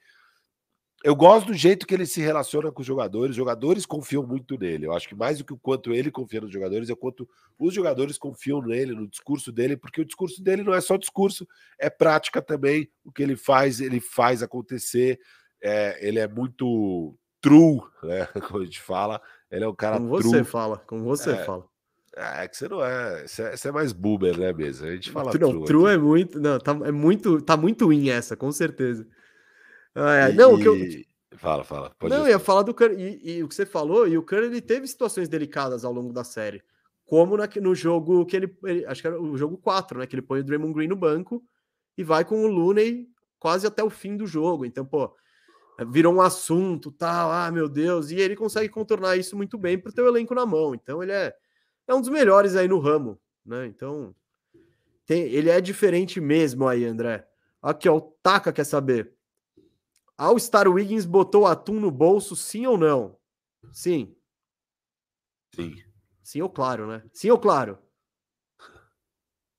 Eu 1.04 1.16
gosto 1.16 1.48
do 1.48 1.54
jeito 1.54 1.84
que 1.84 1.94
ele 1.94 2.06
se 2.06 2.20
relaciona 2.20 2.70
com 2.70 2.80
os 2.80 2.86
jogadores. 2.86 3.30
Os 3.30 3.36
jogadores 3.36 3.84
confiam 3.84 4.24
muito 4.24 4.56
nele. 4.56 4.86
Eu 4.86 4.92
acho 4.92 5.08
que 5.08 5.16
mais 5.16 5.38
do 5.38 5.44
que 5.44 5.52
o 5.52 5.58
quanto 5.58 5.92
ele 5.92 6.12
confia 6.12 6.40
nos 6.40 6.52
jogadores, 6.52 6.88
é 6.88 6.92
o 6.92 6.96
quanto 6.96 7.28
os 7.58 7.74
jogadores 7.74 8.16
confiam 8.16 8.62
nele, 8.62 8.94
no 8.94 9.08
discurso 9.08 9.50
dele, 9.50 9.76
porque 9.76 10.00
o 10.00 10.04
discurso 10.04 10.40
dele 10.40 10.62
não 10.62 10.72
é 10.72 10.80
só 10.80 10.96
discurso, 10.96 11.46
é 11.76 11.90
prática 11.90 12.40
também. 12.40 12.88
O 13.04 13.10
que 13.10 13.20
ele 13.20 13.34
faz, 13.34 13.80
ele 13.80 14.00
faz 14.00 14.44
acontecer. 14.44 15.18
É, 15.60 15.98
ele 16.06 16.20
é 16.20 16.28
muito 16.28 17.16
true, 17.40 17.80
né? 18.04 18.26
Como 18.48 18.62
a 18.62 18.64
gente 18.64 18.80
fala. 18.80 19.20
Ele 19.50 19.64
é 19.64 19.68
um 19.68 19.74
cara 19.74 19.98
como 19.98 20.18
true. 20.18 20.30
você 20.30 20.44
fala, 20.44 20.78
como 20.78 21.04
você 21.04 21.32
é, 21.32 21.44
fala. 21.44 21.68
É, 22.16 22.44
é 22.44 22.48
que 22.48 22.56
você 22.56 22.68
não 22.68 22.84
é. 22.84 23.26
Você 23.26 23.42
é, 23.42 23.56
você 23.56 23.68
é 23.68 23.72
mais 23.72 23.92
boomer, 23.92 24.38
né, 24.38 24.52
mesmo? 24.52 24.86
A 24.86 24.90
gente 24.90 25.10
fala 25.10 25.32
não, 25.38 25.50
true. 25.50 25.64
True 25.64 25.90
é 25.92 25.96
muito. 25.96 26.40
Não, 26.40 26.58
tá, 26.58 26.72
é 26.84 26.92
muito. 26.92 27.40
Tá 27.40 27.56
muito 27.56 27.92
in 27.92 28.10
essa, 28.10 28.36
com 28.36 28.52
certeza. 28.52 29.06
Ah, 29.94 30.28
é, 30.28 30.30
e, 30.30 30.34
não, 30.34 30.54
o 30.54 30.58
que 30.58 30.68
eu. 30.68 30.76
Fala, 31.36 31.64
fala. 31.64 31.90
Pode 31.98 32.14
não, 32.14 32.22
eu 32.22 32.30
ia 32.30 32.38
falar 32.38 32.62
do 32.62 32.74
Curry. 32.74 33.20
E, 33.22 33.36
e, 33.36 33.42
o 33.42 33.48
que 33.48 33.54
você 33.54 33.66
falou, 33.66 34.06
e 34.06 34.16
o 34.16 34.22
Curry 34.22 34.46
ele 34.46 34.60
teve 34.60 34.86
situações 34.86 35.28
delicadas 35.28 35.84
ao 35.84 35.92
longo 35.92 36.12
da 36.12 36.22
série. 36.22 36.62
Como 37.06 37.36
na, 37.36 37.48
no 37.60 37.74
jogo 37.74 38.24
que 38.26 38.36
ele, 38.36 38.56
ele, 38.64 38.86
Acho 38.86 39.00
que 39.00 39.06
era 39.06 39.20
o 39.20 39.36
jogo 39.36 39.56
4, 39.58 39.98
né? 39.98 40.06
Que 40.06 40.14
ele 40.14 40.22
põe 40.22 40.40
o 40.40 40.44
Draymond 40.44 40.74
Green 40.74 40.88
no 40.88 40.96
banco 40.96 41.42
e 41.96 42.04
vai 42.04 42.24
com 42.24 42.44
o 42.44 42.46
Looney 42.46 43.08
quase 43.38 43.66
até 43.66 43.82
o 43.82 43.90
fim 43.90 44.16
do 44.16 44.26
jogo. 44.26 44.64
Então, 44.64 44.84
pô, 44.84 45.14
virou 45.88 46.14
um 46.14 46.20
assunto, 46.20 46.92
tal, 46.92 47.32
ah, 47.32 47.50
meu 47.50 47.68
Deus, 47.68 48.10
e 48.10 48.16
ele 48.16 48.36
consegue 48.36 48.68
contornar 48.68 49.16
isso 49.16 49.36
muito 49.36 49.58
bem 49.58 49.78
pro 49.78 49.92
teu 49.92 50.06
elenco 50.06 50.34
na 50.34 50.46
mão. 50.46 50.74
Então, 50.74 51.02
ele 51.02 51.12
é 51.12 51.34
é 51.92 51.96
um 51.96 52.00
dos 52.00 52.10
melhores 52.10 52.56
aí 52.56 52.66
no 52.66 52.78
ramo, 52.78 53.20
né? 53.44 53.66
Então, 53.66 54.14
tem, 55.06 55.22
ele 55.24 55.50
é 55.50 55.60
diferente 55.60 56.20
mesmo 56.20 56.66
aí, 56.66 56.84
André. 56.84 57.26
Aqui, 57.60 57.88
ó, 57.88 57.96
o 57.96 58.00
Taka 58.22 58.52
quer 58.52 58.64
saber. 58.64 59.14
All 60.16 60.38
Star 60.38 60.68
Wiggins 60.68 61.04
botou 61.04 61.46
atum 61.46 61.80
no 61.80 61.90
bolso, 61.90 62.34
sim 62.36 62.66
ou 62.66 62.76
não? 62.76 63.16
Sim. 63.72 64.14
Sim. 65.54 65.74
Sim 66.22 66.42
ou 66.42 66.50
claro, 66.50 66.86
né? 66.86 67.02
Sim 67.12 67.30
ou 67.30 67.38
claro? 67.38 67.78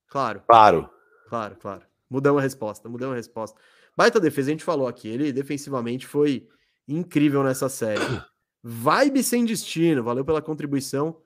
Claro. 0.07 0.43
Claro. 0.47 0.89
Claro, 1.27 1.55
claro. 1.57 1.85
Mudamos 2.09 2.39
a 2.39 2.43
resposta, 2.43 2.87
mudamos 2.87 3.13
a 3.13 3.17
resposta. 3.17 3.59
Baita 3.95 4.19
defesa, 4.19 4.49
a 4.49 4.53
gente 4.53 4.63
falou 4.63 4.87
aqui. 4.87 5.07
Ele 5.07 5.31
defensivamente 5.31 6.05
foi 6.05 6.47
incrível 6.87 7.43
nessa 7.43 7.69
série. 7.69 8.01
Vibe 8.61 9.23
sem 9.23 9.45
destino, 9.45 10.03
valeu 10.03 10.23
pela 10.23 10.41
contribuição. 10.41 11.21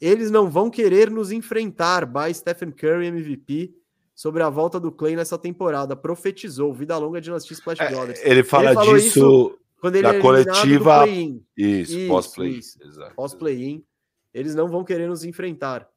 Eles 0.00 0.30
não 0.30 0.50
vão 0.50 0.70
querer 0.70 1.10
nos 1.10 1.30
enfrentar. 1.30 2.06
By 2.06 2.32
Stephen 2.32 2.70
Curry, 2.70 3.06
MVP, 3.06 3.74
sobre 4.14 4.42
a 4.42 4.48
volta 4.48 4.80
do 4.80 4.90
Clay 4.90 5.16
nessa 5.16 5.38
temporada. 5.38 5.94
Profetizou. 5.94 6.72
Vida 6.72 6.96
longa 6.96 7.20
dinastia 7.20 7.54
Splash 7.54 7.80
é, 7.80 7.90
Brothers. 7.90 8.20
ele 8.22 8.42
fala 8.42 8.72
ele 8.72 9.00
disso 9.00 9.58
quando 9.80 9.96
ele 9.96 10.06
na 10.06 10.14
é 10.14 10.20
coletiva. 10.20 11.08
Isso, 11.08 11.92
isso 11.98 12.08
pós-play. 12.08 12.60
Pós-play-in. 13.16 13.84
Eles 14.32 14.54
não 14.54 14.68
vão 14.68 14.84
querer 14.84 15.08
nos 15.08 15.24
enfrentar. 15.24 15.88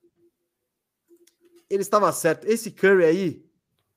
Ele 1.70 1.82
estava 1.82 2.12
certo. 2.12 2.46
Esse 2.46 2.72
Curry 2.72 3.04
aí 3.04 3.46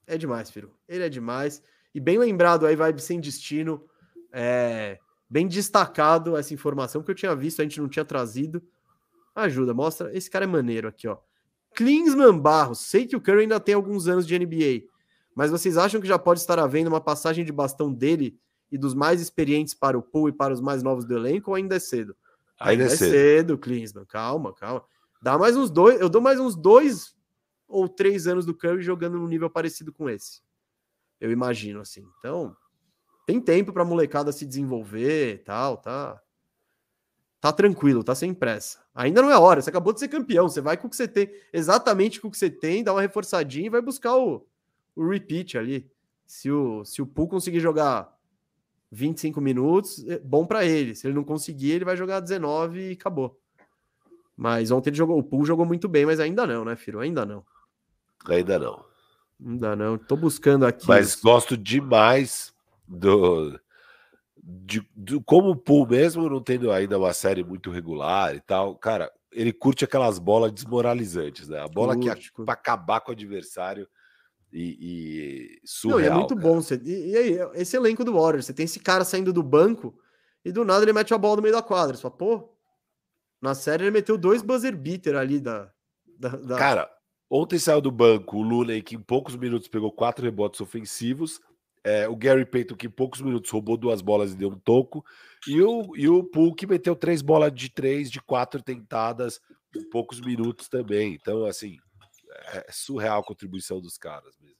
é 0.06 0.18
demais, 0.18 0.50
filho. 0.50 0.72
Ele 0.88 1.04
é 1.04 1.08
demais. 1.08 1.62
E 1.94 2.00
bem 2.00 2.18
lembrado 2.18 2.66
aí, 2.66 2.76
vibe 2.76 3.00
sem 3.00 3.20
destino. 3.20 3.84
É, 4.32 4.98
bem 5.28 5.46
destacado 5.46 6.36
essa 6.36 6.52
informação 6.52 7.02
que 7.02 7.10
eu 7.10 7.14
tinha 7.14 7.34
visto, 7.34 7.60
a 7.60 7.64
gente 7.64 7.80
não 7.80 7.88
tinha 7.88 8.04
trazido. 8.04 8.62
Ajuda, 9.36 9.74
mostra. 9.74 10.16
Esse 10.16 10.30
cara 10.30 10.44
é 10.44 10.48
maneiro 10.48 10.88
aqui, 10.88 11.06
ó. 11.06 11.18
Klinsman 11.74 12.38
Barros. 12.38 12.80
Sei 12.80 13.06
que 13.06 13.14
o 13.14 13.20
Curry 13.20 13.42
ainda 13.42 13.60
tem 13.60 13.74
alguns 13.74 14.08
anos 14.08 14.26
de 14.26 14.36
NBA, 14.36 14.88
mas 15.34 15.50
vocês 15.50 15.76
acham 15.76 16.00
que 16.00 16.08
já 16.08 16.18
pode 16.18 16.40
estar 16.40 16.58
havendo 16.58 16.88
uma 16.88 17.02
passagem 17.02 17.44
de 17.44 17.52
bastão 17.52 17.92
dele 17.92 18.40
e 18.72 18.78
dos 18.78 18.94
mais 18.94 19.20
experientes 19.20 19.74
para 19.74 19.96
o 19.96 20.02
pool 20.02 20.30
e 20.30 20.32
para 20.32 20.54
os 20.54 20.60
mais 20.60 20.82
novos 20.82 21.04
do 21.04 21.14
elenco, 21.14 21.50
ou 21.50 21.54
ainda 21.54 21.76
é 21.76 21.78
cedo? 21.78 22.16
Ainda, 22.58 22.84
ainda 22.84 22.94
é 22.94 22.96
cedo, 22.96 23.10
cedo 23.10 23.58
Klinsmann. 23.58 24.06
Calma, 24.06 24.54
calma. 24.54 24.82
Dá 25.20 25.36
mais 25.36 25.54
uns 25.54 25.70
dois, 25.70 26.00
eu 26.00 26.08
dou 26.08 26.22
mais 26.22 26.40
uns 26.40 26.56
dois 26.56 27.14
ou 27.68 27.86
três 27.88 28.26
anos 28.26 28.46
do 28.46 28.54
Curry 28.54 28.82
jogando 28.82 29.18
num 29.18 29.28
nível 29.28 29.50
parecido 29.50 29.92
com 29.92 30.08
esse. 30.08 30.40
Eu 31.20 31.30
imagino 31.30 31.80
assim. 31.80 32.06
Então, 32.18 32.56
tem 33.26 33.38
tempo 33.38 33.72
para 33.72 33.84
molecada 33.84 34.32
se 34.32 34.46
desenvolver 34.46 35.34
e 35.34 35.38
tal, 35.38 35.76
tá? 35.76 36.20
Tá 37.40 37.52
tranquilo, 37.52 38.02
tá 38.02 38.14
sem 38.14 38.32
pressa. 38.32 38.78
Ainda 38.94 39.22
não 39.22 39.30
é 39.30 39.38
hora, 39.38 39.60
você 39.60 39.70
acabou 39.70 39.92
de 39.92 40.00
ser 40.00 40.08
campeão, 40.08 40.48
você 40.48 40.60
vai 40.60 40.76
com 40.76 40.86
o 40.86 40.90
que 40.90 40.96
você 40.96 41.06
tem, 41.06 41.30
exatamente 41.52 42.20
com 42.20 42.28
o 42.28 42.30
que 42.30 42.38
você 42.38 42.50
tem, 42.50 42.82
dá 42.82 42.92
uma 42.92 43.02
reforçadinha 43.02 43.66
e 43.66 43.70
vai 43.70 43.82
buscar 43.82 44.16
o, 44.16 44.46
o 44.94 45.08
repeat 45.08 45.58
ali. 45.58 45.90
Se 46.26 46.50
o, 46.50 46.84
se 46.84 47.00
o 47.00 47.06
Pool 47.06 47.28
conseguir 47.28 47.60
jogar 47.60 48.12
25 48.90 49.40
minutos, 49.40 50.04
é 50.08 50.18
bom 50.18 50.46
para 50.46 50.64
ele. 50.64 50.94
Se 50.94 51.06
ele 51.06 51.14
não 51.14 51.24
conseguir, 51.24 51.72
ele 51.72 51.84
vai 51.84 51.96
jogar 51.96 52.20
19 52.20 52.90
e 52.90 52.92
acabou. 52.92 53.38
Mas 54.36 54.70
ontem 54.70 54.90
ele 54.90 54.96
jogou, 54.96 55.18
o 55.18 55.22
Pool 55.22 55.44
jogou 55.44 55.64
muito 55.64 55.88
bem, 55.88 56.04
mas 56.04 56.20
ainda 56.20 56.46
não, 56.46 56.64
né, 56.64 56.74
Firo? 56.74 57.00
Ainda 57.00 57.24
não. 57.24 57.44
Ainda 58.28 58.58
não. 58.58 58.84
Ainda 59.44 59.76
não. 59.76 59.98
Tô 59.98 60.16
buscando 60.16 60.66
aqui. 60.66 60.86
Mas 60.88 61.14
gosto 61.14 61.56
demais 61.56 62.52
do, 62.86 63.58
de, 64.48 64.86
de, 64.96 65.20
como 65.24 65.50
o 65.50 65.56
Pool, 65.56 65.88
mesmo 65.88 66.30
não 66.30 66.40
tendo 66.40 66.70
ainda 66.70 66.96
uma 66.96 67.12
série 67.12 67.42
muito 67.42 67.68
regular 67.68 68.36
e 68.36 68.40
tal, 68.40 68.76
cara, 68.76 69.10
ele 69.32 69.52
curte 69.52 69.84
aquelas 69.84 70.20
bolas 70.20 70.52
desmoralizantes, 70.52 71.48
né? 71.48 71.60
A 71.60 71.66
bola 71.66 71.96
curte, 71.96 72.32
que 72.32 72.44
para 72.44 72.54
acabar 72.54 73.00
com 73.00 73.10
o 73.10 73.14
adversário 73.14 73.88
e, 74.52 75.58
e 75.60 75.60
surreal. 75.64 75.98
Não, 75.98 76.06
e 76.06 76.08
é 76.08 76.14
muito 76.14 76.36
cara. 76.36 76.48
bom. 76.48 76.62
Você, 76.62 76.80
e, 76.84 77.10
e, 77.10 77.16
aí, 77.16 77.38
esse 77.54 77.76
elenco 77.76 78.04
do 78.04 78.14
Warriors, 78.14 78.46
você 78.46 78.52
tem 78.52 78.64
esse 78.64 78.78
cara 78.78 79.04
saindo 79.04 79.32
do 79.32 79.42
banco 79.42 79.98
e 80.44 80.52
do 80.52 80.64
nada 80.64 80.84
ele 80.84 80.92
mete 80.92 81.12
a 81.12 81.18
bola 81.18 81.36
no 81.36 81.42
meio 81.42 81.54
da 81.54 81.62
quadra. 81.62 81.96
Você 81.96 82.02
fala, 82.02 82.14
pô, 82.14 82.48
na 83.42 83.52
série 83.52 83.82
ele 83.82 83.90
meteu 83.90 84.16
dois 84.16 84.42
buzzer 84.42 84.76
beater 84.76 85.16
ali 85.16 85.40
da, 85.40 85.72
da, 86.06 86.28
da... 86.28 86.56
Cara, 86.56 86.88
ontem 87.28 87.58
saiu 87.58 87.80
do 87.80 87.90
banco 87.90 88.36
o 88.36 88.42
Luna 88.42 88.80
que 88.80 88.94
em 88.94 89.00
poucos 89.00 89.34
minutos 89.34 89.66
pegou 89.66 89.90
quatro 89.90 90.24
rebotes 90.24 90.60
ofensivos 90.60 91.40
é, 91.86 92.08
o 92.08 92.16
Gary 92.16 92.44
Payton, 92.44 92.74
que 92.74 92.88
em 92.88 92.90
poucos 92.90 93.20
minutos 93.20 93.48
roubou 93.48 93.76
duas 93.76 94.02
bolas 94.02 94.32
e 94.32 94.36
deu 94.36 94.48
um 94.48 94.58
toco. 94.58 95.04
E 95.46 95.62
o, 95.62 95.94
e 95.94 96.08
o 96.08 96.24
Poole, 96.24 96.56
que 96.56 96.66
meteu 96.66 96.96
três 96.96 97.22
bolas 97.22 97.54
de 97.54 97.70
três, 97.70 98.10
de 98.10 98.20
quatro 98.20 98.60
tentadas 98.60 99.40
em 99.74 99.88
poucos 99.88 100.20
minutos 100.20 100.68
também. 100.68 101.14
Então, 101.14 101.44
assim, 101.44 101.76
é 102.52 102.66
surreal 102.72 103.20
a 103.20 103.24
contribuição 103.24 103.80
dos 103.80 103.96
caras 103.96 104.36
mesmo. 104.40 104.58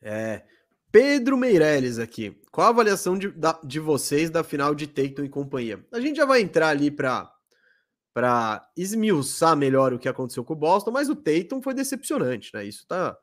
É. 0.00 0.44
Pedro 0.92 1.36
Meirelles 1.36 1.98
aqui. 1.98 2.40
Qual 2.52 2.68
a 2.68 2.70
avaliação 2.70 3.18
de, 3.18 3.32
da, 3.32 3.58
de 3.64 3.80
vocês 3.80 4.30
da 4.30 4.44
final 4.44 4.76
de 4.76 4.86
Tatum 4.86 5.24
e 5.24 5.28
companhia? 5.28 5.84
A 5.92 5.98
gente 6.00 6.16
já 6.16 6.24
vai 6.24 6.40
entrar 6.40 6.68
ali 6.68 6.90
para 6.90 7.32
para 8.12 8.68
esmiuçar 8.76 9.56
melhor 9.56 9.92
o 9.92 9.98
que 9.98 10.08
aconteceu 10.08 10.44
com 10.44 10.52
o 10.52 10.56
Boston, 10.56 10.90
mas 10.90 11.08
o 11.08 11.14
Tatum 11.14 11.62
foi 11.62 11.72
decepcionante, 11.74 12.50
né? 12.52 12.64
Isso 12.64 12.84
tá. 12.86 13.16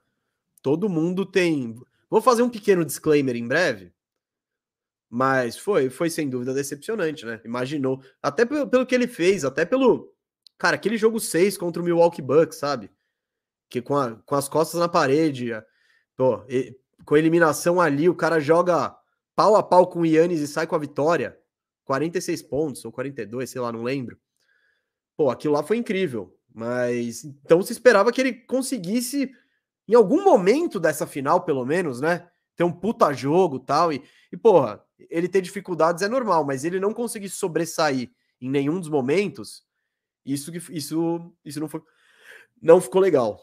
Todo 0.61 0.89
mundo 0.89 1.25
tem. 1.25 1.75
Vou 2.09 2.21
fazer 2.21 2.41
um 2.41 2.49
pequeno 2.49 2.85
disclaimer 2.85 3.35
em 3.35 3.47
breve, 3.47 3.93
mas 5.09 5.57
foi, 5.57 5.89
foi 5.89 6.09
sem 6.09 6.29
dúvida 6.29 6.53
decepcionante, 6.53 7.25
né? 7.25 7.41
Imaginou, 7.43 8.01
até 8.21 8.45
pelo, 8.45 8.67
pelo 8.67 8.85
que 8.85 8.95
ele 8.95 9.07
fez, 9.07 9.45
até 9.45 9.65
pelo. 9.65 10.13
Cara, 10.57 10.75
aquele 10.75 10.97
jogo 10.97 11.19
6 11.19 11.57
contra 11.57 11.81
o 11.81 11.85
Milwaukee 11.85 12.21
Bucks, 12.21 12.57
sabe? 12.57 12.89
Que 13.69 13.81
com, 13.81 13.95
a, 13.95 14.15
com 14.15 14.35
as 14.35 14.47
costas 14.49 14.79
na 14.79 14.87
parede, 14.87 15.51
pô, 16.15 16.43
e, 16.49 16.75
com 17.05 17.15
a 17.15 17.19
eliminação 17.19 17.79
ali, 17.79 18.09
o 18.09 18.15
cara 18.15 18.39
joga 18.39 18.95
pau 19.35 19.55
a 19.55 19.63
pau 19.63 19.87
com 19.87 20.01
o 20.01 20.05
Yannis 20.05 20.41
e 20.41 20.47
sai 20.47 20.65
com 20.65 20.75
a 20.75 20.79
vitória. 20.79 21.37
46 21.85 22.41
pontos, 22.43 22.83
ou 22.83 22.91
42, 22.91 23.49
sei 23.49 23.61
lá, 23.61 23.71
não 23.71 23.83
lembro. 23.83 24.19
Pô, 25.15 25.29
aquilo 25.29 25.53
lá 25.53 25.63
foi 25.63 25.77
incrível. 25.77 26.37
Mas 26.53 27.23
então 27.23 27.61
se 27.61 27.71
esperava 27.71 28.11
que 28.11 28.19
ele 28.19 28.33
conseguisse 28.33 29.31
em 29.87 29.95
algum 29.95 30.23
momento 30.23 30.79
dessa 30.79 31.07
final, 31.07 31.41
pelo 31.41 31.65
menos, 31.65 32.01
né? 32.01 32.27
Ter 32.55 32.63
um 32.63 32.71
puta 32.71 33.13
jogo 33.13 33.59
tal. 33.59 33.93
E, 33.93 34.03
e, 34.31 34.37
porra, 34.37 34.83
ele 35.09 35.29
ter 35.29 35.41
dificuldades 35.41 36.01
é 36.01 36.09
normal, 36.09 36.43
mas 36.43 36.65
ele 36.65 36.79
não 36.79 36.93
conseguir 36.93 37.29
sobressair 37.29 38.11
em 38.41 38.49
nenhum 38.49 38.79
dos 38.79 38.89
momentos, 38.89 39.63
isso, 40.25 40.51
isso, 40.71 41.33
isso 41.43 41.59
não, 41.59 41.69
foi, 41.69 41.81
não 42.61 42.81
ficou 42.81 43.01
legal. 43.01 43.41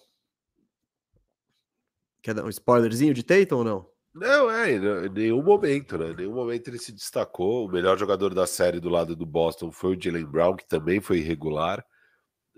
Quer 2.22 2.34
dar 2.34 2.44
um 2.44 2.50
spoilerzinho 2.50 3.14
de 3.14 3.22
Tatum 3.22 3.56
ou 3.56 3.64
não? 3.64 3.94
Não, 4.14 4.50
é, 4.50 4.72
em 4.72 5.08
nenhum 5.08 5.42
momento, 5.42 5.98
né? 5.98 6.10
Em 6.10 6.16
nenhum 6.16 6.34
momento 6.34 6.68
ele 6.68 6.78
se 6.78 6.92
destacou. 6.92 7.66
O 7.66 7.70
melhor 7.70 7.98
jogador 7.98 8.32
da 8.32 8.46
série 8.46 8.78
do 8.78 8.88
lado 8.88 9.16
do 9.16 9.26
Boston 9.26 9.72
foi 9.72 9.96
o 9.96 10.00
Jalen 10.00 10.24
Brown, 10.24 10.56
que 10.56 10.66
também 10.66 11.00
foi 11.00 11.18
irregular. 11.18 11.84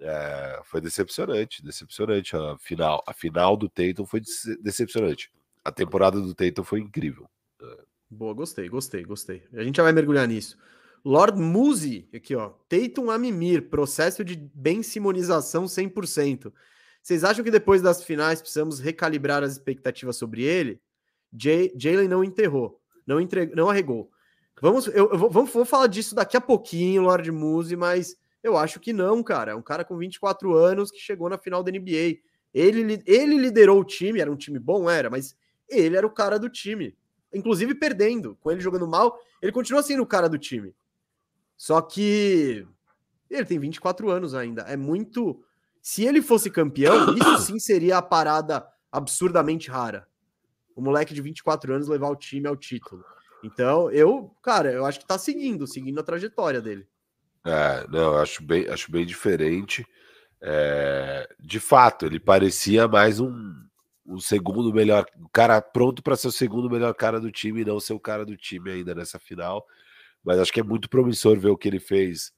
É, 0.01 0.61
foi 0.65 0.81
decepcionante, 0.81 1.65
decepcionante 1.65 2.37
a 2.37 2.57
final. 2.59 3.03
A 3.07 3.13
final 3.13 3.57
do 3.57 3.69
Tatum 3.69 4.05
foi 4.05 4.21
decepcionante. 4.61 5.31
A 5.65 5.73
temporada 5.73 6.21
do 6.21 6.35
Tatum 6.35 6.63
foi 6.63 6.81
incrível. 6.81 7.29
Boa, 8.09 8.35
gostei, 8.35 8.69
gostei, 8.69 9.05
gostei. 9.05 9.43
A 9.53 9.63
gente 9.63 9.77
já 9.77 9.83
vai 9.83 9.93
mergulhar 9.93 10.29
nisso. 10.29 10.57
Lord 11.05 11.41
Muzi, 11.41 12.09
aqui 12.15 12.35
ó, 12.35 12.51
Tatum 12.69 13.11
a 13.11 13.19
mimir, 13.19 13.69
processo 13.69 14.25
de 14.25 14.37
bem 14.55 14.83
simonização 14.83 15.65
100%. 15.65 16.53
Vocês 17.03 17.23
acham 17.23 17.45
que 17.45 17.51
depois 17.51 17.81
das 17.81 18.03
finais 18.03 18.41
precisamos 18.41 18.81
recalibrar 18.81 19.43
as 19.43 19.53
expectativas 19.53 20.17
sobre 20.17 20.43
ele? 20.43 20.81
Jalen 21.33 22.09
não 22.09 22.25
enterrou, 22.25 22.81
não, 23.07 23.21
entre... 23.21 23.47
não 23.55 23.69
arregou. 23.69 24.11
Vamos, 24.61 24.87
eu, 24.89 25.11
eu 25.11 25.19
vou, 25.19 25.45
vou 25.45 25.65
falar 25.65 25.87
disso 25.87 26.15
daqui 26.15 26.37
a 26.37 26.41
pouquinho, 26.41 27.03
Lord 27.03 27.31
Muzi, 27.31 27.77
mas 27.77 28.17
eu 28.43 28.57
acho 28.57 28.79
que 28.81 28.93
não, 28.93 29.23
cara. 29.23 29.53
É 29.53 29.55
um 29.55 29.63
cara 29.63 29.85
com 29.85 29.97
24 29.97 30.55
anos 30.55 30.91
que 30.91 30.99
chegou 30.99 31.29
na 31.29 31.39
final 31.39 31.63
da 31.63 31.71
NBA. 31.71 32.21
Ele, 32.55 33.03
ele 33.07 33.37
liderou 33.37 33.81
o 33.81 33.85
time, 33.85 34.21
era 34.21 34.31
um 34.31 34.37
time 34.37 34.59
bom, 34.59 34.89
era, 34.89 35.11
mas 35.11 35.37
ele 35.69 35.97
era 35.97 36.07
o 36.07 36.11
cara 36.11 36.39
do 36.39 36.49
time. 36.49 36.97
Inclusive 37.33 37.75
perdendo, 37.75 38.37
com 38.41 38.51
ele 38.51 38.61
jogando 38.61 38.87
mal, 38.87 39.19
ele 39.43 39.53
continua 39.53 39.83
sendo 39.83 40.03
o 40.03 40.07
cara 40.07 40.29
do 40.29 40.39
time. 40.39 40.75
Só 41.57 41.81
que 41.81 42.67
ele 43.29 43.45
tem 43.45 43.59
24 43.59 44.11
anos 44.11 44.35
ainda. 44.35 44.63
É 44.63 44.77
muito. 44.77 45.43
Se 45.83 46.05
ele 46.05 46.23
fosse 46.23 46.51
campeão, 46.51 47.15
isso 47.17 47.39
sim 47.39 47.59
seria 47.59 47.99
a 47.99 48.03
parada 48.03 48.67
absurdamente 48.91 49.71
rara. 49.71 50.07
O 50.75 50.81
moleque 50.81 51.15
de 51.15 51.23
24 51.23 51.75
anos 51.75 51.89
levar 51.89 52.09
o 52.09 52.17
time 52.17 52.47
ao 52.47 52.57
título. 52.57 53.05
Então, 53.43 53.91
eu, 53.91 54.35
cara, 54.43 54.73
eu 54.73 54.85
acho 54.85 54.99
que 54.99 55.07
tá 55.07 55.19
seguindo, 55.19 55.67
seguindo 55.67 56.01
a 56.01 56.03
trajetória 56.03 56.61
dele. 56.61 56.87
É, 57.47 57.87
não, 57.89 58.17
acho 58.17 58.43
bem, 58.43 58.69
acho 58.69 58.91
bem 58.91 59.07
diferente. 59.07 59.87
É, 60.43 61.29
de 61.39 61.61
fato, 61.61 62.05
ele 62.05 62.19
parecia 62.19 62.89
mais 62.89 63.21
um, 63.21 63.55
um 64.05 64.19
segundo 64.19 64.73
melhor, 64.75 65.07
o 65.21 65.29
cara 65.29 65.61
pronto 65.63 66.03
para 66.03 66.17
ser 66.17 66.29
o 66.29 66.33
segundo 66.33 66.69
melhor 66.69 66.93
cara 66.95 67.21
do 67.21 67.31
time, 67.31 67.65
não 67.65 67.79
ser 67.79 67.93
o 67.95 68.01
cara 68.01 68.25
do 68.27 68.37
time 68.37 68.71
ainda 68.71 68.95
nessa 68.95 69.19
final. 69.19 69.65
Mas 70.25 70.41
acho 70.41 70.53
que 70.53 70.61
é 70.61 70.65
muito 70.65 70.91
promissor 70.91 71.39
ver 71.39 71.51
o 71.51 71.57
que 71.57 71.69
ele 71.69 71.79
fez 71.79 72.33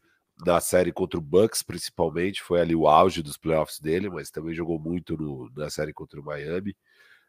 na 0.44 0.60
série 0.60 0.92
contra 0.92 1.18
o 1.18 1.22
Bucks, 1.22 1.62
principalmente. 1.62 2.42
Foi 2.42 2.60
ali 2.60 2.74
o 2.74 2.86
auge 2.86 3.22
dos 3.22 3.38
playoffs 3.38 3.80
dele, 3.80 4.10
mas 4.10 4.30
também 4.30 4.54
jogou 4.54 4.78
muito 4.78 5.16
no, 5.16 5.50
na 5.56 5.70
série 5.70 5.92
contra 5.92 6.20
o 6.20 6.24
Miami. 6.24 6.76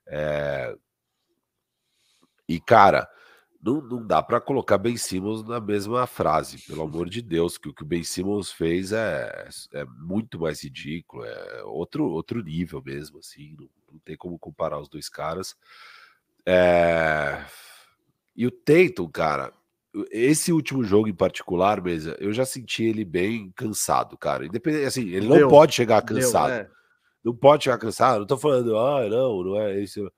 É... 0.05 0.75
E, 2.47 2.59
cara, 2.59 3.07
não, 3.61 3.81
não 3.81 4.05
dá 4.05 4.23
para 4.23 4.39
colocar 4.39 4.77
Ben 4.77 4.95
Simmons 4.95 5.43
na 5.43 5.59
mesma 5.59 6.07
frase, 6.07 6.57
pelo 6.65 6.83
amor 6.83 7.09
de 7.09 7.21
Deus, 7.21 7.57
que 7.57 7.67
o 7.67 7.73
que 7.73 7.83
o 7.83 7.85
Ben 7.85 8.03
Simmons 8.03 8.51
fez 8.51 8.93
é, 8.93 9.49
é 9.73 9.85
muito 9.85 10.39
mais 10.39 10.63
ridículo, 10.63 11.25
é 11.25 11.63
outro, 11.63 12.05
outro 12.05 12.41
nível 12.41 12.81
mesmo, 12.83 13.19
assim, 13.19 13.55
não, 13.59 13.69
não 13.91 13.99
tem 13.99 14.15
como 14.15 14.39
comparar 14.39 14.79
os 14.79 14.87
dois 14.87 15.09
caras. 15.09 15.55
É... 16.45 17.43
E 18.33 18.47
o 18.47 18.51
Tatum, 18.51 19.09
cara, 19.09 19.51
esse 20.09 20.53
último 20.53 20.81
jogo 20.83 21.09
em 21.09 21.13
particular, 21.13 21.81
mesa, 21.81 22.15
eu 22.19 22.31
já 22.31 22.45
senti 22.45 22.83
ele 22.83 23.03
bem 23.03 23.51
cansado, 23.51 24.17
cara. 24.17 24.45
Independente, 24.45 24.85
assim, 24.85 25.09
ele 25.09 25.27
não 25.27 25.35
Deu. 25.35 25.49
pode 25.49 25.75
chegar 25.75 26.01
cansado. 26.01 26.51
Deu, 26.51 26.61
é. 26.61 26.69
Não 27.21 27.35
pode 27.35 27.65
chegar 27.65 27.77
cansado. 27.77 28.19
Não 28.19 28.25
tô 28.25 28.37
falando, 28.37 28.77
ah, 28.77 29.09
não, 29.09 29.43
não 29.43 29.59
é 29.59 29.81
isso 29.81 30.09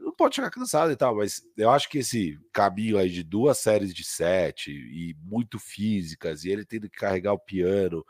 não 0.00 0.12
pode 0.12 0.34
chegar 0.34 0.50
cansado 0.50 0.90
e 0.90 0.96
tal, 0.96 1.14
mas 1.16 1.42
eu 1.56 1.70
acho 1.70 1.88
que 1.88 1.98
esse 1.98 2.38
caminho 2.52 2.98
aí 2.98 3.08
de 3.10 3.22
duas 3.22 3.58
séries 3.58 3.94
de 3.94 4.02
sete 4.02 4.72
e 4.72 5.14
muito 5.22 5.58
físicas, 5.58 6.44
e 6.44 6.50
ele 6.50 6.64
tendo 6.64 6.88
que 6.88 6.98
carregar 6.98 7.32
o 7.32 7.38
piano, 7.38 8.04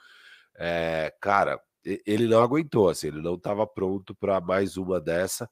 é, 0.57 1.13
cara, 1.21 1.61
ele 1.85 2.27
não 2.27 2.43
aguentou, 2.43 2.89
assim, 2.89 3.09
ele 3.09 3.21
não 3.21 3.35
estava 3.35 3.67
pronto 3.67 4.15
para 4.15 4.41
mais 4.41 4.77
uma 4.77 5.01
dessa. 5.01 5.51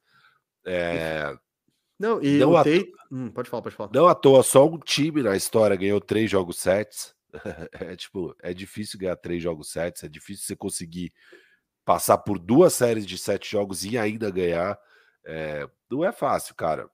É, 0.65 1.37
não, 1.99 2.23
e 2.23 2.39
não 2.39 2.53
Tate... 2.53 2.93
hum, 3.11 3.31
pode 3.31 3.51
falar, 3.51 3.63
pode 3.63 3.75
falar. 3.75 3.91
Não 3.93 4.07
à 4.07 4.15
toa, 4.15 4.43
só 4.43 4.67
um 4.67 4.79
time 4.79 5.23
na 5.23 5.37
história 5.37 5.77
ganhou 5.77 6.01
três 6.01 6.31
jogos 6.31 6.59
sets. 6.59 7.15
é 7.73 7.97
tipo, 7.97 8.35
é 8.41 8.55
difícil 8.55 8.99
ganhar 8.99 9.17
três 9.17 9.43
jogos 9.43 9.71
sets, 9.71 10.05
é 10.05 10.09
difícil 10.09 10.47
você 10.47 10.57
conseguir 10.57 11.13
passar 11.85 12.19
por 12.19 12.39
duas 12.39 12.73
séries 12.73 13.05
de 13.05 13.19
sete 13.19 13.51
jogos 13.51 13.85
e 13.85 13.99
ainda 13.99 14.31
ganhar. 14.31 14.79
É, 15.31 15.69
não 15.91 16.03
é 16.03 16.11
fácil, 16.11 16.55
cara. 16.55 16.89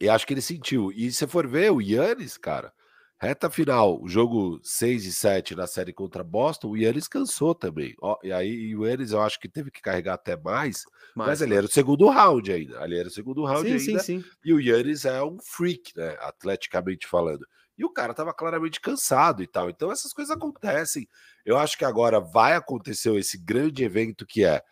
E 0.00 0.08
acho 0.08 0.26
que 0.26 0.32
ele 0.32 0.40
sentiu. 0.40 0.90
E 0.90 1.12
se 1.12 1.26
for 1.26 1.46
ver, 1.46 1.70
o 1.70 1.80
Yannis, 1.80 2.38
cara, 2.38 2.72
reta 3.18 3.50
final, 3.50 4.02
o 4.02 4.08
jogo 4.08 4.58
6 4.62 5.04
e 5.04 5.12
7 5.12 5.54
na 5.54 5.66
série 5.66 5.92
contra 5.92 6.24
Boston, 6.24 6.70
o 6.70 6.76
Yannis 6.76 7.06
cansou 7.06 7.54
também. 7.54 7.94
Ó, 8.00 8.18
e 8.22 8.32
aí 8.32 8.74
o 8.74 8.86
Yannis 8.86 9.12
eu 9.12 9.20
acho 9.20 9.38
que 9.38 9.46
teve 9.46 9.70
que 9.70 9.82
carregar 9.82 10.14
até 10.14 10.38
mais, 10.38 10.84
mas, 11.14 11.26
mas 11.26 11.42
ele 11.42 11.54
era 11.54 11.66
o 11.66 11.70
segundo 11.70 12.08
round 12.08 12.50
ainda. 12.50 12.80
Ali 12.80 12.98
era 12.98 13.08
o 13.08 13.12
segundo 13.12 13.44
round 13.44 13.68
sim, 13.68 13.90
ainda. 13.90 14.02
Sim, 14.02 14.20
sim. 14.20 14.28
E 14.42 14.54
o 14.54 14.58
Yannis 14.60 15.04
é 15.04 15.22
um 15.22 15.38
freak, 15.38 15.94
né? 15.94 16.16
Atleticamente 16.20 17.06
falando. 17.06 17.46
E 17.76 17.84
o 17.84 17.90
cara 17.90 18.14
tava 18.14 18.32
claramente 18.32 18.80
cansado 18.80 19.42
e 19.42 19.46
tal. 19.46 19.68
Então 19.68 19.92
essas 19.92 20.14
coisas 20.14 20.34
acontecem. 20.34 21.06
Eu 21.44 21.58
acho 21.58 21.76
que 21.76 21.84
agora 21.84 22.20
vai 22.20 22.54
acontecer 22.54 23.14
esse 23.16 23.36
grande 23.36 23.84
evento 23.84 24.24
que 24.24 24.44
é 24.44 24.62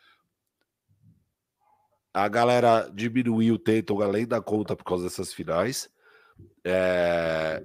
a 2.13 2.29
galera 2.29 2.91
diminuiu 2.93 3.55
o 3.55 3.59
Tatum 3.59 4.03
além 4.03 4.27
da 4.27 4.41
conta 4.41 4.77
por 4.77 4.85
causa 4.85 5.05
dessas 5.05 5.33
finais. 5.33 5.91
É... 6.65 7.65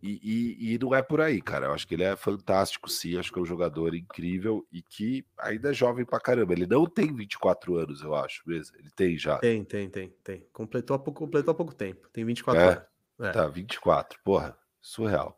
E, 0.00 0.20
e, 0.22 0.74
e, 0.74 0.78
não 0.78 0.94
é 0.94 1.02
por 1.02 1.20
aí, 1.20 1.42
cara. 1.42 1.66
Eu 1.66 1.72
acho 1.72 1.86
que 1.86 1.94
ele 1.94 2.04
é 2.04 2.14
fantástico, 2.14 2.88
sim. 2.88 3.18
Acho 3.18 3.32
que 3.32 3.38
é 3.38 3.42
um 3.42 3.46
jogador 3.46 3.96
incrível 3.96 4.64
e 4.72 4.80
que 4.80 5.26
ainda 5.36 5.70
é 5.70 5.74
jovem 5.74 6.04
pra 6.04 6.20
caramba. 6.20 6.52
Ele 6.52 6.68
não 6.68 6.86
tem 6.86 7.12
24 7.12 7.76
anos, 7.76 8.02
eu 8.02 8.14
acho 8.14 8.42
mesmo. 8.46 8.76
Ele 8.78 8.90
tem 8.94 9.18
já. 9.18 9.38
Tem, 9.38 9.64
tem, 9.64 9.90
tem, 9.90 10.14
tem. 10.22 10.46
Completou 10.52 10.94
há 10.94 10.98
pouco, 11.00 11.18
completou 11.18 11.50
há 11.50 11.54
pouco 11.54 11.74
tempo. 11.74 12.08
Tem 12.12 12.24
24 12.24 12.62
é? 12.62 12.68
anos. 12.68 12.82
É. 13.20 13.32
Tá, 13.32 13.48
24. 13.48 14.20
Porra, 14.22 14.56
surreal. 14.80 15.36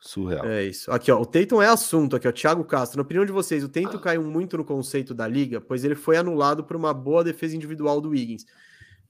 Surreal. 0.00 0.44
É 0.46 0.64
isso. 0.64 0.90
Aqui, 0.90 1.10
ó, 1.10 1.20
o 1.20 1.26
Tatum 1.26 1.60
é 1.62 1.68
assunto 1.68 2.16
aqui, 2.16 2.28
ó. 2.28 2.32
Thiago 2.32 2.64
Castro, 2.64 2.98
na 2.98 3.02
opinião 3.02 3.24
de 3.24 3.32
vocês, 3.32 3.64
o 3.64 3.68
Tatum 3.68 3.98
caiu 3.98 4.22
muito 4.22 4.56
no 4.56 4.64
conceito 4.64 5.14
da 5.14 5.26
liga, 5.26 5.60
pois 5.60 5.84
ele 5.84 5.94
foi 5.94 6.16
anulado 6.16 6.64
por 6.64 6.76
uma 6.76 6.92
boa 6.92 7.24
defesa 7.24 7.56
individual 7.56 8.00
do 8.00 8.10
Wiggins 8.10 8.44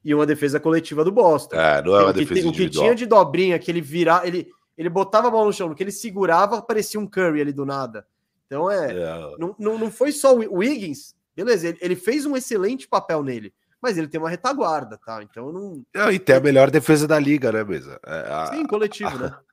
e 0.04 0.14
uma 0.14 0.26
defesa 0.26 0.60
coletiva 0.60 1.04
do 1.04 1.12
Boston. 1.12 1.56
É, 1.56 1.82
não 1.82 1.96
é 1.96 2.02
uma 2.04 2.12
defesa 2.12 2.40
que, 2.40 2.48
individual. 2.48 2.68
O 2.68 2.70
que 2.70 2.78
tinha 2.78 2.94
de 2.94 3.06
dobrinha, 3.06 3.58
que 3.58 3.70
ele 3.70 3.80
virar, 3.80 4.26
ele, 4.26 4.48
ele 4.76 4.88
botava 4.88 5.28
a 5.28 5.30
mão 5.30 5.44
no 5.44 5.52
chão, 5.52 5.68
no 5.68 5.74
que 5.74 5.82
ele 5.82 5.92
segurava, 5.92 6.62
parecia 6.62 7.00
um 7.00 7.06
Curry 7.06 7.40
ali 7.40 7.52
do 7.52 7.66
nada. 7.66 8.06
Então 8.46 8.70
é, 8.70 8.92
é. 8.92 9.36
Não, 9.38 9.54
não, 9.58 9.78
não 9.78 9.90
foi 9.90 10.12
só 10.12 10.34
o 10.34 10.58
Wiggins, 10.58 11.14
beleza, 11.34 11.68
ele, 11.68 11.78
ele 11.80 11.96
fez 11.96 12.24
um 12.24 12.36
excelente 12.36 12.86
papel 12.86 13.22
nele 13.22 13.52
mas 13.80 13.96
ele 13.96 14.08
tem 14.08 14.18
uma 14.18 14.30
retaguarda, 14.30 14.98
tá? 14.98 15.22
Então 15.22 15.52
não. 15.52 15.84
não 15.94 16.10
e 16.10 16.18
tem 16.18 16.34
a 16.34 16.40
melhor 16.40 16.70
defesa 16.70 17.06
da 17.06 17.18
liga, 17.18 17.52
né, 17.52 17.62
mesa? 17.62 18.00
É, 18.04 18.56
Sim, 18.56 18.66
coletivo, 18.66 19.10
a, 19.10 19.18
né? 19.18 19.36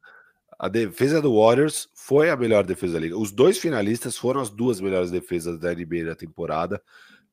A 0.63 0.69
defesa 0.69 1.21
do 1.21 1.37
Warriors 1.37 1.89
foi 1.93 2.29
a 2.29 2.37
melhor 2.37 2.65
defesa 2.65 2.93
da 2.93 2.99
liga. 3.01 3.17
Os 3.17 3.33
dois 3.33 3.57
finalistas 3.57 4.17
foram 4.17 4.39
as 4.39 4.49
duas 4.49 4.79
melhores 4.79 5.11
defesas 5.11 5.59
da 5.59 5.75
NBA 5.75 6.05
na 6.05 6.15
temporada. 6.15 6.81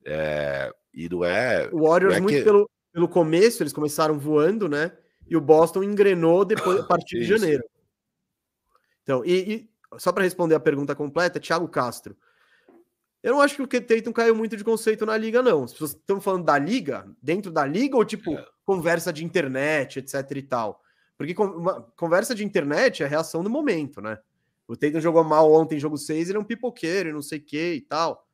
É, 0.04 0.74
e 0.92 1.08
não 1.08 1.24
é. 1.24 1.68
O 1.70 1.86
Warriors, 1.86 2.16
é 2.16 2.20
muito 2.20 2.38
que... 2.38 2.42
pelo, 2.42 2.68
pelo 2.92 3.08
começo, 3.08 3.62
eles 3.62 3.72
começaram 3.72 4.18
voando, 4.18 4.68
né? 4.68 4.90
E 5.28 5.36
o 5.36 5.40
Boston 5.40 5.84
engrenou 5.84 6.44
depois 6.44 6.80
a 6.80 6.82
partir 6.82 7.20
de 7.20 7.24
janeiro. 7.24 7.62
Então, 9.04 9.24
e, 9.24 9.30
e 9.54 9.70
só 9.96 10.10
para 10.10 10.24
responder 10.24 10.56
a 10.56 10.60
pergunta 10.60 10.96
completa, 10.96 11.38
Thiago 11.38 11.68
Castro. 11.68 12.16
Eu 13.22 13.34
não 13.34 13.40
acho 13.40 13.54
que 13.54 13.62
o 13.62 13.80
Tatum 13.80 14.12
caiu 14.12 14.34
muito 14.34 14.56
de 14.56 14.64
conceito 14.64 15.06
na 15.06 15.16
liga, 15.16 15.40
não. 15.40 15.62
As 15.62 15.72
pessoas 15.72 15.92
estão 15.92 16.20
falando 16.20 16.46
da 16.46 16.58
liga, 16.58 17.08
dentro 17.22 17.52
da 17.52 17.64
liga, 17.64 17.96
ou 17.96 18.04
tipo, 18.04 18.34
é. 18.34 18.44
conversa 18.64 19.12
de 19.12 19.24
internet, 19.24 20.00
etc 20.00 20.32
e 20.34 20.42
tal. 20.42 20.82
Porque 21.20 21.34
conversa 21.96 22.34
de 22.34 22.42
internet 22.42 23.02
é 23.02 23.06
a 23.06 23.08
reação 23.08 23.44
do 23.44 23.50
momento, 23.50 24.00
né? 24.00 24.18
O 24.66 24.74
Tatum 24.74 25.02
jogou 25.02 25.22
mal 25.22 25.52
ontem, 25.52 25.78
jogo 25.78 25.98
6, 25.98 26.30
ele 26.30 26.38
é 26.38 26.40
um 26.40 26.44
pipoqueiro 26.44 27.10
e 27.10 27.12
não 27.12 27.20
sei 27.20 27.38
o 27.38 27.42
que 27.42 27.74
e 27.74 27.80
tal. 27.82 28.26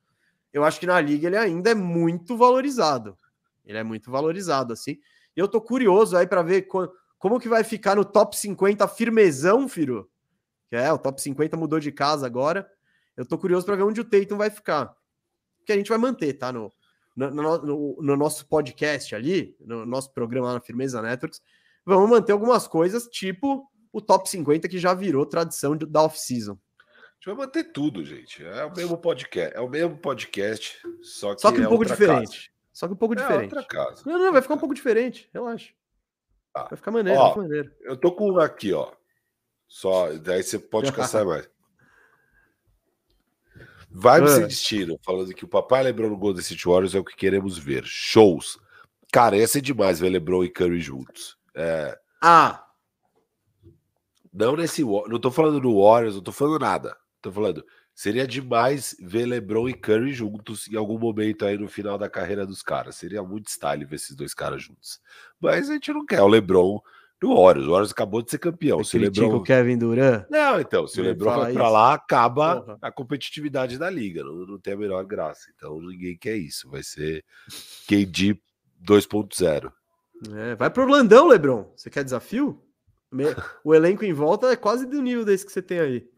Eu 0.53 0.63
acho 0.63 0.79
que 0.79 0.87
na 0.87 1.01
liga 1.01 1.27
ele 1.27 1.37
ainda 1.37 1.71
é 1.71 1.75
muito 1.75 2.37
valorizado. 2.37 3.19
Ele 3.65 3.77
é 3.77 3.83
muito 3.83 4.09
valorizado, 4.09 4.73
assim. 4.73 5.01
E 5.37 5.41
eu 5.41 5.49
tô 5.49 5.61
curioso 5.61 6.17
aí 6.17 6.29
para 6.29 6.45
ver 6.45 6.69
como 7.19 7.41
que 7.41 7.49
vai 7.49 7.65
ficar 7.65 7.97
no 7.97 8.05
top 8.05 8.39
50 8.39 8.87
firmezão, 8.87 9.69
Firo. 9.69 10.09
Que 10.71 10.77
é, 10.77 10.93
o 10.93 10.97
top 10.97 11.21
50 11.21 11.57
mudou 11.57 11.81
de 11.81 11.91
casa 11.91 12.25
agora. 12.25 12.71
Eu 13.17 13.27
tô 13.27 13.37
curioso 13.37 13.67
para 13.67 13.75
ver 13.75 13.83
onde 13.83 14.01
o 14.01 14.05
Tatum 14.05 14.37
vai 14.37 14.49
ficar. 14.49 14.95
Que 15.65 15.73
a 15.73 15.77
gente 15.77 15.89
vai 15.89 15.99
manter, 15.99 16.35
tá? 16.35 16.53
No, 16.53 16.73
no, 17.17 17.33
no, 17.33 17.99
no 18.01 18.17
nosso 18.17 18.47
podcast 18.47 19.13
ali, 19.13 19.57
no 19.59 19.85
nosso 19.85 20.13
programa 20.13 20.47
lá 20.47 20.55
na 20.55 20.61
Firmeza 20.61 21.03
Networks 21.03 21.43
vamos 21.87 22.11
manter 22.11 22.33
algumas 22.33 22.67
coisas, 22.67 23.05
tipo 23.05 23.71
o 23.93 24.01
top 24.03 24.29
50 24.29 24.69
que 24.69 24.79
já 24.79 24.93
virou 24.93 25.25
tradição 25.25 25.75
da 25.75 26.03
off-season. 26.03 26.53
A 26.53 27.15
gente 27.15 27.27
vai 27.27 27.35
manter 27.47 27.73
tudo, 27.73 28.05
gente. 28.05 28.45
É 28.45 28.65
o 28.65 28.75
mesmo 28.75 28.99
podcast, 28.99 29.57
é 29.57 29.61
o 29.61 29.69
mesmo 29.69 29.97
podcast, 29.97 30.79
só 31.01 31.35
que, 31.35 31.41
só 31.41 31.51
que 31.51 31.61
um 31.61 31.65
é 31.65 31.69
pouco 31.69 31.87
diferente. 31.87 32.37
Casa. 32.37 32.57
Só 32.73 32.87
que 32.87 32.93
um 32.93 32.97
pouco 32.97 33.15
é 33.15 33.17
diferente. 33.17 33.55
Outra 33.55 33.65
casa. 33.65 34.03
Não, 34.05 34.19
não, 34.19 34.33
vai 34.33 34.43
ficar 34.43 34.55
um 34.55 34.59
pouco 34.59 34.75
diferente, 34.75 35.31
relaxa. 35.33 35.73
Ah. 36.55 36.67
Vai 36.69 36.77
ficar 36.77 36.91
maneiro, 36.91 37.19
ó, 37.19 37.23
vai 37.23 37.31
ficar 37.31 37.43
maneiro. 37.43 37.73
Eu 37.81 37.97
tô 37.97 38.13
com 38.13 38.33
um 38.33 38.39
aqui, 38.39 38.73
ó. 38.73 38.93
Só, 39.67 40.13
daí 40.13 40.43
você 40.43 40.59
pode 40.59 40.93
caçar 40.93 41.25
mais. 41.25 41.49
Vai 43.91 44.21
ah. 44.21 44.27
sem 44.27 44.47
destino, 44.47 44.99
falando 45.03 45.33
que 45.33 45.45
o 45.45 45.49
papai 45.49 45.83
lembrou 45.85 46.11
no 46.11 46.19
Golden 46.19 46.43
City 46.43 46.69
Warriors 46.69 46.95
é 46.95 46.99
o 46.99 47.05
que 47.05 47.17
queremos 47.17 47.57
ver. 47.57 47.83
Shows. 47.87 48.59
Cara, 49.11 49.39
ia 49.39 49.49
ser 49.49 49.63
demais 49.63 49.99
ver 49.99 50.11
LeBron 50.11 50.45
e 50.45 50.51
Curry 50.51 50.81
juntos. 50.81 51.36
É... 51.57 51.99
Ah! 52.23 52.63
Não 54.33 54.55
nesse. 54.55 54.85
Não 54.85 55.19
tô 55.19 55.31
falando 55.31 55.61
do 55.61 55.83
Warriors, 55.83 56.15
não 56.15 56.23
tô 56.23 56.31
falando 56.31 56.61
nada. 56.61 56.97
Tô 57.23 57.33
falando. 57.33 57.65
Seria 57.95 58.27
demais 58.27 58.95
ver 59.01 59.25
LeBron 59.25 59.71
e 59.71 59.73
Curry 59.73 60.13
juntos 60.13 60.69
em 60.69 60.77
algum 60.77 60.99
momento 60.99 61.47
aí 61.47 61.57
no 61.57 61.67
final 61.67 61.97
da 61.97 62.11
carreira 62.11 62.47
dos 62.47 62.63
caras. 62.63 62.97
Seria 62.97 63.23
muito 63.23 63.49
style 63.49 63.87
ver 63.87 63.97
esses 63.97 64.15
dois 64.15 64.35
caras 64.35 64.63
juntos. 64.63 65.01
Mas 65.41 65.71
a 65.71 65.73
gente 65.73 65.91
não 65.95 66.05
quer 66.05 66.21
o 66.21 66.29
LeBron 66.29 66.79
no 67.23 67.35
Warriors. 67.35 67.67
O 67.67 67.71
Warriors 67.71 67.93
acabou 67.93 68.21
de 68.21 68.31
ser 68.31 68.39
campeão. 68.39 68.85
Você 68.85 68.91
se 68.91 68.97
o 68.99 69.01
LeBron... 69.01 69.37
o 69.37 69.43
Kevin 69.43 69.79
Durant? 69.79 70.27
Não, 70.29 70.61
então, 70.61 70.87
se 70.87 71.01
o 71.01 71.05
LeBron 71.05 71.37
vai 71.37 71.55
para 71.55 71.71
lá, 71.71 71.95
acaba 71.95 72.61
Porra. 72.61 72.79
a 72.83 72.93
competitividade 72.93 73.79
da 73.79 73.89
liga. 73.89 74.23
Não, 74.23 74.45
não 74.45 74.59
tem 74.59 74.75
a 74.75 74.77
menor 74.77 75.03
graça. 75.07 75.51
Então 75.57 75.81
ninguém 75.81 76.19
quer 76.19 76.37
isso. 76.37 76.69
Vai 76.69 76.83
ser 76.83 77.25
KD 77.89 78.39
2.0. 78.85 79.73
É, 80.35 80.55
vai 80.55 80.71
pro 80.71 80.83
Orlandão, 80.83 81.27
Lebron. 81.27 81.73
Você 81.77 81.91
quer 81.91 82.05
desafio? 82.05 82.63
O 83.65 83.75
elenco 83.75 84.05
em 84.05 84.13
volta 84.13 84.49
é 84.49 84.57
quase 84.57 84.87
do 84.87 85.01
nível 85.01 85.25
desse 85.25 85.47
que 85.47 85.53
você 85.53 85.63
tem 85.63 85.81
aí. 85.81 86.11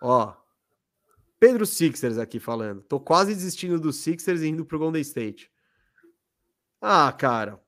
Ó. 0.00 0.34
Pedro 1.38 1.64
Sixers 1.64 2.18
aqui 2.18 2.38
falando. 2.38 2.82
Tô 2.82 3.00
quase 3.00 3.34
desistindo 3.34 3.80
do 3.80 3.92
Sixers 3.92 4.42
e 4.42 4.48
indo 4.48 4.64
pro 4.64 4.78
Golden 4.78 5.00
State. 5.00 5.50
Ah, 6.80 7.12
cara. 7.12 7.60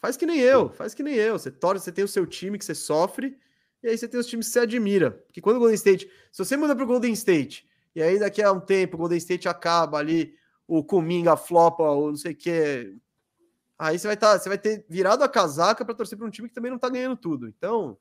Faz 0.00 0.16
que 0.16 0.26
nem 0.26 0.40
eu, 0.40 0.68
faz 0.70 0.94
que 0.94 1.02
nem 1.02 1.14
eu. 1.14 1.38
Você 1.38 1.50
torce, 1.50 1.84
você 1.84 1.92
tem 1.92 2.04
o 2.04 2.08
seu 2.08 2.26
time 2.26 2.58
que 2.58 2.64
você 2.64 2.74
sofre, 2.74 3.36
e 3.82 3.88
aí 3.88 3.96
você 3.96 4.06
tem 4.06 4.20
os 4.20 4.26
times 4.26 4.46
que 4.46 4.52
você 4.52 4.60
admira. 4.60 5.10
Porque 5.10 5.40
quando 5.40 5.56
o 5.56 5.58
Golden 5.60 5.74
State, 5.74 6.10
se 6.30 6.44
você 6.44 6.56
muda 6.56 6.76
pro 6.76 6.86
Golden 6.86 7.12
State, 7.12 7.68
e 7.94 8.02
aí 8.02 8.18
daqui 8.18 8.42
a 8.42 8.52
um 8.52 8.60
tempo 8.60 8.96
o 8.96 8.98
Golden 8.98 9.18
State 9.18 9.48
acaba 9.48 9.98
ali, 9.98 10.34
o 10.68 10.84
Kuminga 10.84 11.36
flopa, 11.36 11.82
ou 11.82 12.08
não 12.08 12.16
sei 12.16 12.32
o 12.32 12.36
que, 12.36 12.96
aí 13.78 13.98
você 13.98 14.06
vai, 14.06 14.16
tá, 14.16 14.38
você 14.38 14.48
vai 14.48 14.58
ter 14.58 14.84
virado 14.88 15.22
a 15.22 15.28
casaca 15.28 15.84
para 15.84 15.94
torcer 15.94 16.16
para 16.16 16.26
um 16.26 16.30
time 16.30 16.48
que 16.48 16.54
também 16.54 16.70
não 16.70 16.78
tá 16.78 16.88
ganhando 16.88 17.16
tudo. 17.16 17.48
Então, 17.48 17.98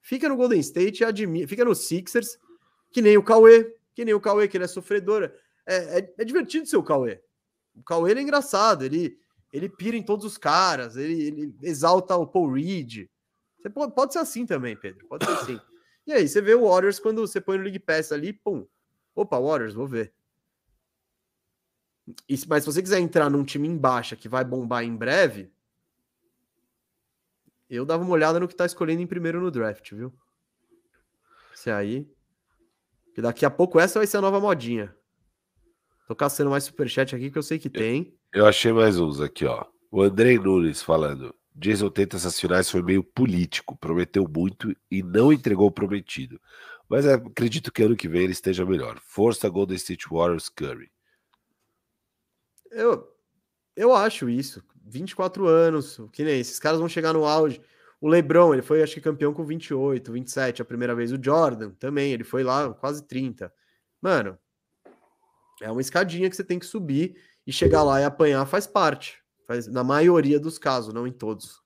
fica 0.00 0.28
no 0.28 0.36
Golden 0.36 0.60
State 0.60 1.02
e 1.02 1.06
admira, 1.06 1.48
fica 1.48 1.64
no 1.64 1.74
Sixers, 1.74 2.38
que 2.92 3.02
nem 3.02 3.16
o 3.16 3.22
Cauê, 3.22 3.74
que 3.94 4.04
nem 4.04 4.14
o 4.14 4.20
Cauê, 4.20 4.48
que 4.48 4.56
ele 4.56 4.64
é 4.64 4.68
sofredor. 4.68 5.30
É, 5.66 5.98
é, 5.98 6.14
é 6.18 6.24
divertido 6.24 6.66
ser 6.66 6.76
o 6.76 6.82
Cauê. 6.82 7.20
O 7.74 7.82
Cauê 7.82 8.14
é 8.14 8.20
engraçado, 8.20 8.84
ele, 8.84 9.18
ele 9.52 9.68
pira 9.68 9.96
em 9.96 10.02
todos 10.02 10.24
os 10.24 10.38
caras, 10.38 10.96
ele, 10.96 11.22
ele 11.22 11.54
exalta 11.62 12.16
o 12.16 12.26
Paul 12.26 12.52
Reed. 12.52 13.08
Você 13.58 13.70
pode, 13.70 13.94
pode 13.94 14.12
ser 14.12 14.18
assim 14.18 14.44
também, 14.44 14.76
Pedro, 14.76 15.06
pode 15.08 15.24
ser 15.24 15.32
assim. 15.32 15.60
E 16.06 16.12
aí, 16.12 16.28
você 16.28 16.42
vê 16.42 16.54
o 16.54 16.68
Warriors 16.68 16.98
quando 16.98 17.26
você 17.26 17.40
põe 17.40 17.56
no 17.56 17.62
League 17.62 17.78
Pass 17.78 18.12
ali, 18.12 18.30
pum. 18.30 18.66
Opa, 19.14 19.40
Warriors, 19.40 19.72
vou 19.72 19.86
ver. 19.86 20.12
E, 22.28 22.38
mas 22.46 22.64
se 22.64 22.72
você 22.72 22.82
quiser 22.82 23.00
entrar 23.00 23.30
num 23.30 23.44
time 23.44 23.66
em 23.66 23.76
baixa 23.76 24.14
que 24.14 24.28
vai 24.28 24.44
bombar 24.44 24.84
em 24.84 24.94
breve, 24.94 25.50
eu 27.68 27.84
dava 27.84 28.02
uma 28.02 28.12
olhada 28.12 28.38
no 28.38 28.46
que 28.46 28.54
tá 28.54 28.66
escolhendo 28.66 29.02
em 29.02 29.06
primeiro 29.06 29.40
no 29.40 29.50
draft, 29.50 29.92
viu? 29.92 30.12
Se 31.54 31.70
aí. 31.70 32.06
Que 33.14 33.22
daqui 33.22 33.46
a 33.46 33.50
pouco 33.50 33.80
essa 33.80 33.98
vai 33.98 34.06
ser 34.06 34.18
a 34.18 34.20
nova 34.20 34.40
modinha. 34.40 34.94
Tô 36.06 36.14
caçando 36.14 36.50
mais 36.50 36.64
superchat 36.64 37.14
aqui 37.14 37.30
que 37.30 37.38
eu 37.38 37.42
sei 37.42 37.58
que 37.58 37.70
tem. 37.70 38.14
Eu 38.32 38.46
achei 38.46 38.72
mais 38.72 38.98
uns 38.98 39.20
aqui, 39.20 39.46
ó. 39.46 39.64
O 39.90 40.02
Andrei 40.02 40.38
Nunes 40.38 40.82
falando. 40.82 41.34
Jason 41.54 41.88
Tatum 41.88 42.16
essas 42.16 42.38
finais 42.38 42.68
foi 42.68 42.82
meio 42.82 43.02
político, 43.02 43.78
prometeu 43.78 44.28
muito 44.28 44.76
e 44.90 45.02
não 45.02 45.32
entregou 45.32 45.68
o 45.68 45.72
prometido. 45.72 46.40
Mas 46.88 47.06
acredito 47.06 47.72
que 47.72 47.82
ano 47.82 47.96
que 47.96 48.08
vem 48.08 48.24
ele 48.24 48.32
esteja 48.32 48.66
melhor. 48.66 48.98
Força 49.00 49.48
Golden 49.48 49.76
State 49.76 50.06
Warriors 50.10 50.48
Curry. 50.48 50.90
Eu, 52.74 53.08
eu 53.76 53.94
acho 53.94 54.28
isso. 54.28 54.62
24 54.86 55.46
anos, 55.46 55.98
que 56.12 56.22
nem 56.22 56.38
esses 56.40 56.58
caras 56.58 56.78
vão 56.78 56.88
chegar 56.88 57.12
no 57.12 57.24
auge. 57.24 57.60
O 58.00 58.08
LeBron, 58.08 58.52
ele 58.52 58.62
foi 58.62 58.82
acho 58.82 58.94
que 58.94 59.00
campeão 59.00 59.32
com 59.32 59.44
28, 59.44 60.12
27 60.12 60.60
a 60.60 60.64
primeira 60.64 60.94
vez. 60.94 61.10
O 61.10 61.22
Jordan 61.22 61.70
também, 61.70 62.12
ele 62.12 62.24
foi 62.24 62.42
lá 62.42 62.72
quase 62.74 63.06
30. 63.06 63.52
Mano, 64.00 64.38
é 65.62 65.70
uma 65.70 65.80
escadinha 65.80 66.28
que 66.28 66.36
você 66.36 66.44
tem 66.44 66.58
que 66.58 66.66
subir 66.66 67.16
E 67.46 67.52
chegar 67.52 67.82
lá 67.82 68.00
e 68.00 68.04
apanhar 68.04 68.44
faz 68.46 68.66
parte. 68.66 69.22
Faz, 69.46 69.66
na 69.66 69.84
maioria 69.84 70.38
dos 70.38 70.58
casos, 70.58 70.92
não 70.92 71.06
em 71.06 71.12
todos. 71.12 71.62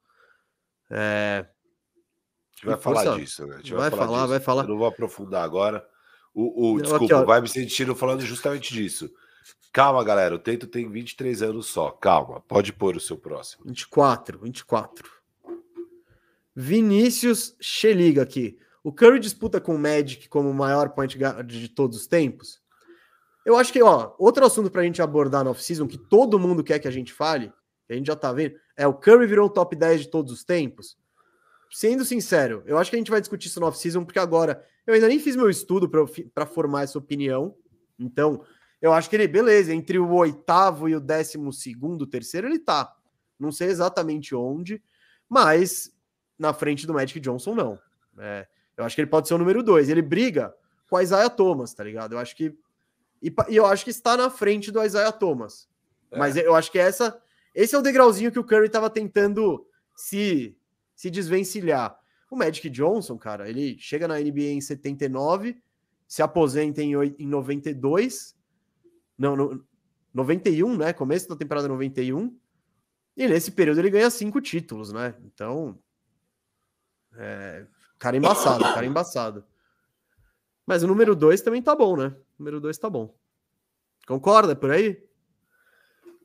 É... 0.90 1.46
A 1.46 2.54
gente 2.54 2.66
vai 2.66 2.76
falar 2.76 3.18
disso, 3.18 3.46
né? 3.46 3.60
vai, 3.62 3.62
vai 3.62 3.90
falar, 3.90 4.06
falar 4.06 4.26
vai 4.26 4.40
falar. 4.40 4.62
Eu 4.64 4.68
não 4.68 4.78
vou 4.78 4.86
aprofundar 4.86 5.44
agora. 5.44 5.86
O, 6.34 6.74
o 6.74 6.80
desculpa, 6.80 7.16
aqui, 7.16 7.26
vai 7.26 7.40
me 7.40 7.48
sentindo 7.48 7.94
falando 7.94 8.20
justamente 8.20 8.72
disso. 8.72 9.10
Calma, 9.72 10.02
galera. 10.02 10.34
O 10.34 10.38
Teito 10.38 10.66
tem 10.66 10.90
23 10.90 11.42
anos 11.42 11.66
só. 11.66 11.90
Calma. 11.90 12.40
Pode 12.40 12.72
pôr 12.72 12.96
o 12.96 13.00
seu 13.00 13.16
próximo. 13.16 13.64
24, 13.66 14.38
24. 14.38 15.10
Vinícius 16.54 17.54
Cheliga 17.60 18.22
aqui. 18.22 18.58
O 18.82 18.92
Curry 18.92 19.20
disputa 19.20 19.60
com 19.60 19.74
o 19.74 19.78
Magic 19.78 20.28
como 20.28 20.50
o 20.50 20.54
maior 20.54 20.90
point 20.90 21.16
guard 21.16 21.46
de 21.46 21.68
todos 21.68 21.96
os 21.98 22.06
tempos? 22.06 22.60
Eu 23.44 23.56
acho 23.56 23.72
que, 23.72 23.82
ó, 23.82 24.14
outro 24.18 24.44
assunto 24.44 24.70
para 24.70 24.82
a 24.82 24.84
gente 24.84 25.00
abordar 25.00 25.44
no 25.44 25.50
off-season, 25.50 25.86
que 25.86 25.98
todo 25.98 26.38
mundo 26.38 26.64
quer 26.64 26.78
que 26.78 26.88
a 26.88 26.90
gente 26.90 27.12
fale, 27.12 27.52
que 27.86 27.92
a 27.92 27.96
gente 27.96 28.06
já 28.06 28.16
tá 28.16 28.32
vendo, 28.32 28.56
é 28.76 28.86
o 28.86 28.94
Curry 28.94 29.26
virou 29.26 29.46
o 29.46 29.50
top 29.50 29.74
10 29.74 30.02
de 30.02 30.08
todos 30.08 30.32
os 30.32 30.44
tempos. 30.44 30.96
Sendo 31.70 32.04
sincero, 32.04 32.62
eu 32.66 32.78
acho 32.78 32.90
que 32.90 32.96
a 32.96 32.98
gente 32.98 33.10
vai 33.10 33.20
discutir 33.20 33.48
isso 33.48 33.60
no 33.60 33.66
off-season, 33.66 34.04
porque 34.04 34.18
agora 34.18 34.64
eu 34.86 34.94
ainda 34.94 35.08
nem 35.08 35.18
fiz 35.18 35.36
meu 35.36 35.50
estudo 35.50 35.88
para 36.34 36.46
formar 36.46 36.82
essa 36.82 36.98
opinião. 36.98 37.54
Então, 37.98 38.42
eu 38.80 38.92
acho 38.92 39.10
que 39.10 39.16
ele, 39.16 39.26
beleza, 39.26 39.74
entre 39.74 39.98
o 39.98 40.12
oitavo 40.14 40.88
e 40.88 40.94
o 40.94 41.00
décimo 41.00 41.52
segundo, 41.52 42.06
terceiro, 42.06 42.46
ele 42.46 42.58
tá. 42.58 42.94
Não 43.38 43.50
sei 43.50 43.68
exatamente 43.68 44.34
onde, 44.34 44.82
mas 45.28 45.92
na 46.38 46.52
frente 46.52 46.86
do 46.86 46.94
Magic 46.94 47.18
Johnson, 47.18 47.54
não. 47.54 47.78
É, 48.18 48.46
eu 48.76 48.84
acho 48.84 48.94
que 48.94 49.00
ele 49.00 49.10
pode 49.10 49.26
ser 49.26 49.34
o 49.34 49.38
número 49.38 49.62
dois. 49.62 49.88
Ele 49.88 50.02
briga 50.02 50.54
com 50.88 50.96
a 50.96 51.02
Isaiah 51.02 51.28
Thomas, 51.28 51.74
tá 51.74 51.82
ligado? 51.82 52.12
Eu 52.12 52.18
acho 52.18 52.36
que. 52.36 52.56
E, 53.20 53.34
e 53.48 53.56
eu 53.56 53.66
acho 53.66 53.84
que 53.84 53.90
está 53.90 54.16
na 54.16 54.30
frente 54.30 54.70
do 54.70 54.82
Isaiah 54.82 55.12
Thomas. 55.12 55.68
É. 56.10 56.18
Mas 56.18 56.36
eu 56.36 56.54
acho 56.54 56.70
que 56.70 56.78
essa, 56.78 57.20
esse 57.54 57.74
é 57.74 57.78
o 57.78 57.82
degrauzinho 57.82 58.30
que 58.30 58.38
o 58.38 58.44
Curry 58.44 58.66
estava 58.66 58.88
tentando 58.88 59.66
se, 59.96 60.56
se 60.94 61.10
desvencilhar. 61.10 61.98
O 62.30 62.36
Magic 62.36 62.70
Johnson, 62.70 63.18
cara, 63.18 63.48
ele 63.48 63.76
chega 63.78 64.06
na 64.06 64.20
NBA 64.20 64.52
em 64.52 64.60
79, 64.60 65.60
se 66.06 66.22
aposenta 66.22 66.82
em, 66.82 66.92
em 67.18 67.26
92 67.26 68.37
não, 69.18 69.36
no, 69.36 69.66
91, 70.14 70.76
né? 70.76 70.92
Começo 70.92 71.28
da 71.28 71.36
temporada 71.36 71.68
91. 71.68 72.38
E 73.16 73.26
nesse 73.26 73.50
período 73.50 73.78
ele 73.78 73.90
ganha 73.90 74.10
cinco 74.10 74.40
títulos, 74.40 74.92
né? 74.92 75.14
Então. 75.24 75.78
É, 77.16 77.66
cara 77.98 78.16
embaçado, 78.16 78.62
cara 78.62 78.86
embaçado. 78.86 79.44
Mas 80.64 80.82
o 80.82 80.86
número 80.86 81.16
2 81.16 81.40
também 81.40 81.62
tá 81.62 81.74
bom, 81.74 81.96
né? 81.96 82.08
O 82.08 82.38
número 82.38 82.60
2 82.60 82.78
tá 82.78 82.88
bom. 82.88 83.18
Concorda 84.06 84.54
por 84.54 84.70
aí? 84.70 85.02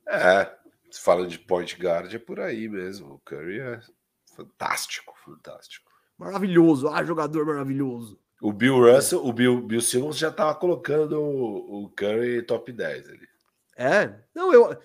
É, 0.07 0.55
se 0.91 1.01
fala 1.01 1.25
de 1.25 1.39
point 1.39 1.75
guard 1.81 2.13
é 2.13 2.19
por 2.19 2.39
aí 2.39 2.69
mesmo. 2.69 3.15
O 3.15 3.19
Curry 3.19 3.59
é 3.59 3.79
fantástico, 4.25 5.15
fantástico. 5.23 5.91
Maravilhoso, 6.17 6.89
ah, 6.89 7.03
jogador 7.03 7.45
maravilhoso. 7.45 8.19
O 8.43 8.51
Bill 8.51 8.77
Russell, 8.77 9.25
o 9.25 9.31
Bill, 9.31 9.61
Bill 9.61 9.79
Simmons 9.79 10.17
já 10.17 10.29
tava 10.29 10.53
colocando 10.53 11.13
o, 11.13 11.85
o 11.85 11.89
Curry 11.91 12.41
top 12.41 12.73
10 12.73 13.07
ali. 13.07 13.27
É, 13.77 14.15
não, 14.35 14.51
eu. 14.51 14.77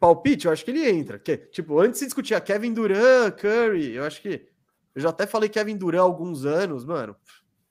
Palpite, 0.00 0.46
eu 0.46 0.52
acho 0.52 0.64
que 0.64 0.72
ele 0.72 0.90
entra. 0.90 1.16
Que, 1.16 1.36
tipo, 1.36 1.78
antes 1.78 2.00
se 2.00 2.06
discutia 2.06 2.40
Kevin 2.40 2.74
Durant, 2.74 3.36
Curry, 3.40 3.92
eu 3.92 4.02
acho 4.02 4.20
que. 4.20 4.48
Eu 4.96 5.00
já 5.00 5.10
até 5.10 5.28
falei 5.28 5.48
Kevin 5.48 5.76
Durant 5.76 6.00
há 6.00 6.02
alguns 6.02 6.44
anos, 6.44 6.84
mano. 6.84 7.14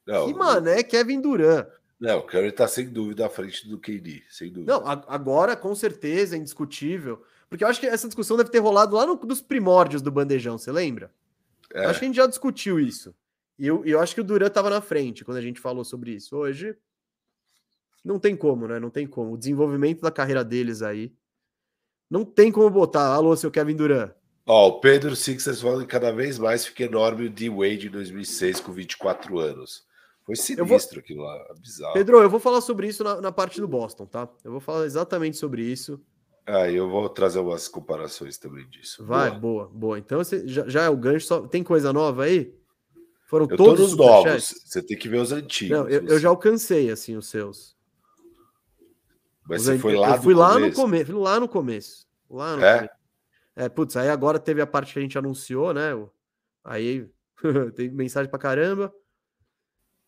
Não, 0.07 0.27
que, 0.27 0.33
mano, 0.33 0.69
é 0.69 0.81
Kevin 0.81 1.19
Durant. 1.19 1.67
Não, 1.99 2.19
o 2.19 2.23
Curry 2.23 2.53
tá 2.53 2.65
sem 2.65 2.87
dúvida 2.87 3.25
à 3.25 3.29
frente 3.29 3.67
do 3.67 3.77
KD, 3.77 4.23
sem 4.29 4.49
dúvida. 4.49 4.71
Não, 4.71 4.87
agora 4.87 5.57
com 5.57 5.75
certeza 5.75 6.37
é 6.37 6.39
indiscutível. 6.39 7.21
Porque 7.49 7.65
eu 7.65 7.67
acho 7.67 7.81
que 7.81 7.85
essa 7.85 8.07
discussão 8.07 8.37
deve 8.37 8.49
ter 8.49 8.59
rolado 8.59 8.95
lá 8.95 9.05
no, 9.05 9.17
dos 9.17 9.41
primórdios 9.41 10.01
do 10.01 10.09
bandejão, 10.09 10.57
você 10.57 10.71
lembra? 10.71 11.11
É. 11.73 11.85
Acho 11.87 11.99
que 11.99 12.05
a 12.05 12.07
gente 12.07 12.15
já 12.15 12.27
discutiu 12.27 12.79
isso. 12.79 13.13
E 13.57 13.67
eu, 13.67 13.85
eu 13.85 13.99
acho 13.99 14.15
que 14.15 14.21
o 14.21 14.23
Duran 14.23 14.47
estava 14.47 14.69
na 14.69 14.81
frente 14.81 15.23
quando 15.23 15.37
a 15.37 15.41
gente 15.41 15.59
falou 15.59 15.83
sobre 15.83 16.11
isso. 16.11 16.35
Hoje, 16.35 16.75
não 18.03 18.19
tem 18.19 18.35
como, 18.35 18.67
né? 18.67 18.79
Não 18.79 18.89
tem 18.89 19.05
como. 19.05 19.33
O 19.33 19.37
desenvolvimento 19.37 20.01
da 20.01 20.11
carreira 20.11 20.43
deles 20.43 20.81
aí. 20.81 21.13
Não 22.09 22.25
tem 22.25 22.51
como 22.51 22.69
botar. 22.69 23.13
Alô, 23.13 23.35
seu 23.35 23.51
Kevin 23.51 23.75
Durant. 23.75 24.11
Ó, 24.45 24.67
o 24.67 24.79
Pedro 24.79 25.15
Sixers 25.15 25.61
falando 25.61 25.81
que 25.81 25.91
cada 25.91 26.11
vez 26.11 26.39
mais 26.39 26.65
fica 26.65 26.83
enorme 26.83 27.27
o 27.27 27.29
D-Wade 27.29 27.87
em 27.87 27.91
2006 27.91 28.59
com 28.59 28.71
24 28.71 29.39
anos. 29.39 29.85
Foi 30.25 30.35
sinistro 30.35 30.65
vou... 30.65 30.99
aquilo 30.99 31.23
lá, 31.23 31.53
bizarro. 31.59 31.93
Pedro, 31.93 32.21
eu 32.21 32.29
vou 32.29 32.39
falar 32.39 32.61
sobre 32.61 32.87
isso 32.87 33.03
na, 33.03 33.21
na, 33.21 33.31
parte 33.31 33.59
do 33.59 33.67
Boston, 33.67 34.05
tá? 34.05 34.27
Eu 34.43 34.51
vou 34.51 34.59
falar 34.59 34.85
exatamente 34.85 35.37
sobre 35.37 35.63
isso. 35.63 36.01
Ah, 36.45 36.69
eu 36.69 36.89
vou 36.89 37.07
trazer 37.07 37.39
umas 37.39 37.67
comparações 37.67 38.37
também 38.37 38.67
disso. 38.67 39.05
Vai, 39.05 39.29
boa, 39.29 39.39
boa. 39.39 39.67
boa. 39.67 39.99
Então 39.99 40.17
você 40.17 40.47
já, 40.47 40.67
já 40.67 40.83
é 40.83 40.89
o 40.89 40.97
gancho. 40.97 41.27
Só... 41.27 41.47
Tem 41.47 41.63
coisa 41.63 41.93
nova 41.93 42.23
aí? 42.23 42.53
Foram 43.31 43.47
eu 43.49 43.55
todos 43.55 43.93
os 43.93 43.95
novos. 43.95 44.53
Você 44.65 44.83
tem 44.83 44.97
que 44.97 45.07
ver 45.07 45.19
os 45.19 45.31
antigos. 45.31 45.77
Não, 45.77 45.87
eu, 45.87 46.05
eu, 46.05 46.19
já 46.19 46.27
alcancei 46.27 46.91
assim 46.91 47.15
os 47.15 47.29
seus. 47.29 47.77
Mas 49.47 49.61
os 49.61 49.67
você 49.67 49.79
foi 49.79 49.95
lá 49.95 50.17
Eu 50.17 50.21
fui 50.21 50.33
lá 50.33 50.51
começo. 50.51 50.67
no 50.67 50.83
começo, 50.83 51.17
lá 51.17 51.39
no 51.39 51.47
começo. 51.47 52.07
Lá 52.29 52.57
no 52.57 52.65
é? 52.65 52.75
Começo. 52.75 52.93
É, 53.55 53.69
putz, 53.69 53.95
aí 53.95 54.09
agora 54.09 54.37
teve 54.37 54.61
a 54.61 54.67
parte 54.67 54.91
que 54.91 54.99
a 54.99 55.01
gente 55.01 55.17
anunciou, 55.17 55.73
né? 55.73 55.91
Aí 56.61 57.09
tem 57.73 57.89
mensagem 57.89 58.29
pra 58.29 58.37
caramba. 58.37 58.93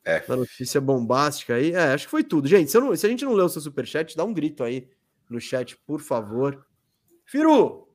É. 0.04 0.22
Uma 0.28 0.36
notícia 0.36 0.82
bombástica 0.82 1.56
aí. 1.56 1.72
É, 1.72 1.94
acho 1.94 2.08
que 2.08 2.12
foi 2.12 2.26
tudo. 2.26 2.45
Gente, 2.45 2.72
se, 2.72 2.78
não, 2.78 2.94
se 2.94 3.06
a 3.06 3.10
gente 3.10 3.24
não 3.24 3.32
leu 3.32 3.45
o 3.45 3.50
seu 3.50 3.62
superchat, 3.62 4.18
dá 4.18 4.26
um 4.26 4.34
grito 4.34 4.66
aí 4.66 4.90
no 5.30 5.40
chat, 5.40 5.78
por 5.88 6.02
favor. 6.02 6.68
Firu, 7.24 7.88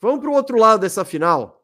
vamos 0.00 0.20
pro 0.20 0.32
outro 0.32 0.56
lado 0.56 0.80
dessa 0.80 1.04
final. 1.04 1.63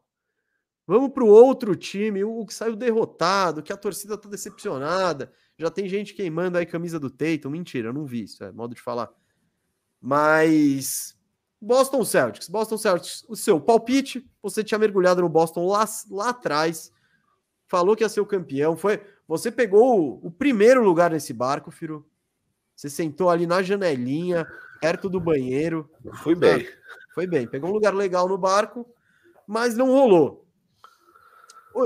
Vamos 0.87 1.11
para 1.11 1.23
o 1.23 1.27
outro 1.27 1.75
time, 1.75 2.23
o 2.23 2.45
que 2.45 2.53
saiu 2.53 2.75
derrotado, 2.75 3.61
que 3.61 3.71
a 3.71 3.77
torcida 3.77 4.15
está 4.15 4.27
decepcionada. 4.27 5.31
Já 5.57 5.69
tem 5.69 5.87
gente 5.87 6.13
queimando 6.13 6.57
aí 6.57 6.65
camisa 6.65 6.99
do 6.99 7.09
Tatum. 7.09 7.49
Mentira, 7.49 7.89
eu 7.89 7.93
não 7.93 8.05
vi 8.05 8.23
isso, 8.23 8.43
é 8.43 8.51
modo 8.51 8.73
de 8.73 8.81
falar. 8.81 9.09
Mas 10.01 11.15
Boston 11.61 12.03
Celtics, 12.03 12.49
Boston 12.49 12.77
Celtics, 12.77 13.23
o 13.29 13.35
seu 13.35 13.61
palpite, 13.61 14.27
você 14.41 14.63
tinha 14.63 14.79
mergulhado 14.79 15.21
no 15.21 15.29
Boston 15.29 15.67
lá, 15.67 15.85
lá 16.09 16.29
atrás, 16.29 16.91
falou 17.67 17.95
que 17.95 18.03
ia 18.03 18.09
ser 18.09 18.19
o 18.19 18.25
campeão, 18.25 18.75
foi, 18.75 18.99
você 19.27 19.51
pegou 19.51 20.19
o, 20.23 20.27
o 20.27 20.31
primeiro 20.31 20.83
lugar 20.83 21.11
nesse 21.11 21.31
barco, 21.31 21.69
Firo. 21.69 22.05
Você 22.75 22.89
sentou 22.89 23.29
ali 23.29 23.45
na 23.45 23.61
janelinha, 23.61 24.47
perto 24.81 25.07
do 25.07 25.19
banheiro. 25.19 25.87
Foi 26.23 26.33
bem. 26.33 26.67
Foi 27.13 27.27
bem, 27.27 27.47
pegou 27.47 27.69
um 27.69 27.73
lugar 27.73 27.93
legal 27.93 28.27
no 28.27 28.37
barco, 28.37 28.87
mas 29.45 29.77
não 29.77 29.91
rolou. 29.91 30.40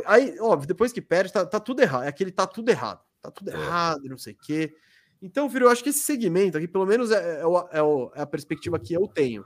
Aí, 0.05 0.39
óbvio, 0.39 0.67
depois 0.67 0.91
que 0.91 1.01
perde, 1.01 1.31
tá, 1.31 1.45
tá 1.45 1.59
tudo 1.59 1.81
errado. 1.81 2.03
É 2.03 2.07
aquele 2.07 2.31
tá 2.31 2.47
tudo 2.47 2.69
errado. 2.69 3.01
Tá 3.21 3.31
tudo 3.31 3.51
é. 3.51 3.53
errado, 3.53 4.03
não 4.05 4.17
sei 4.17 4.33
o 4.33 4.37
quê. 4.37 4.73
Então, 5.21 5.49
filho, 5.49 5.65
eu 5.65 5.69
acho 5.69 5.83
que 5.83 5.89
esse 5.89 5.99
segmento 5.99 6.57
aqui, 6.57 6.67
pelo 6.67 6.85
menos, 6.85 7.11
é, 7.11 7.15
é, 7.15 7.41
é, 7.41 7.79
é, 7.79 8.21
a 8.21 8.25
perspectiva 8.25 8.79
que 8.79 8.93
eu 8.93 9.07
tenho. 9.07 9.45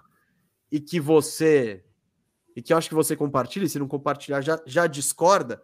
E 0.72 0.80
que 0.80 1.00
você. 1.00 1.84
E 2.56 2.62
que 2.62 2.74
eu 2.74 2.78
acho 2.78 2.90
que 2.90 2.96
você 2.96 3.16
compartilha, 3.16 3.66
e 3.66 3.70
se 3.70 3.80
não 3.80 3.88
compartilhar, 3.88 4.42
já, 4.42 4.62
já 4.66 4.88
discorda. 4.88 5.62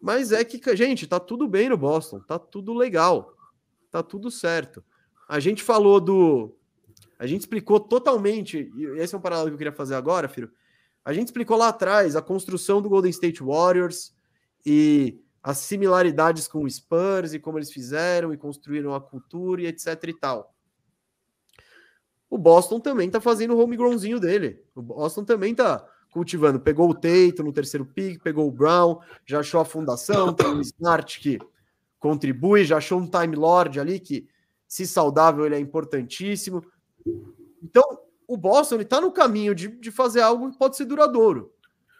Mas 0.00 0.32
é 0.32 0.44
que, 0.44 0.76
gente, 0.76 1.06
tá 1.06 1.20
tudo 1.20 1.46
bem 1.46 1.68
no 1.68 1.76
Boston. 1.76 2.20
Tá 2.20 2.38
tudo 2.38 2.72
legal. 2.72 3.34
Tá 3.90 4.02
tudo 4.02 4.30
certo. 4.30 4.82
A 5.28 5.38
gente 5.38 5.62
falou 5.62 6.00
do. 6.00 6.56
A 7.18 7.26
gente 7.26 7.40
explicou 7.40 7.78
totalmente. 7.78 8.70
E 8.74 8.84
esse 8.98 9.14
é 9.14 9.18
um 9.18 9.20
paralelo 9.20 9.50
que 9.50 9.54
eu 9.54 9.58
queria 9.58 9.72
fazer 9.72 9.94
agora, 9.94 10.28
filho 10.28 10.50
a 11.04 11.12
gente 11.12 11.26
explicou 11.26 11.56
lá 11.56 11.68
atrás 11.68 12.14
a 12.14 12.22
construção 12.22 12.80
do 12.80 12.88
Golden 12.88 13.10
State 13.10 13.42
Warriors 13.42 14.14
e 14.64 15.20
as 15.42 15.58
similaridades 15.58 16.46
com 16.46 16.62
o 16.62 16.70
Spurs 16.70 17.34
e 17.34 17.38
como 17.38 17.58
eles 17.58 17.72
fizeram 17.72 18.32
e 18.32 18.36
construíram 18.36 18.94
a 18.94 19.00
cultura 19.00 19.62
e 19.62 19.66
etc 19.66 20.04
e 20.06 20.14
tal. 20.14 20.54
O 22.30 22.38
Boston 22.38 22.80
também 22.80 23.10
tá 23.10 23.20
fazendo 23.20 23.54
o 23.54 23.60
homegrownzinho 23.60 24.20
dele. 24.20 24.64
O 24.74 24.80
Boston 24.80 25.24
também 25.24 25.54
tá 25.54 25.86
cultivando. 26.12 26.60
Pegou 26.60 26.88
o 26.88 26.94
Tatum 26.94 27.42
no 27.42 27.52
terceiro 27.52 27.84
pick, 27.84 28.22
pegou 28.22 28.46
o 28.46 28.52
Brown, 28.52 29.00
já 29.26 29.40
achou 29.40 29.60
a 29.60 29.64
fundação, 29.64 30.32
tem 30.32 30.46
o 30.46 30.60
Smart 30.60 31.18
que 31.18 31.38
contribui, 31.98 32.64
já 32.64 32.76
achou 32.76 32.98
um 33.00 33.06
Time 33.06 33.34
Lord 33.34 33.78
ali 33.78 33.98
que, 33.98 34.28
se 34.66 34.86
saudável, 34.86 35.44
ele 35.44 35.56
é 35.56 35.58
importantíssimo. 35.58 36.64
Então, 37.62 37.82
o 38.26 38.36
Boston 38.36 38.80
está 38.80 39.00
no 39.00 39.12
caminho 39.12 39.54
de, 39.54 39.68
de 39.68 39.90
fazer 39.90 40.20
algo 40.20 40.50
que 40.50 40.58
pode 40.58 40.76
ser 40.76 40.84
duradouro. 40.84 41.52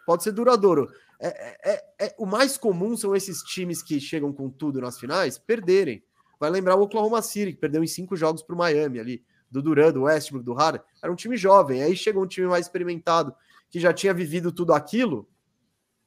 Pode 0.06 0.22
ser 0.22 0.32
duradouro. 0.32 0.90
É, 1.20 1.28
é, 1.28 1.72
é, 1.72 2.06
é, 2.06 2.14
o 2.18 2.26
mais 2.26 2.56
comum 2.56 2.96
são 2.96 3.14
esses 3.14 3.42
times 3.42 3.82
que 3.82 4.00
chegam 4.00 4.32
com 4.32 4.50
tudo 4.50 4.80
nas 4.80 4.98
finais 4.98 5.38
perderem. 5.38 6.02
Vai 6.40 6.50
lembrar 6.50 6.74
o 6.74 6.82
Oklahoma 6.82 7.22
City, 7.22 7.52
que 7.52 7.58
perdeu 7.58 7.84
em 7.84 7.86
cinco 7.86 8.16
jogos 8.16 8.42
para 8.42 8.54
o 8.54 8.58
Miami 8.58 8.98
ali, 8.98 9.24
do 9.48 9.62
Durant, 9.62 9.94
do 9.94 10.02
Westbrook, 10.02 10.44
do 10.44 10.54
Harden. 10.54 10.82
Era 11.00 11.12
um 11.12 11.14
time 11.14 11.36
jovem. 11.36 11.82
Aí 11.82 11.96
chegou 11.96 12.24
um 12.24 12.26
time 12.26 12.48
mais 12.48 12.66
experimentado, 12.66 13.32
que 13.70 13.78
já 13.78 13.92
tinha 13.92 14.12
vivido 14.12 14.50
tudo 14.50 14.72
aquilo. 14.72 15.28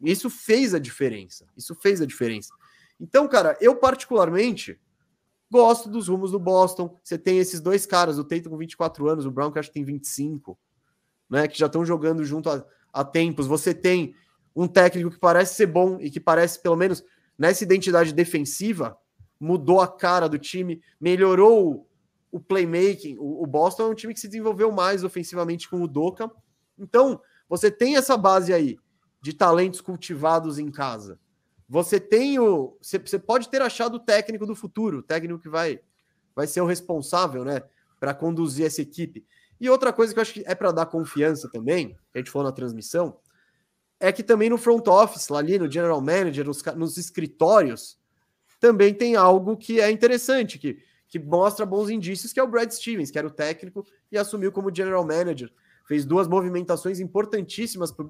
Isso 0.01 0.29
fez 0.29 0.73
a 0.73 0.79
diferença. 0.79 1.47
Isso 1.55 1.73
fez 1.75 2.01
a 2.01 2.05
diferença. 2.05 2.53
Então, 2.99 3.27
cara, 3.27 3.57
eu 3.61 3.75
particularmente 3.75 4.77
Gosto 5.55 5.87
dos 5.87 6.09
rumos 6.09 6.31
do 6.31 6.37
Boston. 6.37 6.99
Você 7.01 7.17
tem 7.17 7.39
esses 7.39 7.61
dois 7.61 7.85
caras, 7.85 8.19
o 8.19 8.25
Tatum 8.25 8.49
com 8.49 8.57
24 8.57 9.07
anos, 9.07 9.25
o 9.25 9.31
Brown 9.31 9.49
que 9.49 9.57
acho 9.57 9.69
que 9.69 9.75
tem 9.75 9.85
25, 9.85 10.59
né? 11.29 11.47
Que 11.47 11.57
já 11.57 11.67
estão 11.67 11.85
jogando 11.85 12.25
junto 12.25 12.49
há, 12.91 13.05
tempos. 13.05 13.47
Você 13.47 13.73
tem 13.73 14.13
um 14.53 14.67
técnico 14.67 15.11
que 15.11 15.17
parece 15.17 15.55
ser 15.55 15.67
bom 15.67 15.97
e 16.01 16.11
que 16.11 16.19
parece, 16.19 16.61
pelo 16.61 16.75
menos 16.75 17.01
nessa 17.37 17.63
identidade 17.63 18.13
defensiva, 18.13 18.97
mudou 19.39 19.79
a 19.79 19.87
cara 19.87 20.27
do 20.27 20.37
time, 20.37 20.81
melhorou 20.99 21.87
o 22.29 22.37
playmaking. 22.37 23.15
O, 23.17 23.41
o 23.41 23.47
Boston 23.47 23.83
é 23.83 23.87
um 23.91 23.95
time 23.95 24.13
que 24.13 24.19
se 24.19 24.27
desenvolveu 24.27 24.73
mais 24.73 25.05
ofensivamente 25.05 25.69
com 25.69 25.81
o 25.81 25.87
Doca. 25.87 26.29
Então, 26.77 27.21
você 27.47 27.71
tem 27.71 27.95
essa 27.95 28.17
base 28.17 28.53
aí 28.53 28.77
de 29.21 29.31
talentos 29.31 29.79
cultivados 29.79 30.59
em 30.59 30.69
casa. 30.69 31.17
Você 31.67 31.99
tem 31.99 32.39
o. 32.39 32.77
Você, 32.81 32.99
você 32.99 33.17
pode 33.17 33.49
ter 33.49 33.61
achado 33.61 33.95
o 33.95 33.99
técnico 33.99 34.45
do 34.45 34.55
futuro, 34.55 34.99
o 34.99 35.03
técnico 35.03 35.39
que 35.39 35.49
vai, 35.49 35.79
vai 36.35 36.47
ser 36.47 36.61
o 36.61 36.65
responsável, 36.65 37.43
né? 37.43 37.63
Para 37.99 38.13
conduzir 38.13 38.65
essa 38.65 38.81
equipe. 38.81 39.25
E 39.59 39.69
outra 39.69 39.91
coisa 39.91 40.13
que 40.13 40.19
eu 40.19 40.21
acho 40.21 40.33
que 40.33 40.43
é 40.45 40.53
para 40.53 40.71
dar 40.71 40.85
confiança 40.85 41.49
também, 41.51 41.89
que 42.11 42.15
a 42.15 42.17
gente 42.19 42.29
falou 42.29 42.47
na 42.47 42.51
transmissão, 42.51 43.17
é 43.99 44.11
que 44.11 44.21
também 44.21 44.49
no 44.49 44.57
front 44.57 44.87
office, 44.87 45.29
lá 45.29 45.39
ali 45.39 45.57
no 45.57 45.71
general 45.71 46.01
manager, 46.01 46.45
nos, 46.45 46.63
nos 46.75 46.97
escritórios, 46.97 47.97
também 48.59 48.93
tem 48.93 49.15
algo 49.15 49.55
que 49.55 49.79
é 49.79 49.89
interessante, 49.89 50.59
que, 50.59 50.77
que 51.07 51.17
mostra 51.19 51.65
bons 51.65 51.89
indícios, 51.89 52.33
que 52.33 52.39
é 52.39 52.43
o 52.43 52.47
Brad 52.47 52.69
Stevens, 52.71 53.09
que 53.09 53.17
era 53.17 53.27
o 53.27 53.31
técnico 53.31 53.85
e 54.11 54.17
assumiu 54.17 54.51
como 54.51 54.73
general 54.73 55.05
manager. 55.05 55.51
Fez 55.87 56.05
duas 56.05 56.27
movimentações 56.27 56.99
importantíssimas 56.99 57.91
para 57.91 58.05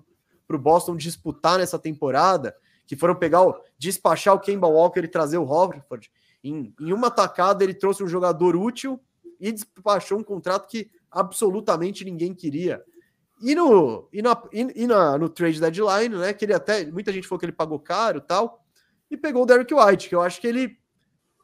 o 0.55 0.59
Boston 0.59 0.95
disputar 0.95 1.59
nessa 1.59 1.77
temporada, 1.77 2.55
que 2.85 2.95
foram 2.95 3.15
pegar 3.15 3.43
o, 3.43 3.59
despachar 3.77 4.35
o 4.35 4.39
Kemba 4.39 4.67
Walker 4.67 4.99
e 4.99 5.07
trazer 5.07 5.37
o 5.37 5.45
Horford. 5.45 6.11
Em, 6.43 6.73
em 6.79 6.93
uma 6.93 7.09
tacada, 7.09 7.63
ele 7.63 7.73
trouxe 7.73 8.03
um 8.03 8.07
jogador 8.07 8.55
útil 8.55 8.99
e 9.39 9.51
despachou 9.51 10.19
um 10.19 10.23
contrato 10.23 10.67
que 10.67 10.89
absolutamente 11.11 12.05
ninguém 12.05 12.33
queria. 12.33 12.83
E 13.41 13.53
no, 13.53 14.07
e 14.13 14.21
na, 14.21 14.41
e, 14.53 14.83
e 14.83 14.87
na, 14.87 15.17
no 15.17 15.27
trade 15.27 15.59
deadline, 15.59 16.15
né? 16.15 16.33
Que 16.33 16.45
ele 16.45 16.53
até. 16.53 16.85
Muita 16.85 17.11
gente 17.11 17.27
falou 17.27 17.39
que 17.39 17.45
ele 17.45 17.51
pagou 17.51 17.79
caro 17.79 18.21
tal. 18.21 18.63
E 19.09 19.17
pegou 19.17 19.43
o 19.43 19.45
Derrick 19.45 19.73
White, 19.73 20.09
que 20.09 20.15
eu 20.15 20.21
acho 20.21 20.41
que 20.41 20.47
ele, 20.47 20.77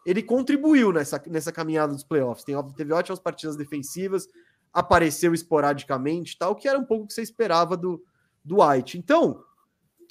ele 0.05 0.23
contribuiu 0.23 0.91
nessa, 0.91 1.21
nessa 1.27 1.51
caminhada 1.51 1.93
dos 1.93 2.03
playoffs. 2.03 2.43
Tem, 2.43 2.55
teve 2.75 2.91
ótimas 2.91 3.19
partidas 3.19 3.55
defensivas, 3.55 4.27
apareceu 4.73 5.33
esporadicamente 5.33 6.37
tal, 6.37 6.55
que 6.55 6.67
era 6.67 6.79
um 6.79 6.85
pouco 6.85 7.03
o 7.03 7.07
que 7.07 7.13
você 7.13 7.21
esperava 7.21 7.77
do, 7.77 8.03
do 8.43 8.63
White. 8.63 8.97
Então, 8.97 9.43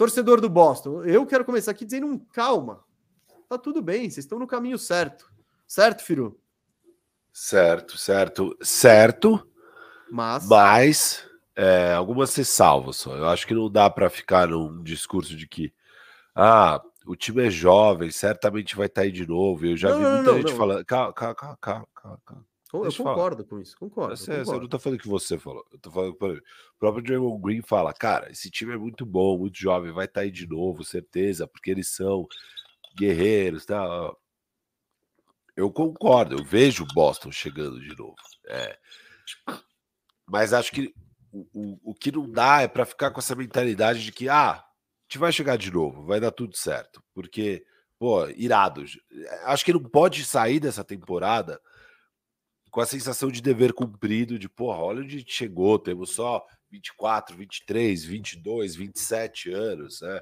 torcedor 0.01 0.41
do 0.41 0.49
Boston, 0.49 1.05
eu 1.05 1.27
quero 1.27 1.45
começar 1.45 1.73
aqui 1.73 1.85
dizendo 1.85 2.07
um 2.07 2.19
calma. 2.19 2.83
Tá 3.47 3.59
tudo 3.59 3.83
bem, 3.83 4.09
vocês 4.09 4.25
estão 4.25 4.39
no 4.39 4.47
caminho 4.47 4.79
certo. 4.79 5.31
Certo, 5.67 6.03
Firu? 6.03 6.41
Certo, 7.31 7.99
certo, 7.99 8.57
certo. 8.63 9.47
Mas, 10.11 10.49
mas 10.49 11.29
é, 11.55 11.93
algumas 11.93 12.31
se 12.31 12.47
salvam 12.47 12.95
só. 12.95 13.15
Eu 13.15 13.29
acho 13.29 13.47
que 13.47 13.53
não 13.53 13.71
dá 13.71 13.91
para 13.91 14.09
ficar 14.09 14.49
num 14.49 14.83
discurso 14.83 15.37
de 15.37 15.47
que 15.47 15.71
ah, 16.35 16.83
o 17.05 17.15
time 17.15 17.49
é 17.49 17.51
jovem, 17.51 18.11
certamente 18.11 18.77
vai 18.77 18.87
estar 18.87 19.03
tá 19.03 19.05
aí 19.05 19.13
de 19.13 19.29
novo. 19.29 19.67
Eu 19.67 19.77
já 19.77 19.91
não, 19.91 19.99
vi 19.99 20.05
muita 20.05 20.23
não, 20.23 20.37
gente 20.39 20.51
não. 20.51 20.57
falando. 20.57 20.85
Calma, 20.87 21.13
calma, 21.13 21.35
calma, 21.35 21.89
calma. 21.95 22.19
calma. 22.25 22.50
Eu 22.73 22.83
Deixa 22.83 23.03
concordo 23.03 23.45
com 23.45 23.61
isso, 23.61 23.77
concordo. 23.77 24.17
Você, 24.17 24.31
concordo. 24.31 24.53
Eu 24.53 24.61
não 24.61 24.69
tô 24.69 24.79
falando 24.79 24.99
que 25.01 25.09
você 25.09 25.39
falou. 25.39 25.67
Eu 25.73 25.79
tô 25.79 25.91
falando 25.91 26.15
que 26.15 26.25
o 26.25 26.43
próprio 26.79 27.03
Draymond 27.03 27.43
Green 27.43 27.63
fala: 27.63 27.93
cara, 27.93 28.31
esse 28.31 28.51
time 28.51 28.75
é 28.75 28.77
muito 28.77 29.05
bom, 29.05 29.39
muito 29.39 29.59
jovem, 29.59 29.93
vai 29.93 30.05
estar 30.05 30.21
tá 30.21 30.25
aí 30.25 30.31
de 30.31 30.47
novo, 30.47 30.85
certeza, 30.85 31.49
porque 31.49 31.71
eles 31.71 31.89
são 31.89 32.29
guerreiros, 32.97 33.67
tá? 33.67 34.13
Eu 35.57 35.71
concordo, 35.71 36.37
eu 36.37 36.45
vejo 36.45 36.85
o 36.85 36.95
Boston 36.95 37.33
chegando 37.33 37.81
de 37.81 37.97
novo. 37.97 38.17
É. 38.47 38.79
Mas 40.27 40.53
acho 40.53 40.71
que 40.71 40.95
o, 41.33 41.47
o, 41.53 41.91
o 41.91 41.95
que 41.95 42.13
não 42.13 42.29
dá 42.31 42.63
é 42.63 42.69
para 42.69 42.87
ficar 42.87 43.11
com 43.11 43.21
essa 43.21 43.35
mentalidade 43.35 44.05
de 44.05 44.13
que, 44.13 44.29
ah, 44.29 44.53
a 44.53 44.65
gente 45.09 45.19
vai 45.19 45.33
chegar 45.33 45.59
de 45.59 45.73
novo, 45.73 46.05
vai 46.05 46.21
dar 46.21 46.31
tudo 46.31 46.57
certo. 46.57 47.03
Porque, 47.13 47.65
pô, 47.99 48.29
irado. 48.29 48.85
Acho 49.45 49.65
que 49.65 49.73
não 49.73 49.83
pode 49.83 50.25
sair 50.25 50.61
dessa 50.61 50.85
temporada 50.85 51.61
com 52.71 52.81
a 52.81 52.87
sensação 52.87 53.31
de 53.31 53.43
dever 53.43 53.73
cumprido, 53.73 54.39
de, 54.39 54.49
porra, 54.49 54.79
olha 54.79 55.03
onde 55.03 55.17
a 55.17 55.19
gente 55.19 55.33
chegou, 55.33 55.79
temos 55.79 56.11
só 56.11 56.45
24, 56.71 57.37
23, 57.37 58.05
22, 58.05 58.77
27 58.77 59.51
anos, 59.51 60.01
né? 60.01 60.21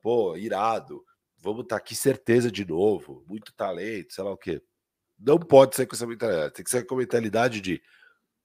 Pô, 0.00 0.36
irado. 0.36 1.04
Vamos 1.38 1.62
estar 1.62 1.76
tá 1.76 1.82
aqui 1.82 1.94
certeza 1.94 2.50
de 2.50 2.64
novo, 2.64 3.24
muito 3.28 3.52
talento, 3.52 4.14
sei 4.14 4.24
lá 4.24 4.30
o 4.30 4.36
quê. 4.36 4.62
Não 5.18 5.38
pode 5.38 5.76
ser 5.76 5.86
com 5.86 5.94
essa 5.94 6.06
mentalidade. 6.06 6.54
Tem 6.54 6.64
que 6.64 6.70
ser 6.70 6.86
com 6.86 6.94
a 6.94 6.98
mentalidade 6.98 7.60
de 7.60 7.82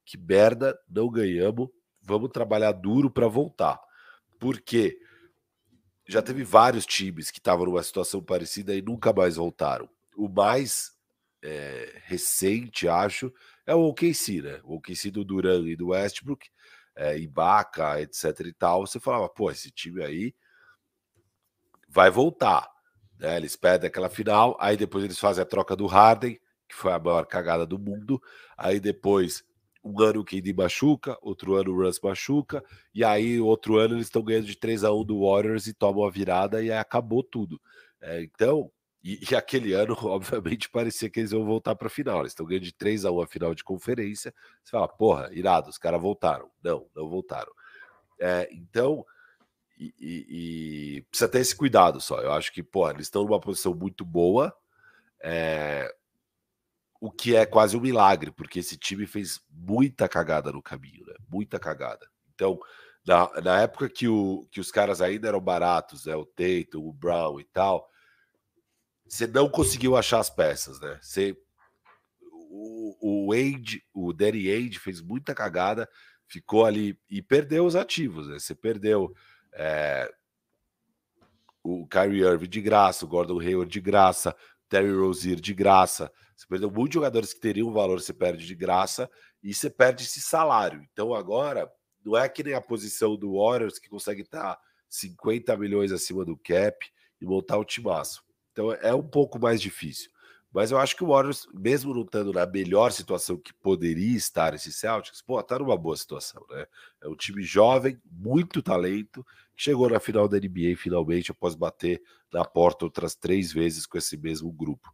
que 0.05 0.17
merda, 0.17 0.77
não 0.89 1.09
ganhamos, 1.09 1.69
vamos 2.01 2.29
trabalhar 2.29 2.71
duro 2.71 3.09
para 3.09 3.27
voltar. 3.27 3.79
Porque 4.39 4.99
já 6.07 6.21
teve 6.21 6.43
vários 6.43 6.85
times 6.85 7.29
que 7.29 7.39
estavam 7.39 7.65
numa 7.65 7.83
situação 7.83 8.23
parecida 8.23 8.75
e 8.75 8.81
nunca 8.81 9.13
mais 9.13 9.35
voltaram. 9.35 9.89
O 10.15 10.27
mais 10.29 10.96
é, 11.47 12.01
recente, 12.03 12.89
acho, 12.89 13.33
é 13.65 13.73
o 13.73 13.87
OKC, 13.87 14.41
né? 14.41 14.59
O 14.65 14.75
OKC 14.75 15.09
do 15.09 15.23
Duran 15.23 15.61
e 15.67 15.77
do 15.77 15.87
Westbrook, 15.87 16.49
é, 16.93 17.17
Ibaka, 17.17 18.01
etc 18.01 18.39
e 18.41 18.53
tal. 18.53 18.85
Você 18.85 18.99
falava, 18.99 19.29
pô, 19.29 19.49
esse 19.49 19.71
time 19.71 20.03
aí 20.03 20.35
vai 21.87 22.09
voltar. 22.09 22.69
Né? 23.17 23.37
Eles 23.37 23.55
perdem 23.55 23.87
aquela 23.87 24.09
final, 24.09 24.57
aí 24.59 24.75
depois 24.75 25.05
eles 25.05 25.19
fazem 25.19 25.41
a 25.41 25.45
troca 25.45 25.73
do 25.73 25.85
Harden, 25.85 26.37
que 26.67 26.75
foi 26.75 26.91
a 26.91 26.99
maior 26.99 27.25
cagada 27.25 27.65
do 27.65 27.79
mundo. 27.79 28.21
Aí 28.57 28.79
depois 28.79 29.43
um 29.81 30.01
ano 30.01 30.19
o 30.19 30.25
KD 30.25 30.53
machuca, 30.53 31.17
outro 31.21 31.55
ano 31.55 31.71
o 31.71 31.81
Russ 31.81 31.97
machuca, 32.03 32.61
e 32.93 33.05
aí 33.05 33.39
outro 33.39 33.77
ano 33.77 33.95
eles 33.95 34.07
estão 34.07 34.21
ganhando 34.21 34.47
de 34.47 34.57
3 34.57 34.83
a 34.83 34.91
1 34.91 35.05
do 35.05 35.21
Warriors 35.21 35.65
e 35.65 35.73
tomam 35.73 36.03
a 36.03 36.11
virada 36.11 36.61
e 36.61 36.69
aí 36.69 36.77
acabou 36.77 37.23
tudo. 37.23 37.61
É, 38.01 38.21
então, 38.21 38.69
e, 39.03 39.19
e, 39.29 39.35
aquele 39.35 39.73
ano, 39.73 39.95
obviamente, 40.03 40.69
parecia 40.69 41.09
que 41.09 41.19
eles 41.19 41.31
iam 41.31 41.45
voltar 41.45 41.75
para 41.75 41.87
a 41.87 41.91
final. 41.91 42.19
Eles 42.19 42.31
estão 42.31 42.45
ganhando 42.45 42.63
de 42.63 42.73
3 42.73 43.05
a 43.05 43.11
1 43.11 43.21
a 43.21 43.27
final 43.27 43.55
de 43.55 43.63
conferência. 43.63 44.33
Você 44.63 44.71
fala, 44.71 44.87
porra, 44.87 45.29
irado, 45.31 45.69
os 45.69 45.77
caras 45.77 46.01
voltaram. 46.01 46.49
Não, 46.63 46.87
não 46.95 47.09
voltaram. 47.09 47.51
É, 48.19 48.49
então, 48.51 49.05
e, 49.79 49.93
e, 49.99 50.25
e, 50.97 51.01
precisa 51.03 51.29
ter 51.29 51.39
esse 51.39 51.55
cuidado 51.55 52.01
só. 52.01 52.19
Eu 52.21 52.31
acho 52.33 52.51
que, 52.51 52.63
porra, 52.63 52.91
eles 52.93 53.07
estão 53.07 53.23
numa 53.23 53.39
posição 53.39 53.73
muito 53.73 54.03
boa. 54.03 54.53
É, 55.21 55.93
o 56.99 57.11
que 57.11 57.35
é 57.35 57.45
quase 57.45 57.77
um 57.77 57.81
milagre, 57.81 58.31
porque 58.31 58.59
esse 58.59 58.75
time 58.75 59.05
fez 59.05 59.39
muita 59.49 60.09
cagada 60.09 60.51
no 60.51 60.61
caminho, 60.61 61.05
né? 61.05 61.13
Muita 61.29 61.59
cagada. 61.59 62.07
Então, 62.33 62.59
na, 63.05 63.29
na 63.41 63.61
época 63.61 63.87
que, 63.87 64.07
o, 64.07 64.47
que 64.51 64.59
os 64.59 64.71
caras 64.71 64.99
ainda 64.99 65.27
eram 65.27 65.39
baratos, 65.39 66.05
né? 66.05 66.15
O 66.15 66.25
Tatum, 66.25 66.87
o 66.87 66.91
Brown 66.91 67.39
e 67.39 67.43
tal, 67.45 67.87
você 69.07 69.27
não 69.27 69.49
conseguiu 69.49 69.95
achar 69.95 70.19
as 70.19 70.29
peças, 70.29 70.79
né? 70.79 70.99
Você, 71.01 71.37
o, 72.31 73.27
o 73.27 73.33
Age, 73.33 73.83
o 73.93 74.13
Danny 74.13 74.51
Age 74.51 74.79
fez 74.79 75.01
muita 75.01 75.33
cagada, 75.33 75.89
ficou 76.27 76.65
ali 76.65 76.99
e 77.09 77.21
perdeu 77.21 77.65
os 77.65 77.75
ativos, 77.75 78.27
né? 78.27 78.39
Você 78.39 78.53
perdeu 78.53 79.13
é, 79.53 80.11
o 81.63 81.87
Kyrie 81.87 82.23
Irving 82.23 82.49
de 82.49 82.61
graça, 82.61 83.05
o 83.05 83.07
Gordon 83.07 83.39
Hayward 83.39 83.71
de 83.71 83.81
graça, 83.81 84.35
Terry 84.69 84.93
Rozier 84.93 85.39
de 85.39 85.53
graça. 85.53 86.11
Você 86.35 86.45
perdeu 86.47 86.69
muitos 86.69 86.93
jogadores 86.93 87.33
que 87.33 87.39
teriam 87.39 87.71
valor, 87.71 87.99
você 87.99 88.13
perde 88.13 88.45
de 88.45 88.55
graça 88.55 89.09
e 89.41 89.53
você 89.53 89.69
perde 89.69 90.03
esse 90.03 90.21
salário. 90.21 90.85
Então 90.91 91.13
agora 91.13 91.71
não 92.05 92.15
é 92.15 92.29
que 92.29 92.43
nem 92.43 92.53
a 92.53 92.61
posição 92.61 93.17
do 93.17 93.37
Warriors 93.37 93.79
que 93.79 93.89
consegue 93.89 94.21
estar 94.21 94.57
50 94.89 95.57
milhões 95.57 95.91
acima 95.91 96.23
do 96.23 96.37
cap 96.37 96.77
e 97.19 97.25
montar 97.25 97.57
o 97.57 97.65
timaço. 97.65 98.26
Então 98.57 98.73
é 98.73 98.91
um 98.91 99.03
pouco 99.03 99.37
mais 99.37 99.61
difícil. 99.61 100.09
Mas 100.51 100.71
eu 100.71 100.79
acho 100.79 100.95
que 100.95 101.03
o 101.03 101.09
Warriors, 101.09 101.47
mesmo 101.53 101.93
não 101.93 102.01
estando 102.01 102.33
na 102.33 102.43
melhor 102.47 102.91
situação 102.91 103.37
que 103.37 103.53
poderia 103.53 104.17
estar 104.17 104.55
esse 104.55 104.73
Celtics, 104.73 105.21
pô, 105.21 105.43
tá 105.43 105.59
numa 105.59 105.77
boa 105.77 105.95
situação, 105.95 106.43
né? 106.49 106.65
É 106.99 107.07
um 107.07 107.15
time 107.15 107.43
jovem, 107.43 108.01
muito 108.09 108.63
talento, 108.63 109.23
que 109.55 109.61
chegou 109.61 109.87
na 109.87 109.99
final 109.99 110.27
da 110.27 110.39
NBA 110.39 110.75
finalmente 110.75 111.29
após 111.29 111.53
bater 111.53 112.01
na 112.33 112.43
porta 112.43 112.85
outras 112.85 113.13
três 113.13 113.53
vezes 113.53 113.85
com 113.85 113.99
esse 113.99 114.17
mesmo 114.17 114.51
grupo 114.51 114.91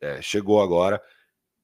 é, 0.00 0.20
chegou 0.20 0.60
agora, 0.60 1.00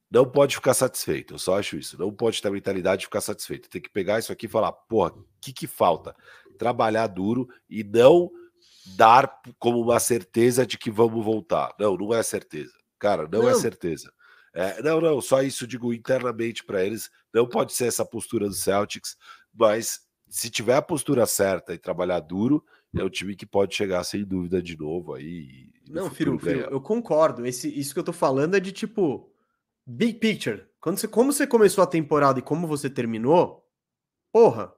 não 0.09 0.29
pode 0.29 0.55
ficar 0.55 0.73
satisfeito. 0.73 1.33
Eu 1.33 1.39
só 1.39 1.59
acho 1.59 1.75
isso. 1.75 1.99
Não 1.99 2.13
pode 2.13 2.41
ter 2.41 2.47
a 2.47 2.51
mentalidade 2.51 3.01
de 3.01 3.05
ficar 3.07 3.21
satisfeito. 3.21 3.69
Tem 3.69 3.81
que 3.81 3.89
pegar 3.89 4.19
isso 4.19 4.31
aqui 4.31 4.45
e 4.45 4.49
falar, 4.49 4.71
porra, 4.71 5.11
o 5.11 5.25
que, 5.41 5.51
que 5.51 5.67
falta? 5.67 6.15
Trabalhar 6.57 7.07
duro 7.07 7.49
e 7.69 7.83
não 7.83 8.31
dar 8.85 9.41
como 9.57 9.81
uma 9.81 9.99
certeza 9.99 10.65
de 10.65 10.77
que 10.77 10.91
vamos 10.91 11.23
voltar. 11.23 11.73
Não, 11.79 11.97
não 11.97 12.13
é 12.13 12.21
certeza. 12.21 12.73
Cara, 12.99 13.27
não, 13.31 13.41
é 13.41 13.43
não. 13.43 13.49
é 13.49 13.55
certeza. 13.55 14.11
É, 14.53 14.81
não, 14.81 15.01
não, 15.01 15.19
só 15.19 15.41
isso 15.41 15.67
digo 15.67 15.93
internamente 15.93 16.63
para 16.63 16.83
eles. 16.83 17.09
Não 17.33 17.47
pode 17.47 17.73
ser 17.73 17.87
essa 17.87 18.05
postura 18.05 18.47
do 18.47 18.53
Celtics, 18.53 19.17
mas 19.53 20.01
se 20.29 20.49
tiver 20.49 20.75
a 20.75 20.81
postura 20.81 21.25
certa 21.25 21.73
e 21.73 21.77
trabalhar 21.77 22.19
duro, 22.19 22.63
é 22.95 23.03
um 23.03 23.09
time 23.09 23.35
que 23.35 23.45
pode 23.45 23.75
chegar 23.75 24.03
sem 24.03 24.23
dúvida 24.23 24.61
de 24.61 24.77
novo 24.77 25.13
aí. 25.13 25.71
Não, 25.89 26.09
Firo, 26.09 26.39
Firo, 26.39 26.61
eu 26.71 26.79
concordo. 26.79 27.45
Esse, 27.45 27.67
isso 27.77 27.93
que 27.93 27.99
eu 27.99 28.03
tô 28.03 28.13
falando 28.13 28.55
é 28.55 28.59
de 28.59 28.71
tipo 28.71 29.29
big 29.85 30.19
picture, 30.19 30.65
quando 30.79 30.97
você, 30.97 31.07
como 31.07 31.31
você 31.31 31.45
começou 31.45 31.83
a 31.83 31.87
temporada 31.87 32.39
e 32.39 32.41
como 32.41 32.67
você 32.67 32.89
terminou, 32.89 33.67
porra, 34.31 34.73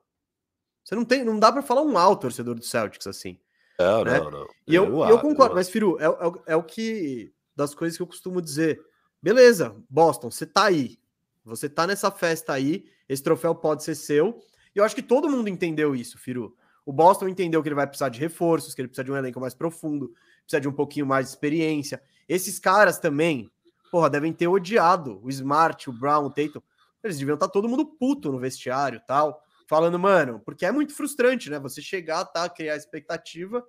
você 0.84 0.96
não 0.96 1.06
tem, 1.06 1.24
não 1.24 1.40
dá 1.40 1.52
para 1.52 1.62
falar 1.62 1.82
um 1.82 1.98
alto 1.98 2.22
torcedor 2.22 2.56
do 2.56 2.64
Celtics 2.64 3.08
assim. 3.08 3.40
Não, 3.80 4.04
né? 4.04 4.20
não, 4.20 4.32
não. 4.32 4.48
E 4.68 4.74
eu, 4.74 4.86
eu, 4.86 5.10
eu 5.10 5.20
concordo, 5.20 5.56
mas 5.56 5.70
Firu, 5.70 5.98
é, 6.00 6.06
é, 6.06 6.54
é, 6.54 6.56
o 6.56 6.64
que 6.64 7.32
das 7.56 7.76
coisas 7.76 7.96
que 7.98 8.04
eu 8.04 8.08
costumo 8.08 8.42
dizer. 8.42 8.80
Beleza, 9.22 9.76
Boston, 9.90 10.30
você 10.32 10.46
tá 10.46 10.66
aí. 10.66 11.00
Você 11.44 11.70
tá 11.70 11.88
nessa 11.88 12.12
festa 12.12 12.54
aí, 12.54 12.86
esse 13.08 13.24
troféu 13.24 13.56
pode 13.56 13.84
ser 13.84 13.96
seu. 13.96 14.40
E 14.76 14.80
eu 14.80 14.84
acho 14.84 14.96
que 14.96 15.02
todo 15.02 15.30
mundo 15.30 15.48
entendeu 15.48 15.96
isso, 15.96 16.18
Firu. 16.18 16.56
O 16.86 16.94
Boston 16.94 17.28
entendeu 17.28 17.62
que 17.62 17.68
ele 17.68 17.76
vai 17.76 17.88
precisar 17.88 18.10
de 18.10 18.20
reforços, 18.20 18.74
que 18.74 18.82
ele 18.82 18.88
precisa 18.88 19.04
de 19.04 19.12
um 19.12 19.18
elenco 19.18 19.40
mais 19.40 19.54
profundo, 19.54 20.14
precisa 20.44 20.62
de 20.62 20.68
um 20.68 20.72
pouquinho 20.72 21.06
mais 21.06 21.26
de 21.26 21.32
experiência. 21.32 22.02
Esses 22.28 22.60
caras 22.60 23.00
também, 23.00 23.52
porra, 23.92 24.10
devem 24.10 24.34
ter 24.34 24.48
odiado 24.48 25.20
o 25.24 25.30
Smart, 25.30 25.90
o 25.90 25.94
Brown, 25.94 26.26
o 26.26 26.30
Tatum. 26.30 26.62
Eles 27.04 27.18
deviam 27.18 27.36
estar 27.36 27.48
tá 27.48 27.52
todo 27.52 27.68
mundo 27.68 27.86
puto 27.86 28.32
no 28.32 28.40
vestiário 28.40 29.02
tal, 29.08 29.44
falando, 29.68 30.00
mano, 30.00 30.42
porque 30.44 30.66
é 30.66 30.72
muito 30.72 30.94
frustrante, 30.94 31.50
né? 31.50 31.60
Você 31.60 31.82
chegar, 31.82 32.26
tá, 32.26 32.50
criar 32.50 32.76
expectativa 32.76 33.64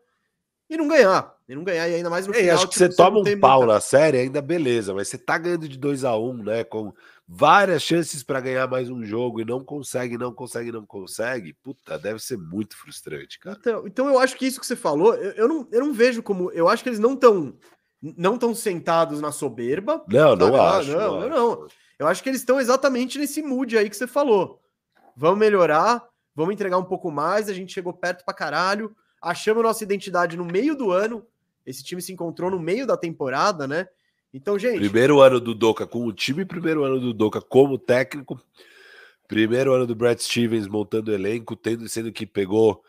e 0.71 0.77
não 0.77 0.87
ganhar. 0.87 1.35
E 1.49 1.55
não 1.55 1.65
ganhar, 1.65 1.89
e 1.89 1.95
ainda 1.95 2.11
mais 2.11 2.27
no 2.27 2.35
Ei, 2.35 2.43
final. 2.43 2.55
Acho 2.57 2.69
que 2.69 2.75
tipo, 2.75 2.91
você, 2.91 2.97
toma 2.97 3.19
um 3.21 3.41
pau 3.41 3.61
muita... 3.61 3.75
na 3.75 3.81
série, 3.81 4.19
ainda 4.19 4.43
beleza, 4.43 4.95
mas 4.95 5.09
você 5.09 5.17
tá 5.19 5.39
ganhando 5.39 5.69
de 5.69 5.79
2 5.79 6.05
a 6.05 6.17
1 6.17 6.29
um, 6.29 6.43
né? 6.43 6.65
Com 6.65 6.93
várias 7.27 7.83
chances 7.83 8.23
para 8.23 8.41
ganhar 8.41 8.69
mais 8.69 8.91
um 8.91 9.03
jogo 9.05 9.41
e 9.41 9.45
não 9.45 9.65
consegue, 9.65 10.19
não 10.19 10.33
consegue, 10.33 10.71
não 10.71 10.85
consegue. 10.85 11.55
Puta, 11.55 11.99
deve 11.99 12.21
ser 12.21 12.37
muito 12.39 12.77
frustrante, 12.77 13.39
cara. 13.39 13.57
Então, 13.59 13.87
então 13.87 14.09
eu 14.09 14.19
acho 14.19 14.37
que 14.37 14.47
isso 14.47 14.61
que 14.61 14.67
você 14.67 14.77
falou, 14.77 15.15
eu, 15.15 15.33
eu, 15.33 15.49
não, 15.49 15.69
eu 15.73 15.81
não 15.81 15.93
vejo 15.93 16.23
como. 16.23 16.51
Eu 16.53 16.69
acho 16.69 16.83
que 16.83 16.89
eles 16.91 17.01
não 17.01 17.15
estão 17.15 17.57
não 18.01 18.35
estão 18.35 18.55
sentados 18.55 19.21
na 19.21 19.33
soberba. 19.33 20.05
Não, 20.09 20.37
não 20.37 20.55
ah, 20.55 20.79
acho. 20.79 20.93
Não, 20.93 21.21
não, 21.21 21.29
não. 21.29 21.67
Eu 21.99 22.07
acho 22.07 22.23
que 22.23 22.29
eles 22.29 22.41
estão 22.41 22.61
exatamente 22.61 23.19
nesse 23.19 23.43
mood 23.43 23.77
aí 23.77 23.91
que 23.91 23.97
você 23.97 24.07
falou. 24.07 24.63
Vamos 25.21 25.41
melhorar, 25.41 26.09
vamos 26.33 26.55
entregar 26.55 26.79
um 26.79 26.85
pouco 26.85 27.11
mais. 27.11 27.49
A 27.49 27.53
gente 27.53 27.73
chegou 27.73 27.93
perto 27.93 28.25
pra 28.25 28.33
caralho, 28.33 28.95
achamos 29.21 29.65
nossa 29.65 29.83
identidade 29.83 30.37
no 30.37 30.45
meio 30.45 30.77
do 30.77 30.93
ano. 30.93 31.27
Esse 31.67 31.83
time 31.83 32.01
se 32.01 32.13
encontrou 32.13 32.49
no 32.49 32.61
meio 32.61 32.87
da 32.87 32.97
temporada, 32.97 33.67
né? 33.67 33.89
Então, 34.33 34.57
gente. 34.57 34.79
Primeiro 34.79 35.21
ano 35.21 35.41
do 35.41 35.57
Doca 35.57 35.89
com 35.89 36.07
o 36.07 36.13
time, 36.13 36.45
primeiro 36.45 36.85
ano 36.85 37.01
do 37.01 37.13
Doca 37.13 37.41
como 37.41 37.77
técnico, 37.77 38.41
primeiro 39.27 39.73
ano 39.75 39.89
do 39.89 39.97
Brad 39.97 40.21
Stevens 40.21 40.69
montando 40.69 41.13
elenco, 41.13 41.57
tendo, 41.57 41.89
sendo 41.89 42.13
que 42.13 42.25
pegou 42.25 42.81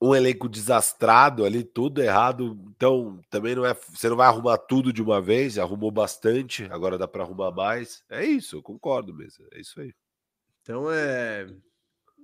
um 0.00 0.14
elenco 0.14 0.48
desastrado 0.48 1.44
ali, 1.44 1.64
tudo 1.64 2.02
errado. 2.02 2.56
Então, 2.68 3.20
também 3.28 3.56
não 3.56 3.66
é. 3.66 3.74
Você 3.74 4.08
não 4.08 4.16
vai 4.16 4.28
arrumar 4.28 4.58
tudo 4.58 4.92
de 4.92 5.02
uma 5.02 5.20
vez, 5.20 5.58
arrumou 5.58 5.90
bastante, 5.90 6.68
agora 6.70 6.96
dá 6.96 7.08
para 7.08 7.24
arrumar 7.24 7.50
mais. 7.50 8.04
É 8.08 8.24
isso, 8.24 8.58
eu 8.58 8.62
concordo 8.62 9.12
mesmo. 9.12 9.44
É 9.52 9.60
isso 9.60 9.80
aí. 9.80 9.92
Então 10.64 10.90
é. 10.90 11.46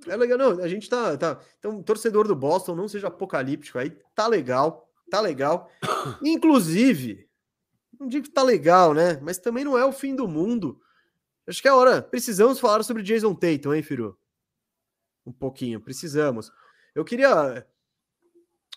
É 0.06 0.16
legal, 0.16 0.38
não. 0.38 0.62
A 0.62 0.66
gente 0.66 0.88
tá. 0.88 1.16
tá 1.16 1.38
então, 1.58 1.82
torcedor 1.82 2.26
do 2.26 2.34
Boston, 2.34 2.74
não 2.74 2.88
seja 2.88 3.08
apocalíptico 3.08 3.78
aí, 3.78 3.90
tá 4.14 4.26
legal, 4.26 4.90
tá 5.10 5.20
legal. 5.20 5.70
Inclusive, 6.24 7.28
não 7.98 8.08
digo 8.08 8.26
que 8.26 8.32
tá 8.32 8.42
legal, 8.42 8.94
né? 8.94 9.20
Mas 9.20 9.38
também 9.38 9.62
não 9.62 9.76
é 9.76 9.84
o 9.84 9.92
fim 9.92 10.16
do 10.16 10.26
mundo. 10.26 10.80
Acho 11.46 11.60
que 11.60 11.68
é 11.68 11.72
hora. 11.72 12.00
Precisamos 12.00 12.58
falar 12.58 12.82
sobre 12.82 13.02
Jason 13.02 13.34
Tatum, 13.34 13.74
hein, 13.74 13.82
Firu? 13.82 14.18
Um 15.26 15.32
pouquinho, 15.32 15.78
precisamos. 15.78 16.50
Eu 16.94 17.04
queria 17.04 17.66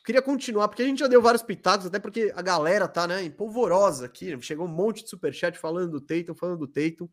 queria 0.06 0.22
continuar, 0.22 0.68
porque 0.68 0.84
a 0.84 0.86
gente 0.86 1.00
já 1.00 1.08
deu 1.08 1.22
vários 1.22 1.42
pitacos, 1.42 1.86
até 1.86 1.98
porque 1.98 2.34
a 2.36 2.42
galera 2.42 2.90
tá, 2.90 3.08
né, 3.08 3.24
empolvorosa 3.24 4.06
aqui. 4.06 4.38
Chegou 4.42 4.66
um 4.66 4.70
monte 4.70 5.04
de 5.04 5.10
superchat 5.10 5.58
falando 5.58 5.92
do 5.92 6.02
Tatum, 6.02 6.36
falando 6.36 6.60
do 6.60 6.68
Tatum. 6.68 7.08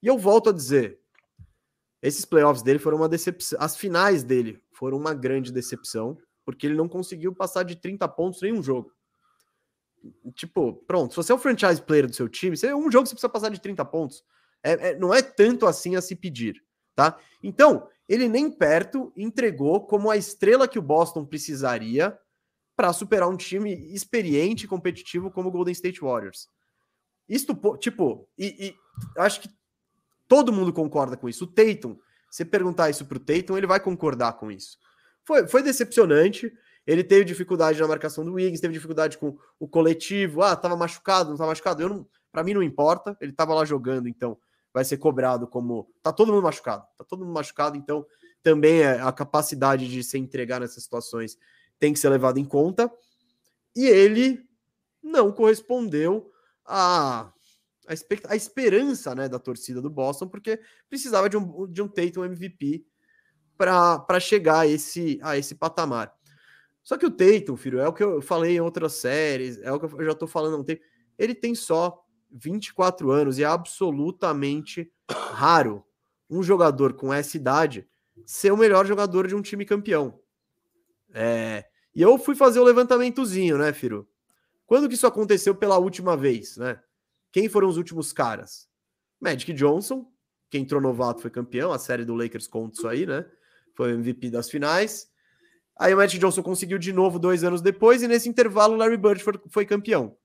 E 0.00 0.06
eu 0.06 0.16
volto 0.16 0.50
a 0.50 0.52
dizer: 0.52 1.00
esses 2.02 2.24
playoffs 2.24 2.62
dele 2.62 2.78
foram 2.78 2.98
uma 2.98 3.08
decepção. 3.08 3.58
As 3.60 3.76
finais 3.76 4.22
dele 4.22 4.62
foram 4.72 4.96
uma 4.96 5.12
grande 5.12 5.52
decepção, 5.52 6.16
porque 6.44 6.66
ele 6.66 6.74
não 6.74 6.88
conseguiu 6.88 7.34
passar 7.34 7.62
de 7.62 7.76
30 7.76 8.08
pontos 8.08 8.42
em 8.42 8.52
um 8.52 8.62
jogo. 8.62 8.92
Tipo, 10.34 10.72
pronto, 10.86 11.12
se 11.12 11.16
você 11.16 11.32
é 11.32 11.34
o 11.34 11.38
franchise 11.38 11.82
player 11.82 12.06
do 12.06 12.14
seu 12.14 12.28
time, 12.28 12.56
você, 12.56 12.72
um 12.72 12.90
jogo 12.90 13.06
você 13.06 13.14
precisa 13.14 13.28
passar 13.28 13.50
de 13.50 13.60
30 13.60 13.84
pontos. 13.84 14.24
É, 14.62 14.90
é, 14.90 14.98
não 14.98 15.12
é 15.12 15.20
tanto 15.20 15.66
assim 15.66 15.94
a 15.94 16.00
se 16.00 16.16
pedir, 16.16 16.62
tá? 16.94 17.18
Então, 17.42 17.86
ele 18.08 18.28
nem 18.28 18.50
perto 18.50 19.12
entregou 19.16 19.86
como 19.86 20.10
a 20.10 20.16
estrela 20.16 20.66
que 20.66 20.78
o 20.78 20.82
Boston 20.82 21.24
precisaria 21.24 22.18
para 22.74 22.92
superar 22.94 23.28
um 23.28 23.36
time 23.36 23.74
experiente 23.94 24.64
e 24.64 24.68
competitivo 24.68 25.30
como 25.30 25.48
o 25.48 25.52
Golden 25.52 25.72
State 25.72 26.00
Warriors. 26.00 26.48
Isto, 27.28 27.54
tipo, 27.76 28.26
e, 28.38 28.68
e 28.68 28.74
acho 29.18 29.42
que 29.42 29.48
todo 30.30 30.52
mundo 30.52 30.72
concorda 30.72 31.16
com 31.16 31.28
isso. 31.28 31.42
O 31.42 31.46
Tatum, 31.48 31.98
se 32.30 32.44
perguntar 32.44 32.88
isso 32.88 33.04
para 33.04 33.16
o 33.16 33.20
Tatum, 33.20 33.58
ele 33.58 33.66
vai 33.66 33.80
concordar 33.80 34.34
com 34.34 34.48
isso. 34.48 34.78
Foi, 35.24 35.48
foi 35.48 35.60
decepcionante. 35.60 36.52
Ele 36.86 37.02
teve 37.02 37.24
dificuldade 37.24 37.80
na 37.80 37.88
marcação 37.88 38.24
do 38.24 38.34
Wiggins, 38.34 38.60
teve 38.60 38.72
dificuldade 38.72 39.18
com 39.18 39.36
o 39.58 39.66
coletivo. 39.66 40.40
Ah, 40.40 40.54
tava 40.54 40.76
machucado, 40.76 41.30
não 41.30 41.36
tava 41.36 41.50
machucado. 41.50 41.82
Eu 41.82 41.88
não, 41.88 42.06
para 42.30 42.44
mim 42.44 42.54
não 42.54 42.62
importa. 42.62 43.16
Ele 43.20 43.32
tava 43.32 43.52
lá 43.54 43.64
jogando, 43.64 44.08
então 44.08 44.38
vai 44.72 44.84
ser 44.84 44.98
cobrado 44.98 45.48
como 45.48 45.92
tá 46.00 46.12
todo 46.12 46.32
mundo 46.32 46.44
machucado, 46.44 46.84
tá 46.96 47.02
todo 47.02 47.24
mundo 47.24 47.34
machucado, 47.34 47.76
então 47.76 48.06
também 48.40 48.82
é 48.82 49.00
a 49.00 49.10
capacidade 49.10 49.88
de 49.88 50.04
se 50.04 50.16
entregar 50.16 50.60
nessas 50.60 50.84
situações 50.84 51.36
tem 51.76 51.92
que 51.92 51.98
ser 51.98 52.08
levada 52.08 52.38
em 52.38 52.44
conta. 52.44 52.88
E 53.74 53.84
ele 53.84 54.46
não 55.02 55.32
correspondeu 55.32 56.30
a 56.64 57.32
a, 57.90 58.32
a 58.32 58.36
esperança 58.36 59.14
né, 59.14 59.28
da 59.28 59.38
torcida 59.38 59.82
do 59.82 59.90
Boston, 59.90 60.28
porque 60.28 60.60
precisava 60.88 61.28
de 61.28 61.36
um, 61.36 61.66
de 61.66 61.82
um 61.82 61.88
Tatum 61.88 62.24
MVP 62.24 62.84
para 63.56 64.20
chegar 64.20 64.60
a 64.60 64.66
esse, 64.66 65.18
a 65.22 65.36
esse 65.36 65.54
patamar. 65.54 66.14
Só 66.82 66.96
que 66.96 67.04
o 67.04 67.10
Tatum, 67.10 67.56
filho, 67.56 67.78
é 67.78 67.86
o 67.86 67.92
que 67.92 68.02
eu 68.02 68.22
falei 68.22 68.56
em 68.56 68.60
outras 68.60 68.94
séries, 68.94 69.58
é 69.58 69.70
o 69.70 69.78
que 69.78 69.86
eu 69.86 70.04
já 70.04 70.12
estou 70.12 70.28
falando 70.28 70.54
há 70.54 70.58
um 70.58 70.64
tempo. 70.64 70.82
Ele 71.18 71.34
tem 71.34 71.54
só 71.54 72.02
24 72.30 73.10
anos 73.10 73.38
e 73.38 73.42
é 73.42 73.46
absolutamente 73.46 74.90
raro 75.10 75.84
um 76.28 76.42
jogador 76.42 76.94
com 76.94 77.12
essa 77.12 77.36
idade 77.36 77.86
ser 78.24 78.52
o 78.52 78.56
melhor 78.56 78.86
jogador 78.86 79.26
de 79.26 79.34
um 79.34 79.42
time 79.42 79.64
campeão. 79.64 80.20
É, 81.12 81.64
e 81.94 82.00
eu 82.00 82.16
fui 82.18 82.34
fazer 82.34 82.60
o 82.60 82.64
levantamentozinho, 82.64 83.58
né, 83.58 83.72
Firo? 83.72 84.08
Quando 84.64 84.88
que 84.88 84.94
isso 84.94 85.06
aconteceu 85.06 85.54
pela 85.54 85.78
última 85.78 86.16
vez, 86.16 86.56
né? 86.56 86.80
Quem 87.32 87.48
foram 87.48 87.68
os 87.68 87.76
últimos 87.76 88.12
caras? 88.12 88.68
Magic 89.20 89.52
Johnson, 89.52 90.10
que 90.50 90.58
entrou 90.58 90.80
novato 90.80 91.20
foi 91.20 91.30
campeão, 91.30 91.72
a 91.72 91.78
série 91.78 92.04
do 92.04 92.14
Lakers 92.14 92.48
conta 92.48 92.78
isso 92.78 92.88
aí, 92.88 93.06
né? 93.06 93.24
Foi 93.74 93.92
MVP 93.92 94.30
das 94.30 94.50
finais. 94.50 95.08
Aí 95.78 95.94
o 95.94 95.96
Magic 95.96 96.18
Johnson 96.18 96.42
conseguiu 96.42 96.78
de 96.78 96.92
novo 96.92 97.18
dois 97.18 97.44
anos 97.44 97.62
depois, 97.62 98.02
e 98.02 98.08
nesse 98.08 98.28
intervalo 98.28 98.74
o 98.74 98.76
Larry 98.76 98.96
Bird 98.96 99.22
foi, 99.22 99.34
foi 99.48 99.66
campeão. 99.66 100.16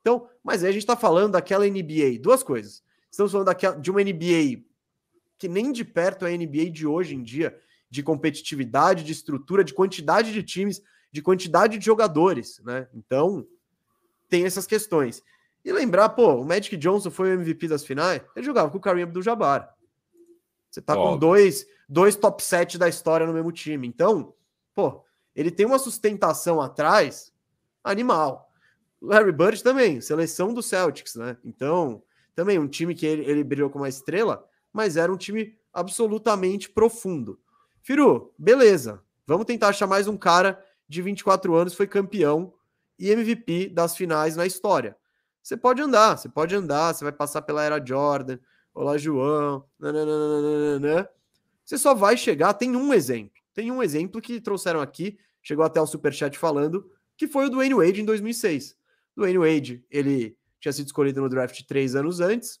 Então, 0.00 0.28
mas 0.42 0.64
aí 0.64 0.70
a 0.70 0.72
gente 0.72 0.82
está 0.82 0.96
falando 0.96 1.32
daquela 1.32 1.66
NBA, 1.66 2.18
duas 2.20 2.42
coisas. 2.42 2.82
Estamos 3.10 3.32
falando 3.32 3.46
daquela, 3.46 3.76
de 3.76 3.90
uma 3.90 4.02
NBA 4.02 4.64
que 5.40 5.48
nem 5.48 5.72
de 5.72 5.84
perto 5.84 6.26
é 6.26 6.34
a 6.34 6.36
NBA 6.36 6.70
de 6.70 6.86
hoje 6.86 7.14
em 7.14 7.22
dia, 7.22 7.58
de 7.88 8.02
competitividade, 8.02 9.02
de 9.02 9.12
estrutura, 9.12 9.64
de 9.64 9.72
quantidade 9.72 10.34
de 10.34 10.42
times, 10.42 10.82
de 11.10 11.22
quantidade 11.22 11.78
de 11.78 11.84
jogadores, 11.84 12.60
né? 12.62 12.86
Então, 12.94 13.46
tem 14.28 14.44
essas 14.44 14.66
questões. 14.66 15.22
E 15.64 15.72
lembrar, 15.72 16.08
pô, 16.10 16.36
o 16.36 16.44
Magic 16.44 16.76
Johnson 16.76 17.10
foi 17.10 17.30
o 17.30 17.34
MVP 17.34 17.68
das 17.68 17.84
finais, 17.84 18.22
ele 18.34 18.46
jogava 18.46 18.70
com 18.70 18.78
o 18.78 18.80
Kareem 18.80 19.04
Abdul-Jabbar. 19.04 19.74
Você 20.70 20.80
tá 20.80 20.94
com 20.94 21.18
dois, 21.18 21.66
dois 21.88 22.14
top 22.14 22.42
7 22.42 22.78
da 22.78 22.88
história 22.88 23.26
no 23.26 23.32
mesmo 23.32 23.50
time. 23.50 23.86
Então, 23.86 24.34
pô, 24.74 25.04
ele 25.34 25.50
tem 25.50 25.66
uma 25.66 25.78
sustentação 25.78 26.60
atrás 26.60 27.32
animal. 27.82 28.48
Larry 29.02 29.32
Bird 29.32 29.62
também, 29.62 30.00
seleção 30.00 30.54
do 30.54 30.62
Celtics, 30.62 31.16
né? 31.16 31.36
Então, 31.44 32.02
também 32.34 32.58
um 32.58 32.68
time 32.68 32.94
que 32.94 33.06
ele, 33.06 33.24
ele 33.24 33.42
brilhou 33.42 33.70
como 33.70 33.82
uma 33.84 33.88
estrela, 33.88 34.46
mas 34.72 34.96
era 34.96 35.12
um 35.12 35.16
time 35.16 35.58
absolutamente 35.72 36.68
profundo. 36.70 37.40
Firu, 37.82 38.32
beleza. 38.38 39.02
Vamos 39.26 39.46
tentar 39.46 39.68
achar 39.68 39.86
mais 39.86 40.06
um 40.06 40.16
cara 40.16 40.62
de 40.88 41.02
24 41.02 41.54
anos, 41.54 41.74
foi 41.74 41.86
campeão 41.86 42.52
e 42.98 43.10
MVP 43.10 43.70
das 43.70 43.96
finais 43.96 44.36
na 44.36 44.44
história. 44.44 44.96
Você 45.42 45.56
pode 45.56 45.80
andar, 45.80 46.16
você 46.16 46.28
pode 46.28 46.54
andar, 46.54 46.94
você 46.94 47.04
vai 47.04 47.12
passar 47.12 47.42
pela 47.42 47.64
era 47.64 47.84
Jordan, 47.84 48.38
Olá 48.74 48.96
João, 48.96 49.64
nananana. 49.78 51.08
você 51.64 51.76
só 51.76 51.94
vai 51.94 52.16
chegar. 52.16 52.54
Tem 52.54 52.76
um 52.76 52.92
exemplo, 52.92 53.40
tem 53.54 53.70
um 53.70 53.82
exemplo 53.82 54.20
que 54.20 54.40
trouxeram 54.40 54.80
aqui, 54.80 55.18
chegou 55.42 55.64
até 55.64 55.80
o 55.80 55.86
superchat 55.86 56.38
falando, 56.38 56.88
que 57.16 57.26
foi 57.26 57.46
o 57.46 57.50
do 57.50 57.56
Wayne 57.56 57.74
Wade 57.74 58.00
em 58.00 58.04
2006. 58.04 58.76
Dwayne 59.16 59.38
Wade, 59.38 59.84
ele 59.90 60.36
tinha 60.60 60.72
sido 60.72 60.86
escolhido 60.86 61.20
no 61.20 61.28
draft 61.28 61.62
três 61.64 61.94
anos 61.94 62.20
antes 62.20 62.60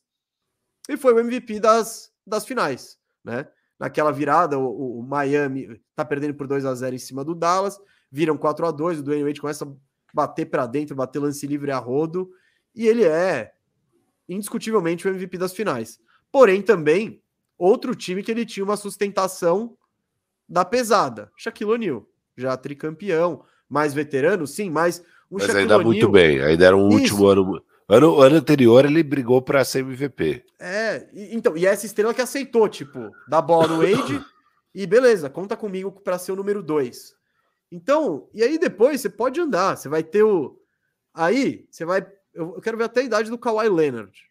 e 0.88 0.96
foi 0.96 1.14
o 1.14 1.20
MVP 1.20 1.60
das, 1.60 2.12
das 2.26 2.44
finais, 2.44 2.98
né? 3.22 3.46
Naquela 3.78 4.10
virada, 4.10 4.58
o, 4.58 4.98
o 4.98 5.02
Miami 5.02 5.80
tá 5.94 6.04
perdendo 6.04 6.34
por 6.34 6.46
2 6.46 6.64
a 6.64 6.74
0 6.74 6.96
em 6.96 6.98
cima 6.98 7.24
do 7.24 7.34
Dallas, 7.34 7.80
viram 8.10 8.36
4 8.36 8.66
a 8.66 8.70
2 8.70 8.98
o 8.98 9.02
Dwayne 9.02 9.24
Wade 9.24 9.40
começa 9.40 9.64
a 9.64 9.68
bater 10.12 10.46
para 10.46 10.66
dentro, 10.66 10.96
bater 10.96 11.18
lance 11.18 11.46
livre 11.46 11.70
a 11.70 11.78
rodo, 11.78 12.30
e 12.74 12.86
ele 12.86 13.04
é 13.04 13.52
indiscutivelmente 14.28 15.06
o 15.06 15.10
MVP 15.10 15.38
das 15.38 15.52
finais. 15.52 15.98
Porém, 16.30 16.62
também, 16.62 17.20
outro 17.58 17.94
time 17.94 18.22
que 18.22 18.30
ele 18.30 18.46
tinha 18.46 18.64
uma 18.64 18.76
sustentação 18.76 19.76
da 20.48 20.64
pesada. 20.64 21.30
Shaquille 21.36 21.72
O'Neal, 21.72 22.06
já 22.36 22.56
tricampeão, 22.56 23.44
mais 23.68 23.92
veterano, 23.92 24.46
sim, 24.46 24.70
mas 24.70 25.00
um 25.30 25.36
mas 25.38 25.46
Shaquille 25.46 25.62
ainda 25.62 25.78
muito 25.78 26.08
bem, 26.08 26.40
ainda 26.40 26.66
era 26.66 26.76
um 26.76 26.88
Isso. 26.88 26.98
último 26.98 27.26
ano 27.26 27.62
Ano, 27.90 28.20
ano 28.20 28.36
anterior 28.36 28.84
ele 28.84 29.02
brigou 29.02 29.42
para 29.42 29.64
ser 29.64 29.80
MVP. 29.80 30.44
É, 30.60 31.08
e, 31.12 31.34
então, 31.34 31.56
e 31.56 31.66
essa 31.66 31.84
estrela 31.84 32.14
que 32.14 32.20
aceitou, 32.20 32.68
tipo, 32.68 33.10
dar 33.26 33.42
bola 33.42 33.66
no 33.66 33.78
Wade 33.78 34.24
e 34.72 34.86
beleza, 34.86 35.28
conta 35.28 35.56
comigo 35.56 35.90
para 35.90 36.16
ser 36.16 36.30
o 36.30 36.36
número 36.36 36.62
dois. 36.62 37.12
Então, 37.68 38.28
e 38.32 38.44
aí 38.44 38.58
depois 38.58 39.00
você 39.00 39.10
pode 39.10 39.40
andar, 39.40 39.76
você 39.76 39.88
vai 39.88 40.04
ter 40.04 40.22
o. 40.22 40.56
Aí, 41.12 41.66
você 41.68 41.84
vai. 41.84 42.06
Eu 42.32 42.60
quero 42.60 42.78
ver 42.78 42.84
até 42.84 43.00
a 43.00 43.04
idade 43.04 43.30
do 43.30 43.38
Kawhi 43.38 43.68
Leonard. 43.68 44.30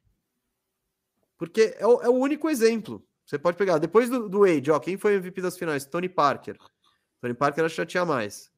Porque 1.38 1.76
é 1.78 1.88
o, 1.88 2.02
é 2.02 2.10
o 2.10 2.14
único 2.14 2.50
exemplo. 2.50 3.06
Você 3.26 3.38
pode 3.38 3.58
pegar. 3.58 3.78
Depois 3.78 4.10
do, 4.10 4.28
do 4.28 4.40
Wade, 4.40 4.72
ó, 4.72 4.80
quem 4.80 4.98
foi 4.98 5.16
MVP 5.16 5.42
das 5.42 5.58
finais? 5.58 5.86
Tony 5.86 6.10
Parker. 6.10 6.58
Tony 7.22 7.34
Parker 7.34 7.64
acho 7.64 7.76
que 7.76 7.82
já 7.82 7.86
tinha 7.86 8.06
mais. 8.06 8.52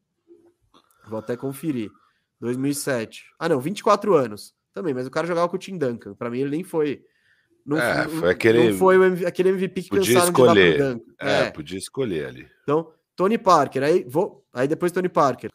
Vou 1.07 1.19
até 1.19 1.35
conferir. 1.35 1.91
2007. 2.39 3.25
Ah, 3.37 3.49
não, 3.49 3.59
24 3.59 4.15
anos. 4.15 4.55
Também, 4.73 4.93
mas 4.93 5.05
o 5.05 5.11
cara 5.11 5.27
jogava 5.27 5.49
com 5.49 5.55
o 5.55 5.59
Tim 5.59 5.77
Duncan. 5.77 6.13
Para 6.15 6.29
mim, 6.29 6.39
ele 6.39 6.49
nem 6.49 6.63
foi. 6.63 7.03
Não, 7.65 7.77
é, 7.77 8.07
foi 8.07 8.29
aquele, 8.29 8.69
não 8.69 8.77
foi 8.77 9.25
aquele 9.25 9.49
MVP 9.49 9.83
que 9.83 9.89
podia 9.89 10.17
escolher. 10.17 11.01
É, 11.19 11.41
é, 11.41 11.51
podia 11.51 11.77
escolher 11.77 12.25
ali. 12.25 12.47
Então, 12.63 12.91
Tony 13.15 13.37
Parker, 13.37 13.83
aí, 13.83 14.03
vou, 14.07 14.43
aí 14.51 14.67
depois 14.67 14.91
Tony 14.91 15.09
Parker. 15.09 15.51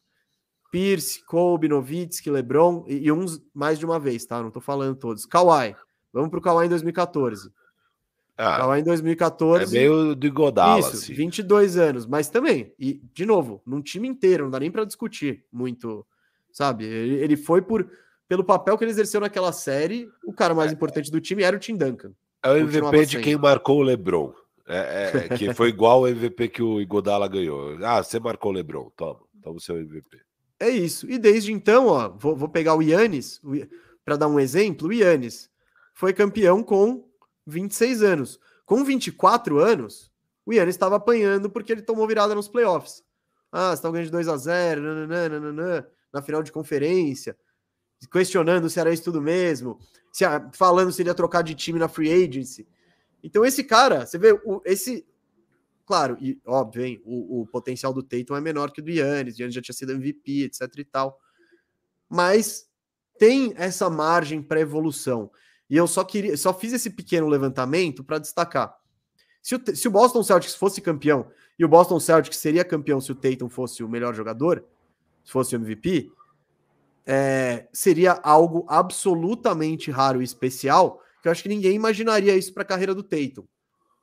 Pierce, 0.71 1.25
Kobe, 1.25 1.69
Novitsky, 1.69 2.31
LeBron 2.31 2.85
e, 2.87 3.07
e, 3.07 3.13
uns 3.13 3.43
mais 3.55 3.79
de 3.79 3.85
uma 3.85 3.99
vez, 3.99 4.25
tá? 4.25 4.43
Não 4.43 4.51
tô 4.51 4.61
falando 4.61 4.97
todos. 4.97 5.25
Kawhi. 5.27 5.75
Vamos 6.13 6.31
pro 6.31 6.41
Kawhi 6.41 6.67
em 6.67 6.69
2014. 6.69 7.51
Ah, 8.37 8.59
Kawhi 8.59 8.81
em 8.81 8.85
2014. 8.85 9.77
É 9.77 9.81
meio 9.81 10.15
do 10.15 10.33
Godala, 10.33 10.81
Isso, 10.81 10.91
assim. 10.91 11.15
22 11.15 11.77
anos, 11.77 12.07
mas 12.07 12.29
também, 12.29 12.73
e 12.79 13.01
de 13.15 13.25
novo, 13.25 13.63
num 13.65 13.81
time 13.81 14.07
inteiro, 14.07 14.45
não 14.45 14.51
dá 14.51 14.61
nem 14.61 14.71
para 14.71 14.85
discutir 14.85 15.45
muito, 15.51 16.07
sabe? 16.53 16.85
Ele, 16.85 17.15
ele 17.17 17.37
foi 17.37 17.63
por 17.63 17.89
pelo 18.29 18.45
papel 18.45 18.77
que 18.77 18.85
ele 18.85 18.91
exerceu 18.91 19.21
naquela 19.21 19.53
série, 19.53 20.09
o 20.25 20.33
cara 20.33 20.55
mais 20.55 20.71
é, 20.71 20.75
importante 20.75 21.11
do 21.11 21.21
time 21.21 21.43
era 21.43 21.57
o 21.57 21.61
Tim 21.61 21.77
Duncan. 21.77 22.13
É 22.43 22.51
o 22.51 22.57
MVP 22.57 23.07
de 23.07 23.21
quem 23.21 23.37
marcou 23.37 23.79
o 23.79 23.83
LeBron. 23.83 24.33
É, 24.69 24.77
é, 24.79 25.27
é, 25.33 25.37
que 25.37 25.55
foi 25.55 25.69
igual 25.71 26.03
o 26.03 26.09
MVP 26.09 26.49
que 26.49 26.63
o 26.63 26.81
Igodala 26.81 27.29
ganhou. 27.29 27.79
Ah, 27.85 28.03
você 28.03 28.19
marcou 28.19 28.51
o 28.51 28.55
LeBron, 28.55 28.91
toma, 28.97 29.21
toma 29.41 29.57
o 29.57 29.61
seu 29.61 29.77
MVP. 29.79 30.26
É 30.59 30.69
isso. 30.69 31.11
E 31.11 31.19
desde 31.19 31.53
então, 31.53 31.87
ó, 31.87 32.09
vou, 32.09 32.35
vou 32.35 32.49
pegar 32.49 32.74
o 32.74 32.83
Yannis 32.83 33.41
para 34.05 34.16
dar 34.16 34.28
um 34.28 34.41
exemplo. 34.41 34.89
O 34.89 34.93
Yannis 34.93 35.51
foi 35.95 36.12
campeão 36.12 36.62
com 36.62 37.09
26 37.47 38.03
anos. 38.03 38.41
Com 38.65 38.85
24 38.85 39.59
anos, 39.59 40.11
o 40.45 40.53
Yannis 40.53 40.74
estava 40.74 40.97
apanhando 40.97 41.51
porque 41.51 41.73
ele 41.73 41.83
tomou 41.83 42.07
virada 42.07 42.35
nos 42.35 42.49
playoffs. 42.49 43.05
Ah, 43.53 43.70
você 43.70 43.74
está 43.74 43.91
ganhando 43.91 44.07
de 44.07 44.12
2 44.12 44.28
a 44.28 44.37
0 44.37 44.83
nananã, 44.83 45.28
nananã, 45.28 45.87
na 46.12 46.23
final 46.23 46.43
de 46.43 46.51
conferência 46.51 47.37
questionando 48.11 48.69
se 48.69 48.78
era 48.78 48.93
isso 48.93 49.05
tudo 49.05 49.23
mesmo, 49.23 49.78
se, 50.12 50.24
falando 50.53 50.93
se 50.93 51.03
ele 51.03 51.09
ia 51.09 51.15
trocar 51.15 51.43
de 51.43 51.55
time 51.55 51.78
na 51.78 51.89
free 51.89 52.12
agency. 52.12 52.66
Então, 53.23 53.45
esse 53.45 53.65
cara, 53.65 54.05
você 54.05 54.19
vê, 54.19 54.33
o, 54.45 54.61
esse. 54.65 55.07
Claro, 55.87 56.19
e 56.21 56.37
óbvio, 56.45 56.85
hein, 56.85 57.01
o, 57.05 57.43
o, 57.43 57.47
potencial 57.47 57.93
do 57.93 58.03
Tatum 58.03 58.35
é 58.35 58.41
menor 58.41 58.73
que 58.73 58.81
o 58.81 58.85
do 58.85 58.91
Yannis, 58.91 59.39
Yannis 59.39 59.55
já 59.55 59.63
tinha 59.63 59.75
sido 59.75 59.93
MVP, 59.93 60.43
etc 60.43 60.63
e 60.79 60.85
tal. 60.85 61.21
Mas 62.09 62.69
tem 63.17 63.55
essa 63.57 63.89
margem 63.89 64.43
para 64.43 64.61
evolução. 64.61 65.31
E 65.71 65.77
eu 65.77 65.87
só 65.87 66.03
queria, 66.03 66.37
só 66.37 66.53
fiz 66.53 66.73
esse 66.73 66.91
pequeno 66.91 67.29
levantamento 67.29 68.03
para 68.03 68.19
destacar. 68.19 68.77
Se 69.41 69.55
o, 69.55 69.77
se 69.77 69.87
o 69.87 69.91
Boston 69.93 70.25
Celtics 70.25 70.57
fosse 70.57 70.81
campeão, 70.81 71.31
e 71.57 71.65
o 71.65 71.69
Boston 71.69 72.01
Celtics 72.01 72.37
seria 72.37 72.65
campeão 72.65 73.01
se 73.01 73.13
o 73.13 73.15
Tatum 73.15 73.49
fosse 73.49 73.85
o 73.85 73.89
melhor 73.89 74.13
jogador, 74.13 74.65
se 75.25 75.31
fosse 75.31 75.55
o 75.55 75.59
MVP, 75.59 76.11
é, 77.07 77.69
seria 77.73 78.19
algo 78.25 78.67
absolutamente 78.69 79.91
raro 79.93 80.21
e 80.21 80.25
especial, 80.25 81.01
que 81.23 81.29
eu 81.29 81.33
acho 81.33 81.45
que 81.45 81.49
ninguém 81.49 81.75
imaginaria 81.75 82.37
isso 82.37 82.53
para 82.53 82.65
a 82.65 82.67
carreira 82.67 82.93
do 82.93 83.05
Tatum. 83.05 83.47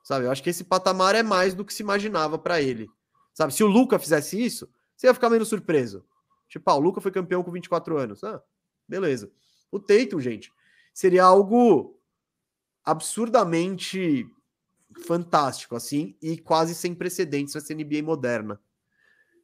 Sabe? 0.04 0.26
Eu 0.26 0.30
acho 0.30 0.42
que 0.42 0.50
esse 0.50 0.62
patamar 0.62 1.14
é 1.14 1.22
mais 1.22 1.54
do 1.54 1.64
que 1.64 1.72
se 1.72 1.82
imaginava 1.82 2.38
para 2.38 2.60
ele. 2.60 2.88
Sabe? 3.32 3.54
Se 3.54 3.64
o 3.64 3.66
Luca 3.66 3.98
fizesse 3.98 4.40
isso, 4.40 4.70
você 4.94 5.06
ia 5.06 5.14
ficar 5.14 5.30
menos 5.30 5.48
surpreso. 5.48 6.04
Tipo, 6.46 6.70
ah, 6.70 6.74
o 6.74 6.80
Luca 6.80 7.00
foi 7.00 7.10
campeão 7.10 7.42
com 7.42 7.50
24 7.50 7.96
anos. 7.98 8.22
Ah, 8.22 8.40
beleza. 8.86 9.32
O 9.72 9.80
Tatum, 9.80 10.20
gente, 10.20 10.52
seria 10.92 11.24
algo 11.24 11.98
absurdamente 12.84 14.28
fantástico, 15.06 15.74
assim, 15.74 16.14
e 16.22 16.36
quase 16.38 16.74
sem 16.74 16.94
precedentes 16.94 17.54
nessa 17.54 17.74
NBA 17.74 18.02
moderna. 18.02 18.60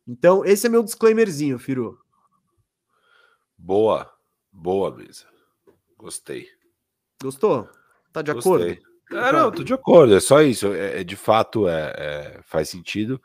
Então, 0.07 0.45
esse 0.45 0.67
é 0.67 0.71
meu 0.71 0.83
disclaimerzinho, 0.83 1.59
Firu. 1.59 1.99
Boa, 3.57 4.13
boa 4.53 4.95
mesa. 4.95 5.27
Gostei. 5.97 6.49
Gostou? 7.21 7.69
Tá 8.13 8.23
de 8.23 8.33
Gostei. 8.33 8.53
acordo? 8.53 8.90
É, 9.13 9.33
não, 9.33 9.51
tô 9.51 9.63
de 9.63 9.75
acordo. 9.75 10.15
É 10.15 10.21
só 10.21 10.43
isso. 10.43 10.69
É, 10.69 11.01
é 11.01 11.05
de 11.05 11.17
fato, 11.17 11.69
é, 11.69 11.95
é, 11.97 12.41
faz 12.45 12.69
sentido. 12.69 13.21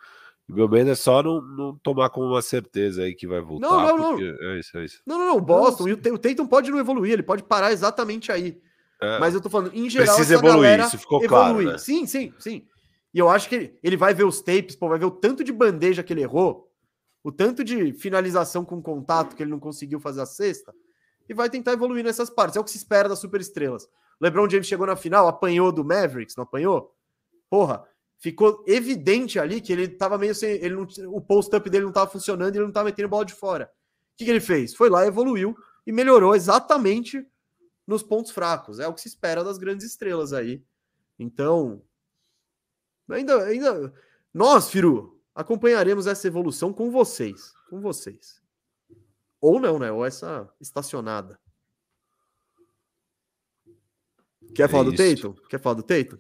O 0.48 0.53
meu 0.53 0.70
medo 0.70 0.90
é 0.90 0.95
só 0.95 1.24
não, 1.24 1.41
não 1.41 1.76
tomar 1.78 2.10
como 2.10 2.28
uma 2.28 2.41
certeza 2.41 3.03
aí 3.03 3.16
que 3.16 3.28
vai 3.28 3.41
voltar. 3.41 3.68
Não, 3.68 3.98
não, 3.98 4.18
não. 4.18 4.52
É 4.52 4.60
isso, 4.60 4.78
é 4.78 4.86
isso. 4.86 5.02
Não, 5.06 5.18
não, 5.18 5.26
não. 5.26 5.38
O 5.38 5.41
Boston, 5.41 5.88
não, 5.88 6.14
o 6.14 6.18
Tatum 6.18 6.45
pode 6.45 6.70
não 6.70 6.80
evoluir, 6.80 7.14
ele 7.14 7.24
pode 7.24 7.44
parar 7.44 7.72
exatamente 7.72 8.32
aí. 8.32 8.60
É. 9.02 9.20
Mas 9.20 9.34
eu 9.34 9.41
tô 9.41 9.49
falando, 9.49 9.72
em 9.74 9.90
geral, 9.90 10.16
Precisa 10.16 10.36
evoluir, 10.36 10.80
isso 10.80 10.98
ficou 10.98 11.24
evoluir. 11.24 11.30
claro. 11.30 11.72
Né? 11.72 11.78
Sim, 11.78 12.06
sim, 12.06 12.34
sim. 12.40 12.68
E 13.14 13.20
eu 13.20 13.30
acho 13.30 13.49
que 13.49 13.56
ele, 13.56 13.80
ele 13.84 13.98
vai 13.98 14.14
ver 14.14 14.24
os 14.24 14.41
tapes, 14.41 14.76
pô, 14.76 14.88
vai 14.88 14.99
ver 14.99 15.06
o 15.06 15.12
tanto 15.12 15.44
de 15.44 15.52
bandeja 15.52 16.03
que 16.03 16.14
ele 16.14 16.22
errou 16.22 16.66
o 17.26 17.32
tanto 17.32 17.64
de 17.64 17.91
finalização 17.91 18.64
com 18.64 18.80
contato 18.80 19.36
que 19.36 19.41
ele 19.41 19.49
não 19.49 19.60
conseguiu 19.60 19.99
fazer 19.99 20.22
a 20.22 20.28
sexta, 20.28 20.72
e 21.28 21.34
vai 21.34 21.49
tentar 21.49 21.74
evoluir 21.74 22.03
nessas 22.03 22.30
partes. 22.30 22.56
É 22.56 22.60
o 22.60 22.64
que 22.64 22.70
se 22.70 22.78
espera 22.78 23.10
das 23.10 23.18
superestrelas. 23.18 23.90
LeBron 24.22 24.50
James 24.50 24.68
chegou 24.68 24.88
na 24.88 24.96
final, 24.96 25.28
apanhou 25.28 25.72
do 25.72 25.84
Mavericks, 25.84 26.36
não 26.36 26.44
apanhou? 26.44 26.96
Porra, 27.50 27.86
ficou 28.18 28.64
evidente 28.68 29.40
ali 29.40 29.62
que 29.62 29.72
ele 29.72 29.88
tava 29.88 30.18
meio 30.18 30.34
sem. 30.34 30.52
Ele 30.52 30.76
não, 30.76 30.88
o 31.14 31.22
post-up 31.22 31.70
dele 31.70 31.86
não 31.86 31.92
tava 31.92 32.10
funcionando 32.10 32.54
e 32.54 32.58
ele 32.58 32.66
não 32.66 32.72
tava 32.72 32.86
metendo 32.86 33.10
bola 33.10 33.26
de 33.26 33.34
fora. 33.34 33.72
O 34.14 34.18
que, 34.18 34.26
que 34.26 34.32
ele 34.32 34.40
fez? 34.40 34.74
Foi 34.74 34.90
lá, 34.90 35.06
evoluiu 35.06 35.56
e 35.86 35.92
melhorou 35.92 36.36
exatamente 36.36 37.26
nos 37.86 38.02
pontos 38.02 38.32
fracos. 38.32 38.80
É 38.80 38.88
o 38.88 38.94
que 38.94 39.02
se 39.02 39.08
espera 39.08 39.44
das 39.44 39.58
grandes 39.58 39.86
estrelas 39.86 40.34
aí. 40.34 40.64
Então, 41.20 41.82
ainda, 43.10 43.44
ainda 43.44 43.94
nós, 44.34 44.70
Firu, 44.70 45.22
acompanharemos 45.34 46.08
essa 46.08 46.28
evolução 46.28 46.74
com 46.74 46.90
vocês. 46.90 47.54
Com 47.70 47.80
vocês. 47.82 48.42
Ou 49.40 49.60
não, 49.60 49.78
né? 49.78 49.92
Ou 49.92 50.06
essa 50.06 50.50
estacionada. 50.60 51.40
Quer 54.56 54.64
é 54.64 54.68
falar 54.68 54.84
isso. 54.86 54.91
do 54.91 55.15
Tatum? 55.15 55.48
Quer 55.49 55.60
falar 55.60 55.76
do 55.76 55.84
Tatum? 55.84 56.18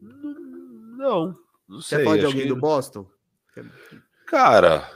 Não, 0.00 1.36
não 1.68 1.80
sei. 1.80 1.98
Quer 1.98 2.04
falar 2.04 2.16
de 2.18 2.26
alguém 2.26 2.42
que... 2.42 2.48
do 2.48 2.56
Boston? 2.56 3.06
Cara, 4.26 4.90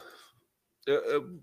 eu, 0.86 1.00
eu, 1.04 1.40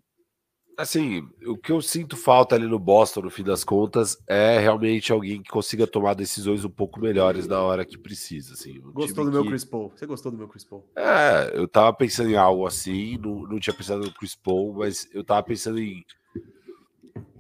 assim, 0.78 1.28
o 1.46 1.58
que 1.58 1.72
eu 1.72 1.82
sinto 1.82 2.16
falta 2.18 2.56
ali 2.56 2.66
no 2.66 2.80
Boston, 2.80 3.22
no 3.22 3.30
fim 3.30 3.44
das 3.44 3.64
contas, 3.64 4.18
é 4.28 4.60
realmente 4.60 5.12
alguém 5.12 5.42
que 5.42 5.50
consiga 5.50 5.88
tomar 5.88 6.14
decisões 6.14 6.66
um 6.66 6.70
pouco 6.70 7.00
melhores 7.00 7.48
na 7.48 7.62
hora 7.62 7.86
que 7.86 7.98
precisa. 7.98 8.54
Assim, 8.54 8.80
um 8.80 8.92
gostou 8.92 9.26
do 9.26 9.32
meu 9.32 9.46
Chris 9.46 9.66
Paul? 9.66 9.92
Você 9.96 10.06
gostou 10.06 10.32
do 10.32 10.38
meu 10.38 10.48
Chris 10.48 10.64
Paul? 10.64 10.88
É, 10.96 11.52
eu 11.54 11.68
tava 11.68 11.94
pensando 11.94 12.30
em 12.30 12.36
algo 12.36 12.66
assim, 12.66 13.18
não, 13.18 13.44
não 13.44 13.60
tinha 13.60 13.74
pensado 13.74 14.02
no 14.02 14.14
Chris 14.14 14.36
Paul, 14.36 14.74
mas 14.74 15.08
eu 15.14 15.24
tava 15.24 15.44
pensando 15.44 15.80
em 15.80 16.04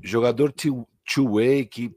jogador 0.01 0.53
two-way 1.05 1.65
que 1.65 1.95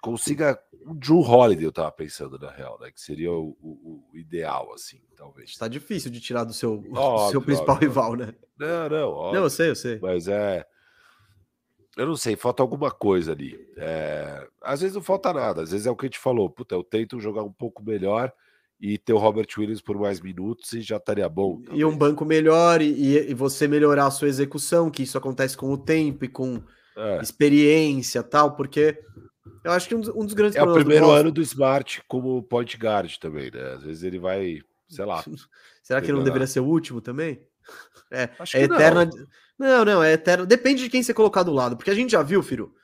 consiga. 0.00 0.58
O 0.86 0.94
Drew 0.94 1.20
Holiday, 1.20 1.64
eu 1.64 1.72
tava 1.72 1.92
pensando, 1.92 2.38
na 2.38 2.50
real, 2.50 2.78
né? 2.80 2.90
Que 2.90 3.00
seria 3.00 3.32
o, 3.32 3.56
o, 3.60 4.04
o 4.12 4.16
ideal, 4.16 4.72
assim, 4.74 5.00
talvez. 5.16 5.56
Tá 5.56 5.68
difícil 5.68 6.10
de 6.10 6.20
tirar 6.20 6.44
do 6.44 6.52
seu, 6.52 6.82
óbvio, 6.94 7.30
seu 7.30 7.42
principal 7.42 7.74
óbvio, 7.74 7.88
rival, 7.88 8.16
né? 8.16 8.34
Não, 8.58 8.88
não, 8.88 9.08
óbvio. 9.10 9.34
Não, 9.34 9.44
eu 9.44 9.50
sei, 9.50 9.70
eu 9.70 9.76
sei. 9.76 9.98
Mas 10.00 10.28
é 10.28 10.66
eu 11.96 12.06
não 12.06 12.16
sei, 12.16 12.36
falta 12.36 12.62
alguma 12.62 12.90
coisa 12.90 13.32
ali. 13.32 13.58
É, 13.76 14.46
às 14.62 14.80
vezes 14.80 14.94
não 14.94 15.02
falta 15.02 15.32
nada, 15.32 15.62
às 15.62 15.70
vezes 15.70 15.86
é 15.86 15.90
o 15.90 15.96
que 15.96 16.06
a 16.06 16.08
gente 16.08 16.18
falou. 16.18 16.48
Puta, 16.48 16.74
eu 16.74 16.82
tento 16.82 17.20
jogar 17.20 17.42
um 17.42 17.52
pouco 17.52 17.82
melhor 17.82 18.32
e 18.80 18.96
ter 18.96 19.12
o 19.12 19.18
Robert 19.18 19.48
Williams 19.58 19.82
por 19.82 19.98
mais 19.98 20.20
minutos 20.20 20.72
e 20.72 20.80
já 20.80 20.96
estaria 20.96 21.28
bom. 21.28 21.60
Talvez. 21.60 21.78
E 21.78 21.84
um 21.84 21.96
banco 21.96 22.24
melhor 22.24 22.80
e, 22.80 23.30
e, 23.30 23.34
você 23.34 23.68
melhorar 23.68 24.06
a 24.06 24.10
sua 24.10 24.28
execução, 24.28 24.90
que 24.90 25.02
isso 25.02 25.18
acontece 25.18 25.56
com 25.56 25.70
o 25.70 25.76
tempo 25.76 26.24
e 26.24 26.28
com 26.28 26.62
é. 26.96 27.20
experiência 27.20 28.22
tal, 28.22 28.56
porque 28.56 28.98
eu 29.64 29.72
acho 29.72 29.88
que 29.88 29.94
um 29.94 30.00
dos, 30.00 30.08
um 30.10 30.24
dos 30.24 30.34
grandes 30.34 30.56
É 30.56 30.62
o 30.62 30.72
primeiro 30.72 31.06
do 31.06 31.12
ano 31.12 31.30
do 31.30 31.40
Smart 31.42 32.02
como 32.06 32.42
point 32.42 32.76
guard 32.76 33.16
também, 33.16 33.50
né? 33.50 33.74
Às 33.74 33.82
vezes 33.82 34.02
ele 34.02 34.18
vai, 34.18 34.60
sei 34.88 35.04
lá. 35.04 35.24
Será 35.82 36.00
que 36.00 36.12
não 36.12 36.22
deveria 36.22 36.46
ser 36.46 36.60
o 36.60 36.66
último 36.66 37.00
também? 37.00 37.44
É, 38.10 38.28
é 38.54 38.62
eterna. 38.62 39.06
Não. 39.58 39.68
não, 39.68 39.84
não, 39.84 40.02
é 40.02 40.12
eterno. 40.12 40.46
Depende 40.46 40.82
de 40.82 40.90
quem 40.90 41.02
você 41.02 41.14
colocar 41.14 41.42
do 41.42 41.52
lado. 41.52 41.76
Porque 41.76 41.90
a 41.90 41.94
gente 41.94 42.12
já 42.12 42.22
viu, 42.22 42.42
Firo, 42.42 42.74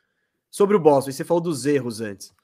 sobre 0.50 0.76
o 0.76 0.80
Boston, 0.80 1.10
e 1.10 1.12
você 1.12 1.24
falou 1.24 1.42
dos 1.42 1.66
erros 1.66 2.00
antes. 2.00 2.34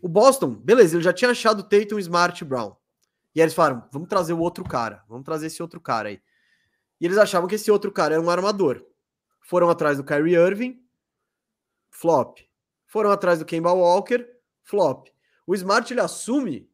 O 0.00 0.08
Boston, 0.08 0.50
beleza, 0.50 0.96
ele 0.96 1.04
já 1.04 1.12
tinha 1.12 1.30
achado 1.30 1.62
Tatum, 1.62 1.98
Smart 1.98 2.42
e 2.42 2.46
Brown. 2.46 2.76
E 3.34 3.40
aí 3.40 3.44
eles 3.44 3.54
falaram: 3.54 3.86
vamos 3.92 4.08
trazer 4.08 4.32
o 4.32 4.38
outro 4.38 4.64
cara, 4.64 5.02
vamos 5.08 5.24
trazer 5.24 5.46
esse 5.46 5.62
outro 5.62 5.80
cara 5.80 6.10
aí. 6.10 6.20
E 7.00 7.06
eles 7.06 7.18
achavam 7.18 7.48
que 7.48 7.54
esse 7.54 7.70
outro 7.70 7.90
cara 7.90 8.14
era 8.14 8.22
um 8.22 8.30
armador. 8.30 8.84
Foram 9.40 9.68
atrás 9.68 9.96
do 9.96 10.04
Kyrie 10.04 10.36
Irving, 10.36 10.80
flop. 11.90 12.38
Foram 12.94 13.10
atrás 13.10 13.40
do 13.40 13.44
Kemba 13.44 13.72
Walker, 13.72 14.24
flop. 14.62 15.08
O 15.44 15.52
Smart 15.56 15.92
ele 15.92 16.00
assume 16.00 16.70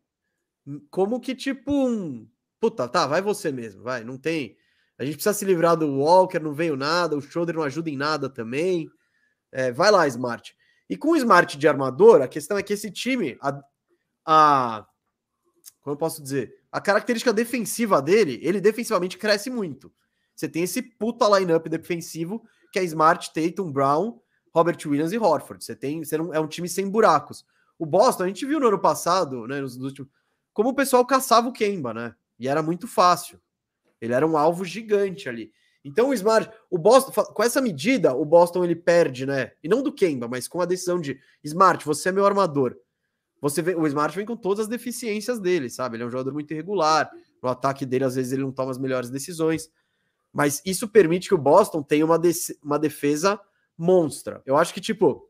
como 0.91 1.19
que 1.19 1.35
tipo 1.35 1.73
um. 1.73 2.29
Puta, 2.61 2.87
tá, 2.87 3.07
vai 3.07 3.23
você 3.23 3.51
mesmo, 3.51 3.83
vai. 3.83 4.05
Não 4.05 4.19
tem. 4.19 4.55
A 4.99 5.05
gente 5.07 5.15
precisa 5.15 5.33
se 5.33 5.47
livrar 5.47 5.79
do 5.79 5.91
Walker, 5.97 6.39
não 6.39 6.53
veio 6.53 6.77
nada, 6.77 7.17
o 7.17 7.23
Schroeder 7.23 7.55
não 7.55 7.63
ajuda 7.63 7.89
em 7.89 7.97
nada 7.97 8.29
também. 8.29 8.91
É, 9.51 9.73
vai 9.73 9.91
lá, 9.91 10.07
Smart. 10.09 10.55
E 10.91 10.95
com 10.95 11.13
o 11.13 11.17
Smart 11.17 11.57
de 11.57 11.67
armador, 11.67 12.21
a 12.21 12.29
questão 12.29 12.59
é 12.59 12.63
que 12.63 12.75
esse 12.75 12.91
time, 12.91 13.39
a, 13.41 13.59
a 14.27 14.87
como 15.81 15.95
eu 15.95 15.99
posso 15.99 16.23
dizer, 16.23 16.55
a 16.71 16.83
característica 16.83 17.33
defensiva 17.33 18.03
dele, 18.03 18.39
ele 18.43 18.61
defensivamente 18.61 19.17
cresce 19.17 19.49
muito. 19.49 19.91
Você 20.37 20.51
tem 20.51 20.65
esse 20.65 20.83
puta 20.83 21.27
lineup 21.39 21.67
defensivo 21.67 22.47
que 22.71 22.79
é 22.79 22.85
Smart, 22.85 23.33
Tatum, 23.33 23.73
Brown, 23.73 24.21
Robert 24.55 24.79
Williams 24.87 25.13
e 25.13 25.19
Horford. 25.19 25.65
Você 25.65 25.75
tem, 25.75 26.05
você 26.05 26.19
não, 26.19 26.35
é 26.35 26.41
um 26.41 26.49
time 26.49 26.69
sem 26.69 26.89
buracos. 26.89 27.45
O 27.79 27.87
Boston, 27.87 28.25
a 28.25 28.27
gente 28.27 28.45
viu 28.45 28.61
no 28.61 28.69
ano 28.69 28.79
passado, 28.79 29.47
né, 29.47 29.61
nos, 29.61 29.77
nos 29.77 29.87
últimos, 29.87 30.11
como 30.53 30.71
o 30.71 30.75
pessoal 30.75 31.05
caçava 31.07 31.49
o 31.49 31.53
Kemba, 31.53 31.95
né? 31.95 32.15
E 32.39 32.49
era 32.49 32.63
muito 32.63 32.87
fácil. 32.87 33.41
Ele 34.01 34.13
era 34.13 34.27
um 34.27 34.37
alvo 34.37 34.65
gigante 34.65 35.29
ali. 35.29 35.53
Então 35.85 36.11
o 36.11 36.15
Smart, 36.15 36.51
o 36.69 36.77
Boston, 36.77 37.25
com 37.25 37.43
essa 37.43 37.61
medida, 37.61 38.15
o 38.15 38.25
Boston 38.25 38.65
ele 38.65 38.77
perde, 38.77 39.25
né? 39.25 39.53
E 39.63 39.69
não 39.69 39.83
do 39.83 39.93
Kemba, 39.93 40.29
mas 40.29 40.47
com 40.47 40.61
a 40.61 40.67
decisão 40.67 41.01
de 41.01 41.19
Smart, 41.43 41.85
você 41.85 42.11
é 42.11 42.13
meu 42.13 42.27
armador. 42.27 42.77
Você 43.41 43.63
vê, 43.63 43.75
o 43.75 43.87
Smart 43.87 44.15
vem 44.15 44.27
com 44.27 44.37
todas 44.37 44.61
as 44.61 44.69
deficiências 44.69 45.39
dele, 45.41 45.71
sabe? 45.71 45.97
Ele 45.97 46.03
é 46.03 46.07
um 46.07 46.11
jogador 46.11 46.33
muito 46.33 46.53
irregular. 46.53 47.11
No 47.43 47.49
ataque 47.49 47.87
dele, 47.87 48.05
às 48.05 48.15
vezes, 48.15 48.33
ele 48.33 48.43
não 48.43 48.53
toma 48.53 48.71
as 48.71 48.79
melhores 48.79 49.09
decisões. 49.09 49.71
Mas 50.31 50.61
isso 50.65 50.87
permite 50.87 51.29
que 51.29 51.35
o 51.35 51.39
Boston 51.39 51.83
tenha 51.83 52.05
uma, 52.05 52.19
de, 52.19 52.33
uma 52.63 52.79
defesa 52.79 53.41
monstra. 53.81 54.43
Eu 54.45 54.59
acho 54.59 54.75
que, 54.75 54.81
tipo, 54.81 55.27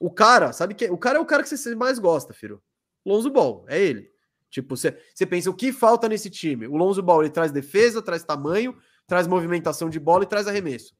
o 0.00 0.10
cara, 0.10 0.52
sabe 0.52 0.74
que 0.74 0.90
o 0.90 0.98
cara 0.98 1.18
é 1.18 1.20
o 1.20 1.26
cara 1.26 1.44
que 1.44 1.48
você 1.48 1.74
mais 1.76 2.00
gosta, 2.00 2.34
filho. 2.34 2.60
Lonzo 3.06 3.30
Ball, 3.30 3.64
é 3.68 3.80
ele. 3.80 4.10
Tipo, 4.50 4.76
você, 4.76 4.98
você 5.14 5.24
pensa, 5.24 5.48
o 5.48 5.54
que 5.54 5.72
falta 5.72 6.08
nesse 6.08 6.28
time? 6.28 6.66
O 6.66 6.76
Lonzo 6.76 7.00
Ball, 7.00 7.22
ele 7.22 7.30
traz 7.30 7.52
defesa, 7.52 8.02
traz 8.02 8.24
tamanho, 8.24 8.76
traz 9.06 9.28
movimentação 9.28 9.88
de 9.88 10.00
bola 10.00 10.24
e 10.24 10.26
traz 10.26 10.48
arremesso. 10.48 10.96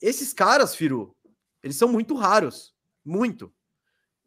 Esses 0.00 0.32
caras, 0.32 0.74
Firu, 0.74 1.14
eles 1.62 1.76
são 1.76 1.88
muito 1.88 2.14
raros. 2.14 2.74
Muito. 3.04 3.52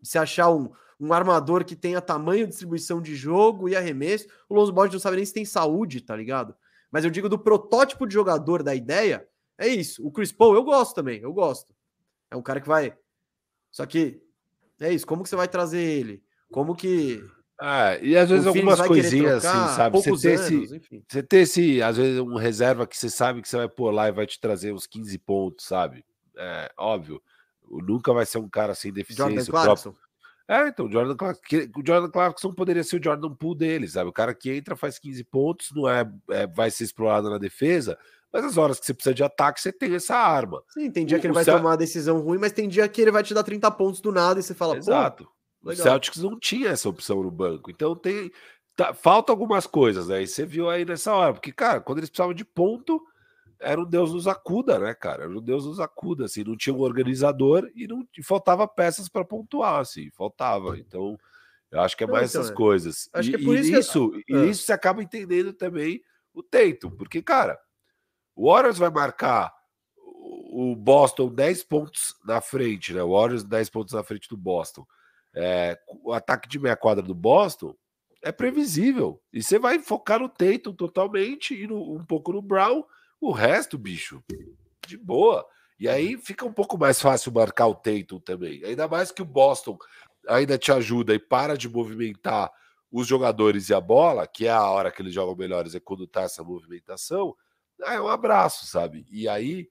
Se 0.03 0.19
achar 0.19 0.51
um, 0.51 0.69
um 0.99 1.11
armador 1.13 1.65
que 1.65 1.75
tenha 1.75 1.99
tamanho, 1.99 2.47
distribuição 2.47 3.01
de 3.01 3.15
jogo 3.15 3.67
e 3.67 3.75
arremesso. 3.75 4.27
O 4.47 4.53
Lonzo 4.53 4.71
Ball 4.71 4.87
não 4.87 4.99
sabe 4.99 5.15
nem 5.15 5.25
se 5.25 5.33
tem 5.33 5.45
saúde, 5.45 6.01
tá 6.01 6.15
ligado? 6.15 6.55
Mas 6.91 7.05
eu 7.05 7.09
digo 7.09 7.27
do 7.27 7.39
protótipo 7.39 8.05
de 8.05 8.13
jogador 8.13 8.61
da 8.61 8.75
ideia, 8.75 9.27
é 9.59 9.67
isso. 9.67 10.05
O 10.05 10.11
Chris 10.11 10.31
Paul 10.31 10.55
eu 10.55 10.63
gosto 10.63 10.95
também, 10.95 11.19
eu 11.21 11.33
gosto. 11.33 11.75
É 12.31 12.35
um 12.35 12.41
cara 12.41 12.61
que 12.61 12.67
vai. 12.67 12.95
Só 13.69 13.85
que 13.85 14.21
é 14.79 14.91
isso. 14.91 15.05
Como 15.05 15.23
que 15.23 15.29
você 15.29 15.35
vai 15.35 15.47
trazer 15.47 15.81
ele? 15.81 16.23
Como 16.51 16.75
que 16.75 17.21
ah, 17.61 17.97
e 17.97 18.15
às 18.15 18.29
vezes 18.29 18.47
algumas 18.47 18.79
coisinhas 18.79 19.43
assim, 19.43 19.75
sabe? 19.75 19.97
Você 19.97 20.15
ter, 20.15 20.39
anos, 20.39 20.71
esse, 20.71 21.03
você 21.05 21.21
ter 21.21 21.37
esse, 21.39 21.81
às 21.81 21.97
vezes, 21.97 22.17
um 22.21 22.37
reserva 22.37 22.87
que 22.87 22.97
você 22.97 23.09
sabe 23.09 23.41
que 23.41 23.49
você 23.49 23.57
vai 23.57 23.67
pôr 23.67 23.91
lá 23.91 24.07
e 24.07 24.13
vai 24.13 24.25
te 24.25 24.39
trazer 24.39 24.71
uns 24.71 24.87
15 24.87 25.17
pontos, 25.19 25.65
sabe? 25.65 26.05
É 26.37 26.71
óbvio. 26.77 27.21
Nunca 27.69 28.13
vai 28.13 28.25
ser 28.25 28.37
um 28.37 28.47
cara 28.47 28.73
sem 28.73 28.93
deficiência. 28.93 29.43
Jordan 29.43 29.51
Clarkson. 29.51 29.95
É, 30.47 30.67
então, 30.69 30.85
o 30.87 30.91
Jordan, 30.91 31.15
Clarkson, 31.15 31.41
o 31.77 31.85
Jordan 31.85 32.09
Clarkson 32.09 32.53
poderia 32.53 32.83
ser 32.83 32.99
o 32.99 33.03
Jordan 33.03 33.35
Poole 33.35 33.59
dele, 33.59 33.87
sabe? 33.89 34.09
O 34.09 34.13
cara 34.13 34.33
que 34.33 34.49
entra, 34.49 34.77
faz 34.77 34.97
15 34.97 35.23
pontos, 35.25 35.71
não 35.75 35.87
é, 35.87 36.09
é 36.29 36.47
vai 36.47 36.71
ser 36.71 36.85
explorado 36.85 37.29
na 37.29 37.37
defesa, 37.37 37.99
mas 38.31 38.45
as 38.45 38.57
horas 38.57 38.79
que 38.79 38.85
você 38.85 38.93
precisa 38.93 39.13
de 39.13 39.23
ataque, 39.23 39.59
você 39.61 39.71
tem 39.71 39.95
essa 39.95 40.15
arma. 40.15 40.61
Sim, 40.69 40.91
tem 40.91 41.05
dia 41.05 41.17
o, 41.17 41.21
que 41.21 41.27
ele 41.27 41.33
vai 41.33 41.45
tomar 41.45 41.71
uma 41.71 41.77
decisão 41.77 42.19
ruim, 42.19 42.37
mas 42.37 42.51
tem 42.51 42.67
dia 42.67 42.87
que 42.87 43.01
ele 43.01 43.11
vai 43.11 43.23
te 43.23 43.33
dar 43.33 43.43
30 43.43 43.69
pontos 43.71 44.01
do 44.01 44.11
nada 44.11 44.39
e 44.39 44.43
você 44.43 44.53
fala, 44.53 44.77
Exato. 44.77 45.27
Legal. 45.63 45.85
O 45.85 45.89
Celtics 45.89 46.21
não 46.21 46.39
tinha 46.39 46.69
essa 46.69 46.87
opção 46.87 47.21
no 47.21 47.31
banco. 47.31 47.69
Então 47.69 47.95
tem. 47.95 48.31
Tá, 48.75 48.93
falta 48.93 49.31
algumas 49.31 49.67
coisas, 49.67 50.07
né? 50.07 50.23
E 50.23 50.27
você 50.27 50.45
viu 50.45 50.69
aí 50.69 50.85
nessa 50.85 51.13
hora, 51.13 51.33
porque, 51.33 51.51
cara, 51.51 51.81
quando 51.81 51.97
eles 51.97 52.09
precisavam 52.09 52.33
de 52.33 52.45
ponto, 52.45 53.01
era 53.59 53.79
um 53.79 53.85
Deus 53.85 54.13
nos 54.13 54.25
acuda, 54.25 54.79
né, 54.79 54.93
cara? 54.93 55.23
Era 55.23 55.31
um 55.31 55.41
Deus 55.41 55.65
nos 55.65 55.81
acuda, 55.81 56.25
assim, 56.25 56.45
não 56.45 56.55
tinha 56.55 56.73
um 56.73 56.79
organizador 56.79 57.69
e 57.75 57.87
não 57.87 58.07
e 58.17 58.23
faltava 58.23 58.65
peças 58.67 59.09
para 59.09 59.25
pontuar, 59.25 59.81
assim, 59.81 60.09
faltava. 60.11 60.77
Então, 60.77 61.17
eu 61.69 61.81
acho 61.81 61.97
que 61.97 62.05
é 62.05 62.07
mais 62.07 62.29
então, 62.29 62.41
essas 62.41 62.51
é. 62.51 62.55
coisas. 62.55 63.09
Acho 63.11 63.29
e, 63.29 63.31
que 63.33 63.41
é 63.41 63.45
por 63.45 63.55
isso, 63.57 63.77
isso, 63.77 64.11
que... 64.11 64.33
e 64.33 64.35
ah. 64.35 64.45
isso 64.45 64.63
você 64.63 64.71
acaba 64.71 65.03
entendendo 65.03 65.51
também 65.51 66.01
o 66.33 66.41
Teito, 66.41 66.89
porque, 66.91 67.21
cara, 67.21 67.59
o 68.39 68.51
Warriors 68.51 68.77
vai 68.77 68.89
marcar 68.89 69.53
o 70.51 70.75
Boston 70.75 71.27
10 71.27 71.63
pontos 71.63 72.15
na 72.25 72.41
frente, 72.41 72.93
né? 72.93 73.03
O 73.03 73.11
Warriors 73.11 73.43
10 73.43 73.69
pontos 73.69 73.93
na 73.93 74.03
frente 74.03 74.29
do 74.29 74.37
Boston 74.37 74.85
é, 75.33 75.77
o 76.03 76.13
ataque 76.13 76.47
de 76.47 76.59
meia 76.59 76.75
quadra 76.75 77.03
do 77.03 77.13
Boston 77.13 77.75
é 78.21 78.31
previsível. 78.31 79.21
E 79.31 79.41
você 79.41 79.59
vai 79.59 79.79
focar 79.79 80.19
no 80.19 80.29
Tatum 80.29 80.73
totalmente 80.73 81.53
e 81.53 81.67
no, 81.67 81.95
um 81.95 82.03
pouco 82.03 82.31
no 82.31 82.41
Brown. 82.41 82.83
O 83.21 83.31
resto, 83.31 83.77
bicho, 83.77 84.23
de 84.87 84.97
boa. 84.97 85.45
E 85.79 85.87
aí 85.87 86.17
fica 86.17 86.45
um 86.45 86.53
pouco 86.53 86.77
mais 86.77 87.01
fácil 87.01 87.31
marcar 87.31 87.67
o 87.67 87.75
Tatum 87.75 88.19
também. 88.19 88.63
Ainda 88.65 88.87
mais 88.87 89.11
que 89.11 89.21
o 89.21 89.25
Boston 89.25 89.77
ainda 90.27 90.57
te 90.57 90.71
ajuda 90.71 91.13
e 91.13 91.19
para 91.19 91.57
de 91.57 91.69
movimentar 91.69 92.51
os 92.91 93.07
jogadores 93.07 93.69
e 93.69 93.73
a 93.73 93.79
bola, 93.79 94.25
que 94.25 94.47
é 94.47 94.51
a 94.51 94.67
hora 94.69 94.91
que 94.91 95.01
eles 95.01 95.13
jogam 95.13 95.35
melhores, 95.35 95.75
é 95.75 95.79
quando 95.79 96.07
tá 96.07 96.23
essa 96.23 96.43
movimentação. 96.43 97.35
É 97.85 97.99
um 98.01 98.07
abraço, 98.07 98.65
sabe? 98.65 99.05
E 99.09 99.27
aí 99.27 99.69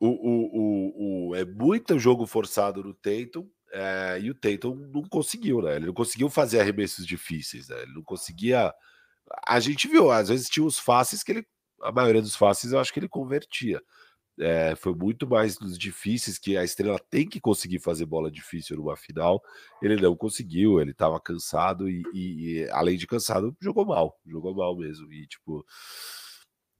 o, 0.00 0.08
o, 0.08 0.50
o, 0.52 1.28
o 1.30 1.34
é 1.34 1.44
muito 1.44 1.98
jogo 1.98 2.26
forçado 2.26 2.82
no 2.82 2.94
Tatum 2.94 3.48
é, 3.72 4.18
e 4.20 4.30
o 4.30 4.34
Tatum 4.34 4.74
não 4.74 5.02
conseguiu, 5.02 5.60
né? 5.60 5.76
Ele 5.76 5.86
não 5.86 5.94
conseguiu 5.94 6.30
fazer 6.30 6.60
arremessos 6.60 7.06
difíceis, 7.06 7.68
né? 7.68 7.82
Ele 7.82 7.94
não 7.94 8.02
conseguia. 8.02 8.72
A 9.46 9.60
gente 9.60 9.88
viu, 9.88 10.10
às 10.10 10.28
vezes 10.28 10.48
tinha 10.48 10.64
os 10.64 10.78
fáceis 10.78 11.22
que 11.22 11.32
ele. 11.32 11.46
A 11.82 11.92
maioria 11.92 12.22
dos 12.22 12.36
fáceis 12.36 12.72
eu 12.72 12.78
acho 12.80 12.92
que 12.92 12.98
ele 12.98 13.08
convertia. 13.08 13.82
É, 14.40 14.76
foi 14.76 14.94
muito 14.94 15.26
mais 15.26 15.58
nos 15.58 15.76
difíceis 15.76 16.38
que 16.38 16.56
a 16.56 16.62
estrela 16.62 16.98
tem 17.10 17.28
que 17.28 17.40
conseguir 17.40 17.80
fazer 17.80 18.06
bola 18.06 18.30
difícil 18.30 18.76
numa 18.76 18.96
final. 18.96 19.42
Ele 19.82 19.96
não 19.96 20.16
conseguiu, 20.16 20.80
ele 20.80 20.92
estava 20.92 21.20
cansado 21.20 21.88
e, 21.88 22.02
e, 22.14 22.60
e, 22.62 22.70
além 22.70 22.96
de 22.96 23.06
cansado, 23.06 23.56
jogou 23.60 23.84
mal, 23.84 24.16
jogou 24.26 24.54
mal 24.54 24.76
mesmo. 24.76 25.12
E 25.12 25.26
tipo, 25.26 25.66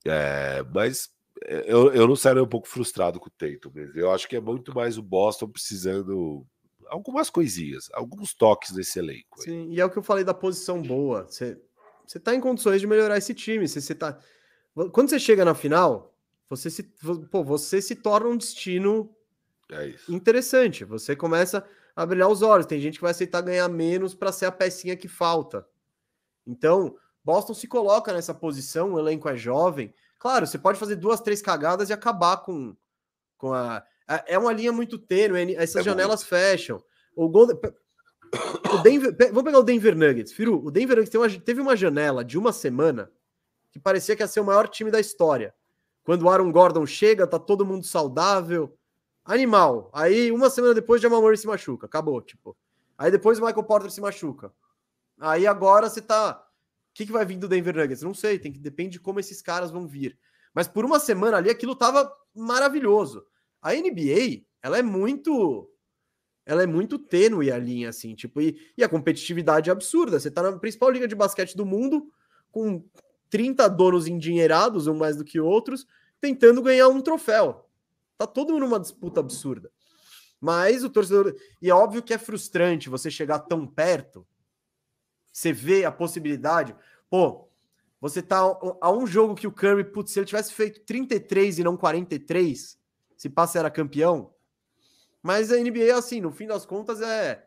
é, 0.09 0.65
mas 0.75 1.11
eu, 1.47 1.93
eu 1.93 2.07
não 2.07 2.17
saio 2.17 2.43
um 2.43 2.49
pouco 2.49 2.69
frustrado 2.69 3.21
com 3.21 3.29
o 3.29 3.31
Tatum 3.31 3.71
mesmo. 3.75 3.99
Eu 3.99 4.11
acho 4.11 4.29
que 4.29 4.37
é 4.37 4.41
muito 4.41 4.75
mais 4.75 4.99
o 4.99 5.03
Boston 5.03 5.49
precisando 5.49 6.47
algumas 6.89 7.31
coisinhas, 7.31 7.89
alguns 7.93 8.35
toques 8.35 8.73
desse 8.73 8.99
elenco. 8.99 9.41
Sim, 9.43 9.69
e 9.71 9.81
é 9.81 9.85
o 9.85 9.91
que 9.91 9.99
eu 9.99 10.03
falei 10.03 10.25
da 10.25 10.35
posição 10.35 10.81
boa. 10.83 11.25
Você, 11.25 11.61
você 12.07 12.19
tá 12.19 12.35
em 12.35 12.41
condições 12.41 12.81
de 12.81 12.87
melhorar 12.87 13.19
esse 13.19 13.35
time. 13.35 13.69
Você, 13.69 13.81
você 13.81 13.95
tá... 13.95 14.19
Quando 14.93 15.11
você 15.11 15.19
chega 15.19 15.45
na 15.45 15.55
final, 15.55 16.15
você 16.49 16.71
se, 16.71 16.83
pô, 17.31 17.45
você 17.45 17.83
se 17.83 17.95
torna 17.95 18.29
um 18.29 18.37
destino 18.37 19.15
é 19.71 19.95
interessante. 20.09 20.85
Você 20.85 21.15
começa 21.15 21.65
a 21.95 22.07
brilhar 22.07 22.29
os 22.29 22.43
olhos. 22.43 22.67
Tem 22.67 22.81
gente 22.81 22.97
que 22.97 23.03
vai 23.03 23.11
aceitar 23.11 23.43
ganhar 23.43 23.69
menos 23.69 24.15
para 24.15 24.33
ser 24.33 24.47
a 24.47 24.53
pecinha 24.53 24.97
que 24.97 25.09
falta. 25.09 25.67
Então, 26.47 26.97
Boston 27.29 27.53
se 27.53 27.69
coloca 27.69 28.11
nessa 28.11 28.33
posição, 28.33 28.95
o 28.95 28.99
elenco 28.99 29.29
é 29.29 29.37
jovem. 29.37 29.93
Claro, 30.19 30.47
você 30.47 30.57
pode 30.57 30.79
fazer 30.79 30.97
duas, 30.97 31.21
três 31.21 31.43
cagadas 31.43 31.91
e 31.91 31.93
acabar 31.93 32.39
com, 32.39 32.75
com 33.37 33.53
a. 33.53 33.85
É, 34.09 34.35
é 34.35 34.39
uma 34.39 34.51
linha 34.51 34.73
muito 34.73 34.99
tênue, 34.99 35.55
essas 35.55 35.77
é 35.77 35.83
janelas 35.83 36.23
fecham. 36.23 36.83
O 37.15 37.29
Golden. 37.29 37.59
O 38.73 38.79
Denver, 38.79 39.15
vamos 39.29 39.43
pegar 39.43 39.59
o 39.59 39.63
Denver 39.63 39.95
Nuggets. 39.95 40.33
Firu, 40.33 40.65
o 40.65 40.71
Denver 40.71 40.97
Nuggets 40.97 41.15
uma, 41.15 41.29
teve 41.39 41.61
uma 41.61 41.77
janela 41.77 42.25
de 42.25 42.39
uma 42.39 42.51
semana 42.51 43.13
que 43.71 43.79
parecia 43.79 44.17
que 44.17 44.23
ia 44.23 44.27
ser 44.27 44.41
o 44.41 44.45
maior 44.45 44.67
time 44.67 44.91
da 44.91 44.99
história. 44.99 45.55
Quando 46.05 46.23
o 46.23 46.31
Aaron 46.31 46.51
Gordon 46.51 46.87
chega, 46.87 47.27
tá 47.27 47.39
todo 47.39 47.67
mundo 47.67 47.85
saudável. 47.85 48.75
Animal. 49.23 49.91
Aí, 49.93 50.33
uma 50.33 50.49
semana 50.49 50.73
depois, 50.73 51.03
Jamal 51.03 51.21
Murray 51.21 51.37
se 51.37 51.47
machuca. 51.47 51.85
Acabou, 51.85 52.23
tipo. 52.23 52.57
Aí 52.97 53.11
depois 53.11 53.39
o 53.39 53.45
Michael 53.45 53.65
Porter 53.65 53.91
se 53.91 54.01
machuca. 54.01 54.51
Aí 55.21 55.47
agora 55.47 55.91
você 55.91 56.01
tá. 56.01 56.48
Que, 56.99 57.07
que 57.07 57.13
vai 57.13 57.25
vir 57.25 57.39
do 57.39 57.47
Denver 57.47 57.77
Nuggets? 57.77 58.03
Não 58.03 58.13
sei, 58.13 58.41
tem 58.41 58.51
que 58.51 58.59
depende 58.59 58.95
de 58.95 59.01
como 59.01 59.21
esses 59.21 59.41
caras 59.41 59.71
vão 59.71 59.87
vir. 59.87 60.19
Mas 60.53 60.67
por 60.67 60.85
uma 60.85 60.99
semana 60.99 61.37
ali 61.37 61.49
aquilo 61.49 61.77
tava 61.77 62.13
maravilhoso. 62.35 63.25
A 63.63 63.73
NBA, 63.73 64.43
ela 64.61 64.79
é 64.79 64.83
muito 64.83 65.71
ela 66.45 66.65
é 66.65 66.67
muito 66.67 66.99
tênue 66.99 67.53
a 67.53 67.59
linha, 67.59 67.91
assim, 67.91 68.17
tipo, 68.17 68.41
e, 68.41 68.59
e 68.77 68.83
a 68.83 68.89
competitividade 68.89 69.71
é 69.71 69.73
absurda. 69.73 70.19
Você 70.19 70.29
tá 70.29 70.43
na 70.43 70.59
principal 70.59 70.91
liga 70.91 71.07
de 71.07 71.15
basquete 71.15 71.55
do 71.55 71.65
mundo, 71.65 72.11
com 72.51 72.83
30 73.31 73.69
donos 73.69 74.09
endinheirados, 74.09 74.89
um 74.89 74.97
mais 74.97 75.17
do 75.17 75.25
que 75.25 75.39
outros, 75.39 75.87
tentando 76.21 76.61
ganhar 76.61 76.89
um 76.89 77.01
troféu. 77.01 77.65
Tá 78.17 78.27
todo 78.27 78.55
mundo 78.55 78.63
numa 78.63 78.81
disputa 78.81 79.21
absurda. 79.21 79.71
Mas 80.41 80.83
o 80.83 80.91
torcedor. 80.91 81.33
E 81.63 81.71
é 81.71 81.75
óbvio 81.75 82.03
que 82.03 82.13
é 82.13 82.19
frustrante 82.19 82.89
você 82.89 83.09
chegar 83.09 83.39
tão 83.39 83.65
perto. 83.65 84.27
Você 85.39 85.53
vê 85.53 85.85
a 85.85 85.93
possibilidade. 85.93 86.75
Pô, 87.09 87.49
você 88.01 88.21
tá 88.21 88.41
a 88.81 88.91
um 88.91 89.07
jogo 89.07 89.37
que 89.37 89.47
o 89.47 89.53
Curry, 89.53 89.85
putz, 89.85 90.11
se 90.11 90.19
ele 90.19 90.27
tivesse 90.27 90.53
feito 90.53 90.81
33 90.81 91.61
e 91.61 91.63
não 91.63 91.77
43, 91.77 92.77
se 93.17 93.31
passa 93.31 93.61
era 93.61 93.71
campeão. 93.71 94.35
Mas 95.23 95.53
a 95.53 95.57
NBA, 95.57 95.97
assim, 95.97 96.21
no 96.21 96.33
fim 96.33 96.49
das 96.49 96.67
contas, 96.67 97.01
é. 97.01 97.47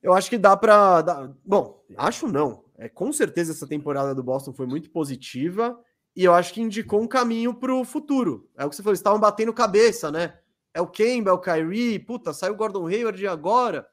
Eu 0.00 0.12
acho 0.12 0.30
que 0.30 0.38
dá 0.38 0.56
para. 0.56 1.02
Dar... 1.02 1.36
Bom, 1.44 1.84
acho 1.96 2.28
não. 2.28 2.64
É, 2.78 2.88
com 2.88 3.12
certeza 3.12 3.50
essa 3.50 3.66
temporada 3.66 4.14
do 4.14 4.22
Boston 4.22 4.52
foi 4.52 4.66
muito 4.66 4.88
positiva 4.90 5.76
e 6.14 6.22
eu 6.22 6.32
acho 6.32 6.54
que 6.54 6.60
indicou 6.60 7.02
um 7.02 7.08
caminho 7.08 7.54
para 7.54 7.74
o 7.74 7.84
futuro. 7.84 8.48
É 8.56 8.64
o 8.64 8.70
que 8.70 8.76
você 8.76 8.84
falou, 8.84 8.92
eles 8.92 9.00
estavam 9.00 9.18
batendo 9.18 9.52
cabeça, 9.52 10.12
né? 10.12 10.38
É 10.72 10.80
o 10.80 10.86
Kemba, 10.86 11.30
é 11.30 11.32
o 11.32 11.40
Kyrie, 11.40 11.98
puta, 11.98 12.32
saiu 12.32 12.52
o 12.52 12.56
Gordon 12.56 12.86
Hayward 12.86 13.26
agora. 13.26 13.88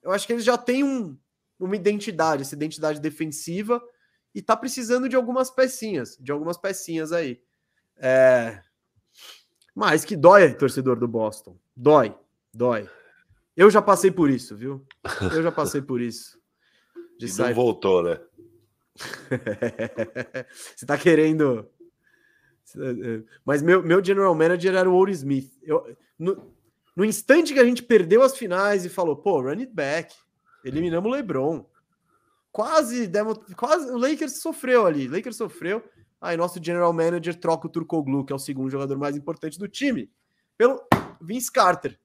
Eu 0.00 0.12
acho 0.12 0.28
que 0.28 0.32
eles 0.32 0.44
já 0.44 0.56
têm 0.56 0.84
um, 0.84 1.18
uma 1.58 1.76
identidade, 1.76 2.42
essa 2.42 2.54
identidade 2.54 3.00
defensiva 3.00 3.82
e 4.34 4.42
tá 4.42 4.56
precisando 4.56 5.08
de 5.08 5.16
algumas 5.16 5.50
pecinhas, 5.50 6.16
de 6.20 6.30
algumas 6.30 6.56
pecinhas 6.56 7.12
aí. 7.12 7.40
É... 7.96 8.60
Mas 9.74 10.04
que 10.04 10.16
dói, 10.16 10.54
torcedor 10.54 10.98
do 10.98 11.08
Boston. 11.08 11.58
Dói, 11.76 12.14
dói. 12.52 12.88
Eu 13.56 13.70
já 13.70 13.82
passei 13.82 14.10
por 14.10 14.30
isso, 14.30 14.56
viu? 14.56 14.86
Eu 15.32 15.42
já 15.42 15.50
passei 15.50 15.82
por 15.82 16.00
isso. 16.00 16.38
De 17.18 17.26
e 17.26 17.28
sair... 17.28 17.48
não 17.48 17.54
voltou, 17.54 18.02
né? 18.02 18.20
Você 20.76 20.86
tá 20.86 20.96
querendo. 20.96 21.68
Mas 23.44 23.62
meu, 23.62 23.82
meu 23.82 24.04
general 24.04 24.34
manager 24.34 24.74
era 24.74 24.88
o 24.88 24.94
Ouro 24.94 25.10
Smith. 25.10 25.50
Eu, 25.62 25.96
no, 26.18 26.54
no 26.94 27.04
instante 27.04 27.52
que 27.52 27.60
a 27.60 27.64
gente 27.64 27.82
perdeu 27.82 28.22
as 28.22 28.36
finais 28.36 28.84
e 28.84 28.88
falou, 28.88 29.16
pô, 29.16 29.40
run 29.40 29.58
it 29.58 29.72
back, 29.72 30.14
eliminamos 30.68 31.10
o 31.10 31.14
LeBron. 31.14 31.64
Quase, 32.52 33.06
demos, 33.06 33.38
quase 33.56 33.90
o 33.90 33.98
Lakers 33.98 34.40
sofreu 34.40 34.86
ali. 34.86 35.08
Lakers 35.08 35.36
sofreu. 35.36 35.82
Aí 36.20 36.36
nosso 36.36 36.62
general 36.62 36.92
manager 36.92 37.34
troca 37.34 37.66
o 37.66 37.70
Turcoglu, 37.70 38.24
que 38.24 38.32
é 38.32 38.36
o 38.36 38.38
segundo 38.38 38.70
jogador 38.70 38.98
mais 38.98 39.16
importante 39.16 39.58
do 39.58 39.68
time, 39.68 40.10
pelo 40.56 40.80
Vince 41.20 41.50
Carter. 41.50 41.98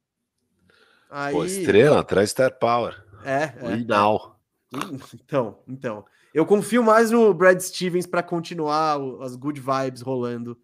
Aí... 1.10 1.34
Pô, 1.34 1.46
estrela, 1.46 2.04
traz 2.04 2.30
star 2.32 2.58
power. 2.60 3.04
É, 3.24 3.44
é. 3.44 3.78
Final. 3.78 4.40
Então, 5.14 5.60
então. 5.68 6.06
Eu 6.34 6.46
confio 6.48 6.84
mais 6.84 7.12
no 7.12 7.32
Brad 7.32 7.60
Stevens 7.60 8.08
para 8.08 8.24
continuar 8.24 9.00
as 9.22 9.36
good 9.36 9.62
vibes 9.62 10.02
rolando 10.02 10.58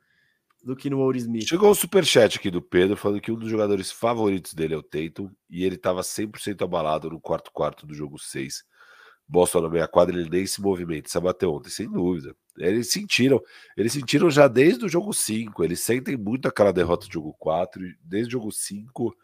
do 0.64 0.76
que 0.76 0.90
no 0.90 1.00
Old 1.00 1.18
Smith. 1.18 1.48
Chegou 1.48 1.72
um 1.72 1.76
superchat 1.76 2.38
aqui 2.38 2.52
do 2.52 2.62
Pedro 2.62 2.98
falando 2.98 3.22
que 3.22 3.32
um 3.32 3.36
dos 3.36 3.50
jogadores 3.50 3.92
favoritos 3.92 4.54
dele 4.54 4.74
é 4.74 4.78
o 4.78 4.84
Tatum 4.84 5.30
e 5.50 5.64
ele 5.64 5.76
estava 5.76 6.02
100% 6.02 6.64
abalado 6.64 7.10
no 7.10 7.20
quarto 7.20 7.52
quarto 7.52 7.86
do 7.88 7.94
jogo 7.94 8.20
6. 8.20 8.64
Boston 9.30 9.62
na 9.62 9.70
meia 9.70 9.88
quadra, 9.88 10.20
ele 10.20 10.28
nem 10.28 10.46
se 10.46 10.60
movimenta. 10.60 11.08
Isso 11.08 11.22
bateu 11.22 11.54
ontem, 11.54 11.70
sem 11.70 11.90
dúvida. 11.90 12.36
Eles 12.58 12.92
sentiram, 12.92 13.40
eles 13.78 13.94
sentiram 13.94 14.30
já 14.30 14.48
desde 14.48 14.84
o 14.84 14.90
jogo 14.90 15.14
5. 15.14 15.64
Eles 15.64 15.82
sentem 15.82 16.18
muito 16.18 16.48
aquela 16.48 16.74
derrota 16.74 17.06
do 17.06 17.14
jogo 17.14 17.36
4. 17.38 17.80
Desde 18.04 18.36
o 18.36 18.40
jogo 18.40 18.52
5, 18.52 19.16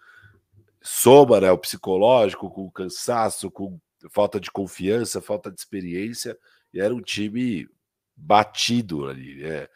soma 0.79 1.41
né, 1.41 1.51
o 1.51 1.57
psicológico 1.57 2.51
com 2.51 2.65
o 2.65 2.71
cansaço, 2.71 3.49
com 3.49 3.79
falta 4.11 4.39
de 4.39 4.51
confiança, 4.51 5.19
falta 5.19 5.51
de 5.51 5.59
experiência. 5.59 6.37
E 6.71 6.79
era 6.79 6.93
um 6.93 7.01
time 7.01 7.67
batido 8.15 9.07
ali. 9.07 9.41
Né? 9.41 9.67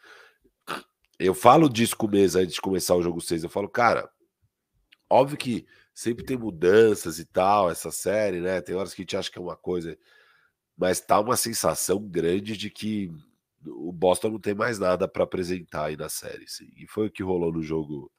Eu 1.20 1.34
falo 1.34 1.68
disso 1.68 1.96
com 1.96 2.06
o 2.06 2.10
mês 2.10 2.34
antes 2.34 2.54
de 2.54 2.60
começar 2.60 2.96
o 2.96 3.02
jogo 3.02 3.20
6. 3.20 3.44
Eu 3.44 3.50
falo, 3.50 3.68
cara, 3.68 4.10
óbvio 5.08 5.36
que 5.36 5.66
sempre 5.94 6.24
tem 6.24 6.36
mudanças 6.36 7.18
e 7.18 7.24
tal, 7.24 7.70
essa 7.70 7.90
série, 7.90 8.40
né? 8.40 8.60
Tem 8.60 8.74
horas 8.74 8.94
que 8.94 9.02
a 9.02 9.04
gente 9.04 9.16
acha 9.16 9.30
que 9.30 9.38
é 9.38 9.42
uma 9.42 9.56
coisa 9.56 9.96
mas 10.80 10.98
tá 10.98 11.20
uma 11.20 11.36
sensação 11.36 11.98
grande 12.00 12.56
de 12.56 12.70
que 12.70 13.12
o 13.66 13.92
Boston 13.92 14.30
não 14.30 14.40
tem 14.40 14.54
mais 14.54 14.78
nada 14.78 15.06
para 15.06 15.24
apresentar 15.24 15.88
aí 15.88 15.96
na 15.96 16.08
série. 16.08 16.48
Sim. 16.48 16.70
E 16.74 16.86
foi 16.86 17.08
o 17.08 17.10
que 17.10 17.22
rolou 17.22 17.52
no 17.52 17.62
jogo 17.62 18.10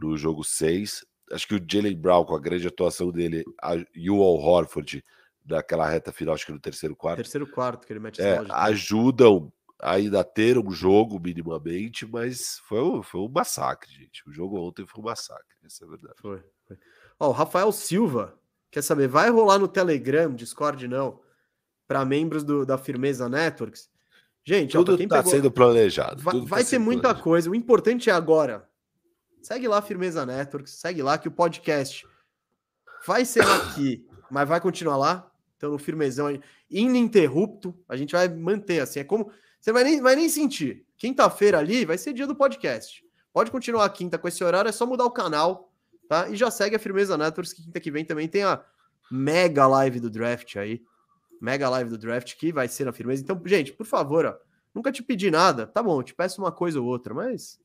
no 0.00 0.16
jogo 0.16 0.44
6. 0.44 1.04
Acho 1.32 1.48
que 1.48 1.56
o 1.56 1.60
Jalen 1.68 1.96
Brown, 1.96 2.24
com 2.24 2.36
a 2.36 2.40
grande 2.40 2.68
atuação 2.68 3.10
dele, 3.10 3.44
a, 3.60 3.74
e 3.92 4.08
o 4.08 4.22
Al 4.22 4.36
Horford, 4.36 5.04
daquela 5.44 5.88
reta 5.88 6.12
final, 6.12 6.34
acho 6.34 6.46
que 6.46 6.52
no 6.52 6.60
terceiro 6.60 6.94
quarto. 6.94 7.16
Terceiro 7.16 7.50
quarto, 7.50 7.84
que 7.84 7.92
ele 7.92 7.98
mete 7.98 8.22
é, 8.22 8.38
ajudam 8.50 9.52
ainda 9.82 10.22
ter 10.24 10.58
um 10.58 10.70
jogo 10.70 11.18
minimamente, 11.18 12.06
mas 12.06 12.58
foi 12.64 12.80
um, 12.80 13.02
foi 13.02 13.20
um 13.20 13.28
massacre, 13.28 13.90
gente. 13.92 14.28
O 14.28 14.32
jogo 14.32 14.58
ontem 14.58 14.86
foi 14.86 15.00
um 15.00 15.06
massacre, 15.06 15.56
essa 15.64 15.84
é 15.84 15.86
a 15.86 15.90
verdade. 15.90 16.14
Foi. 16.20 16.42
foi. 16.66 16.78
Ó, 17.18 17.28
o 17.28 17.32
Rafael 17.32 17.70
Silva 17.72 18.38
quer 18.70 18.82
saber, 18.82 19.08
vai 19.08 19.30
rolar 19.30 19.58
no 19.58 19.68
Telegram, 19.68 20.34
Discord 20.34 20.86
não? 20.86 21.20
para 21.90 22.04
membros 22.04 22.44
do, 22.44 22.64
da 22.64 22.78
Firmeza 22.78 23.28
Networks. 23.28 23.90
Gente, 24.44 24.70
tudo 24.70 24.94
está 24.94 25.16
pegou... 25.16 25.32
sendo 25.32 25.50
planejado. 25.50 26.22
Vai, 26.22 26.40
vai 26.42 26.62
tá 26.62 26.70
ter 26.70 26.78
muita 26.78 27.00
planejado. 27.02 27.24
coisa. 27.24 27.50
O 27.50 27.54
importante 27.54 28.08
é 28.08 28.12
agora. 28.12 28.64
Segue 29.42 29.66
lá 29.66 29.82
Firmeza 29.82 30.24
Networks, 30.24 30.74
segue 30.74 31.02
lá 31.02 31.18
que 31.18 31.26
o 31.26 31.32
podcast 31.32 32.06
vai 33.04 33.24
ser 33.24 33.42
aqui, 33.42 34.06
mas 34.30 34.48
vai 34.48 34.60
continuar 34.60 34.96
lá. 34.98 35.32
Então, 35.56 35.72
no 35.72 35.78
firmezão, 35.78 36.40
ininterrupto, 36.70 37.76
a 37.88 37.96
gente 37.96 38.12
vai 38.12 38.28
manter 38.28 38.78
assim. 38.78 39.00
É 39.00 39.04
como. 39.04 39.32
Você 39.60 39.72
vai 39.72 39.84
nem, 39.84 40.00
vai 40.00 40.16
nem 40.16 40.28
sentir. 40.28 40.86
Quinta-feira 40.96 41.58
ali 41.58 41.84
vai 41.84 41.98
ser 41.98 42.12
dia 42.12 42.26
do 42.26 42.34
podcast. 42.34 43.04
Pode 43.32 43.50
continuar 43.50 43.88
quinta 43.90 44.18
com 44.18 44.26
esse 44.26 44.42
horário, 44.42 44.68
é 44.68 44.72
só 44.72 44.86
mudar 44.86 45.04
o 45.04 45.10
canal, 45.10 45.72
tá? 46.08 46.28
E 46.28 46.36
já 46.36 46.50
segue 46.50 46.76
a 46.76 46.78
Firmeza 46.78 47.16
Networks, 47.16 47.52
que 47.52 47.62
quinta 47.62 47.78
que 47.78 47.90
vem 47.90 48.04
também 48.04 48.26
tem 48.26 48.42
a 48.42 48.64
mega 49.10 49.66
live 49.66 50.00
do 50.00 50.10
draft 50.10 50.56
aí 50.56 50.82
mega 51.40 51.68
live 51.70 51.90
do 51.90 51.98
draft 51.98 52.36
que 52.36 52.52
vai 52.52 52.68
ser 52.68 52.84
na 52.84 52.92
firmeza. 52.92 53.22
Então, 53.22 53.40
gente, 53.46 53.72
por 53.72 53.86
favor, 53.86 54.26
ó, 54.26 54.36
nunca 54.74 54.92
te 54.92 55.02
pedi 55.02 55.30
nada, 55.30 55.66
tá 55.66 55.82
bom, 55.82 56.02
te 56.02 56.14
peço 56.14 56.40
uma 56.40 56.52
coisa 56.52 56.80
ou 56.80 56.86
outra, 56.86 57.14
mas 57.14 57.58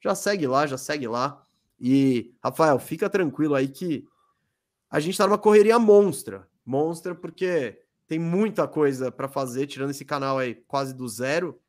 já 0.00 0.14
segue 0.14 0.46
lá, 0.46 0.66
já 0.66 0.78
segue 0.78 1.08
lá. 1.08 1.44
E, 1.80 2.32
Rafael, 2.42 2.78
fica 2.78 3.10
tranquilo 3.10 3.54
aí 3.54 3.68
que 3.68 4.06
a 4.88 5.00
gente 5.00 5.18
tá 5.18 5.26
numa 5.26 5.38
correria 5.38 5.78
monstra. 5.78 6.48
Monstra 6.64 7.14
porque 7.14 7.82
tem 8.08 8.18
muita 8.18 8.66
coisa 8.66 9.12
para 9.12 9.28
fazer, 9.28 9.66
tirando 9.66 9.90
esse 9.90 10.04
canal 10.04 10.38
aí 10.38 10.54
quase 10.66 10.94
do 10.94 11.06
zero. 11.06 11.60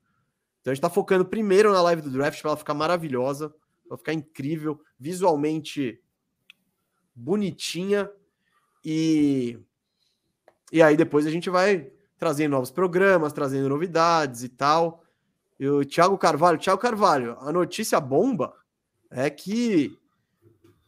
Então 0.62 0.72
a 0.72 0.74
gente 0.74 0.82
tá 0.82 0.90
focando 0.90 1.26
primeiro 1.26 1.72
na 1.72 1.82
live 1.82 2.02
do 2.02 2.10
draft 2.10 2.42
para 2.42 2.52
ela 2.52 2.58
ficar 2.58 2.74
maravilhosa, 2.74 3.54
para 3.88 3.98
ficar 3.98 4.14
incrível, 4.14 4.80
visualmente 4.98 6.02
bonitinha 7.14 8.10
e 8.84 9.60
e 10.72 10.82
aí 10.82 10.96
depois 10.96 11.26
a 11.26 11.32
gente 11.32 11.50
vai 11.50 11.92
trazendo 12.18 12.52
novos 12.52 12.72
programas, 12.72 13.34
trazendo 13.34 13.68
novidades 13.68 14.44
e 14.44 14.50
tal. 14.50 15.04
E 15.60 15.68
o 15.68 15.84
Thiago 15.84 16.18
Carvalho, 16.18 16.60
Thiago 16.60 16.80
Carvalho, 16.80 17.38
a 17.40 17.52
notícia 17.52 18.00
bomba 18.00 18.54
é 19.10 19.30
que 19.30 19.98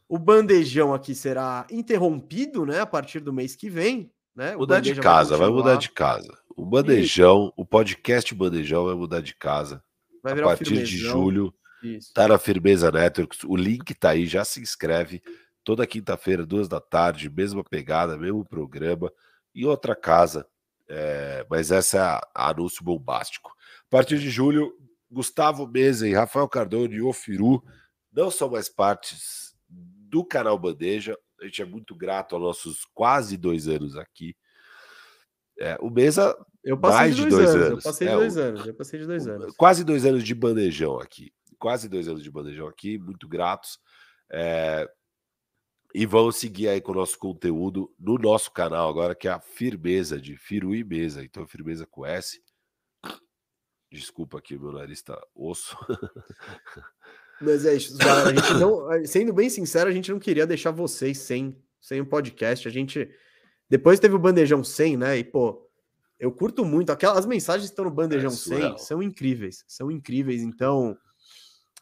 o 0.08 0.18
bandejão 0.18 0.94
aqui 0.94 1.14
será 1.14 1.66
interrompido, 1.70 2.64
né, 2.64 2.80
a 2.80 2.86
partir 2.86 3.20
do 3.20 3.32
mês 3.32 3.56
que 3.56 3.68
vem, 3.68 4.11
né? 4.34 4.56
Mudar 4.56 4.80
de 4.80 4.94
casa, 4.94 5.36
vai, 5.36 5.46
vai, 5.46 5.56
mudar 5.56 5.76
de 5.76 5.90
casa. 5.90 6.36
O 6.56 6.64
bandejão, 6.64 7.52
e... 7.56 7.62
o 7.62 7.66
podcast 7.66 8.34
bandejão 8.34 8.84
vai 8.86 8.94
mudar 8.94 9.20
de 9.20 9.34
casa. 9.34 9.82
Vai 10.22 10.38
a 10.38 10.42
partir 10.42 10.82
de 10.82 10.96
julho. 10.96 11.52
Isso. 11.82 12.12
Tá 12.14 12.28
na 12.28 12.38
Firmeza 12.38 12.92
Networks. 12.92 13.42
O 13.44 13.56
link 13.56 13.92
tá 13.94 14.10
aí, 14.10 14.26
já 14.26 14.44
se 14.44 14.60
inscreve. 14.60 15.22
Toda 15.64 15.86
quinta-feira, 15.86 16.46
duas 16.46 16.68
da 16.68 16.80
tarde, 16.80 17.30
mesma 17.30 17.62
pegada, 17.64 18.16
mesmo 18.16 18.44
programa 18.44 19.12
e 19.54 19.66
outra 19.66 19.94
casa. 19.94 20.46
É, 20.88 21.46
mas 21.48 21.70
essa 21.70 21.96
é 21.96 22.00
a, 22.00 22.28
a 22.34 22.50
anúncio 22.50 22.84
bombástico. 22.84 23.50
A 23.86 23.90
partir 23.90 24.18
de 24.18 24.30
julho, 24.30 24.72
Gustavo 25.10 25.66
Mesa 25.66 26.08
e 26.08 26.14
Rafael 26.14 26.48
Cardone 26.48 26.96
e 26.96 27.02
Ofiru 27.02 27.62
não 28.12 28.30
são 28.30 28.50
mais 28.50 28.68
partes 28.68 29.54
do 29.68 30.24
canal 30.24 30.58
Bandeja. 30.58 31.16
A 31.42 31.46
gente 31.46 31.60
é 31.60 31.64
muito 31.64 31.94
grato 31.94 32.34
aos 32.34 32.42
nossos 32.42 32.84
quase 32.94 33.36
dois 33.36 33.68
anos 33.68 33.96
aqui. 33.96 34.36
É, 35.58 35.76
o 35.80 35.90
Mesa, 35.90 36.36
eu 36.64 36.78
mais 36.78 37.14
de 37.14 37.26
dois, 37.26 37.50
anos. 37.50 37.66
anos. 37.66 37.84
Eu 37.84 37.90
passei 37.90 38.08
é, 38.08 38.14
dois 38.14 38.36
anos. 38.36 38.66
Eu 38.66 38.74
passei 38.74 39.00
de 39.00 39.06
dois 39.06 39.28
anos. 39.28 39.54
Quase 39.56 39.84
dois 39.84 40.04
anos 40.06 40.24
de 40.24 40.34
bandejão 40.34 40.98
aqui. 40.98 41.32
Quase 41.58 41.88
dois 41.88 42.08
anos 42.08 42.22
de 42.22 42.30
bandejão 42.30 42.66
aqui. 42.66 42.98
Muito 42.98 43.28
gratos. 43.28 43.78
É, 44.30 44.88
e 45.94 46.06
vão 46.06 46.32
seguir 46.32 46.68
aí 46.68 46.80
com 46.80 46.92
o 46.92 46.94
nosso 46.94 47.18
conteúdo 47.18 47.94
no 47.98 48.16
nosso 48.16 48.50
canal 48.50 48.88
agora, 48.88 49.14
que 49.14 49.28
é 49.28 49.30
a 49.30 49.40
Firmeza, 49.40 50.20
de 50.20 50.36
Firu 50.36 50.74
e 50.74 50.82
Mesa. 50.82 51.22
Então, 51.22 51.46
Firmeza 51.46 51.86
com 51.86 52.06
S. 52.06 52.42
Desculpa 53.90 54.38
aqui, 54.38 54.58
meu 54.58 54.72
nariz 54.72 55.02
tá 55.02 55.20
osso. 55.34 55.76
Mas 57.42 57.66
é 57.66 57.74
isso, 57.74 57.96
galera. 57.98 58.30
A 58.30 58.34
gente 58.34 58.54
não, 58.54 59.06
sendo 59.06 59.32
bem 59.32 59.50
sincero, 59.50 59.90
a 59.90 59.92
gente 59.92 60.10
não 60.10 60.18
queria 60.18 60.46
deixar 60.46 60.70
vocês 60.70 61.18
sem, 61.18 61.56
sem 61.80 62.00
o 62.00 62.04
um 62.04 62.06
podcast. 62.06 62.68
A 62.68 62.70
gente. 62.70 63.10
Depois 63.68 63.98
teve 63.98 64.14
o 64.14 64.18
Bandejão 64.18 64.62
100, 64.62 64.96
né? 64.96 65.18
E, 65.18 65.24
pô, 65.24 65.68
eu 66.18 66.30
curto 66.30 66.64
muito. 66.64 66.92
Aquelas 66.92 67.26
mensagens 67.26 67.68
que 67.68 67.72
estão 67.72 67.84
no 67.84 67.90
Bandejão 67.90 68.30
é 68.30 68.34
100 68.34 68.78
são 68.78 69.02
incríveis. 69.02 69.64
São 69.66 69.90
incríveis. 69.90 70.42
Então, 70.42 70.96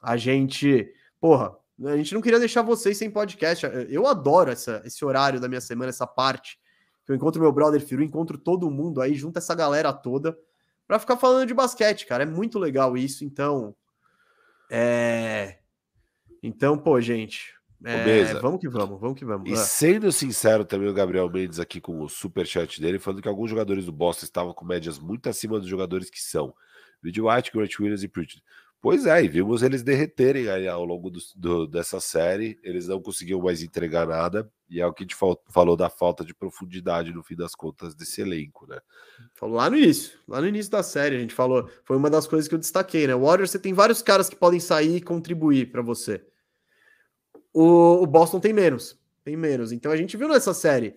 a 0.03 0.17
gente. 0.17 0.91
Porra, 1.21 1.55
A 1.85 1.97
gente 1.97 2.15
não 2.15 2.23
queria 2.23 2.39
deixar 2.39 2.63
vocês 2.63 2.97
sem 2.97 3.11
podcast. 3.11 3.67
Eu 3.89 4.07
adoro 4.07 4.51
essa, 4.51 4.83
esse 4.85 5.05
horário 5.05 5.41
da 5.41 5.49
minha 5.49 5.61
semana, 5.61 5.91
essa 5.91 6.07
parte. 6.07 6.59
Eu 7.07 7.17
encontro 7.17 7.43
meu 7.43 7.51
brother 7.51 7.81
Firu, 7.81 8.05
encontro 8.05 8.39
todo 8.39 8.71
mundo 8.71 9.01
aí, 9.01 9.15
junto 9.15 9.37
essa 9.37 9.53
galera 9.53 9.93
toda, 9.93 10.39
para 10.87 10.99
ficar 10.99 11.17
falando 11.17 11.49
de 11.49 11.53
basquete, 11.53 12.07
cara. 12.07 12.23
É 12.23 12.27
muito 12.27 12.57
legal 12.57 12.97
isso. 12.97 13.25
Então, 13.25 13.75
é. 14.71 15.59
Então, 16.43 16.79
pô, 16.79 17.01
gente. 17.01 17.55
É, 17.83 18.35
vamos 18.35 18.61
que 18.61 18.69
vamos, 18.69 19.01
vamos 19.01 19.19
que 19.19 19.25
vamos. 19.25 19.51
E 19.51 19.57
sendo 19.57 20.13
sincero 20.13 20.67
também, 20.67 20.89
o 20.89 20.93
Gabriel 20.93 21.31
Mendes 21.31 21.59
aqui 21.59 21.81
com 21.81 22.03
o 22.03 22.09
super 22.11 22.47
chat 22.47 22.79
dele, 22.79 22.99
falando 22.99 23.23
que 23.23 23.29
alguns 23.29 23.49
jogadores 23.49 23.87
do 23.87 23.93
Boston 23.93 24.27
estavam 24.27 24.53
com 24.53 24.67
médias 24.67 24.99
muito 24.99 25.29
acima 25.31 25.59
dos 25.59 25.69
jogadores 25.69 26.11
que 26.11 26.21
são. 26.21 26.55
Video 27.03 27.31
White, 27.31 27.51
Grant 27.53 27.79
Williams 27.81 28.03
e 28.03 28.09
Pritchard. 28.09 28.45
Pois 28.83 29.05
é, 29.05 29.23
e 29.23 29.29
vimos 29.29 29.63
eles 29.63 29.83
derreterem 29.83 30.49
aí 30.49 30.67
ao 30.67 30.83
longo 30.87 31.11
do, 31.11 31.21
do, 31.37 31.67
dessa 31.67 32.01
série. 32.01 32.59
Eles 32.63 32.89
não 32.89 33.01
conseguiam 33.01 33.43
mais 33.43 33.63
entregar 33.63 34.07
nada. 34.07 34.51
E 34.71 34.81
é 34.81 34.87
o 34.87 34.93
que 34.93 35.03
a 35.03 35.05
gente 35.05 35.17
falou 35.49 35.77
da 35.77 35.91
falta 35.91 36.25
de 36.25 36.33
profundidade, 36.33 37.13
no 37.13 37.23
fim 37.23 37.37
das 37.37 37.55
contas, 37.55 37.95
desse 37.95 38.23
elenco, 38.23 38.67
né? 38.67 38.81
Falou 39.35 39.57
lá 39.57 39.69
no 39.69 39.77
início, 39.77 40.19
lá 40.27 40.41
no 40.41 40.47
início 40.47 40.73
da 40.73 40.83
série, 40.83 41.17
a 41.17 41.19
gente 41.19 41.35
falou. 41.35 41.69
Foi 41.85 41.95
uma 41.95 42.09
das 42.09 42.27
coisas 42.27 42.49
que 42.49 42.55
eu 42.55 42.59
destaquei, 42.59 43.07
né? 43.07 43.15
O 43.15 43.27
Warriors, 43.27 43.51
você 43.51 43.59
tem 43.59 43.75
vários 43.75 44.01
caras 44.01 44.31
que 44.31 44.37
podem 44.37 44.61
sair 44.61 44.97
e 44.97 45.03
contribuir 45.03 45.71
para 45.71 45.83
você. 45.83 46.25
O, 47.53 48.03
o, 48.03 48.07
Boston 48.07 48.41
tem 48.41 48.55
menos. 48.55 48.99
Tem 49.23 49.37
menos. 49.37 49.73
Então 49.73 49.93
a 49.93 49.97
gente 49.97 50.17
viu 50.17 50.29
nessa 50.29 50.55
série 50.55 50.95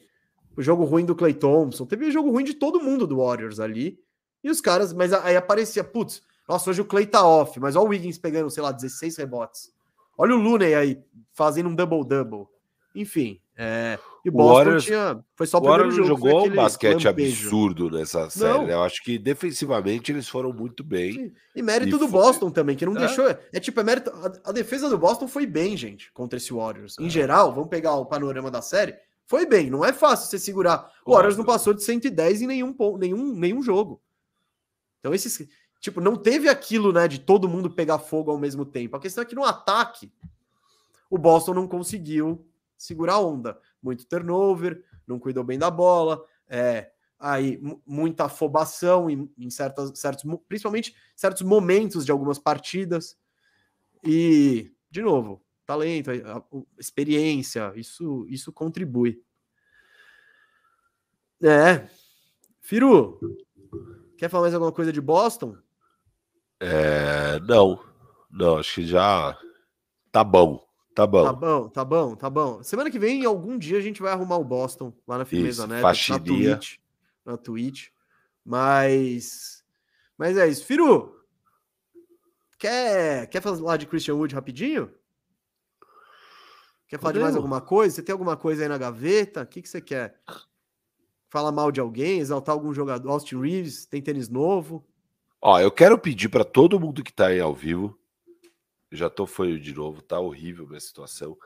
o 0.56 0.62
jogo 0.62 0.86
ruim 0.86 1.04
do 1.04 1.16
Clay 1.16 1.34
Thompson. 1.34 1.86
Teve 1.86 2.06
o 2.06 2.12
jogo 2.12 2.32
ruim 2.32 2.46
de 2.46 2.54
todo 2.54 2.80
mundo 2.80 3.06
do 3.06 3.18
Warriors 3.18 3.60
ali. 3.60 4.00
E 4.42 4.50
os 4.50 4.62
caras, 4.62 4.94
mas 4.94 5.12
aí 5.12 5.36
aparecia, 5.36 5.84
putz 5.84 6.22
nossa, 6.48 6.70
hoje 6.70 6.82
o 6.82 6.86
Clay 6.86 7.06
tá 7.06 7.26
off, 7.26 7.60
mas 7.60 7.76
olha 7.76 7.86
o 7.86 7.90
Wiggins 7.90 8.18
pegando, 8.18 8.50
sei 8.50 8.62
lá, 8.62 8.72
16 8.72 9.18
rebotes. 9.18 9.72
Olha 10.18 10.36
o 10.36 10.40
Looney 10.40 10.76
aí 10.76 11.02
fazendo 11.34 11.70
um 11.70 11.76
double-double. 11.76 12.46
Enfim, 12.96 13.42
é... 13.58 13.98
e 14.24 14.30
o 14.30 14.32
Boston 14.32 14.54
Warriors, 14.54 14.86
tinha... 14.86 15.24
foi 15.36 15.48
só 15.48 15.58
o, 15.58 15.62
primeiro 15.62 15.92
jogo. 15.92 16.08
jogou 16.08 16.48
um 16.48 16.56
basquete 16.56 17.06
lampejo. 17.06 17.48
absurdo 17.48 17.90
nessa 17.90 18.30
série. 18.30 18.66
Né? 18.66 18.74
Eu 18.74 18.84
acho 18.84 19.02
que 19.04 19.18
defensivamente 19.18 20.12
eles 20.12 20.28
foram 20.28 20.54
muito 20.54 20.84
bem. 20.84 21.14
Sim. 21.14 21.34
E 21.56 21.62
mérito 21.62 21.96
e 21.96 22.00
do 22.00 22.08
foi... 22.08 22.22
Boston 22.22 22.52
também, 22.52 22.76
que 22.76 22.86
não 22.86 22.96
é. 22.96 23.00
deixou. 23.00 23.26
É 23.28 23.60
tipo, 23.60 23.80
é 23.80 23.84
mérito. 23.84 24.12
A, 24.12 24.50
a, 24.50 24.52
defesa 24.52 24.90
do 24.90 24.98
Boston 24.98 25.28
foi 25.28 25.48
bem, 25.48 25.76
gente, 25.76 26.12
contra 26.14 26.38
esse 26.38 26.54
Warriors. 26.54 26.96
Em 27.00 27.08
é. 27.08 27.10
geral, 27.10 27.52
vamos 27.52 27.70
pegar 27.70 27.96
o 27.96 28.06
panorama 28.06 28.52
da 28.52 28.62
série. 28.62 28.96
Foi 29.26 29.46
bem, 29.46 29.70
não 29.70 29.84
é 29.84 29.94
fácil 29.94 30.28
você 30.28 30.38
segurar. 30.38 30.92
O 31.06 31.14
Warriors 31.14 31.38
não 31.38 31.46
passou 31.46 31.74
de 31.74 31.82
110 31.82 32.42
em 32.42 32.48
nenhum, 32.48 32.76
nenhum, 33.00 33.34
nenhum 33.34 33.64
jogo. 33.64 34.02
Então, 35.00 35.14
esses, 35.14 35.48
Tipo, 35.84 36.00
não 36.00 36.16
teve 36.16 36.48
aquilo, 36.48 36.94
né, 36.94 37.10
de 37.10 37.20
todo 37.20 37.50
mundo 37.50 37.70
pegar 37.70 38.00
fogo 38.00 38.32
ao 38.32 38.38
mesmo 38.38 38.64
tempo. 38.64 38.96
A 38.96 39.02
questão 39.02 39.22
é 39.22 39.26
que 39.26 39.36
no 39.36 39.44
ataque, 39.44 40.10
o 41.10 41.18
Boston 41.18 41.54
não 41.54 41.68
conseguiu 41.68 42.48
segurar 42.78 43.16
a 43.16 43.20
onda. 43.20 43.60
Muito 43.82 44.06
turnover, 44.06 44.82
não 45.06 45.20
cuidou 45.20 45.44
bem 45.44 45.60
da 45.60 45.70
bola, 45.70 46.26
é, 46.48 46.90
aí 47.20 47.62
muita 47.86 48.24
afobação 48.24 49.10
em, 49.10 49.30
em 49.38 49.50
certas, 49.50 49.92
certos, 50.00 50.24
principalmente 50.48 50.96
certos 51.18 51.42
momentos 51.42 52.06
de 52.06 52.14
algumas 52.14 52.40
partidas. 52.40 53.18
E, 54.02 54.72
de 54.90 55.02
novo, 55.02 55.44
talento, 55.66 56.12
experiência, 56.80 57.74
isso, 57.76 58.26
isso 58.30 58.54
contribui. 58.54 59.22
É. 61.42 61.90
Firu, 62.62 63.20
quer 64.18 64.30
falar 64.30 64.44
mais 64.44 64.54
alguma 64.54 64.72
coisa 64.72 64.94
de 64.94 65.02
Boston? 65.02 65.58
É, 66.66 67.42
não, 67.42 67.78
não, 68.32 68.58
acho 68.58 68.76
que 68.76 68.86
já 68.86 69.38
tá 70.10 70.24
bom. 70.24 70.66
Tá 70.96 71.06
bom. 71.06 71.24
Tá 71.26 71.34
bom, 71.34 71.70
tá 71.70 71.86
bom, 71.86 72.16
tá 72.16 72.30
bom. 72.30 72.64
Semana 72.64 72.90
que 72.90 72.98
vem, 72.98 73.26
algum 73.26 73.58
dia, 73.58 73.80
a 73.80 73.82
gente 73.82 74.02
vai 74.02 74.14
arrumar 74.14 74.38
o 74.38 74.46
Boston 74.46 74.94
lá 75.06 75.18
na 75.18 75.26
Firmeza 75.26 75.68
né? 75.68 75.82
Na 75.82 76.20
Twitch. 76.20 76.78
Na 77.26 77.38
Twitch. 77.38 77.90
Mas. 78.46 79.62
Mas 80.18 80.38
é 80.38 80.48
isso. 80.48 80.64
Firu, 80.66 81.14
quer, 82.58 83.28
quer 83.28 83.42
falar 83.42 83.76
de 83.76 83.88
Christian 83.88 84.16
Wood 84.16 84.34
rapidinho? 84.34 84.90
Quer 86.88 86.98
falar 86.98 87.12
Podemos. 87.12 87.14
de 87.14 87.34
mais 87.34 87.36
alguma 87.36 87.60
coisa? 87.60 87.96
Você 87.96 88.04
tem 88.04 88.14
alguma 88.14 88.38
coisa 88.38 88.64
aí 88.64 88.70
na 88.70 88.78
gaveta? 88.78 89.42
O 89.42 89.48
que, 89.48 89.62
que 89.62 89.68
você 89.68 89.82
quer? 89.82 90.18
Falar 91.30 91.52
mal 91.52 91.72
de 91.74 91.82
alguém, 91.82 92.20
exaltar 92.20 92.54
algum 92.54 92.74
jogador? 92.74 93.10
Austin 93.10 93.42
Reeves, 93.42 93.86
tem 93.86 94.02
tênis 94.02 94.30
novo? 94.30 94.86
Ó, 95.46 95.60
eu 95.60 95.70
quero 95.70 96.00
pedir 96.00 96.30
para 96.30 96.46
todo 96.46 96.80
mundo 96.80 97.04
que 97.04 97.12
está 97.12 97.28
aí 97.28 97.42
ao 97.42 97.54
vivo, 97.54 98.00
já 98.90 99.10
tô 99.10 99.28
foi 99.28 99.60
de 99.60 99.74
novo, 99.74 100.02
tá 100.02 100.18
horrível 100.18 100.66
minha 100.66 100.80
situação. 100.80 101.38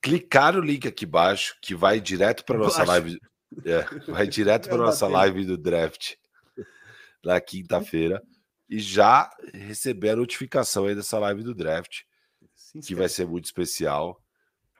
Clicar 0.00 0.54
no 0.54 0.60
link 0.60 0.88
aqui 0.88 1.04
embaixo 1.04 1.54
que 1.60 1.74
vai 1.74 2.00
direto 2.00 2.46
para 2.46 2.56
nossa 2.56 2.82
live, 2.82 3.20
é, 3.62 3.82
vai 4.10 4.26
direto 4.26 4.70
para 4.70 4.78
nossa 4.78 5.06
live 5.06 5.44
do 5.44 5.58
draft 5.58 6.14
na 7.22 7.38
quinta-feira 7.38 8.22
e 8.70 8.78
já 8.78 9.30
receber 9.52 10.10
a 10.10 10.16
notificação 10.16 10.86
aí 10.86 10.94
dessa 10.94 11.18
live 11.18 11.42
do 11.42 11.54
draft, 11.54 12.04
que 12.86 12.94
vai 12.94 13.10
ser 13.10 13.26
muito 13.26 13.44
especial. 13.44 14.18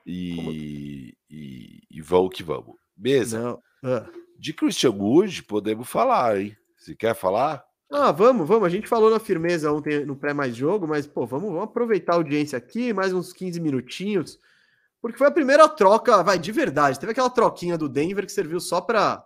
E, 0.03 1.15
e, 1.29 1.83
e 1.91 2.01
vamos 2.01 2.35
que 2.35 2.41
vamos. 2.41 2.75
Mesa. 2.97 3.55
Ah. 3.83 4.09
De 4.39 4.51
Christian 4.51 4.93
Wood, 4.93 5.43
podemos 5.43 5.87
falar, 5.87 6.41
hein? 6.41 6.57
Se 6.75 6.95
quer 6.95 7.13
falar? 7.13 7.66
Ah, 7.89 8.11
vamos, 8.11 8.47
vamos. 8.47 8.65
A 8.65 8.69
gente 8.69 8.87
falou 8.87 9.09
na 9.09 9.19
firmeza 9.19 9.71
ontem 9.71 10.05
no 10.05 10.15
pré 10.15 10.33
mais 10.33 10.55
jogo, 10.55 10.87
mas 10.87 11.07
pô, 11.07 11.25
vamos, 11.25 11.49
vamos 11.49 11.63
aproveitar 11.63 12.13
a 12.13 12.15
audiência 12.17 12.57
aqui, 12.57 12.91
mais 12.91 13.13
uns 13.13 13.31
15 13.31 13.59
minutinhos, 13.59 14.39
porque 15.01 15.17
foi 15.17 15.27
a 15.27 15.31
primeira 15.31 15.67
troca, 15.69 16.21
vai, 16.23 16.37
de 16.37 16.51
verdade. 16.51 16.99
Teve 16.99 17.13
aquela 17.13 17.29
troquinha 17.29 17.77
do 17.77 17.87
Denver 17.87 18.25
que 18.25 18.31
serviu 18.31 18.59
só 18.59 18.81
para 18.81 19.25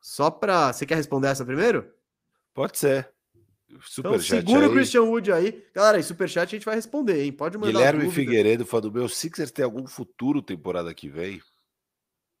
só 0.00 0.30
para, 0.30 0.72
você 0.72 0.84
quer 0.84 0.96
responder 0.96 1.28
essa 1.28 1.46
primeiro? 1.46 1.90
Pode 2.52 2.76
ser. 2.76 3.10
Super 3.80 4.08
então, 4.08 4.20
segura 4.20 4.66
aí. 4.66 4.68
o 4.68 4.72
Christian 4.72 5.02
Wood 5.02 5.32
aí. 5.32 5.64
Galera, 5.74 5.96
aí 5.96 6.02
superchat 6.02 6.46
a 6.46 6.58
gente 6.58 6.64
vai 6.64 6.74
responder, 6.74 7.24
hein? 7.24 7.32
Pode 7.32 7.56
mandar 7.56 7.72
Guilherme. 7.72 8.10
Figueiredo 8.10 8.66
falando, 8.66 8.92
meu 8.92 9.08
Sixers 9.08 9.50
tem 9.50 9.64
algum 9.64 9.86
futuro 9.86 10.42
temporada 10.42 10.92
que 10.92 11.08
vem? 11.08 11.40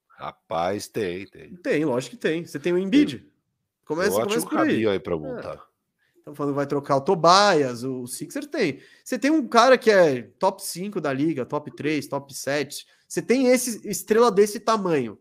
Rapaz, 0.08 0.86
tem, 0.86 1.26
tem. 1.26 1.56
Tem, 1.56 1.84
lógico 1.84 2.16
que 2.16 2.22
tem. 2.22 2.44
Você 2.44 2.58
tem 2.58 2.72
o 2.72 2.78
Embiid? 2.78 3.18
Tem. 3.18 3.33
Começa, 3.84 4.16
um 4.16 4.22
começa 4.22 4.46
por 4.46 4.58
aí. 4.58 4.86
aí 4.86 4.98
para 4.98 5.16
montar. 5.16 5.54
É. 5.54 5.74
Estão 6.18 6.34
falando 6.34 6.52
que 6.52 6.56
vai 6.56 6.66
trocar 6.66 6.96
o 6.96 7.00
Tobias, 7.02 7.84
o 7.84 8.06
Sixer 8.06 8.46
tem. 8.46 8.80
Você 9.04 9.18
tem 9.18 9.30
um 9.30 9.46
cara 9.46 9.76
que 9.76 9.90
é 9.90 10.22
top 10.38 10.64
5 10.64 10.98
da 10.98 11.12
liga, 11.12 11.44
top 11.44 11.70
3, 11.70 12.06
top 12.06 12.34
7. 12.34 12.86
Você 13.06 13.20
tem 13.20 13.48
esse 13.48 13.86
estrela 13.86 14.30
desse 14.32 14.58
tamanho. 14.58 15.18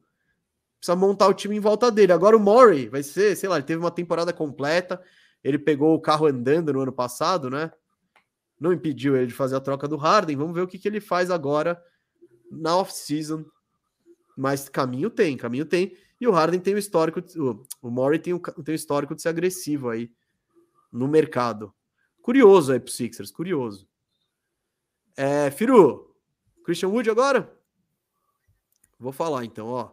Precisa 0.79 0.95
montar 0.95 1.27
o 1.27 1.33
time 1.33 1.57
em 1.57 1.59
volta 1.59 1.91
dele. 1.91 2.13
Agora 2.13 2.37
o 2.37 2.39
Murray 2.39 2.87
vai 2.87 3.03
ser, 3.03 3.35
sei 3.35 3.49
lá, 3.49 3.57
ele 3.57 3.65
teve 3.65 3.81
uma 3.81 3.91
temporada 3.91 4.31
completa. 4.31 5.01
Ele 5.43 5.59
pegou 5.59 5.93
o 5.93 5.99
carro 5.99 6.25
andando 6.25 6.71
no 6.71 6.79
ano 6.79 6.93
passado, 6.93 7.49
né? 7.49 7.69
Não 8.57 8.71
impediu 8.71 9.17
ele 9.17 9.27
de 9.27 9.33
fazer 9.33 9.57
a 9.57 9.59
troca 9.59 9.89
do 9.89 9.97
Harden. 9.97 10.37
Vamos 10.37 10.55
ver 10.55 10.61
o 10.61 10.67
que, 10.67 10.79
que 10.79 10.87
ele 10.87 11.01
faz 11.01 11.29
agora 11.29 11.81
na 12.49 12.77
off-season. 12.77 13.43
Mas 14.37 14.69
caminho 14.69 15.09
tem, 15.09 15.35
caminho 15.35 15.65
tem. 15.65 15.97
E 16.23 16.27
o 16.27 16.31
Harden 16.31 16.61
tem 16.61 16.73
o 16.73 16.77
histórico, 16.77 17.21
o, 17.81 17.91
Murray 17.91 18.17
tem 18.17 18.31
o, 18.33 18.39
tem 18.39 18.73
o 18.73 18.75
histórico 18.77 19.13
de 19.13 19.21
ser 19.21 19.27
agressivo 19.27 19.89
aí 19.89 20.09
no 20.89 21.05
mercado. 21.05 21.73
Curioso 22.21 22.71
aí 22.71 22.79
pro 22.79 22.89
Sixers, 22.89 23.29
curioso. 23.29 23.85
É, 25.17 25.51
Firu, 25.51 26.15
Christian 26.63 26.87
Wood 26.87 27.09
agora? 27.09 27.53
Vou 28.97 29.11
falar 29.11 29.43
então, 29.43 29.67
ó. 29.67 29.91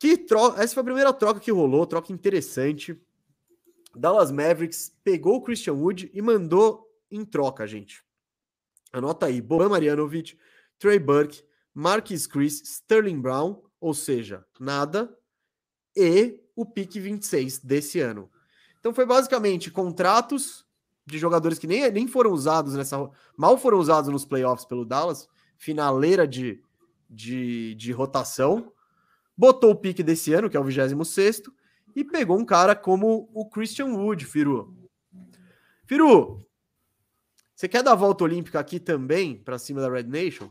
Que 0.00 0.16
troca, 0.16 0.60
essa 0.60 0.74
foi 0.74 0.80
a 0.80 0.84
primeira 0.84 1.12
troca 1.12 1.38
que 1.38 1.52
rolou, 1.52 1.86
troca 1.86 2.12
interessante. 2.12 3.00
Dallas 3.94 4.32
Mavericks 4.32 4.98
pegou 5.04 5.36
o 5.36 5.42
Christian 5.42 5.74
Wood 5.74 6.10
e 6.12 6.20
mandou 6.20 6.92
em 7.08 7.24
troca, 7.24 7.68
gente. 7.68 8.02
Anota 8.92 9.26
aí: 9.26 9.40
Boban 9.40 9.68
Marjanovic, 9.68 10.36
Trey 10.76 10.98
Burke, 10.98 11.44
Marquis 11.72 12.26
Chris, 12.26 12.60
Sterling 12.62 13.20
Brown, 13.20 13.62
ou 13.80 13.94
seja, 13.94 14.44
nada, 14.58 15.16
e 15.96 16.40
o 16.54 16.64
pique 16.66 17.00
26 17.00 17.58
desse 17.58 18.00
ano. 18.00 18.30
Então 18.80 18.94
foi 18.94 19.06
basicamente 19.06 19.70
contratos 19.70 20.66
de 21.04 21.18
jogadores 21.18 21.58
que 21.58 21.66
nem, 21.66 21.90
nem 21.90 22.06
foram 22.06 22.32
usados 22.32 22.74
nessa. 22.74 23.10
mal 23.36 23.56
foram 23.56 23.78
usados 23.78 24.10
nos 24.10 24.24
playoffs 24.24 24.66
pelo 24.66 24.84
Dallas, 24.84 25.28
finaleira 25.56 26.26
de, 26.26 26.62
de, 27.08 27.74
de 27.74 27.92
rotação, 27.92 28.72
botou 29.36 29.70
o 29.70 29.76
pique 29.76 30.02
desse 30.02 30.32
ano, 30.32 30.50
que 30.50 30.56
é 30.56 30.60
o 30.60 30.64
26, 30.64 31.42
e 31.96 32.04
pegou 32.04 32.38
um 32.38 32.44
cara 32.44 32.76
como 32.76 33.28
o 33.32 33.48
Christian 33.48 33.86
Wood, 33.86 34.24
Firu. 34.24 34.76
Firu, 35.86 36.46
você 37.54 37.66
quer 37.66 37.82
dar 37.82 37.92
a 37.92 37.96
volta 37.96 38.22
olímpica 38.24 38.60
aqui 38.60 38.78
também 38.78 39.36
para 39.36 39.58
cima 39.58 39.80
da 39.80 39.90
Red 39.90 40.04
Nation? 40.04 40.50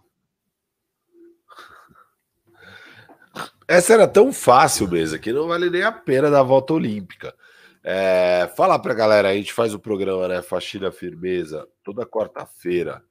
Essa 3.68 3.94
era 3.94 4.08
tão 4.08 4.32
fácil 4.32 4.88
mesmo 4.88 5.20
que 5.20 5.34
não 5.34 5.48
vale 5.48 5.70
nem 5.70 5.84
a 5.84 5.92
pena 5.92 6.32
da 6.32 6.42
volta 6.42 6.74
olímpica. 6.74 7.36
É, 7.84 8.50
fala 8.56 8.80
pra 8.80 8.94
galera, 8.94 9.30
a 9.30 9.34
gente 9.34 9.54
faz 9.54 9.74
o 9.74 9.80
programa, 9.80 10.28
né? 10.28 10.42
Faxina 10.42 10.92
Firmeza, 10.92 11.68
toda 11.84 12.06
quarta-feira, 12.06 13.04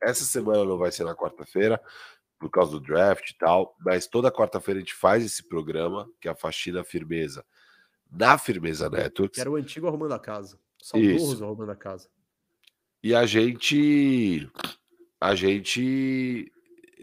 Essa 0.00 0.24
semana 0.24 0.64
não 0.64 0.78
vai 0.78 0.92
ser 0.92 1.04
na 1.04 1.14
quarta-feira, 1.14 1.80
por 2.38 2.50
causa 2.50 2.72
do 2.72 2.80
draft 2.80 3.30
e 3.30 3.36
tal, 3.36 3.76
mas 3.80 4.06
toda 4.06 4.30
quarta-feira 4.30 4.78
a 4.78 4.80
gente 4.80 4.94
faz 4.94 5.24
esse 5.24 5.42
programa, 5.42 6.08
que 6.20 6.28
é 6.28 6.30
a 6.30 6.36
Faxina 6.36 6.84
Firmeza, 6.84 7.44
na 8.10 8.38
Firmeza 8.38 8.88
Networks. 8.88 9.34
Que 9.34 9.40
era 9.40 9.50
o 9.50 9.56
antigo 9.56 9.88
Arrumando 9.88 10.14
a 10.14 10.18
Casa. 10.18 10.58
Saudoso 10.80 11.44
Arrumando 11.44 11.70
a 11.70 11.76
Casa. 11.76 12.08
E 13.02 13.14
a 13.14 13.26
gente. 13.26 14.50
A 15.20 15.34
gente 15.34 16.52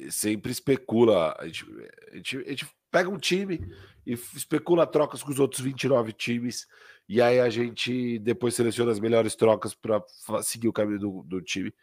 sempre 0.09 0.51
especula. 0.51 1.35
A 1.37 1.45
gente, 1.45 1.65
a 2.11 2.15
gente, 2.15 2.37
a 2.37 2.49
gente 2.49 2.74
pega 2.95 3.09
um 3.09 3.17
time 3.17 3.59
e 4.07 4.13
especula 4.13 4.87
trocas 4.87 5.21
com 5.21 5.29
os 5.29 5.37
outros 5.37 5.59
29 5.59 6.13
times. 6.13 6.65
E 7.09 7.21
aí 7.21 7.41
a 7.41 7.49
gente 7.49 8.19
depois 8.19 8.55
seleciona 8.55 8.89
as 8.89 9.01
melhores 9.01 9.35
trocas 9.35 9.75
para 9.75 10.01
seguir 10.41 10.69
o 10.69 10.73
caminho 10.73 10.99
do, 10.99 11.23
do 11.23 11.41
time 11.41 11.73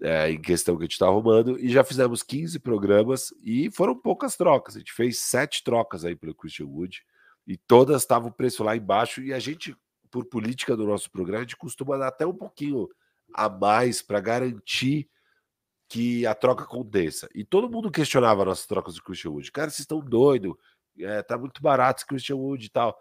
é, 0.00 0.30
em 0.30 0.40
questão 0.40 0.74
que 0.74 0.84
a 0.84 0.86
gente 0.86 0.92
está 0.92 1.08
arrumando. 1.08 1.60
E 1.60 1.68
já 1.68 1.84
fizemos 1.84 2.22
15 2.22 2.58
programas 2.60 3.34
e 3.44 3.70
foram 3.70 3.94
poucas 3.94 4.34
trocas. 4.34 4.76
A 4.76 4.78
gente 4.78 4.94
fez 4.94 5.18
sete 5.18 5.62
trocas 5.62 6.06
aí 6.06 6.16
pelo 6.16 6.34
Christian 6.34 6.68
Wood 6.68 7.04
e 7.46 7.58
todas 7.58 8.00
estavam 8.00 8.30
o 8.30 8.32
preço 8.32 8.64
lá 8.64 8.74
embaixo. 8.74 9.20
E 9.20 9.34
a 9.34 9.38
gente, 9.38 9.76
por 10.10 10.24
política 10.24 10.74
do 10.74 10.86
nosso 10.86 11.10
programa, 11.10 11.40
a 11.40 11.42
gente 11.42 11.56
costuma 11.58 11.98
dar 11.98 12.08
até 12.08 12.26
um 12.26 12.34
pouquinho 12.34 12.88
a 13.34 13.46
mais 13.46 14.00
para 14.00 14.20
garantir 14.20 15.06
que 15.88 16.26
a 16.26 16.34
troca 16.34 16.64
aconteça. 16.64 17.28
E 17.34 17.44
todo 17.44 17.70
mundo 17.70 17.90
questionava 17.90 18.44
nossas 18.44 18.66
trocas 18.66 18.94
de 18.94 19.02
Christian 19.02 19.30
Wood. 19.30 19.52
Cara, 19.52 19.70
vocês 19.70 19.80
estão 19.80 20.00
doidos, 20.00 20.54
é, 20.98 21.22
tá 21.22 21.38
muito 21.38 21.62
barato 21.62 22.00
esse 22.00 22.06
Christian 22.06 22.36
Wood 22.36 22.66
e 22.66 22.70
tal. 22.70 22.98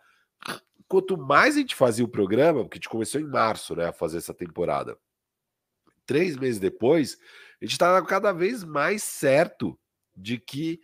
Quanto 0.88 1.18
mais 1.18 1.56
a 1.56 1.60
gente 1.60 1.76
fazia 1.76 2.06
o 2.06 2.10
programa, 2.10 2.62
porque 2.62 2.78
a 2.78 2.80
gente 2.80 2.90
começou 2.90 3.20
em 3.20 3.26
março, 3.26 3.76
né, 3.76 3.88
a 3.88 3.94
fazer 3.94 4.18
essa 4.18 4.34
temporada. 4.34 4.98
Três 6.06 6.38
meses 6.38 6.60
depois, 6.60 7.18
a 7.60 7.66
gente 7.66 7.74
estava 7.74 8.06
cada 8.06 8.32
vez 8.32 8.64
mais 8.64 9.04
certo 9.04 9.78
de 10.16 10.38
que 10.38 10.80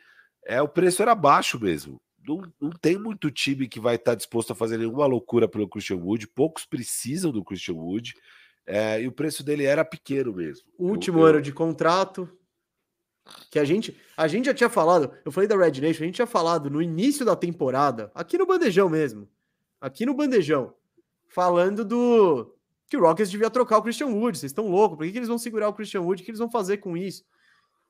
é 0.45 0.59
o 0.61 0.67
preço 0.67 1.03
era 1.03 1.13
baixo 1.13 1.59
mesmo. 1.59 2.01
Não, 2.27 2.41
não 2.59 2.69
tem 2.71 2.97
muito 2.97 3.29
time 3.29 3.67
que 3.67 3.79
vai 3.79 3.95
estar 3.95 4.15
disposto 4.15 4.51
a 4.51 4.55
fazer 4.55 4.77
nenhuma 4.77 5.05
loucura 5.05 5.47
pelo 5.47 5.67
Christian 5.67 5.97
Wood. 5.97 6.27
Poucos 6.27 6.65
precisam 6.65 7.31
do 7.31 7.43
Christian 7.43 7.75
Wood. 7.75 8.15
É, 8.65 9.01
e 9.01 9.07
o 9.07 9.11
preço 9.11 9.43
dele 9.43 9.65
era 9.65 9.83
pequeno 9.83 10.33
mesmo. 10.33 10.67
O 10.77 10.87
último 10.87 11.19
eu, 11.19 11.25
ano 11.25 11.41
de 11.41 11.51
contrato. 11.51 12.29
Que 13.49 13.59
a 13.59 13.63
gente, 13.63 13.95
a 14.17 14.27
gente 14.27 14.45
já 14.45 14.53
tinha 14.53 14.69
falado, 14.69 15.11
eu 15.23 15.31
falei 15.31 15.47
da 15.47 15.55
Red 15.55 15.79
Nation, 15.79 16.03
a 16.03 16.05
gente 16.05 16.15
tinha 16.15 16.27
falado 16.27 16.69
no 16.69 16.81
início 16.81 17.23
da 17.23 17.35
temporada, 17.35 18.11
aqui 18.15 18.35
no 18.35 18.47
Bandejão 18.47 18.89
mesmo, 18.89 19.29
aqui 19.79 20.07
no 20.07 20.15
Bandejão, 20.15 20.73
falando 21.29 21.85
do 21.85 22.53
que 22.87 22.97
o 22.97 23.01
Rockets 23.01 23.29
devia 23.29 23.49
trocar 23.49 23.77
o 23.77 23.83
Christian 23.83 24.07
Wood. 24.07 24.37
Vocês 24.37 24.49
estão 24.49 24.67
loucos? 24.67 24.97
Por 24.97 25.05
que, 25.05 25.13
que 25.13 25.17
eles 25.19 25.29
vão 25.29 25.37
segurar 25.37 25.69
o 25.69 25.73
Christian 25.73 26.01
Wood? 26.01 26.21
O 26.21 26.25
que 26.25 26.31
eles 26.31 26.39
vão 26.39 26.49
fazer 26.49 26.77
com 26.77 26.97
isso? 26.97 27.23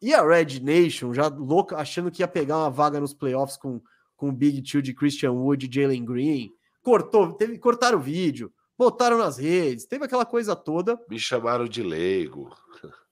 E 0.01 0.13
a 0.13 0.21
Red 0.23 0.59
Nation, 0.59 1.13
já 1.13 1.27
louca, 1.27 1.77
achando 1.77 2.11
que 2.11 2.21
ia 2.21 2.27
pegar 2.27 2.57
uma 2.57 2.69
vaga 2.69 2.99
nos 2.99 3.13
playoffs 3.13 3.57
com, 3.57 3.81
com 4.15 4.29
o 4.29 4.33
Big 4.33 4.61
Two 4.61 4.81
de 4.81 4.93
Christian 4.93 5.31
Wood 5.31 5.65
e 5.65 5.73
Jalen 5.73 6.05
Green, 6.05 6.51
cortou, 6.83 7.33
teve, 7.33 7.57
cortaram 7.57 7.97
o 7.97 8.01
vídeo, 8.01 8.51
botaram 8.81 9.15
nas 9.15 9.37
redes, 9.37 9.85
teve 9.85 10.05
aquela 10.05 10.25
coisa 10.25 10.55
toda. 10.55 10.99
Me 11.07 11.19
chamaram 11.19 11.67
de 11.67 11.83
leigo. 11.83 12.51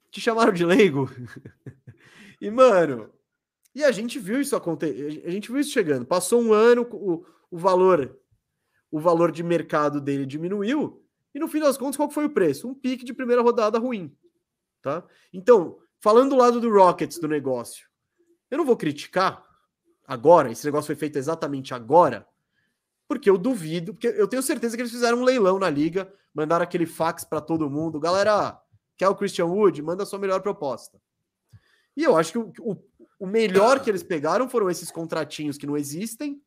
Te 0.09 0.19
chamaram 0.19 0.51
de 0.51 0.65
leigo? 0.65 1.07
e, 2.41 2.49
mano, 2.49 3.13
e 3.75 3.83
a 3.83 3.91
gente 3.91 4.17
viu 4.17 4.41
isso 4.41 4.55
acontecer, 4.55 5.21
a 5.23 5.29
gente 5.29 5.51
viu 5.51 5.59
isso 5.61 5.69
chegando. 5.69 6.07
Passou 6.07 6.41
um 6.41 6.53
ano, 6.53 6.87
o, 6.91 7.23
o 7.51 7.57
valor 7.57 8.17
o 8.91 8.99
valor 8.99 9.31
de 9.31 9.43
mercado 9.43 10.01
dele 10.01 10.25
diminuiu, 10.25 11.05
e 11.35 11.37
no 11.37 11.47
fim 11.47 11.59
das 11.59 11.77
contas, 11.77 11.95
qual 11.95 12.09
foi 12.09 12.25
o 12.25 12.31
preço? 12.31 12.67
Um 12.67 12.73
pique 12.73 13.05
de 13.05 13.13
primeira 13.13 13.43
rodada 13.43 13.77
ruim. 13.77 14.11
Tá? 14.81 15.03
Então, 15.31 15.77
falando 15.99 16.31
do 16.31 16.35
lado 16.35 16.59
do 16.59 16.73
Rockets 16.73 17.19
do 17.19 17.27
negócio, 17.27 17.87
eu 18.49 18.57
não 18.57 18.65
vou 18.65 18.75
criticar 18.75 19.45
agora, 20.07 20.51
esse 20.51 20.65
negócio 20.65 20.87
foi 20.87 20.95
feito 20.95 21.19
exatamente 21.19 21.75
agora, 21.75 22.27
porque 23.09 23.27
eu 23.27 23.39
duvido, 23.39 23.91
porque 23.91 24.07
eu 24.07 24.27
tenho 24.27 24.43
certeza 24.43 24.77
que 24.77 24.83
eles 24.83 24.91
fizeram 24.91 25.17
um 25.17 25.23
leilão 25.23 25.57
na 25.57 25.67
liga, 25.67 26.13
mandaram 26.31 26.63
aquele 26.63 26.85
fax 26.85 27.23
para 27.23 27.41
todo 27.41 27.67
mundo, 27.67 27.99
galera, 27.99 28.61
quer 28.95 29.09
o 29.09 29.15
Christian 29.15 29.47
Wood? 29.47 29.81
Manda 29.81 30.03
a 30.03 30.05
sua 30.05 30.19
melhor 30.19 30.41
proposta. 30.43 31.01
E 31.97 32.03
eu 32.03 32.15
acho 32.15 32.31
que 32.31 32.37
o, 32.37 32.77
o, 33.19 33.25
melhor 33.25 33.79
que 33.79 33.89
eles 33.89 34.03
pegaram 34.03 34.47
foram 34.47 34.69
esses 34.69 34.91
contratinhos 34.91 35.57
que 35.57 35.65
não 35.65 35.75
existem 35.75 36.39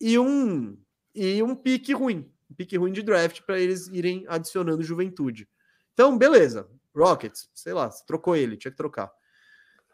e 0.00 0.16
um 0.16 0.78
e 1.12 1.42
um 1.42 1.56
pique 1.56 1.92
ruim, 1.92 2.30
um 2.48 2.54
pique 2.54 2.76
ruim 2.76 2.92
de 2.92 3.02
draft 3.02 3.40
para 3.42 3.58
eles 3.58 3.88
irem 3.88 4.24
adicionando 4.28 4.84
juventude. 4.84 5.48
Então, 5.94 6.16
beleza. 6.16 6.70
Rockets, 6.94 7.50
sei 7.52 7.72
lá, 7.72 7.88
trocou 8.06 8.36
ele, 8.36 8.56
tinha 8.56 8.70
que 8.70 8.76
trocar. 8.76 9.12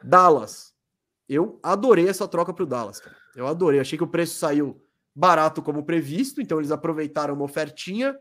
Dallas. 0.04 0.74
Eu 1.26 1.58
adorei 1.62 2.08
essa 2.08 2.28
troca 2.28 2.52
para 2.52 2.62
o 2.62 2.66
Dallas, 2.66 3.00
cara. 3.00 3.16
Eu 3.34 3.46
adorei. 3.46 3.80
Achei 3.80 3.96
que 3.96 4.04
o 4.04 4.08
preço 4.08 4.34
saiu 4.34 4.84
barato 5.14 5.62
como 5.62 5.84
previsto, 5.84 6.40
então 6.40 6.58
eles 6.58 6.70
aproveitaram 6.70 7.34
uma 7.34 7.44
ofertinha 7.44 8.18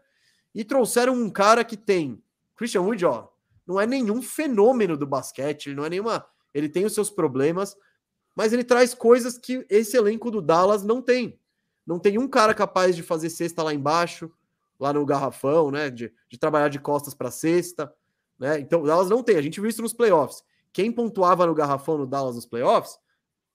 e 0.54 0.64
trouxeram 0.64 1.14
um 1.14 1.30
cara 1.30 1.64
que 1.64 1.78
tem 1.78 2.22
Christian 2.56 2.82
Wood, 2.82 3.06
ó, 3.06 3.28
não 3.66 3.80
é 3.80 3.86
nenhum 3.86 4.22
fenômeno 4.22 4.98
do 4.98 5.08
basquete, 5.08 5.68
ele 5.68 5.76
não 5.76 5.86
é 5.86 5.90
nenhuma, 5.90 6.26
ele 6.54 6.68
tem 6.68 6.86
os 6.86 6.94
seus 6.94 7.10
problemas, 7.10 7.76
mas 8.36 8.54
ele 8.54 8.64
traz 8.64 8.94
coisas 8.94 9.38
que 9.38 9.66
esse 9.70 9.98
elenco 9.98 10.30
do 10.30 10.42
Dallas 10.42 10.84
não 10.84 11.02
tem. 11.02 11.40
Não 11.86 11.98
tem 12.00 12.18
um 12.18 12.28
cara 12.28 12.54
capaz 12.54 12.96
de 12.96 13.04
fazer 13.04 13.30
cesta 13.30 13.64
lá 13.64 13.74
embaixo, 13.74 14.32
lá 14.80 14.94
no 14.94 15.06
garrafão, 15.06 15.72
né, 15.72 15.90
de, 15.90 16.12
de 16.30 16.38
trabalhar 16.38 16.70
de 16.70 16.80
costas 16.80 17.14
para 17.14 17.32
cesta, 17.32 17.94
né? 18.38 18.60
Então, 18.60 18.82
o 18.82 18.88
Dallas 18.88 19.10
não 19.10 19.22
tem. 19.22 19.38
A 19.38 19.42
gente 19.42 19.62
viu 19.62 19.70
isso 19.70 19.84
nos 19.84 19.94
playoffs. 19.94 20.44
Quem 20.74 20.92
pontuava 20.92 21.46
no 21.46 21.54
garrafão 21.54 21.98
no 21.98 22.08
Dallas 22.08 22.36
nos 22.36 22.46
playoffs 22.46 22.98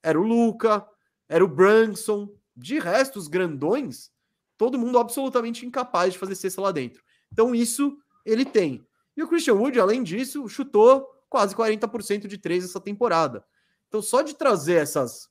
era 0.00 0.18
o 0.18 0.22
Luca, 0.22 0.86
era 1.28 1.44
o 1.44 1.48
Branson, 1.48 2.28
de 2.56 2.78
resto, 2.78 3.18
os 3.18 3.28
grandões, 3.28 4.10
todo 4.56 4.78
mundo 4.78 4.98
absolutamente 4.98 5.66
incapaz 5.66 6.14
de 6.14 6.18
fazer 6.18 6.34
cesta 6.34 6.60
lá 6.60 6.72
dentro. 6.72 7.02
Então, 7.32 7.54
isso 7.54 7.98
ele 8.24 8.44
tem. 8.44 8.86
E 9.16 9.22
o 9.22 9.28
Christian 9.28 9.54
Wood, 9.54 9.78
além 9.78 10.02
disso, 10.02 10.48
chutou 10.48 11.06
quase 11.28 11.54
40% 11.54 12.26
de 12.26 12.38
três 12.38 12.64
essa 12.64 12.80
temporada. 12.80 13.44
Então, 13.88 14.00
só 14.02 14.22
de 14.22 14.34
trazer 14.34 14.74
essas, 14.74 15.28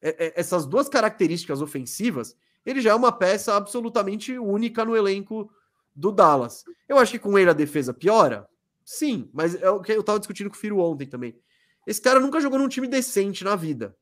é, 0.00 0.26
é, 0.26 0.32
essas 0.36 0.66
duas 0.66 0.88
características 0.88 1.60
ofensivas, 1.60 2.36
ele 2.64 2.80
já 2.80 2.90
é 2.90 2.94
uma 2.94 3.12
peça 3.12 3.54
absolutamente 3.54 4.38
única 4.38 4.84
no 4.84 4.96
elenco 4.96 5.50
do 5.94 6.10
Dallas. 6.10 6.64
Eu 6.88 6.98
acho 6.98 7.12
que 7.12 7.18
com 7.18 7.38
ele 7.38 7.50
a 7.50 7.54
defesa 7.54 7.92
piora? 7.92 8.48
Sim, 8.84 9.30
mas 9.32 9.54
é 9.54 9.70
o 9.70 9.80
que 9.80 9.92
eu 9.92 10.00
estava 10.00 10.18
discutindo 10.18 10.50
com 10.50 10.56
o 10.56 10.58
Firo 10.58 10.78
ontem 10.78 11.06
também. 11.06 11.38
Esse 11.86 12.00
cara 12.00 12.20
nunca 12.20 12.40
jogou 12.40 12.58
num 12.58 12.68
time 12.68 12.88
decente 12.88 13.44
na 13.44 13.56
vida. 13.56 13.96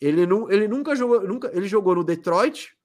Ele, 0.00 0.26
não, 0.26 0.50
ele 0.50 0.68
nunca 0.68 0.94
jogou, 0.94 1.26
nunca, 1.26 1.50
ele 1.54 1.66
jogou 1.66 1.94
no 1.94 2.04
Detroit, 2.04 2.76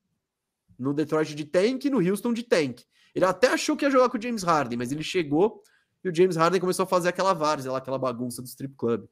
no 0.77 0.93
Detroit 0.93 1.35
de 1.35 1.45
tank, 1.45 1.85
no 1.85 1.99
Houston 1.99 2.33
de 2.33 2.43
tank. 2.43 2.81
Ele 3.13 3.25
até 3.25 3.47
achou 3.47 3.77
que 3.77 3.85
ia 3.85 3.91
jogar 3.91 4.09
com 4.09 4.17
o 4.17 4.21
James 4.21 4.43
Harden, 4.43 4.77
mas 4.77 4.91
ele 4.91 5.03
chegou 5.03 5.61
e 6.03 6.09
o 6.09 6.15
James 6.15 6.35
Harden 6.35 6.59
começou 6.59 6.83
a 6.83 6.87
fazer 6.87 7.09
aquela 7.09 7.33
várzea 7.33 7.71
lá, 7.71 7.77
aquela 7.77 7.97
bagunça 7.97 8.41
do 8.41 8.47
strip 8.47 8.75
club. 8.75 9.05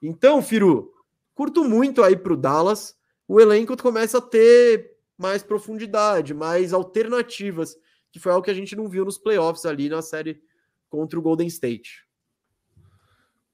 Então, 0.00 0.40
Firu, 0.40 0.92
curto 1.34 1.64
muito 1.64 2.02
aí 2.02 2.16
pro 2.16 2.36
Dallas. 2.36 2.96
O 3.28 3.40
elenco 3.40 3.76
começa 3.76 4.18
a 4.18 4.22
ter 4.22 4.96
mais 5.18 5.42
profundidade, 5.42 6.32
mais 6.32 6.72
alternativas, 6.72 7.76
que 8.10 8.18
foi 8.18 8.32
algo 8.32 8.44
que 8.44 8.50
a 8.50 8.54
gente 8.54 8.74
não 8.74 8.88
viu 8.88 9.04
nos 9.04 9.18
playoffs 9.18 9.66
ali 9.66 9.88
na 9.88 10.00
série 10.00 10.42
contra 10.88 11.18
o 11.18 11.22
Golden 11.22 11.46
State. 11.46 12.06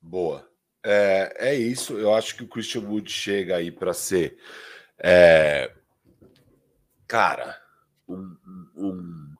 Boa. 0.00 0.48
É, 0.88 1.50
é 1.50 1.54
isso. 1.56 1.98
Eu 1.98 2.14
acho 2.14 2.36
que 2.36 2.44
o 2.44 2.48
Christian 2.48 2.82
Wood 2.82 3.10
chega 3.10 3.56
aí 3.56 3.72
para 3.72 3.92
ser. 3.92 4.38
É, 4.96 5.72
cara, 7.08 7.60
um, 8.08 8.36
um, 8.76 9.34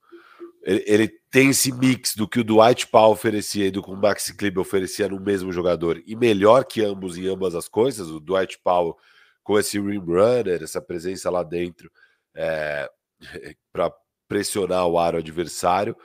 ele, 0.65 0.85
ele, 0.87 1.09
tem 1.31 1.51
esse 1.51 1.71
mix 1.71 2.17
do 2.17 2.27
que 2.27 2.41
o 2.41 2.45
Dwight 2.45 2.89
Powell 2.89 3.13
oferecia 3.13 3.67
e 3.67 3.71
do 3.71 3.81
que 3.81 3.91
o 3.91 3.97
Maxi 3.97 4.37
Kleber 4.37 4.59
oferecia 4.59 5.09
no 5.09 5.21
mesmo 5.21 5.53
jogador, 5.53 6.03
e 6.05 6.17
melhor 6.17 6.65
que 6.65 6.85
ambos 6.85 7.17
em 7.17 7.29
ambas 7.29 7.55
as 7.55 7.69
coisas. 7.69 8.11
O 8.11 8.19
Dwight 8.19 8.59
Powell 8.65 8.97
com 9.45 9.57
esse 9.57 9.79
rim 9.79 9.99
runner, 9.99 10.61
essa 10.65 10.83
presença 10.83 11.31
lá 11.31 11.45
dentro 11.45 11.89
é, 12.35 12.91
para 13.73 13.93
pressionar 14.27 14.85
o 14.89 14.99
aro 14.99 15.19
adversário, 15.19 15.97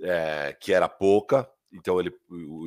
é, 0.00 0.56
que 0.60 0.72
era 0.72 0.88
pouca. 0.88 1.50
Então 1.74 1.98
ele 1.98 2.12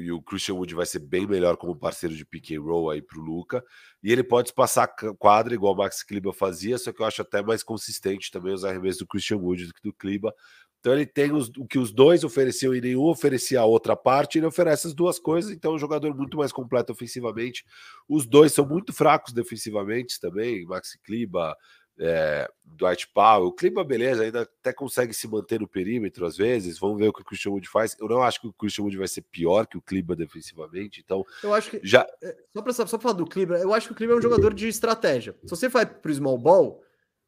e 0.02 0.12
o 0.12 0.22
Christian 0.22 0.56
Wood 0.56 0.76
vai 0.76 0.86
ser 0.86 1.00
bem 1.00 1.26
melhor 1.26 1.56
como 1.56 1.76
parceiro 1.76 2.14
de 2.14 2.26
pick 2.26 2.52
and 2.52 2.62
roll 2.62 2.90
aí 2.90 3.02
para 3.02 3.18
o 3.18 3.24
Luca. 3.24 3.64
E 4.04 4.12
ele 4.12 4.24
pode 4.24 4.54
passar 4.54 4.88
quadra 5.18 5.54
igual 5.54 5.74
o 5.74 5.78
Max 5.78 6.04
Kliba 6.04 6.34
fazia, 6.34 6.78
só 6.78 6.92
que 6.92 7.02
eu 7.02 7.06
acho 7.06 7.22
até 7.22 7.42
mais 7.42 7.64
consistente 7.64 8.30
também 8.30 8.54
os 8.54 8.66
arremessos 8.66 9.00
do 9.00 9.08
Christian 9.08 9.38
Wood 9.38 9.68
do 9.68 9.74
que 9.74 9.82
do 9.82 9.94
Kliba. 9.94 10.34
Então 10.80 10.94
ele 10.94 11.06
tem 11.06 11.34
os, 11.34 11.50
o 11.58 11.66
que 11.66 11.80
os 11.80 11.92
dois 11.92 12.24
ofereciam 12.24 12.76
e 12.76 12.82
nenhum 12.82 13.04
oferecia 13.04 13.62
a 13.62 13.66
outra 13.66 13.96
parte, 13.96 14.38
ele 14.38 14.46
oferece 14.46 14.88
as 14.88 14.94
duas 14.94 15.18
coisas, 15.18 15.52
então 15.52 15.72
é 15.72 15.76
um 15.76 15.80
jogador 15.80 16.16
muito 16.16 16.38
mais 16.38 16.52
completo 16.52 16.92
ofensivamente. 16.92 17.66
Os 18.08 18.26
dois 18.26 18.54
são 18.54 18.66
muito 18.66 18.94
fracos 18.94 19.34
defensivamente 19.34 20.20
também, 20.20 20.66
Max 20.66 20.98
Kliba, 21.04 21.56
é, 22.00 22.50
Dwight 22.64 23.08
Powell. 23.14 23.48
O 23.48 23.52
clima, 23.52 23.84
beleza, 23.84 24.24
ainda 24.24 24.42
até 24.42 24.72
consegue 24.72 25.14
se 25.14 25.28
manter 25.28 25.60
no 25.60 25.68
perímetro 25.68 26.26
às 26.26 26.38
vezes. 26.38 26.78
Vamos 26.80 27.00
ver 27.00 27.08
o 27.08 27.14
que 27.14 27.22
o 27.22 27.26
Christian 27.26 27.52
Wood 27.52 27.68
faz. 27.68 27.96
Eu 28.00 28.08
não 28.08 28.22
acho 28.22 28.42
que 28.42 28.48
o 28.48 28.54
Christian 28.54 28.84
Wood 28.84 28.98
vai 28.98 29.08
ser 29.08 29.22
pior 29.22 29.66
que 29.66 29.78
o 29.78 29.82
clima 29.82 30.16
defensivamente. 30.16 31.02
Então, 31.04 31.26
eu 31.44 31.54
acho 31.54 31.72
que 31.72 31.80
já 31.84 32.08
é, 32.22 32.36
só 32.54 32.62
para 32.62 32.74
só 32.74 33.00
falar 33.00 33.14
do 33.14 33.26
clima, 33.26 33.58
eu 33.58 33.74
acho 33.74 33.88
que 33.88 33.94
o 33.94 33.96
clima 33.96 34.14
é 34.14 34.18
um 34.18 34.22
jogador 34.22 34.54
de 34.54 34.68
estratégia. 34.68 35.36
Se 35.44 35.50
você 35.50 35.68
vai 35.68 35.86
para 35.86 36.12
o 36.12 36.14
small 36.14 36.38
ball, 36.38 36.84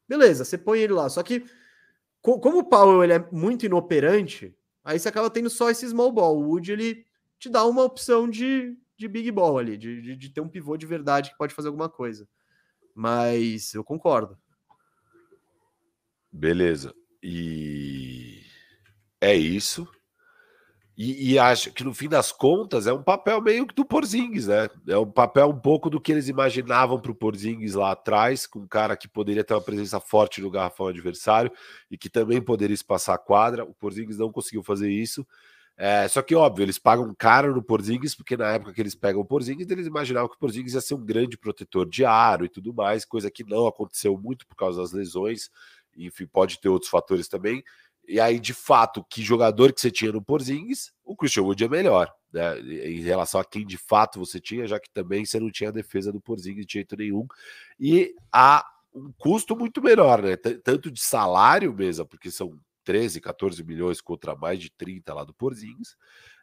beleza, 0.08 0.44
você 0.44 0.56
põe 0.56 0.80
ele 0.80 0.92
lá. 0.92 1.08
Só 1.08 1.22
que 1.22 1.44
como 2.22 2.58
o 2.58 2.64
Powell 2.64 3.02
ele 3.02 3.14
é 3.14 3.28
muito 3.32 3.64
inoperante, 3.64 4.54
aí 4.84 4.98
você 4.98 5.08
acaba 5.08 5.30
tendo 5.30 5.48
só 5.48 5.70
esse 5.70 5.88
small 5.88 6.12
ball. 6.12 6.38
O 6.38 6.50
Wood 6.50 6.70
ele 6.70 7.04
te 7.38 7.48
dá 7.48 7.64
uma 7.64 7.82
opção 7.82 8.28
de, 8.28 8.76
de 8.96 9.08
big 9.08 9.30
ball 9.30 9.58
ali, 9.58 9.76
de, 9.76 10.02
de, 10.02 10.16
de 10.16 10.28
ter 10.28 10.42
um 10.42 10.48
pivô 10.48 10.76
de 10.76 10.86
verdade 10.86 11.30
que 11.30 11.38
pode 11.38 11.54
fazer 11.54 11.68
alguma 11.68 11.88
coisa. 11.88 12.28
Mas 12.94 13.72
eu 13.72 13.82
concordo. 13.82 14.36
Beleza. 16.32 16.94
E 17.22 18.42
é 19.20 19.34
isso. 19.34 19.86
E, 21.02 21.32
e, 21.32 21.38
acho 21.38 21.72
que 21.72 21.82
no 21.82 21.94
fim 21.94 22.10
das 22.10 22.30
contas 22.30 22.86
é 22.86 22.92
um 22.92 23.02
papel 23.02 23.40
meio 23.40 23.66
que 23.66 23.74
do 23.74 23.86
Porzingis, 23.86 24.48
né? 24.48 24.68
É 24.86 24.98
um 24.98 25.10
papel 25.10 25.48
um 25.48 25.58
pouco 25.58 25.88
do 25.88 25.98
que 25.98 26.12
eles 26.12 26.28
imaginavam 26.28 27.00
para 27.00 27.10
o 27.10 27.14
Porzingis 27.14 27.72
lá 27.72 27.92
atrás, 27.92 28.46
com 28.46 28.58
um 28.58 28.66
cara 28.66 28.94
que 28.94 29.08
poderia 29.08 29.42
ter 29.42 29.54
uma 29.54 29.62
presença 29.62 29.98
forte 29.98 30.42
no 30.42 30.50
garrafão 30.50 30.88
adversário 30.88 31.50
e 31.90 31.96
que 31.96 32.10
também 32.10 32.42
poderia 32.42 32.74
espaçar 32.74 33.14
a 33.14 33.18
quadra. 33.18 33.64
O 33.64 33.72
Porzingis 33.72 34.18
não 34.18 34.30
conseguiu 34.30 34.62
fazer 34.62 34.90
isso. 34.90 35.26
É, 35.74 36.06
só 36.06 36.20
que, 36.20 36.34
óbvio, 36.34 36.64
eles 36.64 36.78
pagam 36.78 37.14
caro 37.16 37.54
no 37.54 37.62
Porzingis, 37.62 38.14
porque 38.14 38.36
na 38.36 38.48
época 38.48 38.74
que 38.74 38.82
eles 38.82 38.94
pegam 38.94 39.22
o 39.22 39.24
Porzingis, 39.24 39.70
eles 39.70 39.86
imaginavam 39.86 40.28
que 40.28 40.36
o 40.36 40.38
Porzingis 40.38 40.74
ia 40.74 40.82
ser 40.82 40.92
um 40.92 41.02
grande 41.02 41.38
protetor 41.38 41.88
de 41.88 42.04
aro 42.04 42.44
e 42.44 42.50
tudo 42.50 42.74
mais, 42.74 43.06
coisa 43.06 43.30
que 43.30 43.42
não 43.42 43.66
aconteceu 43.66 44.18
muito 44.18 44.46
por 44.46 44.56
causa 44.56 44.82
das 44.82 44.92
lesões 44.92 45.48
enfim, 45.96 46.26
pode 46.26 46.60
ter 46.60 46.68
outros 46.68 46.90
fatores 46.90 47.28
também. 47.28 47.62
E 48.06 48.18
aí, 48.18 48.40
de 48.40 48.52
fato, 48.52 49.04
que 49.08 49.22
jogador 49.22 49.72
que 49.72 49.80
você 49.80 49.90
tinha 49.90 50.10
no 50.10 50.22
Porzingis, 50.22 50.92
o 51.04 51.14
Christian 51.14 51.42
Wood 51.44 51.62
é 51.62 51.68
melhor, 51.68 52.12
né? 52.32 52.58
Em 52.60 53.00
relação 53.02 53.40
a 53.40 53.44
quem 53.44 53.64
de 53.64 53.76
fato 53.76 54.18
você 54.18 54.40
tinha, 54.40 54.66
já 54.66 54.80
que 54.80 54.90
também 54.90 55.24
você 55.24 55.38
não 55.38 55.50
tinha 55.50 55.70
a 55.70 55.72
defesa 55.72 56.12
do 56.12 56.20
Porzingis 56.20 56.66
de 56.66 56.72
jeito 56.72 56.96
nenhum. 56.96 57.26
E 57.78 58.14
há 58.32 58.66
um 58.92 59.12
custo 59.16 59.54
muito 59.54 59.80
menor, 59.80 60.22
né? 60.22 60.36
Tanto 60.36 60.90
de 60.90 61.00
salário 61.00 61.72
mesmo, 61.72 62.06
porque 62.06 62.30
são 62.30 62.58
13, 62.84 63.20
14 63.20 63.62
milhões 63.62 64.00
contra 64.00 64.34
mais 64.34 64.58
de 64.58 64.70
30 64.70 65.14
lá 65.14 65.22
do 65.22 65.34
Porzingis. 65.34 65.96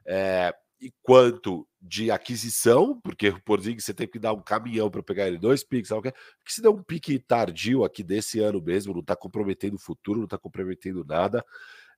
É, 0.06 0.56
e 0.80 0.92
quanto 1.02 1.68
de 1.82 2.12
aquisição, 2.12 3.00
porque 3.02 3.30
o 3.30 3.42
Porzingis 3.42 3.86
você 3.86 3.94
tem 3.94 4.08
que 4.08 4.20
dar 4.20 4.34
um 4.34 4.42
caminhão 4.42 4.90
para 4.90 5.02
pegar 5.04 5.28
ele, 5.28 5.38
dois 5.38 5.64
piques, 5.64 5.90
sabe 5.90 6.00
o 6.00 6.04
que? 6.12 6.14
Se 6.48 6.62
der 6.62 6.70
um 6.70 6.84
pique 6.84 7.18
tardio 7.20 7.84
aqui 7.84 8.04
desse 8.04 8.40
ano 8.40 8.62
mesmo, 8.62 8.94
não 8.94 9.02
está 9.02 9.16
comprometendo 9.16 9.76
o 9.76 9.80
futuro, 9.80 10.20
não 10.20 10.26
está 10.26 10.38
comprometendo 10.38 11.04
nada. 11.06 11.44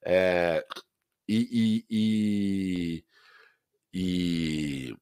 É, 0.06 0.66
e, 1.28 1.86
e, 1.90 3.04
e, 3.94 4.92
e 4.92 4.96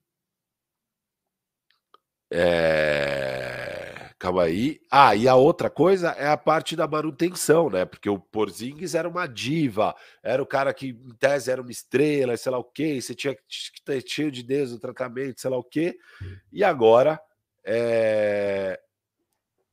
é, 2.32 3.87
Calma 4.28 4.44
aí. 4.44 4.82
Ah, 4.91 5.16
e 5.16 5.26
a 5.26 5.36
outra 5.36 5.70
coisa 5.70 6.10
é 6.10 6.28
a 6.28 6.36
parte 6.36 6.76
da 6.76 6.86
manutenção, 6.86 7.70
né? 7.70 7.86
Porque 7.86 8.10
o 8.10 8.20
Porzingis 8.20 8.94
era 8.94 9.08
uma 9.08 9.26
diva, 9.26 9.95
era 10.22 10.44
o 10.44 10.45
cara 10.45 10.74
que, 10.74 10.90
em 10.90 11.16
tese, 11.18 11.49
era 11.49 11.62
uma 11.62 11.72
estrela, 11.72 12.36
sei 12.36 12.52
lá 12.52 12.58
o 12.58 12.64
quê, 12.66 13.02
você 13.02 13.16
tinha 13.16 13.34
que 13.34 13.82
ter 13.86 14.04
cheio 14.06 14.30
de 14.30 14.44
Deus 14.44 14.74
no 14.74 14.80
tratamento, 14.80 15.40
sei 15.40 15.49
lá 15.49 15.58
o 15.58 15.64
quê. 15.64 15.98
E 16.52 16.62
agora, 16.62 17.18
é... 17.64 18.78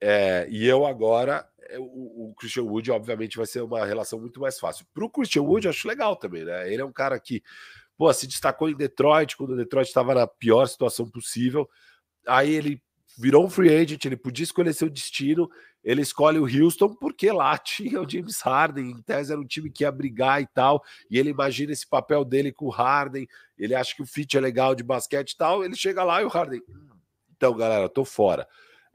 É... 0.00 0.46
e 0.48 0.64
eu 0.64 0.86
agora, 0.86 1.44
é, 1.68 1.76
o, 1.76 2.30
o 2.30 2.34
Christian 2.38 2.62
Wood, 2.62 2.92
obviamente, 2.92 3.36
vai 3.36 3.46
ser 3.46 3.60
uma 3.60 3.84
relação 3.84 4.20
muito 4.20 4.38
mais 4.38 4.60
fácil. 4.60 4.86
Para 4.94 5.04
o 5.04 5.10
Christian 5.10 5.42
Wood, 5.42 5.66
eu 5.66 5.70
acho 5.70 5.88
legal 5.88 6.14
também, 6.14 6.44
né? 6.44 6.72
Ele 6.72 6.80
é 6.80 6.84
um 6.84 6.92
cara 6.92 7.18
que, 7.18 7.42
pô, 7.98 8.12
se 8.12 8.28
destacou 8.28 8.70
em 8.70 8.76
Detroit, 8.76 9.36
quando 9.36 9.54
o 9.54 9.56
Detroit 9.56 9.88
estava 9.88 10.14
na 10.14 10.28
pior 10.28 10.64
situação 10.66 11.10
possível. 11.10 11.68
Aí 12.24 12.54
ele 12.54 12.80
virou 13.16 13.44
um 13.44 13.50
free 13.50 13.74
agent, 13.74 14.04
ele 14.04 14.16
podia 14.16 14.44
escolher 14.44 14.72
seu 14.72 14.90
destino, 14.90 15.48
ele 15.82 16.02
escolhe 16.02 16.38
o 16.38 16.44
Houston 16.44 16.94
porque 16.94 17.30
lá 17.30 17.56
tinha 17.58 18.00
o 18.00 18.08
James 18.08 18.40
Harden, 18.40 18.90
em 18.90 19.02
tese 19.02 19.32
era 19.32 19.40
um 19.40 19.46
time 19.46 19.70
que 19.70 19.84
ia 19.84 19.92
brigar 19.92 20.42
e 20.42 20.46
tal, 20.46 20.82
e 21.10 21.18
ele 21.18 21.30
imagina 21.30 21.72
esse 21.72 21.86
papel 21.86 22.24
dele 22.24 22.52
com 22.52 22.66
o 22.66 22.70
Harden, 22.70 23.26
ele 23.56 23.74
acha 23.74 23.94
que 23.94 24.02
o 24.02 24.06
fit 24.06 24.36
é 24.36 24.40
legal 24.40 24.74
de 24.74 24.82
basquete 24.82 25.32
e 25.32 25.36
tal, 25.36 25.64
ele 25.64 25.76
chega 25.76 26.02
lá 26.02 26.22
e 26.22 26.24
o 26.24 26.28
Harden, 26.28 26.62
então 27.36 27.56
galera, 27.56 27.88
tô 27.88 28.04
fora. 28.04 28.46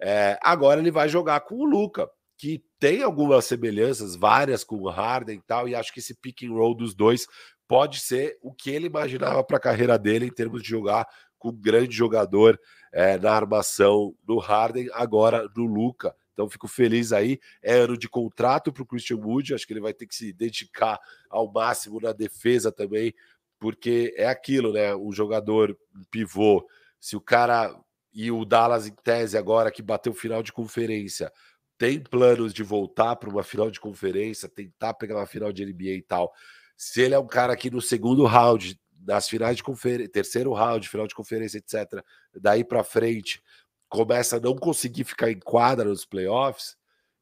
É, 0.01 0.39
agora 0.41 0.79
ele 0.79 0.91
vai 0.91 1.09
jogar 1.09 1.41
com 1.41 1.55
o 1.55 1.65
Luca, 1.65 2.09
que 2.37 2.63
tem 2.79 3.03
algumas 3.03 3.43
semelhanças, 3.45 4.15
várias 4.15 4.63
com 4.63 4.77
o 4.77 4.89
Harden 4.89 5.37
e 5.37 5.41
tal, 5.41 5.67
e 5.67 5.75
acho 5.75 5.93
que 5.93 5.99
esse 5.99 6.15
pick 6.15 6.43
and 6.43 6.53
roll 6.53 6.73
dos 6.73 6.95
dois 6.95 7.27
pode 7.67 7.99
ser 7.99 8.37
o 8.41 8.51
que 8.51 8.71
ele 8.71 8.87
imaginava 8.87 9.43
para 9.43 9.57
a 9.57 9.61
carreira 9.61 9.99
dele 9.99 10.25
em 10.25 10.31
termos 10.31 10.63
de 10.63 10.69
jogar 10.69 11.05
com 11.39 11.49
um 11.49 11.55
grande 11.55 11.95
jogador 11.95 12.59
é, 12.91 13.17
na 13.17 13.31
armação 13.31 14.13
do 14.23 14.37
Harden, 14.37 14.89
agora 14.93 15.49
no 15.55 15.65
Luca. 15.65 16.13
Então 16.33 16.49
fico 16.49 16.67
feliz 16.67 17.11
aí. 17.11 17.39
É 17.61 17.73
ano 17.73 17.97
de 17.97 18.07
contrato 18.07 18.71
para 18.71 18.83
o 18.83 18.85
Christian 18.85 19.17
Wood. 19.17 19.53
Acho 19.53 19.65
que 19.65 19.73
ele 19.73 19.81
vai 19.81 19.93
ter 19.93 20.05
que 20.05 20.15
se 20.15 20.31
dedicar 20.31 20.99
ao 21.29 21.51
máximo 21.51 21.99
na 21.99 22.13
defesa 22.13 22.71
também, 22.71 23.13
porque 23.59 24.13
é 24.15 24.27
aquilo, 24.27 24.71
né? 24.73 24.95
Um 24.95 25.11
jogador 25.11 25.77
pivô. 26.11 26.67
Se 26.99 27.15
o 27.15 27.21
cara 27.21 27.75
e 28.13 28.31
o 28.31 28.45
Dallas 28.45 28.87
em 28.87 28.95
tese 29.03 29.37
agora 29.37 29.71
que 29.71 29.81
bateu 29.81 30.13
final 30.13 30.41
de 30.41 30.51
conferência 30.51 31.31
tem 31.79 31.97
planos 31.97 32.53
de 32.53 32.61
voltar 32.61 33.15
para 33.15 33.29
uma 33.29 33.41
final 33.41 33.71
de 33.71 33.79
conferência, 33.79 34.49
tentar 34.49 34.93
pegar 34.95 35.15
uma 35.15 35.25
final 35.25 35.51
de 35.51 35.65
NBA 35.65 35.91
e 35.91 36.01
tal. 36.01 36.33
Se 36.75 37.01
ele 37.01 37.13
é 37.13 37.19
um 37.19 37.25
cara 37.25 37.55
que 37.55 37.71
no 37.71 37.81
segundo 37.81 38.25
round 38.25 38.77
das 39.01 39.29
finais 39.29 39.57
de 39.57 39.63
conferência, 39.63 40.09
terceiro 40.09 40.53
round, 40.53 40.87
final 40.87 41.07
de 41.07 41.15
conferência, 41.15 41.57
etc., 41.57 42.03
daí 42.35 42.63
para 42.63 42.83
frente, 42.83 43.41
começa 43.87 44.37
a 44.37 44.39
não 44.39 44.55
conseguir 44.55 45.03
ficar 45.03 45.31
em 45.31 45.39
quadra 45.39 45.89
nos 45.89 46.05
playoffs, 46.05 46.77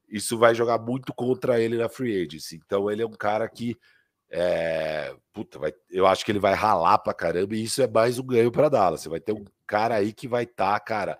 isso 0.09 0.37
vai 0.37 0.55
jogar 0.55 0.79
muito 0.79 1.13
contra 1.13 1.59
ele 1.59 1.77
na 1.77 1.89
free 1.89 2.23
agency. 2.23 2.59
Então 2.65 2.89
ele 2.89 3.01
é 3.01 3.05
um 3.05 3.11
cara 3.11 3.47
que 3.47 3.77
é, 4.29 5.15
puta, 5.31 5.57
vai, 5.57 5.73
eu 5.89 6.05
acho 6.05 6.25
que 6.25 6.31
ele 6.31 6.39
vai 6.39 6.53
ralar 6.53 6.97
pra 6.97 7.13
caramba 7.13 7.55
e 7.55 7.63
isso 7.63 7.81
é 7.81 7.87
mais 7.87 8.19
um 8.19 8.25
ganho 8.25 8.51
para 8.51 8.69
Dallas. 8.69 9.01
Você 9.01 9.09
vai 9.09 9.19
ter 9.19 9.33
um 9.33 9.45
cara 9.65 9.95
aí 9.95 10.11
que 10.13 10.27
vai 10.27 10.43
estar, 10.43 10.73
tá, 10.73 10.79
cara, 10.79 11.19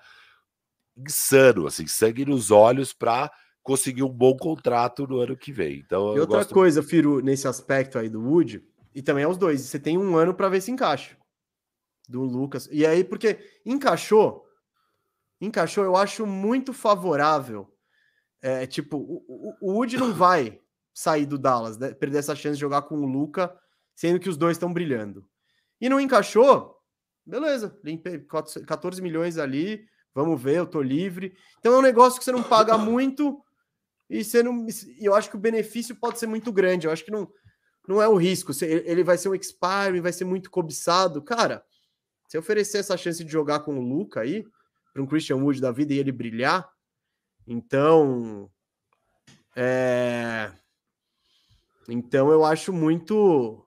insano, 0.97 1.67
assim, 1.67 1.88
sangue 1.88 2.25
nos 2.25 2.51
olhos 2.51 2.93
para 2.93 3.31
conseguir 3.63 4.03
um 4.03 4.09
bom 4.09 4.35
contrato 4.35 5.07
no 5.07 5.19
ano 5.19 5.38
que 5.38 5.51
vem. 5.51 5.77
Então, 5.85 6.15
e 6.15 6.19
outra 6.19 6.38
gosto... 6.38 6.53
coisa, 6.53 6.84
Firo, 6.84 7.21
nesse 7.21 7.47
aspecto 7.47 7.97
aí 7.97 8.09
do 8.09 8.21
Wood, 8.21 8.63
e 8.98 9.02
também 9.03 9.24
é 9.24 9.28
os 9.28 9.38
dois. 9.38 9.61
Você 9.61 9.78
tem 9.80 9.95
um 9.95 10.18
ano 10.18 10.34
para 10.34 10.49
ver 10.49 10.60
se 10.60 10.72
encaixa. 10.72 11.15
Do 12.10 12.24
Lucas. 12.24 12.68
E 12.72 12.84
aí, 12.84 13.03
porque 13.03 13.38
encaixou, 13.64 14.44
encaixou, 15.40 15.84
eu 15.84 15.95
acho 15.95 16.26
muito 16.26 16.74
favorável. 16.74 17.72
É, 18.41 18.65
tipo, 18.65 18.98
o, 18.98 19.56
o, 19.61 19.74
Wood 19.74 19.98
não 19.98 20.11
vai 20.15 20.60
sair 20.95 21.28
do 21.28 21.38
Dallas, 21.38 21.78
né? 21.78 21.94
perder 21.94 22.18
essa 22.18 22.36
chance 22.36 22.56
de 22.56 22.61
jogar 22.61 22.82
com 22.84 22.95
o 22.95 23.06
Luca, 23.06 23.56
sendo 23.95 24.19
que 24.19 24.30
os 24.30 24.36
dois 24.36 24.57
estão 24.57 24.74
brilhando. 24.74 25.30
E 25.80 25.88
não 25.90 25.99
encaixou, 25.99 26.76
beleza, 27.24 27.80
limpei 27.84 28.26
14 28.65 28.99
milhões 28.99 29.38
ali, 29.38 29.86
vamos 30.11 30.41
ver, 30.41 30.57
eu 30.57 30.65
tô 30.65 30.82
livre. 30.82 31.38
Então 31.60 31.76
é 31.76 31.78
um 31.78 31.84
negócio 31.84 32.18
que 32.18 32.26
você 32.26 32.32
não 32.32 32.41
paga 32.41 32.76
muito 32.80 33.40
e 34.10 34.24
você 34.24 34.41
não. 34.41 34.65
E 34.99 35.06
eu 35.06 35.14
acho 35.14 35.30
que 35.30 35.36
o 35.36 35.40
benefício 35.40 35.95
pode 35.95 36.18
ser 36.18 36.26
muito 36.26 36.52
grande. 36.52 36.88
Eu 36.88 36.91
acho 36.91 37.06
que 37.06 37.11
não 37.11 37.32
não 37.88 38.01
é 38.01 38.07
o 38.07 38.18
risco. 38.18 38.51
Ele 38.61 39.03
vai 39.03 39.18
ser 39.18 39.30
um 39.30 39.35
expire, 39.35 40.01
vai 40.01 40.11
ser 40.11 40.26
muito 40.26 40.51
cobiçado. 40.51 41.22
Cara, 41.22 41.64
se 42.27 42.38
oferecer 42.38 42.80
essa 42.80 42.97
chance 42.97 43.23
de 43.23 43.31
jogar 43.31 43.61
com 43.61 43.80
o 43.80 43.81
Luca 43.81 44.22
aí, 44.22 44.45
para 44.93 45.01
um 45.01 45.07
Christian 45.07 45.38
Wood 45.38 45.61
da 45.61 45.72
vida 45.72 45.93
e 45.93 45.99
ele 45.99 46.11
brilhar, 46.11 46.69
então. 47.47 48.49
É... 49.55 50.51
Então 51.88 52.30
eu 52.30 52.43
acho 52.43 52.73
muito. 52.73 53.64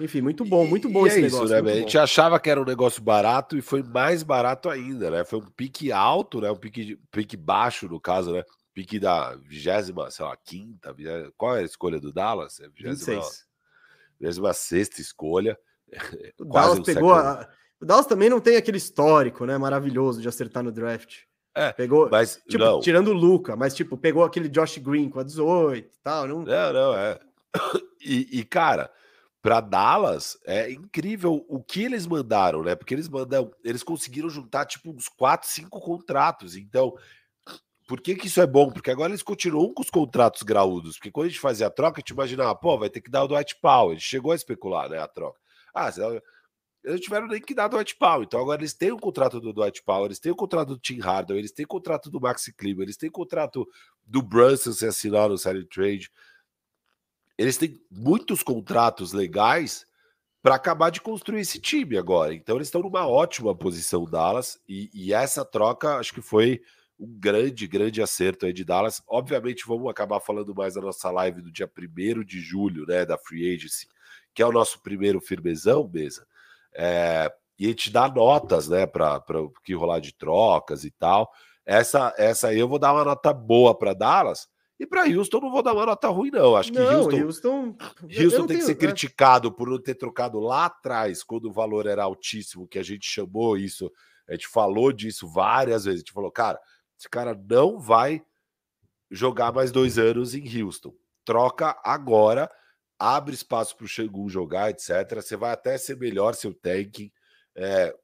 Enfim, 0.00 0.22
muito 0.22 0.46
bom, 0.46 0.66
muito 0.66 0.88
bom 0.88 1.04
e 1.04 1.08
esse 1.08 1.22
é 1.22 1.26
isso, 1.26 1.36
negócio. 1.36 1.62
Né, 1.62 1.72
a 1.72 1.76
gente 1.76 1.98
achava 1.98 2.40
que 2.40 2.48
era 2.48 2.60
um 2.60 2.64
negócio 2.64 3.02
barato 3.02 3.56
e 3.56 3.60
foi 3.60 3.82
mais 3.82 4.22
barato 4.22 4.70
ainda, 4.70 5.10
né? 5.10 5.24
Foi 5.24 5.38
um 5.38 5.50
pique 5.50 5.92
alto, 5.92 6.40
né? 6.40 6.50
Um 6.50 6.56
pique, 6.56 6.98
pique 7.12 7.36
baixo, 7.36 7.86
no 7.86 8.00
caso, 8.00 8.32
né? 8.32 8.42
Pique 8.74 8.98
da 8.98 9.34
vigésima, 9.36 10.10
sei 10.10 10.24
lá, 10.24 10.36
quinta, 10.36 10.92
vigésima, 10.92 11.32
qual 11.36 11.56
é 11.56 11.60
a 11.60 11.64
escolha 11.64 12.00
do 12.00 12.12
Dallas? 12.12 12.60
É 12.60 12.68
vigésima, 12.68 13.22
vigésima 14.18 14.52
sexta 14.52 15.00
escolha. 15.00 15.58
O 16.38 16.44
Dallas 16.44 16.78
um 16.78 16.82
pegou. 16.82 17.12
A... 17.12 17.48
O 17.80 17.84
Dallas 17.84 18.06
também 18.06 18.28
não 18.28 18.40
tem 18.40 18.56
aquele 18.56 18.76
histórico, 18.76 19.44
né? 19.44 19.58
Maravilhoso 19.58 20.20
de 20.20 20.28
acertar 20.28 20.62
no 20.62 20.70
draft. 20.70 21.22
É, 21.54 21.72
pegou, 21.72 22.08
mas 22.08 22.40
tipo, 22.48 22.62
não. 22.62 22.80
tirando 22.80 23.08
o 23.08 23.12
Luca, 23.12 23.56
mas 23.56 23.74
tipo, 23.74 23.96
pegou 23.96 24.22
aquele 24.22 24.48
Josh 24.48 24.78
Green 24.78 25.10
com 25.10 25.18
a 25.18 25.24
18 25.24 25.84
e 25.84 26.00
tal, 26.00 26.28
não. 26.28 26.42
Não, 26.42 26.72
não, 26.72 26.96
é. 26.96 27.18
E, 28.02 28.38
e 28.38 28.44
cara, 28.44 28.90
para 29.42 29.60
Dallas 29.60 30.38
é 30.46 30.70
incrível 30.70 31.44
o 31.48 31.62
que 31.62 31.84
eles 31.84 32.06
mandaram, 32.06 32.62
né? 32.62 32.74
Porque 32.74 32.94
eles 32.94 33.08
mandam, 33.08 33.50
eles 33.62 33.82
conseguiram 33.82 34.30
juntar 34.30 34.64
tipo 34.64 34.90
uns 34.90 35.08
quatro, 35.08 35.48
cinco 35.48 35.80
contratos. 35.80 36.56
Então, 36.56 36.94
por 37.90 38.00
que, 38.00 38.14
que 38.14 38.28
isso 38.28 38.40
é 38.40 38.46
bom? 38.46 38.70
Porque 38.70 38.88
agora 38.88 39.10
eles 39.10 39.20
continuam 39.20 39.74
com 39.74 39.82
os 39.82 39.90
contratos 39.90 40.44
graúdos. 40.44 40.96
Porque 40.96 41.10
quando 41.10 41.26
a 41.26 41.28
gente 41.28 41.40
fazia 41.40 41.66
a 41.66 41.70
troca, 41.70 41.98
a 41.98 42.00
gente 42.00 42.10
imaginava, 42.10 42.54
pô, 42.54 42.78
vai 42.78 42.88
ter 42.88 43.00
que 43.00 43.10
dar 43.10 43.24
o 43.24 43.26
Dwight 43.26 43.56
Powell. 43.60 43.90
A 43.90 43.94
gente 43.94 44.04
chegou 44.04 44.30
a 44.30 44.36
especular, 44.36 44.88
né, 44.88 44.98
a 45.00 45.08
troca. 45.08 45.40
Ah, 45.74 45.90
eles 46.84 47.00
tiveram 47.00 47.26
nem 47.26 47.40
que 47.40 47.52
dar 47.52 47.66
do 47.66 47.74
Dwight 47.74 47.96
Powell. 47.96 48.22
Então 48.22 48.38
agora 48.38 48.60
eles 48.60 48.74
têm 48.74 48.92
o 48.92 48.96
contrato 48.96 49.40
do 49.40 49.52
Dwight 49.52 49.82
Powell, 49.82 50.04
eles 50.04 50.20
têm 50.20 50.30
o 50.30 50.36
contrato 50.36 50.68
do 50.68 50.78
Tim 50.78 51.00
Hardaway, 51.00 51.40
eles 51.40 51.50
têm 51.50 51.64
o 51.64 51.68
contrato 51.68 52.08
do 52.08 52.20
Maxi 52.20 52.52
Kleber, 52.52 52.84
eles 52.84 52.96
têm 52.96 53.08
o 53.08 53.12
contrato 53.12 53.66
do 54.06 54.22
Brunson 54.22 54.70
se 54.70 54.86
assinar 54.86 55.28
no 55.28 55.36
Salary 55.36 55.66
Trade. 55.66 56.12
Eles 57.36 57.56
têm 57.56 57.82
muitos 57.90 58.44
contratos 58.44 59.12
legais 59.12 59.84
para 60.40 60.54
acabar 60.54 60.90
de 60.90 61.00
construir 61.00 61.40
esse 61.40 61.58
time 61.58 61.98
agora. 61.98 62.32
Então 62.32 62.54
eles 62.54 62.68
estão 62.68 62.82
numa 62.82 63.08
ótima 63.08 63.52
posição, 63.52 64.04
Dallas, 64.04 64.60
e, 64.68 64.88
e 64.94 65.12
essa 65.12 65.44
troca 65.44 65.96
acho 65.96 66.14
que 66.14 66.22
foi 66.22 66.62
um 67.00 67.18
grande, 67.18 67.66
grande 67.66 68.02
acerto 68.02 68.44
aí 68.44 68.52
de 68.52 68.64
Dallas. 68.64 69.02
Obviamente, 69.08 69.64
vamos 69.66 69.90
acabar 69.90 70.20
falando 70.20 70.54
mais 70.54 70.74
da 70.74 70.82
nossa 70.82 71.10
live 71.10 71.40
do 71.40 71.50
dia 71.50 71.66
1 71.68 72.22
de 72.22 72.40
julho, 72.40 72.84
né, 72.86 73.06
da 73.06 73.16
Free 73.16 73.54
Agency, 73.54 73.88
que 74.34 74.42
é 74.42 74.46
o 74.46 74.52
nosso 74.52 74.82
primeiro 74.82 75.20
firmezão, 75.20 75.88
mesa. 75.92 76.26
É, 76.74 77.32
e 77.58 77.64
a 77.64 77.68
gente 77.68 77.90
dá 77.90 78.06
notas, 78.06 78.68
né, 78.68 78.86
para 78.86 79.22
o 79.40 79.50
que 79.64 79.74
rolar 79.74 80.00
de 80.00 80.14
trocas 80.14 80.84
e 80.84 80.90
tal. 80.90 81.30
Essa, 81.64 82.14
essa 82.18 82.48
aí 82.48 82.58
eu 82.58 82.68
vou 82.68 82.78
dar 82.78 82.92
uma 82.92 83.04
nota 83.04 83.32
boa 83.32 83.76
para 83.76 83.94
Dallas. 83.94 84.46
E 84.78 84.86
para 84.86 85.04
Houston 85.04 85.40
não 85.40 85.50
vou 85.50 85.62
dar 85.62 85.74
uma 85.74 85.84
nota 85.84 86.08
ruim, 86.08 86.30
não. 86.30 86.56
Acho 86.56 86.72
que 86.72 86.78
não, 86.78 87.02
Houston, 87.02 87.22
Houston, 87.22 87.76
Houston 88.02 88.46
tem 88.46 88.46
tenho, 88.46 88.58
que 88.60 88.64
ser 88.64 88.72
né? 88.72 88.78
criticado 88.78 89.52
por 89.52 89.68
não 89.68 89.78
ter 89.78 89.94
trocado 89.94 90.40
lá 90.40 90.66
atrás, 90.66 91.22
quando 91.22 91.50
o 91.50 91.52
valor 91.52 91.86
era 91.86 92.04
altíssimo, 92.04 92.66
que 92.66 92.78
a 92.78 92.82
gente 92.82 93.06
chamou 93.06 93.58
isso, 93.58 93.92
a 94.26 94.32
gente 94.32 94.48
falou 94.48 94.90
disso 94.90 95.28
várias 95.28 95.84
vezes. 95.84 95.98
A 95.98 96.02
gente 96.02 96.12
falou, 96.12 96.30
cara, 96.30 96.58
esse 97.00 97.08
cara 97.08 97.34
não 97.34 97.80
vai 97.80 98.22
jogar 99.10 99.52
mais 99.52 99.72
dois 99.72 99.98
anos 99.98 100.34
em 100.34 100.62
Houston. 100.62 100.94
Troca 101.24 101.80
agora, 101.82 102.50
abre 102.98 103.34
espaço 103.34 103.74
para 103.74 103.86
o 103.86 103.88
Xangu 103.88 104.28
jogar, 104.28 104.68
etc. 104.68 105.14
Você 105.14 105.34
vai 105.34 105.50
até 105.50 105.78
ser 105.78 105.96
melhor 105.96 106.34
seu 106.34 106.52
tanking. 106.52 107.10
É... 107.56 107.96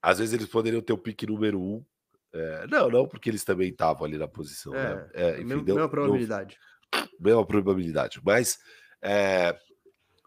Às 0.00 0.18
vezes 0.20 0.32
eles 0.32 0.46
poderiam 0.46 0.80
ter 0.80 0.92
o 0.92 0.98
pique 0.98 1.26
número 1.26 1.60
um. 1.60 1.84
É... 2.32 2.68
Não, 2.68 2.88
não, 2.88 3.08
porque 3.08 3.28
eles 3.28 3.42
também 3.42 3.70
estavam 3.70 4.06
ali 4.06 4.16
na 4.16 4.28
posição. 4.28 4.72
É, 4.72 4.94
né? 4.94 5.10
é, 5.12 5.30
enfim, 5.32 5.44
mesma, 5.44 5.64
deu, 5.64 5.74
mesma 5.74 5.90
probabilidade. 5.90 6.56
Deu... 6.92 7.08
Mesma 7.18 7.46
probabilidade. 7.46 8.20
Mas, 8.24 8.60
é... 9.02 9.58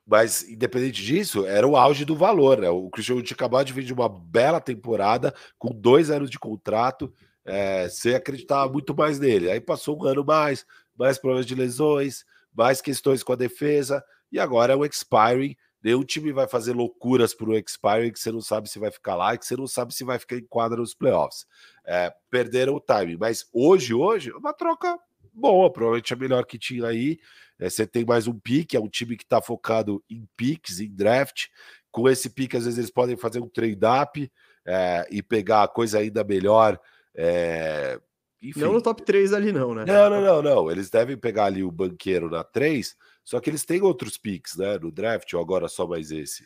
mas, 0.06 0.48
independente 0.50 1.02
disso, 1.02 1.46
era 1.46 1.68
o 1.68 1.78
auge 1.78 2.04
do 2.04 2.16
valor. 2.16 2.60
Né? 2.60 2.70
O 2.70 2.90
Christian 2.90 3.16
Wood 3.16 3.34
acabou 3.34 3.64
de 3.64 3.74
vir 3.74 3.84
de 3.84 3.94
uma 3.94 4.10
bela 4.10 4.60
temporada, 4.60 5.34
com 5.58 5.70
dois 5.70 6.10
anos 6.10 6.30
de 6.30 6.38
contrato. 6.38 7.14
É, 7.46 7.88
você 7.88 8.16
acreditava 8.16 8.72
muito 8.72 8.96
mais 8.96 9.20
nele. 9.20 9.50
Aí 9.50 9.62
passou 9.62 9.98
um 9.98 10.06
ano 10.06 10.24
mais, 10.26 10.66
mais 10.98 11.18
problemas 11.18 11.46
de 11.46 11.56
lesões, 11.56 12.26
mais 12.54 12.82
questões 12.82 13.24
com 13.24 13.34
a 13.34 13.38
defesa, 13.38 14.04
e 14.32 14.40
agora 14.40 14.74
é 14.74 14.76
o 14.76 14.86
expiring. 14.86 15.56
Nenhum 15.82 16.04
time 16.04 16.32
vai 16.32 16.48
fazer 16.48 16.74
loucuras 16.74 17.34
por 17.34 17.50
um 17.50 17.54
expiring 17.54 18.12
que 18.12 18.20
você 18.20 18.32
não 18.32 18.40
sabe 18.42 18.70
se 18.70 18.80
vai 18.80 18.92
ficar 18.92 19.16
lá 19.16 19.34
e 19.34 19.38
que 19.38 19.46
você 19.46 19.56
não 19.56 19.68
sabe 19.68 19.94
se 19.94 20.04
vai 20.04 20.18
ficar 20.18 20.38
em 20.38 20.46
quadra 20.46 20.78
nos 20.78 20.94
playoffs. 20.94 21.46
É, 21.86 22.14
perderam 22.30 22.76
o 22.76 22.80
timing, 22.80 23.18
mas 23.18 23.46
hoje, 23.52 23.94
hoje, 23.94 24.32
é 24.32 24.36
uma 24.36 24.54
troca 24.54 24.98
boa, 25.34 25.72
provavelmente 25.72 26.14
a 26.14 26.18
melhor 26.18 26.46
que 26.46 26.58
tinha 26.58 26.88
aí. 26.88 27.20
É, 27.64 27.70
você 27.70 27.88
tem 27.88 28.04
mais 28.04 28.28
um 28.28 28.38
pique, 28.38 28.76
é 28.76 28.80
um 28.80 28.90
time 28.90 29.16
que 29.16 29.24
está 29.24 29.42
focado 29.42 30.04
em 30.10 30.28
picks, 30.36 30.82
em 30.82 30.94
draft. 30.94 31.46
Com 31.90 32.10
esse 32.10 32.30
pique, 32.30 32.58
às 32.58 32.66
vezes 32.66 32.78
eles 32.78 32.92
podem 32.92 33.16
fazer 33.16 33.40
um 33.40 33.48
trade-up 33.48 34.30
é, 34.66 35.08
e 35.10 35.24
pegar 35.24 35.64
a 35.64 35.68
coisa 35.70 36.00
ainda 36.00 36.26
melhor. 36.26 36.78
É, 37.16 37.98
enfim. 38.42 38.60
Não 38.60 38.74
no 38.74 38.82
top 38.82 39.06
3 39.06 39.32
ali, 39.32 39.54
não, 39.54 39.74
né? 39.74 39.86
Não, 39.86 40.10
não, 40.10 40.22
não, 40.22 40.42
não. 40.42 40.72
Eles 40.72 40.90
devem 40.90 41.16
pegar 41.16 41.46
ali 41.46 41.64
o 41.64 41.72
banqueiro 41.72 42.30
na 42.30 42.44
3, 42.44 42.98
só 43.24 43.40
que 43.40 43.50
eles 43.50 43.64
têm 43.64 43.82
outros 43.82 44.18
picks, 44.18 44.58
né? 44.58 44.78
No 44.78 44.92
draft, 44.92 45.34
ou 45.34 45.40
agora 45.40 45.70
só 45.70 45.88
mais 45.88 46.12
esse? 46.12 46.46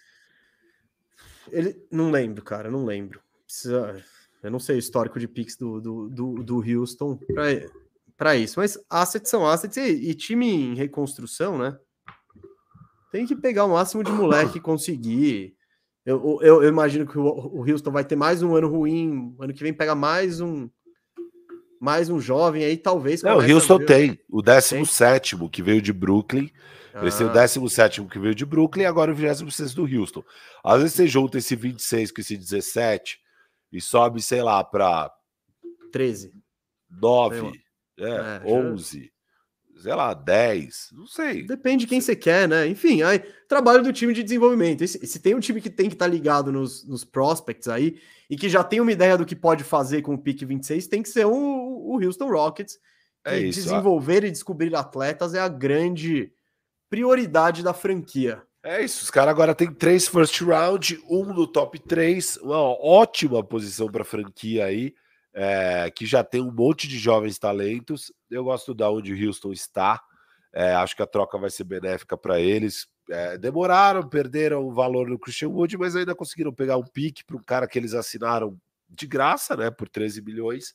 Ele 1.52 1.84
não 1.91 2.11
lembro, 2.11 2.44
cara, 2.44 2.69
não 2.69 2.85
lembro. 2.85 3.19
Precisa... 3.44 4.06
Eu 4.44 4.52
não 4.52 4.60
sei 4.60 4.76
o 4.76 4.80
histórico 4.80 5.19
de 5.19 5.27
picks 5.27 5.57
do, 5.57 5.81
do, 5.81 6.10
do, 6.10 6.44
do 6.44 6.80
Houston 6.80 7.19
para 8.18 8.35
isso, 8.35 8.60
mas 8.60 8.77
assets 8.89 9.30
são 9.30 9.48
assets 9.48 9.77
e, 9.77 10.10
e, 10.10 10.15
time 10.15 10.49
em 10.52 10.73
reconstrução, 10.73 11.57
né? 11.57 11.77
Tem 13.11 13.26
que 13.26 13.35
pegar 13.35 13.65
o 13.65 13.69
máximo 13.69 14.03
de 14.03 14.11
moleque 14.11 14.57
e 14.57 14.61
conseguir. 14.61 15.56
Eu, 16.03 16.39
eu, 16.41 16.64
eu, 16.64 16.69
imagino 16.69 17.06
que 17.06 17.18
o, 17.18 17.23
o 17.23 17.69
Houston 17.69 17.91
vai 17.91 18.03
ter 18.03 18.15
mais 18.15 18.41
um 18.41 18.56
ano 18.56 18.68
ruim, 18.68 19.35
ano 19.39 19.53
que 19.53 19.61
vem 19.61 19.73
pega 19.73 19.94
mais 19.94 20.41
um 20.41 20.69
mais 21.80 22.10
um 22.10 22.19
jovem 22.19 22.64
aí, 22.64 22.76
talvez. 22.76 23.22
Não, 23.22 23.38
o 23.38 23.53
Houston 23.53 23.77
tem 23.85 24.19
o 24.30 24.41
17 24.41 25.38
que 25.49 25.61
veio 25.61 25.81
de 25.81 25.94
Brooklyn. 25.94 26.49
Ah. 26.94 27.02
Eles 27.02 27.15
têm 27.15 27.27
o 27.27 27.31
17 27.31 28.03
que 28.06 28.18
veio 28.18 28.34
de 28.34 28.45
Brooklyn 28.45 28.84
e 28.84 28.88
agora 28.88 29.11
o 29.11 29.15
26 29.15 29.76
do 29.76 29.84
Houston. 29.84 30.23
Às 30.64 30.81
vezes 30.81 30.95
você 30.95 31.07
junta 31.07 31.38
esse 31.38 31.56
26 31.56 32.11
com 32.11 32.22
esse 32.22 32.35
17 32.35 33.19
e 33.72 33.80
sobe, 33.80 34.22
sei 34.23 34.41
lá, 34.41 34.64
para 34.64 35.11
13, 35.91 36.34
9, 36.89 37.52
é, 37.99 38.41
é, 38.44 38.45
11 38.45 39.11
sei 39.80 39.94
lá, 39.94 40.14
10, 40.14 40.90
não 40.94 41.06
sei. 41.06 41.44
Depende 41.44 41.86
de 41.86 41.88
quem 41.88 42.02
você 42.02 42.15
quer, 42.15 42.48
né? 42.48 42.68
Enfim, 42.68 43.03
aí, 43.03 43.19
trabalho 43.48 43.84
do 43.84 43.94
time 43.94 44.14
de 44.14 44.24
desenvolvimento. 44.24 44.84
E 44.84 44.88
se, 44.88 45.06
se 45.06 45.19
tem 45.19 45.36
um 45.36 45.40
time 45.40 45.61
que 45.61 45.69
tem 45.69 45.88
que 45.88 45.95
estar 45.95 46.06
tá 46.06 46.11
ligado 46.11 46.52
nos, 46.52 46.86
nos 46.86 47.03
prospects 47.03 47.68
aí 47.68 47.99
e 48.30 48.36
que 48.36 48.49
já 48.49 48.64
tem 48.64 48.82
uma 48.82 48.91
ideia 48.91 49.18
do 49.18 49.26
que 49.26 49.36
pode 49.36 49.64
fazer 49.64 50.02
com 50.02 50.15
o 50.15 50.18
pick 50.18 50.44
26, 50.44 50.88
tem 50.88 51.02
que 51.02 51.10
ser 51.10 51.26
o, 51.26 51.32
o 51.32 52.03
Houston 52.03 52.30
Rockets. 52.30 52.80
É 53.26 53.40
isso, 53.40 53.61
desenvolver 53.61 54.24
e 54.24 54.32
descobrir 54.32 54.74
atletas 54.76 55.34
é 55.34 55.40
a 55.40 55.49
grande 55.49 56.32
prioridade 56.90 57.61
da 57.61 57.74
franquia. 57.74 58.41
É 58.64 58.84
isso, 58.84 59.03
os 59.03 59.11
caras 59.11 59.32
agora 59.32 59.53
tem 59.53 59.72
três 59.72 60.07
first 60.07 60.41
round, 60.41 60.99
um 61.10 61.26
no 61.26 61.45
top 61.45 61.78
3, 61.80 62.38
uma 62.38 62.57
ótima 62.57 63.44
posição 63.44 63.90
para 63.90 64.03
franquia 64.03 64.65
aí 64.65 64.94
é, 65.39 65.91
que 65.91 66.03
já 66.03 66.23
tem 66.23 66.41
um 66.41 66.51
monte 66.51 66.88
de 66.88 66.97
jovens 66.97 67.38
talentos. 67.38 68.11
Eu 68.30 68.43
gosto 68.43 68.73
da 68.73 68.89
onde 68.89 69.14
o 69.14 69.27
Houston 69.27 69.51
está. 69.51 70.01
É, 70.51 70.73
acho 70.73 70.95
que 70.95 71.03
a 71.03 71.07
troca 71.07 71.38
vai 71.38 71.51
ser 71.51 71.64
benéfica 71.64 72.18
para 72.18 72.39
eles. 72.39 72.88
É, 73.07 73.38
demoraram, 73.38 74.01
perderam 74.01 74.65
o 74.65 74.73
valor 74.73 75.07
no 75.07 75.19
Christian 75.19 75.49
Wood, 75.49 75.77
mas 75.77 75.95
ainda 75.95 76.15
conseguiram 76.15 76.51
pegar 76.51 76.77
um 76.77 76.84
pique 76.84 77.23
para 77.23 77.38
um 77.38 77.43
cara 77.43 77.68
que 77.68 77.77
eles 77.77 77.93
assinaram 77.93 78.59
de 78.89 79.05
graça, 79.05 79.55
né? 79.55 79.69
Por 79.69 79.88
13 79.88 80.23
milhões. 80.23 80.73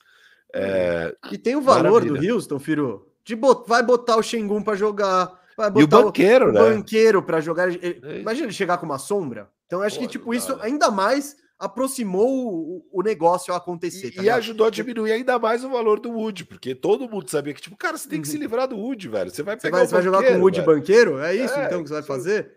É, 0.54 1.12
e 1.32 1.36
tem 1.36 1.56
o 1.56 1.60
valor 1.60 2.04
maravilha. 2.04 2.20
do 2.20 2.34
Houston, 2.34 2.60
Firo. 2.60 3.08
De 3.24 3.34
bot... 3.34 3.68
Vai 3.68 3.82
botar 3.82 4.16
o 4.16 4.22
Shengun 4.22 4.62
para 4.62 4.76
jogar. 4.76 5.40
Vai 5.56 5.72
botar 5.72 5.80
e 5.80 5.84
o 5.84 5.88
banqueiro, 5.88 6.50
o, 6.50 6.52
né? 6.52 6.60
O 6.60 6.64
banqueiro 6.70 7.20
para 7.20 7.40
jogar. 7.40 7.68
Imagina 7.72 8.46
ele 8.46 8.52
chegar 8.52 8.78
com 8.78 8.86
uma 8.86 8.98
sombra. 8.98 9.50
Então, 9.66 9.82
acho 9.82 9.96
Pô, 9.96 10.02
que, 10.02 10.08
tipo, 10.08 10.32
isso 10.32 10.56
ainda 10.60 10.88
mais 10.88 11.36
aproximou 11.62 12.28
o, 12.28 12.88
o 12.90 13.02
negócio 13.02 13.54
a 13.54 13.56
acontecer. 13.56 14.10
Tá 14.10 14.20
e, 14.20 14.28
ajudou 14.28 14.66
a 14.66 14.70
diminuir 14.70 15.12
ainda 15.12 15.38
mais 15.38 15.62
o 15.62 15.70
valor 15.70 16.00
do 16.00 16.10
Wood, 16.10 16.44
porque 16.46 16.74
todo 16.74 17.08
mundo 17.08 17.30
sabia 17.30 17.54
que, 17.54 17.62
tipo, 17.62 17.76
cara, 17.76 17.96
você 17.96 18.08
tem 18.08 18.20
que 18.20 18.26
uhum. 18.26 18.32
se 18.32 18.38
livrar 18.38 18.66
do 18.66 18.76
Wood, 18.76 19.08
velho. 19.08 19.30
Você 19.30 19.44
vai 19.44 19.56
pegar 19.56 19.78
você 19.78 19.78
vai, 19.78 19.86
você 19.86 19.94
vai 19.94 20.02
jogar 20.02 20.26
com 20.26 20.40
o 20.40 20.42
Wood 20.42 20.60
velho. 20.60 20.66
banqueiro? 20.66 21.18
É 21.20 21.32
isso 21.36 21.54
é, 21.54 21.66
então 21.66 21.84
que 21.84 21.88
você 21.88 21.94
vai 21.94 22.02
fazer? 22.02 22.52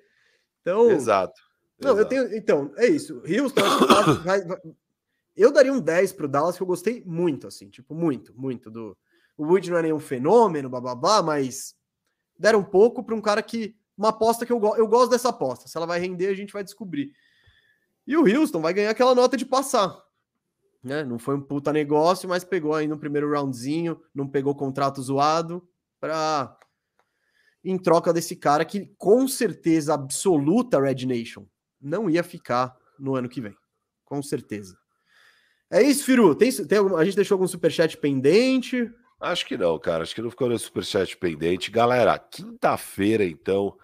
Então. 0.61 0.89
Exato. 0.89 1.39
Não, 1.79 1.91
exato. 1.91 2.01
eu 2.01 2.05
tenho. 2.05 2.35
Então, 2.35 2.73
é 2.77 2.87
isso. 2.87 3.21
Houston, 3.27 3.61
vai, 4.25 4.43
vai, 4.43 4.57
eu 5.37 5.51
daria 5.51 5.71
um 5.71 5.79
10 5.79 6.13
pro 6.13 6.27
Dallas, 6.27 6.57
que 6.57 6.63
eu 6.63 6.67
gostei 6.67 7.03
muito, 7.05 7.45
assim, 7.45 7.69
tipo, 7.69 7.93
muito, 7.93 8.33
muito. 8.35 8.71
do 8.71 8.97
O 9.37 9.45
Wood 9.45 9.69
não 9.69 9.77
é 9.77 9.83
nenhum 9.83 9.99
fenômeno, 9.99 10.67
blá, 10.67 11.21
mas 11.21 11.75
deram 12.39 12.59
um 12.59 12.63
pouco 12.63 13.03
para 13.03 13.13
um 13.13 13.21
cara 13.21 13.43
que. 13.43 13.75
Uma 13.95 14.09
aposta 14.09 14.45
que 14.45 14.51
eu, 14.51 14.59
eu 14.75 14.87
gosto 14.87 15.11
dessa 15.11 15.29
aposta. 15.29 15.69
Se 15.69 15.77
ela 15.77 15.85
vai 15.85 15.99
render, 15.99 16.27
a 16.27 16.33
gente 16.33 16.51
vai 16.51 16.63
descobrir. 16.63 17.13
E 18.07 18.15
o 18.15 18.25
Houston 18.25 18.61
vai 18.61 18.73
ganhar 18.73 18.91
aquela 18.91 19.15
nota 19.15 19.35
de 19.35 19.45
passar. 19.45 20.03
Né? 20.83 21.03
Não 21.03 21.17
foi 21.17 21.35
um 21.35 21.41
puta 21.41 21.73
negócio, 21.73 22.29
mas 22.29 22.43
pegou 22.43 22.73
aí 22.73 22.87
no 22.87 22.99
primeiro 22.99 23.31
roundzinho, 23.33 23.99
não 24.13 24.27
pegou 24.27 24.53
contrato 24.55 25.01
zoado 25.01 25.67
para 25.99 26.57
em 27.63 27.79
troca 27.79 28.13
desse 28.13 28.35
cara 28.35 28.63
que 28.63 28.93
com 28.95 29.27
certeza 29.27 29.95
absoluta 29.95 30.79
Red 30.79 31.07
Nation 31.07 31.47
não 31.81 32.07
ia 32.07 32.23
ficar 32.23 32.77
no 32.99 33.15
ano 33.15 33.27
que 33.27 33.41
vem. 33.41 33.55
Com 34.03 34.21
certeza. 34.21 34.77
É 35.71 35.81
isso, 35.81 36.05
Firu. 36.05 36.35
Tem, 36.35 36.51
tem 36.51 36.77
algum, 36.77 36.95
a 36.95 37.03
gente 37.03 37.15
deixou 37.15 37.35
algum 37.35 37.47
superchat 37.47 37.97
pendente? 37.97 38.87
Acho 39.19 39.45
que 39.47 39.57
não, 39.57 39.79
cara. 39.79 40.03
Acho 40.03 40.13
que 40.13 40.21
não 40.21 40.29
ficou 40.29 40.47
no 40.47 40.59
superchat 40.59 41.17
pendente. 41.17 41.71
Galera, 41.71 42.19
quinta-feira, 42.19 43.25
então, 43.25 43.75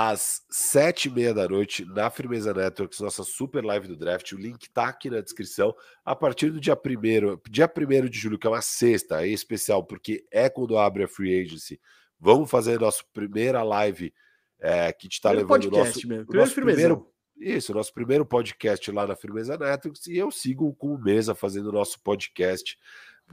às 0.00 0.44
sete 0.48 1.08
e 1.08 1.10
meia 1.10 1.34
da 1.34 1.48
noite 1.48 1.84
na 1.84 2.08
Firmeza 2.08 2.54
Networks, 2.54 3.00
nossa 3.00 3.24
super 3.24 3.64
live 3.64 3.88
do 3.88 3.96
draft. 3.96 4.30
O 4.30 4.36
link 4.38 4.70
tá 4.70 4.84
aqui 4.84 5.10
na 5.10 5.20
descrição. 5.20 5.74
A 6.04 6.14
partir 6.14 6.50
do 6.52 6.60
dia 6.60 6.76
primeiro, 6.76 7.42
dia 7.50 7.66
primeiro 7.66 8.08
de 8.08 8.16
julho, 8.16 8.38
que 8.38 8.46
é 8.46 8.50
uma 8.50 8.62
sexta, 8.62 9.26
é 9.26 9.28
especial 9.28 9.82
porque 9.82 10.24
é 10.30 10.48
quando 10.48 10.78
abre 10.78 11.02
a 11.02 11.08
free 11.08 11.42
agency. 11.42 11.80
Vamos 12.20 12.48
fazer 12.48 12.76
a 12.76 12.78
nossa 12.78 13.02
primeira 13.12 13.60
live 13.64 14.14
é, 14.60 14.92
que 14.92 15.08
está 15.08 15.32
levando 15.32 15.64
o 15.64 15.70
nosso, 15.72 16.06
mesmo. 16.06 16.26
Primeiro, 16.26 16.32
nosso 16.32 16.54
primeiro 16.54 17.12
isso, 17.36 17.74
nosso 17.74 17.92
primeiro 17.92 18.24
podcast 18.24 18.92
lá 18.92 19.04
na 19.04 19.16
Firmeza 19.16 19.58
Networks 19.58 20.06
e 20.06 20.16
eu 20.16 20.30
sigo 20.30 20.72
com 20.76 20.94
o 20.94 20.98
Mesa 20.98 21.34
fazendo 21.34 21.70
o 21.70 21.72
nosso 21.72 22.00
podcast 22.04 22.78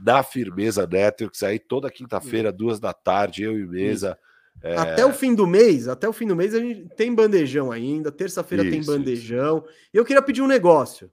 na 0.00 0.20
Firmeza 0.24 0.84
Networks, 0.84 1.44
aí 1.44 1.60
toda 1.60 1.92
quinta-feira, 1.92 2.50
duas 2.50 2.80
da 2.80 2.92
tarde, 2.92 3.44
eu 3.44 3.56
e 3.56 3.64
Mesa. 3.64 4.18
É... 4.62 4.76
Até 4.76 5.04
o 5.04 5.12
fim 5.12 5.34
do 5.34 5.46
mês, 5.46 5.88
até 5.88 6.08
o 6.08 6.12
fim 6.12 6.26
do 6.26 6.36
mês 6.36 6.54
a 6.54 6.58
gente 6.58 6.88
tem 6.96 7.14
bandejão 7.14 7.70
ainda, 7.70 8.10
terça-feira 8.10 8.64
tem 8.64 8.84
bandejão. 8.84 9.58
Isso. 9.58 9.76
E 9.94 9.96
eu 9.96 10.04
queria 10.04 10.22
pedir 10.22 10.42
um 10.42 10.46
negócio. 10.46 11.10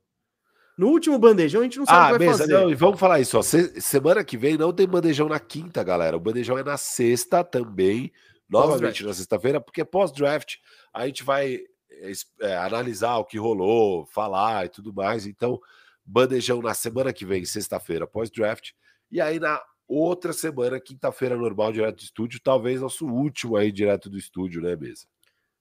No 0.78 0.88
último 0.88 1.20
bandejão 1.20 1.61
a 1.61 1.64
gente 1.64 1.78
não 1.78 1.86
sabe 1.86 1.98
ah, 1.98 2.02
o 2.02 2.14
que 2.14 2.18
vai 2.18 2.28
mesa, 2.28 2.40
fazer. 2.40 2.53
Não, 2.53 2.70
e 2.70 2.76
vamos 2.76 2.99
falar 2.99 3.20
isso, 3.20 3.38
ó. 3.38 3.44
Se, 3.44 3.80
semana 3.80 4.24
que 4.24 4.38
vem 4.38 4.57
não 4.57 4.74
tem 4.74 4.88
bandejão 4.88 5.30
na 5.30 5.40
quinta, 5.40 5.84
galera. 5.84 6.18
O 6.18 6.20
bandejão 6.20 6.57
é 6.57 6.64
na 6.64 6.78
sexta 6.78 7.44
também, 7.44 8.11
novamente 8.49 9.03
na 9.06 9.14
sexta-feira, 9.14 9.61
porque 9.61 9.86
pós-draft 9.86 10.56
a 10.91 11.06
gente 11.06 11.24
vai 11.24 11.60
é, 11.91 12.11
é, 12.41 12.57
analisar 12.57 13.18
o 13.18 13.26
que 13.26 13.38
rolou, 13.38 14.06
falar 14.07 14.65
e 14.65 14.70
tudo 14.70 14.91
mais. 14.91 15.28
Então, 15.28 15.60
bandejão 16.03 16.60
na 16.60 16.74
semana 16.74 17.14
que 17.14 17.26
vem, 17.26 17.45
sexta-feira, 17.45 18.07
pós-draft. 18.07 18.72
E 19.11 19.22
aí 19.22 19.40
na 19.40 19.61
outra 19.88 20.34
semana, 20.34 20.80
quinta-feira 20.80 21.35
normal, 21.35 21.72
direto 21.72 21.97
do 21.97 22.03
estúdio, 22.03 22.39
talvez 22.43 22.81
nosso 22.81 23.07
último 23.07 23.55
aí 23.55 23.72
direto 23.72 24.10
do 24.10 24.18
estúdio, 24.18 24.61
né, 24.61 24.76
mesa? 24.76 25.05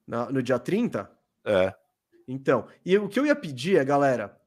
No, 0.06 0.32
no 0.32 0.42
dia 0.42 0.58
30? 0.58 1.10
É. 1.44 1.74
Então, 2.26 2.66
e 2.84 2.96
o 2.98 3.08
que 3.08 3.18
eu 3.18 3.26
ia 3.26 3.36
pedir 3.36 3.78
é, 3.78 3.84
galera, 3.84 4.40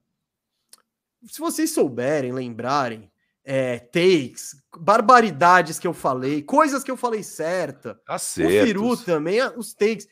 se 1.24 1.40
vocês 1.40 1.72
souberem, 1.72 2.32
lembrarem, 2.32 3.12
é, 3.44 3.78
takes, 3.78 4.56
barbaridades 4.78 5.78
que 5.78 5.86
eu 5.86 5.94
falei, 5.94 6.42
coisas 6.42 6.84
que 6.84 6.90
eu 6.90 6.98
falei 6.98 7.22
certa. 7.22 8.00
Acertos. 8.08 8.56
O 8.56 8.66
Firu 8.66 8.98
também, 8.98 9.40
os 9.56 9.74
takes. 9.74 10.08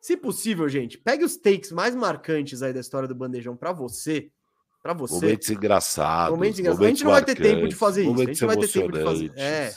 Se 0.00 0.16
possível, 0.16 0.68
gente, 0.68 0.98
pegue 0.98 1.24
os 1.24 1.36
takes 1.36 1.70
mais 1.72 1.94
marcantes 1.94 2.62
aí 2.62 2.72
da 2.72 2.80
história 2.80 3.08
do 3.08 3.14
bandejão 3.14 3.56
para 3.56 3.72
você. 3.72 4.30
Para 4.84 4.92
você. 4.92 5.14
Momentos 5.14 5.48
engraçados. 5.48 6.36
Momentos 6.36 6.60
engraçados. 6.60 6.86
A 6.86 6.90
gente 6.90 7.04
não 7.04 7.10
vai 7.12 7.24
ter 7.24 7.36
tempo 7.36 7.66
de 7.66 7.74
fazer 7.74 8.02
isso. 8.02 8.12
A 8.12 8.24
gente 8.26 8.40
não 8.42 8.48
vai 8.48 8.56
ter 8.58 8.68
tempo 8.68 8.92
de 8.92 9.02
fazer. 9.02 9.32
É. 9.34 9.72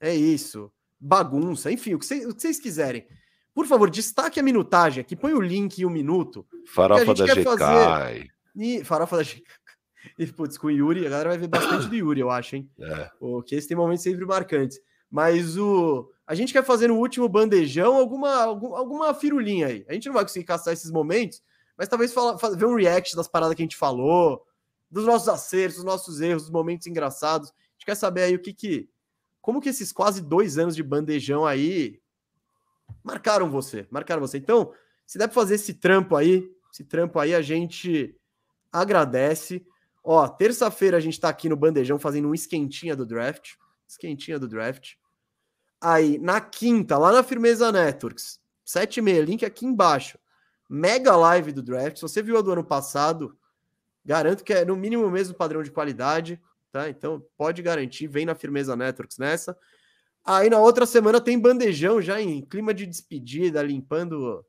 É 0.00 0.14
isso. 0.16 0.72
Bagunça, 0.98 1.70
enfim, 1.70 1.94
o 1.94 1.98
que, 2.00 2.06
vocês, 2.06 2.26
o 2.26 2.34
que 2.34 2.42
vocês 2.42 2.58
quiserem. 2.58 3.06
Por 3.54 3.66
favor, 3.66 3.88
destaque 3.88 4.40
a 4.40 4.42
minutagem 4.42 5.00
aqui, 5.00 5.14
põe 5.14 5.32
o 5.32 5.40
link 5.40 5.78
e 5.78 5.86
um 5.86 5.90
minuto. 5.90 6.44
Farofa 6.74 7.14
da 7.14 7.24
GK. 7.24 7.44
Fazer... 7.44 8.30
E, 8.56 8.82
farofa 8.82 9.16
da 9.18 9.22
GK. 9.22 9.42
E, 10.16 10.26
putz, 10.26 10.56
com 10.56 10.68
o 10.68 10.70
Yuri, 10.70 11.04
a 11.04 11.10
galera 11.10 11.30
vai 11.30 11.38
ver 11.38 11.48
bastante 11.48 11.88
do 11.88 11.96
Yuri, 11.96 12.20
eu 12.20 12.30
acho, 12.30 12.54
hein? 12.54 12.70
É. 12.78 13.10
Porque 13.18 13.56
esse 13.56 13.66
tem 13.66 13.76
momentos 13.76 14.04
sempre 14.04 14.24
marcantes. 14.24 14.78
Mas 15.10 15.58
o. 15.58 16.08
A 16.24 16.32
gente 16.32 16.52
quer 16.52 16.64
fazer 16.64 16.86
no 16.86 16.96
último 16.96 17.28
bandejão 17.28 17.96
alguma, 17.96 18.44
alguma 18.44 19.12
firulinha 19.14 19.66
aí. 19.66 19.84
A 19.88 19.94
gente 19.94 20.06
não 20.06 20.14
vai 20.14 20.22
conseguir 20.22 20.44
caçar 20.44 20.72
esses 20.72 20.92
momentos, 20.92 21.42
mas 21.76 21.88
talvez 21.88 22.12
fala, 22.12 22.36
ver 22.56 22.66
um 22.66 22.74
react 22.74 23.14
das 23.14 23.28
paradas 23.28 23.54
que 23.54 23.62
a 23.62 23.64
gente 23.64 23.76
falou, 23.76 24.46
dos 24.90 25.04
nossos 25.04 25.28
acertos, 25.28 25.76
dos 25.76 25.84
nossos 25.84 26.20
erros, 26.20 26.44
dos 26.44 26.50
momentos 26.50 26.86
engraçados. 26.86 27.50
A 27.50 27.72
gente 27.74 27.86
quer 27.86 27.94
saber 27.94 28.22
aí 28.22 28.34
o 28.34 28.40
que 28.40 28.52
que. 28.52 28.88
Como 29.40 29.60
que 29.60 29.68
esses 29.68 29.92
quase 29.92 30.22
dois 30.22 30.58
anos 30.58 30.74
de 30.74 30.82
bandejão 30.82 31.44
aí 31.44 32.00
marcaram 33.04 33.50
você? 33.50 33.86
Marcaram 33.90 34.20
você. 34.20 34.38
Então, 34.38 34.72
se 35.06 35.18
der 35.18 35.28
para 35.28 35.34
fazer 35.34 35.54
esse 35.54 35.74
trampo 35.74 36.16
aí, 36.16 36.50
esse 36.72 36.84
trampo 36.84 37.18
aí, 37.18 37.34
a 37.34 37.42
gente 37.42 38.18
agradece. 38.72 39.64
Ó, 40.02 40.26
terça-feira 40.28 40.96
a 40.96 41.00
gente 41.00 41.20
tá 41.20 41.28
aqui 41.28 41.48
no 41.48 41.56
Bandejão 41.56 41.98
fazendo 41.98 42.28
um 42.28 42.34
esquentinha 42.34 42.96
do 42.96 43.06
draft. 43.06 43.54
Esquentinha 43.88 44.38
do 44.38 44.48
draft. 44.48 44.94
Aí, 45.80 46.18
na 46.18 46.40
quinta, 46.40 46.98
lá 46.98 47.12
na 47.12 47.22
Firmeza 47.22 47.70
Networks, 47.70 48.40
7 48.64 48.96
e 48.96 49.02
meia, 49.02 49.22
link 49.22 49.44
aqui 49.44 49.64
embaixo. 49.64 50.18
Mega 50.68 51.14
live 51.14 51.52
do 51.52 51.62
draft. 51.62 51.96
Se 51.96 52.02
você 52.02 52.22
viu 52.22 52.38
a 52.38 52.42
do 52.42 52.52
ano 52.52 52.64
passado, 52.64 53.36
garanto 54.04 54.44
que 54.44 54.52
é 54.52 54.64
no 54.64 54.76
mínimo 54.76 55.06
o 55.06 55.10
mesmo 55.10 55.34
padrão 55.34 55.62
de 55.62 55.70
qualidade, 55.70 56.40
tá? 56.72 56.88
Então, 56.88 57.22
pode 57.36 57.62
garantir, 57.62 58.06
vem 58.06 58.26
na 58.26 58.34
Firmeza 58.34 58.76
Networks 58.76 59.18
nessa. 59.18 59.56
Aí 60.24 60.50
na 60.50 60.58
outra 60.58 60.86
semana 60.86 61.20
tem 61.20 61.38
bandejão 61.38 62.02
já 62.02 62.20
em 62.20 62.42
clima 62.42 62.74
de 62.74 62.84
despedida, 62.84 63.62
limpando 63.62 64.44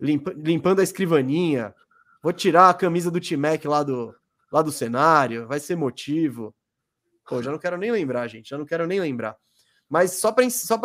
limpa, 0.00 0.32
limpando 0.36 0.80
a 0.80 0.82
escrivaninha. 0.82 1.74
Vou 2.22 2.32
tirar 2.32 2.70
a 2.70 2.74
camisa 2.74 3.10
do 3.10 3.20
T-Mac 3.20 3.64
lá 3.66 3.82
do, 3.82 4.14
lá 4.50 4.62
do 4.62 4.72
cenário, 4.72 5.46
vai 5.46 5.60
ser 5.60 5.76
motivo. 5.76 6.54
Pô, 7.28 7.42
já 7.42 7.50
não 7.50 7.58
quero 7.58 7.76
nem 7.76 7.90
lembrar, 7.90 8.28
gente, 8.28 8.48
já 8.48 8.58
não 8.58 8.64
quero 8.64 8.86
nem 8.86 9.00
lembrar. 9.00 9.36
Mas 9.88 10.12
só 10.12 10.32
para 10.32 10.48
só 10.50 10.80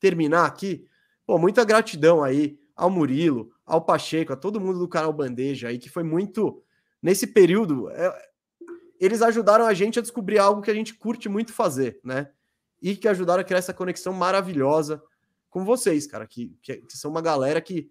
terminar 0.00 0.46
aqui, 0.46 0.84
pô, 1.26 1.38
muita 1.38 1.64
gratidão 1.64 2.22
aí 2.22 2.58
ao 2.74 2.90
Murilo, 2.90 3.52
ao 3.70 3.80
Pacheco, 3.80 4.32
a 4.32 4.36
todo 4.36 4.60
mundo 4.60 4.80
do 4.80 4.88
canal 4.88 5.12
Bandeja 5.12 5.68
aí, 5.68 5.78
que 5.78 5.88
foi 5.88 6.02
muito 6.02 6.60
nesse 7.00 7.28
período. 7.28 7.88
É, 7.90 8.12
eles 8.98 9.22
ajudaram 9.22 9.64
a 9.64 9.72
gente 9.72 9.98
a 9.98 10.02
descobrir 10.02 10.38
algo 10.38 10.60
que 10.60 10.70
a 10.70 10.74
gente 10.74 10.92
curte 10.94 11.28
muito 11.28 11.52
fazer, 11.52 12.00
né? 12.04 12.28
E 12.82 12.96
que 12.96 13.06
ajudaram 13.06 13.42
a 13.42 13.44
criar 13.44 13.58
essa 13.58 13.72
conexão 13.72 14.12
maravilhosa 14.12 15.00
com 15.48 15.64
vocês, 15.64 16.06
cara, 16.06 16.26
que, 16.26 16.52
que, 16.60 16.78
que 16.78 16.98
são 16.98 17.10
uma 17.10 17.22
galera 17.22 17.60
que 17.60 17.90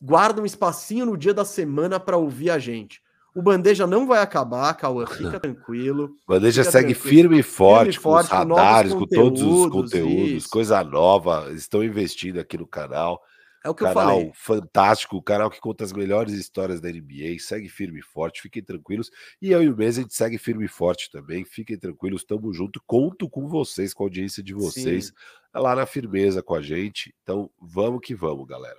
guarda 0.00 0.40
um 0.40 0.46
espacinho 0.46 1.06
no 1.06 1.16
dia 1.16 1.34
da 1.34 1.44
semana 1.44 1.98
para 1.98 2.16
ouvir 2.16 2.50
a 2.50 2.58
gente. 2.58 3.02
O 3.34 3.42
Bandeja 3.42 3.86
não 3.86 4.06
vai 4.06 4.20
acabar, 4.20 4.72
Cauã, 4.74 5.06
fica 5.06 5.38
tranquilo. 5.40 6.14
Bandeja 6.26 6.62
fica 6.62 6.72
segue 6.72 6.94
tranquilo. 6.94 7.16
firme 7.16 7.38
e 7.40 7.42
forte, 7.42 7.84
firme 7.84 7.96
com 7.96 8.02
forte, 8.02 8.26
os 8.26 8.30
radares, 8.30 8.92
com, 8.92 9.00
com 9.00 9.06
todos 9.06 9.42
os 9.42 9.70
conteúdos, 9.70 10.30
isso. 10.30 10.48
coisa 10.48 10.82
nova. 10.84 11.52
Estão 11.52 11.82
investindo 11.84 12.38
aqui 12.38 12.56
no 12.56 12.66
canal. 12.66 13.20
É 13.66 13.68
o 13.68 13.74
que 13.74 13.82
canal 13.82 14.20
eu 14.20 14.32
falei. 14.32 14.32
fantástico, 14.32 15.16
o 15.16 15.22
canal 15.22 15.50
que 15.50 15.58
conta 15.60 15.82
as 15.82 15.92
melhores 15.92 16.34
histórias 16.34 16.80
da 16.80 16.88
NBA. 16.88 17.36
Segue 17.40 17.68
firme 17.68 17.98
e 17.98 18.02
forte, 18.02 18.40
fiquem 18.40 18.62
tranquilos. 18.62 19.10
E 19.42 19.50
eu 19.50 19.60
e 19.60 19.68
o 19.68 19.76
Mês 19.76 19.98
a 19.98 20.02
gente 20.02 20.14
segue 20.14 20.38
firme 20.38 20.66
e 20.66 20.68
forte 20.68 21.10
também. 21.10 21.44
Fiquem 21.44 21.76
tranquilos, 21.76 22.22
tamo 22.22 22.52
junto. 22.52 22.80
Conto 22.86 23.28
com 23.28 23.48
vocês, 23.48 23.92
com 23.92 24.04
a 24.04 24.06
audiência 24.06 24.40
de 24.40 24.54
vocês, 24.54 25.06
Sim. 25.06 25.12
lá 25.52 25.74
na 25.74 25.84
firmeza 25.84 26.44
com 26.44 26.54
a 26.54 26.62
gente. 26.62 27.12
Então 27.24 27.50
vamos 27.60 28.02
que 28.04 28.14
vamos, 28.14 28.46
galera. 28.46 28.78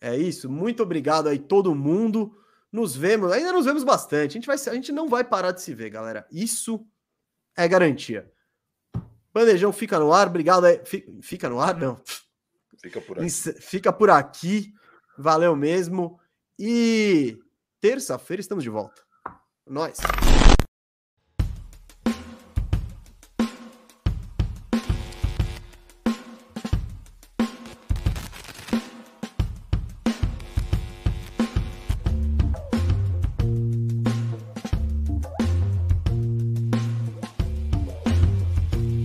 É 0.00 0.16
isso. 0.16 0.50
Muito 0.50 0.82
obrigado 0.82 1.28
aí, 1.28 1.38
todo 1.38 1.72
mundo. 1.72 2.36
Nos 2.72 2.96
vemos, 2.96 3.30
ainda 3.30 3.52
nos 3.52 3.66
vemos 3.66 3.84
bastante. 3.84 4.32
A 4.32 4.34
gente, 4.34 4.46
vai, 4.46 4.56
a 4.56 4.74
gente 4.74 4.90
não 4.90 5.08
vai 5.08 5.22
parar 5.22 5.52
de 5.52 5.62
se 5.62 5.72
ver, 5.72 5.90
galera. 5.90 6.26
Isso 6.32 6.84
é 7.56 7.68
garantia. 7.68 8.28
Bandejão 9.32 9.72
fica 9.72 9.96
no 9.96 10.12
ar, 10.12 10.26
obrigado. 10.26 10.64
Aí. 10.64 10.80
Fica 11.22 11.48
no 11.48 11.60
ar, 11.60 11.78
não. 11.78 12.00
Fica 12.80 13.00
por 13.00 13.18
aqui. 13.18 13.30
Fica 13.60 13.92
por 13.92 14.10
aqui. 14.10 14.72
Valeu 15.18 15.56
mesmo. 15.56 16.18
E 16.58 17.38
terça-feira 17.80 18.40
estamos 18.40 18.64
de 18.64 18.70
volta. 18.70 19.02
Nós. 19.66 19.98